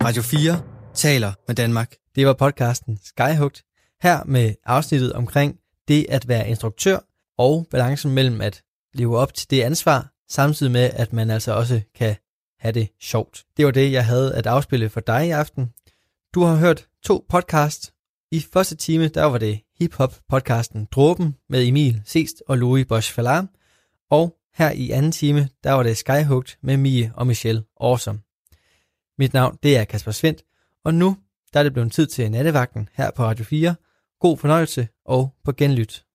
Radio 0.04 0.22
4 0.22 0.60
taler 0.94 1.32
med 1.46 1.54
Danmark. 1.56 1.94
Det 2.16 2.26
var 2.26 2.32
podcasten 2.32 2.98
Skyhugt. 3.04 3.62
Her 4.02 4.24
med 4.26 4.54
afsnittet 4.64 5.12
omkring 5.12 5.56
det 5.88 6.06
at 6.08 6.28
være 6.28 6.48
instruktør 6.48 6.98
og 7.38 7.66
balancen 7.70 8.10
mellem 8.14 8.40
at 8.40 8.62
leve 8.94 9.18
op 9.18 9.34
til 9.34 9.50
det 9.50 9.60
ansvar, 9.62 10.06
samtidig 10.30 10.72
med 10.72 10.90
at 10.94 11.12
man 11.12 11.30
altså 11.30 11.52
også 11.52 11.80
kan 11.98 12.16
have 12.58 12.72
det 12.72 12.88
sjovt. 13.00 13.44
Det 13.56 13.64
var 13.64 13.70
det, 13.70 13.92
jeg 13.92 14.06
havde 14.06 14.34
at 14.34 14.46
afspille 14.46 14.88
for 14.88 15.00
dig 15.00 15.26
i 15.26 15.30
aften. 15.30 15.72
Du 16.34 16.42
har 16.42 16.56
hørt 16.56 16.88
to 17.04 17.26
podcast, 17.28 17.92
I 18.30 18.40
første 18.40 18.76
time, 18.76 19.08
der 19.08 19.24
var 19.24 19.38
det 19.38 19.60
hip-hop 19.78 20.14
podcasten 20.28 20.88
Dråben 20.90 21.36
med 21.48 21.66
Emil 21.66 22.02
Sest 22.04 22.42
og 22.46 22.58
Louis 22.58 22.86
Bosch 22.86 23.14
Falar. 23.14 23.46
Og 24.10 24.36
her 24.54 24.70
i 24.70 24.90
anden 24.90 25.12
time, 25.12 25.48
der 25.64 25.72
var 25.72 25.82
det 25.82 25.96
Skyhugt 25.96 26.58
med 26.62 26.76
Mie 26.76 27.12
og 27.14 27.26
Michelle 27.26 27.64
Awesome. 27.80 28.20
Mit 29.18 29.32
navn, 29.32 29.58
det 29.62 29.76
er 29.76 29.84
Kasper 29.84 30.12
Svendt, 30.12 30.44
og 30.84 30.94
nu 30.94 31.16
der 31.52 31.58
er 31.60 31.62
det 31.62 31.72
blevet 31.72 31.92
tid 31.92 32.06
til 32.06 32.30
nattevagten 32.30 32.88
her 32.94 33.10
på 33.10 33.24
Radio 33.24 33.44
4. 33.44 33.74
God 34.20 34.38
fornøjelse 34.38 34.88
og 35.04 35.34
på 35.44 35.52
genlyt. 35.52 36.07